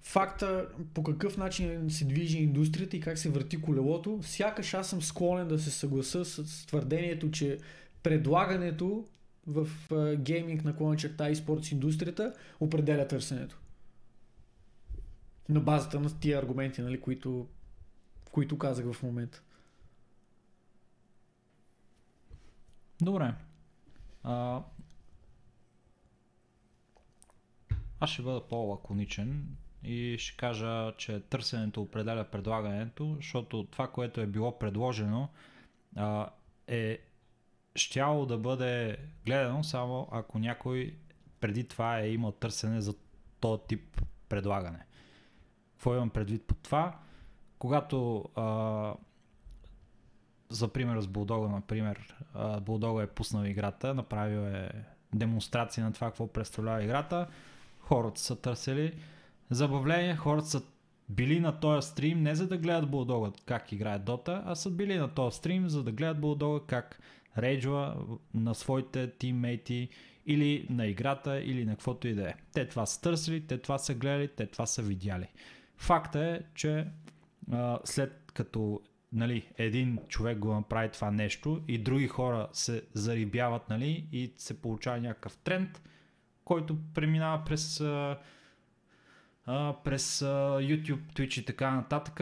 факта 0.06 0.69
по 0.93 1.03
какъв 1.03 1.38
начин 1.38 1.90
се 1.90 2.06
движи 2.06 2.38
индустрията 2.38 2.98
и 2.98 3.00
как 3.00 3.17
се 3.17 3.30
върти 3.30 3.61
колелото, 3.61 4.19
сякаш 4.24 4.74
аз 4.74 4.90
съм 4.90 5.01
склонен 5.01 5.48
да 5.48 5.59
се 5.59 5.72
съгласа 5.72 6.25
с 6.25 6.66
твърдението, 6.66 7.32
че 7.32 7.59
предлагането 8.03 9.08
в 9.48 9.67
гейминг 10.16 10.64
на 10.64 10.75
клона 10.75 10.98
черта 10.98 11.30
и 11.30 11.35
спортс 11.35 11.72
индустрията 11.72 12.34
определя 12.59 13.08
търсенето. 13.08 13.59
На 15.50 15.59
базата 15.59 16.00
на 16.00 16.19
тия 16.19 16.40
аргументи, 16.40 16.82
нали, 16.82 17.01
които, 17.01 17.48
които 18.32 18.58
казах 18.58 18.92
в 18.92 19.03
момента. 19.03 19.42
Добре. 23.01 23.34
А, 24.24 24.64
аз 28.00 28.09
ще 28.09 28.22
бъда 28.22 28.48
по-лаконичен 28.48 29.58
и 29.85 30.17
ще 30.17 30.38
кажа, 30.38 30.93
че 30.97 31.19
търсенето 31.19 31.81
определя 31.81 32.23
предлагането, 32.23 33.14
защото 33.15 33.64
това, 33.64 33.88
което 33.88 34.22
е 34.22 34.25
било 34.25 34.59
предложено, 34.59 35.30
а, 35.95 36.30
е 36.67 36.99
щяло 37.75 38.25
да 38.25 38.38
бъде 38.38 38.97
гледано 39.25 39.64
само 39.64 40.07
ако 40.11 40.39
някой 40.39 40.95
преди 41.39 41.67
това 41.67 41.99
е 41.99 42.09
имал 42.09 42.31
търсене 42.31 42.81
за 42.81 42.93
този 43.39 43.61
тип 43.67 44.01
предлагане. 44.30 44.85
Какво 45.73 45.95
имам 45.95 46.09
предвид 46.09 46.47
по 46.47 46.55
това? 46.55 46.99
Когато 47.59 48.25
а, 48.35 48.93
за 50.49 50.67
пример 50.67 51.01
с 51.01 51.07
Булдога, 51.07 51.49
например, 51.49 52.15
Булдога 52.61 53.03
е 53.03 53.07
пуснал 53.07 53.45
играта, 53.45 53.93
направил 53.93 54.39
е 54.39 54.72
демонстрация 55.14 55.85
на 55.85 55.93
това 55.93 56.07
какво 56.07 56.27
представлява 56.27 56.83
играта, 56.83 57.27
хората 57.80 58.22
са 58.22 58.41
търсили 58.41 58.99
забавление, 59.49 60.15
хората 60.15 60.48
са 60.48 60.61
били 61.09 61.40
на 61.40 61.59
този 61.59 61.88
стрим 61.88 62.24
не 62.24 62.35
за 62.35 62.48
да 62.48 62.57
гледат 62.57 62.90
Булдога 62.90 63.32
как 63.45 63.72
играе 63.72 63.99
Дота, 63.99 64.43
а 64.45 64.56
са 64.56 64.69
били 64.69 64.98
на 64.98 65.07
този 65.14 65.38
стрим 65.38 65.69
за 65.69 65.83
да 65.83 65.91
гледат 65.91 66.22
Булдога 66.22 66.65
как 66.67 66.99
рейджва 67.38 67.95
на 68.33 68.56
своите 68.56 69.11
тиммейти 69.11 69.90
или 70.25 70.67
на 70.69 70.88
играта, 70.88 71.40
или 71.40 71.65
на 71.65 71.72
каквото 71.72 72.07
и 72.07 72.14
да 72.14 72.30
е. 72.30 72.33
Те 72.53 72.67
това 72.67 72.85
са 72.85 73.01
търсили, 73.01 73.48
те 73.48 73.57
това 73.57 73.77
са 73.77 73.93
гледали, 73.93 74.27
те 74.27 74.45
това 74.45 74.65
са 74.65 74.82
видяли. 74.82 75.27
Факта 75.77 76.19
е, 76.19 76.41
че 76.56 76.88
а, 77.51 77.80
след 77.83 78.32
като 78.33 78.82
нали, 79.14 79.48
един 79.57 79.99
човек 80.07 80.38
го 80.38 80.53
направи 80.53 80.90
това 80.90 81.11
нещо 81.11 81.61
и 81.67 81.77
други 81.77 82.07
хора 82.07 82.48
се 82.53 82.82
зарибяват 82.93 83.69
нали, 83.69 84.07
и 84.11 84.33
се 84.38 84.61
получава 84.61 84.98
някакъв 84.98 85.38
тренд, 85.38 85.82
който 86.45 86.77
преминава 86.93 87.43
през, 87.45 87.82
а, 87.82 88.17
а, 89.45 89.75
през 89.83 90.22
а, 90.22 90.25
YouTube, 90.59 91.14
Twitch 91.14 91.41
и 91.41 91.45
така 91.45 91.72
нататък. 91.72 92.22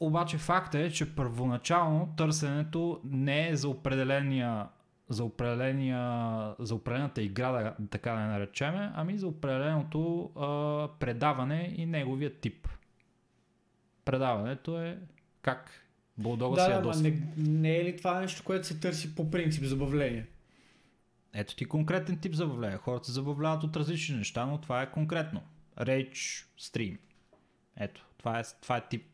Обаче 0.00 0.38
факта 0.38 0.78
е, 0.78 0.90
че 0.90 1.14
първоначално 1.14 2.14
търсенето 2.16 3.00
не 3.04 3.48
е 3.48 3.56
за 3.56 3.68
определения 3.68 4.66
за, 5.08 5.24
определения, 5.24 6.54
за 6.58 6.74
определената 6.74 7.22
игра, 7.22 7.52
да, 7.52 7.74
така 7.90 8.12
да 8.12 8.20
я 8.20 8.26
наречеме, 8.26 8.92
ами 8.94 9.18
за 9.18 9.26
определеното 9.26 10.30
а, 10.36 10.48
предаване 10.98 11.74
и 11.76 11.86
неговия 11.86 12.40
тип. 12.40 12.68
Предаването 14.04 14.82
е 14.82 14.98
как 15.42 15.70
Булдога 16.18 16.56
да, 16.56 16.64
се 16.64 16.70
ядосва. 16.70 17.02
Не, 17.02 17.22
не 17.36 17.76
е 17.76 17.84
ли 17.84 17.96
това 17.96 18.20
нещо, 18.20 18.42
което 18.44 18.66
се 18.66 18.80
търси 18.80 19.14
по 19.14 19.30
принцип 19.30 19.64
забавление? 19.64 20.26
Ето 21.34 21.56
ти 21.56 21.64
конкретен 21.64 22.18
тип 22.18 22.34
забавление. 22.34 22.76
Хората 22.76 23.06
се 23.06 23.12
забавляват 23.12 23.64
от 23.64 23.76
различни 23.76 24.16
неща, 24.16 24.46
но 24.46 24.58
това 24.58 24.82
е 24.82 24.90
конкретно. 24.90 25.42
Рейдж, 25.80 26.46
стрим. 26.56 26.98
Ето, 27.76 28.06
това 28.18 28.40
е, 28.40 28.42
това 28.62 28.76
е 28.76 28.88
тип 28.88 29.06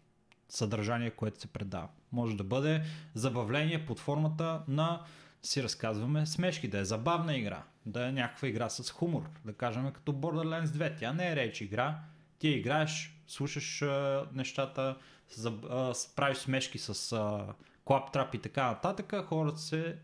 съдържание, 0.48 1.10
което 1.10 1.40
се 1.40 1.46
предава. 1.46 1.88
Може 2.12 2.36
да 2.36 2.44
бъде 2.44 2.82
забавление 3.14 3.86
под 3.86 4.00
формата 4.00 4.62
на 4.68 5.02
си 5.42 5.62
разказваме 5.62 6.26
смешки, 6.26 6.68
да 6.68 6.78
е 6.78 6.84
забавна 6.84 7.36
игра, 7.36 7.62
да 7.86 8.08
е 8.08 8.12
някаква 8.12 8.48
игра 8.48 8.68
с 8.68 8.90
хумор, 8.90 9.30
да 9.44 9.52
кажем 9.52 9.92
като 9.92 10.12
Borderlands 10.12 10.66
2. 10.66 10.98
Тя 10.98 11.12
не 11.12 11.32
е 11.32 11.36
реч 11.36 11.60
игра, 11.60 11.98
ти 12.38 12.48
играеш, 12.48 13.20
слушаш 13.26 13.82
а, 13.82 14.26
нещата, 14.32 14.96
за, 15.28 15.52
а, 15.70 15.92
правиш 16.16 16.38
смешки 16.38 16.78
с 16.78 17.12
а, 17.12 17.54
клаптрап 17.84 18.34
и 18.34 18.38
така 18.38 18.66
нататък, 18.66 19.14
хората 19.24 19.58
се 19.58 19.98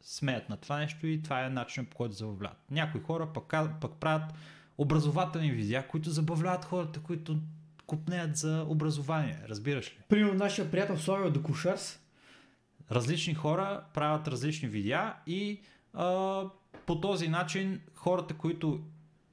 смеят 0.00 0.48
на 0.48 0.56
това 0.56 0.78
нещо 0.78 1.06
и 1.06 1.22
това 1.22 1.44
е 1.44 1.50
начинът 1.50 1.90
по 1.90 1.96
който 1.96 2.14
забавляват. 2.14 2.70
Някои 2.70 3.00
хора 3.00 3.32
пък, 3.32 3.54
пък 3.80 3.94
правят 3.94 4.32
образователни 4.78 5.50
видеа, 5.50 5.88
които 5.88 6.10
забавляват 6.10 6.64
хората, 6.64 7.00
които 7.00 7.38
купнеят 7.86 8.36
за 8.36 8.66
образование, 8.68 9.38
разбираш 9.48 9.90
ли? 9.90 9.96
Примерно 10.08 10.34
нашия 10.34 10.70
приятел 10.70 10.98
Славио 10.98 11.30
Докушарс. 11.30 12.00
Различни 12.90 13.34
хора 13.34 13.84
правят 13.94 14.28
различни 14.28 14.68
видеа 14.68 15.14
и 15.26 15.60
а, 15.94 16.42
по 16.86 17.00
този 17.00 17.28
начин 17.28 17.80
хората, 17.94 18.34
които 18.34 18.80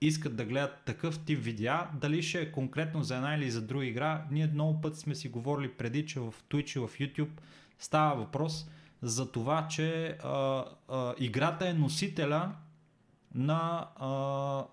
искат 0.02 0.36
да 0.36 0.46
гледат 0.46 0.78
такъв 0.86 1.20
тип 1.20 1.40
видеа, 1.44 1.88
дали 2.02 2.24
ще 2.24 2.42
е 2.42 2.52
конкретно 2.52 3.04
за 3.04 3.16
една 3.16 3.36
или 3.36 3.52
за 3.52 3.62
друга 3.62 3.86
игра, 3.86 4.26
ние 4.32 4.48
много 4.48 4.82
пъти 4.82 5.00
сме 5.00 5.16
си 5.16 5.30
говорили 5.30 5.72
преди, 5.72 6.06
че 6.06 6.20
в 6.20 6.34
Twitch 6.50 6.76
и 6.76 6.80
в 6.80 6.90
YouTube 7.00 7.42
става 7.80 8.16
въпрос 8.16 8.70
за 9.02 9.32
това, 9.32 9.68
че 9.68 10.18
а, 10.24 10.66
а, 10.90 11.14
играта 11.20 11.70
е 11.70 11.74
носителя 11.74 12.52
на, 13.36 13.88
а, 13.96 14.64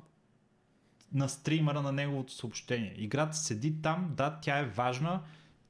на 1.12 1.28
стримера 1.28 1.82
на 1.82 1.92
неговото 1.92 2.32
съобщение. 2.32 2.94
Играта 2.96 3.36
седи 3.36 3.82
там, 3.82 4.12
да, 4.16 4.38
тя 4.42 4.58
е 4.58 4.64
важна, 4.64 5.20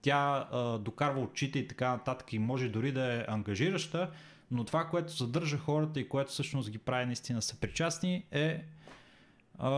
тя 0.03 0.49
а, 0.53 0.79
докарва 0.79 1.21
очите 1.21 1.59
и 1.59 1.69
така 1.69 1.91
нататък 1.91 2.33
и 2.33 2.39
може 2.39 2.69
дори 2.69 2.93
да 2.93 3.15
е 3.15 3.25
ангажираща, 3.29 4.11
но 4.51 4.65
това, 4.65 4.85
което 4.85 5.13
задържа 5.13 5.59
хората 5.59 6.01
и 6.01 6.09
което 6.09 6.31
всъщност 6.31 6.71
ги 6.71 6.79
прави 6.79 7.07
наистина 7.07 7.43
съпричастни 7.43 8.25
е 8.31 8.65
а, 9.59 9.69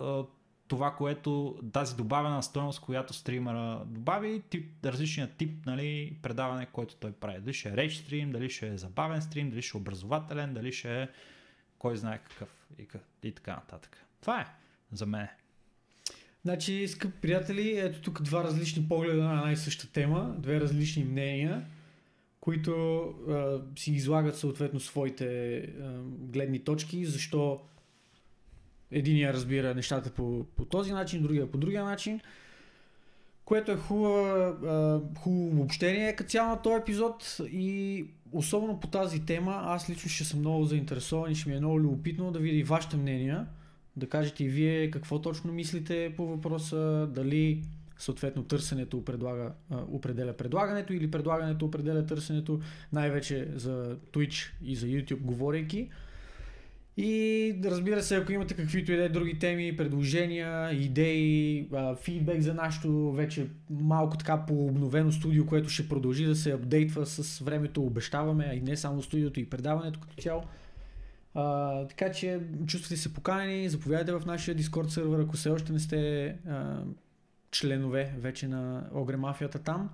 а, 0.00 0.24
това, 0.68 0.94
което 0.94 1.58
тази 1.72 1.96
добавена 1.96 2.42
стоеност, 2.42 2.80
която 2.80 3.14
стримера 3.14 3.82
добави, 3.86 4.42
тип, 4.50 4.86
различния 4.86 5.30
тип 5.36 5.66
нали, 5.66 6.16
предаване, 6.22 6.66
който 6.66 6.96
той 6.96 7.12
прави. 7.12 7.40
Дали 7.40 7.54
ще 7.54 7.68
е 7.68 7.76
реч 7.76 7.96
стрим, 7.96 8.32
дали 8.32 8.50
ще 8.50 8.68
е 8.68 8.78
забавен 8.78 9.22
стрим, 9.22 9.50
дали 9.50 9.62
ще 9.62 9.78
е 9.78 9.80
образователен, 9.80 10.54
дали 10.54 10.72
ще 10.72 11.02
е 11.02 11.08
кой 11.78 11.96
знае 11.96 12.18
какъв 12.18 12.48
и, 12.78 12.88
и 13.28 13.32
така 13.32 13.54
нататък. 13.54 14.04
Това 14.20 14.40
е 14.40 14.46
за 14.92 15.06
мен. 15.06 15.28
Значи, 16.44 16.88
скъпи 16.88 17.20
приятели, 17.20 17.78
ето 17.78 18.02
тук 18.02 18.22
два 18.22 18.44
различни 18.44 18.88
погледа 18.88 19.22
на 19.22 19.38
една 19.38 19.52
и 19.52 19.56
съща 19.56 19.92
тема, 19.92 20.34
две 20.38 20.60
различни 20.60 21.04
мнения, 21.04 21.66
които 22.40 23.02
а, 23.28 23.60
си 23.78 23.92
излагат 23.92 24.36
съответно 24.36 24.80
своите 24.80 25.56
а, 25.56 25.64
гледни 26.04 26.58
точки, 26.58 27.04
защо 27.04 27.60
единия 28.90 29.32
разбира 29.32 29.74
нещата 29.74 30.10
по, 30.10 30.46
по 30.56 30.64
този 30.64 30.92
начин, 30.92 31.22
другия 31.22 31.50
по 31.50 31.58
другия 31.58 31.84
начин, 31.84 32.20
което 33.44 33.72
е 33.72 33.76
хубаво, 33.76 34.56
хубаво 35.18 35.46
обобщение 35.46 36.16
като 36.16 36.30
цяло 36.30 36.48
на 36.48 36.62
този 36.62 36.76
епизод 36.76 37.40
и 37.52 38.06
особено 38.32 38.80
по 38.80 38.86
тази 38.86 39.24
тема 39.24 39.60
аз 39.64 39.90
лично 39.90 40.10
ще 40.10 40.24
съм 40.24 40.38
много 40.38 40.64
заинтересован 40.64 41.32
и 41.32 41.34
ще 41.34 41.50
ми 41.50 41.56
е 41.56 41.58
много 41.58 41.80
любопитно 41.80 42.32
да 42.32 42.38
видя 42.38 42.56
и 42.56 42.62
вашите 42.62 42.96
мнения 42.96 43.46
да 43.96 44.08
кажете 44.08 44.44
и 44.44 44.48
вие 44.48 44.90
какво 44.90 45.22
точно 45.22 45.52
мислите 45.52 46.14
по 46.16 46.26
въпроса, 46.26 47.08
дали 47.14 47.62
съответно 47.98 48.44
търсенето 48.44 49.04
предлага, 49.04 49.52
определя 49.70 50.32
предлагането 50.32 50.92
или 50.92 51.10
предлагането 51.10 51.66
определя 51.66 52.06
търсенето, 52.06 52.60
най-вече 52.92 53.48
за 53.54 53.96
Twitch 54.12 54.50
и 54.64 54.76
за 54.76 54.86
YouTube 54.86 55.20
говорейки. 55.20 55.90
И 56.96 57.54
разбира 57.64 58.02
се, 58.02 58.16
ако 58.16 58.32
имате 58.32 58.54
каквито 58.54 58.92
и 58.92 58.96
да 58.96 59.04
е 59.04 59.08
други 59.08 59.38
теми, 59.38 59.76
предложения, 59.76 60.72
идеи, 60.72 61.68
фидбек 62.02 62.40
за 62.40 62.54
нашото 62.54 63.12
вече 63.12 63.46
малко 63.70 64.16
така 64.16 64.46
по-обновено 64.46 65.12
студио, 65.12 65.46
което 65.46 65.68
ще 65.68 65.88
продължи 65.88 66.24
да 66.24 66.36
се 66.36 66.52
апдейтва 66.52 67.06
с 67.06 67.38
времето, 67.38 67.82
обещаваме, 67.82 68.46
а 68.50 68.54
и 68.54 68.60
не 68.60 68.76
само 68.76 69.02
студиото 69.02 69.40
и 69.40 69.50
предаването 69.50 70.00
като 70.00 70.22
цяло. 70.22 70.42
А, 71.34 71.86
така 71.86 72.12
че 72.12 72.40
чувствате 72.66 72.96
се 72.96 73.14
поканени, 73.14 73.68
заповядайте 73.68 74.12
в 74.12 74.26
нашия 74.26 74.56
Discord 74.56 74.88
сервер, 74.88 75.18
ако 75.18 75.36
все 75.36 75.50
още 75.50 75.72
не 75.72 75.80
сте 75.80 76.26
а, 76.48 76.82
членове 77.50 78.14
вече 78.18 78.48
на 78.48 78.84
Огре 78.94 79.16
Мафията 79.16 79.58
там. 79.58 79.90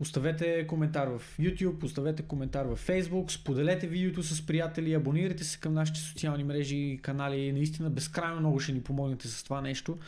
Оставете 0.00 0.66
коментар 0.66 1.08
в 1.08 1.38
YouTube, 1.38 1.84
оставете 1.84 2.22
коментар 2.22 2.66
в 2.66 2.76
Facebook, 2.76 3.30
споделете 3.30 3.86
видеото 3.86 4.22
с 4.22 4.46
приятели, 4.46 4.94
абонирайте 4.94 5.44
се 5.44 5.60
към 5.60 5.74
нашите 5.74 6.00
социални 6.00 6.44
мрежи 6.44 6.76
и 6.76 6.98
канали. 6.98 7.52
Наистина 7.52 7.90
безкрайно 7.90 8.40
много 8.40 8.60
ще 8.60 8.72
ни 8.72 8.82
помогнете 8.82 9.28
с 9.28 9.44
това 9.44 9.60
нещо. 9.60 9.98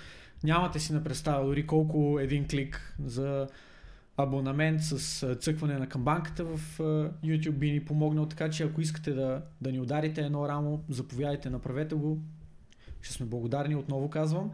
Нямате 0.44 0.80
си 0.80 0.92
на 0.92 1.04
представа 1.04 1.46
дори 1.46 1.66
колко 1.66 2.18
един 2.20 2.48
клик 2.48 2.96
за 3.04 3.48
абонамент 4.16 4.82
с 4.82 5.26
цъкване 5.34 5.78
на 5.78 5.88
камбанката 5.88 6.44
в 6.44 6.78
YouTube 7.24 7.50
би 7.50 7.72
ни 7.72 7.84
помогнал, 7.84 8.26
така 8.26 8.50
че 8.50 8.64
ако 8.64 8.80
искате 8.80 9.12
да, 9.12 9.42
да 9.60 9.72
ни 9.72 9.80
ударите 9.80 10.20
едно 10.20 10.48
рамо, 10.48 10.80
заповядайте, 10.88 11.50
направете 11.50 11.94
го. 11.94 12.18
Ще 13.02 13.14
сме 13.14 13.26
благодарни, 13.26 13.76
отново 13.76 14.10
казвам. 14.10 14.50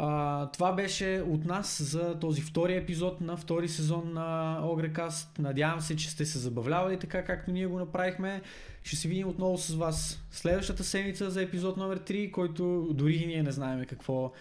А, 0.00 0.50
това 0.50 0.72
беше 0.72 1.22
от 1.26 1.44
нас 1.44 1.82
за 1.82 2.18
този 2.18 2.40
втори 2.40 2.76
епизод 2.76 3.20
на 3.20 3.36
втори 3.36 3.68
сезон 3.68 4.12
на 4.12 4.60
Огрекаст. 4.64 5.38
Надявам 5.38 5.80
се, 5.80 5.96
че 5.96 6.10
сте 6.10 6.26
се 6.26 6.38
забавлявали 6.38 6.98
така, 6.98 7.24
както 7.24 7.50
ние 7.50 7.66
го 7.66 7.78
направихме. 7.78 8.42
Ще 8.82 8.96
се 8.96 9.08
видим 9.08 9.28
отново 9.28 9.58
с 9.58 9.74
вас 9.74 10.22
следващата 10.30 10.84
седмица 10.84 11.30
за 11.30 11.42
епизод 11.42 11.76
номер 11.76 11.98
3, 11.98 12.30
който 12.30 12.88
дори 12.92 13.14
и 13.14 13.26
ние 13.26 13.42
не 13.42 13.52
знаем 13.52 13.84
какво, 13.84 14.32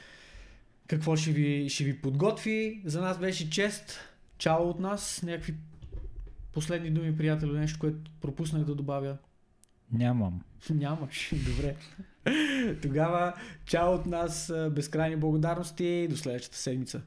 какво 0.88 1.16
ще, 1.16 1.32
ви, 1.32 1.70
ще 1.70 1.84
ви 1.84 2.02
подготви. 2.02 2.82
За 2.86 3.02
нас 3.02 3.20
беше 3.20 3.50
чест. 3.50 4.00
Чао 4.38 4.70
от 4.70 4.80
нас. 4.80 5.24
Някакви 5.24 5.56
последни 6.54 6.92
думи, 6.92 7.18
приятели, 7.18 7.52
нещо, 7.52 7.80
което 7.80 8.12
пропуснах 8.22 8.64
да 8.64 8.76
добавя. 8.76 9.18
Нямам. 9.92 10.42
Нямаш. 10.70 11.34
Добре. 11.46 11.76
Тогава, 12.82 13.34
чао 13.66 13.94
от 13.94 14.06
нас, 14.06 14.54
безкрайни 14.72 15.16
благодарности 15.16 15.86
и 15.86 16.08
до 16.08 16.18
следващата 16.18 16.58
седмица. 16.58 17.02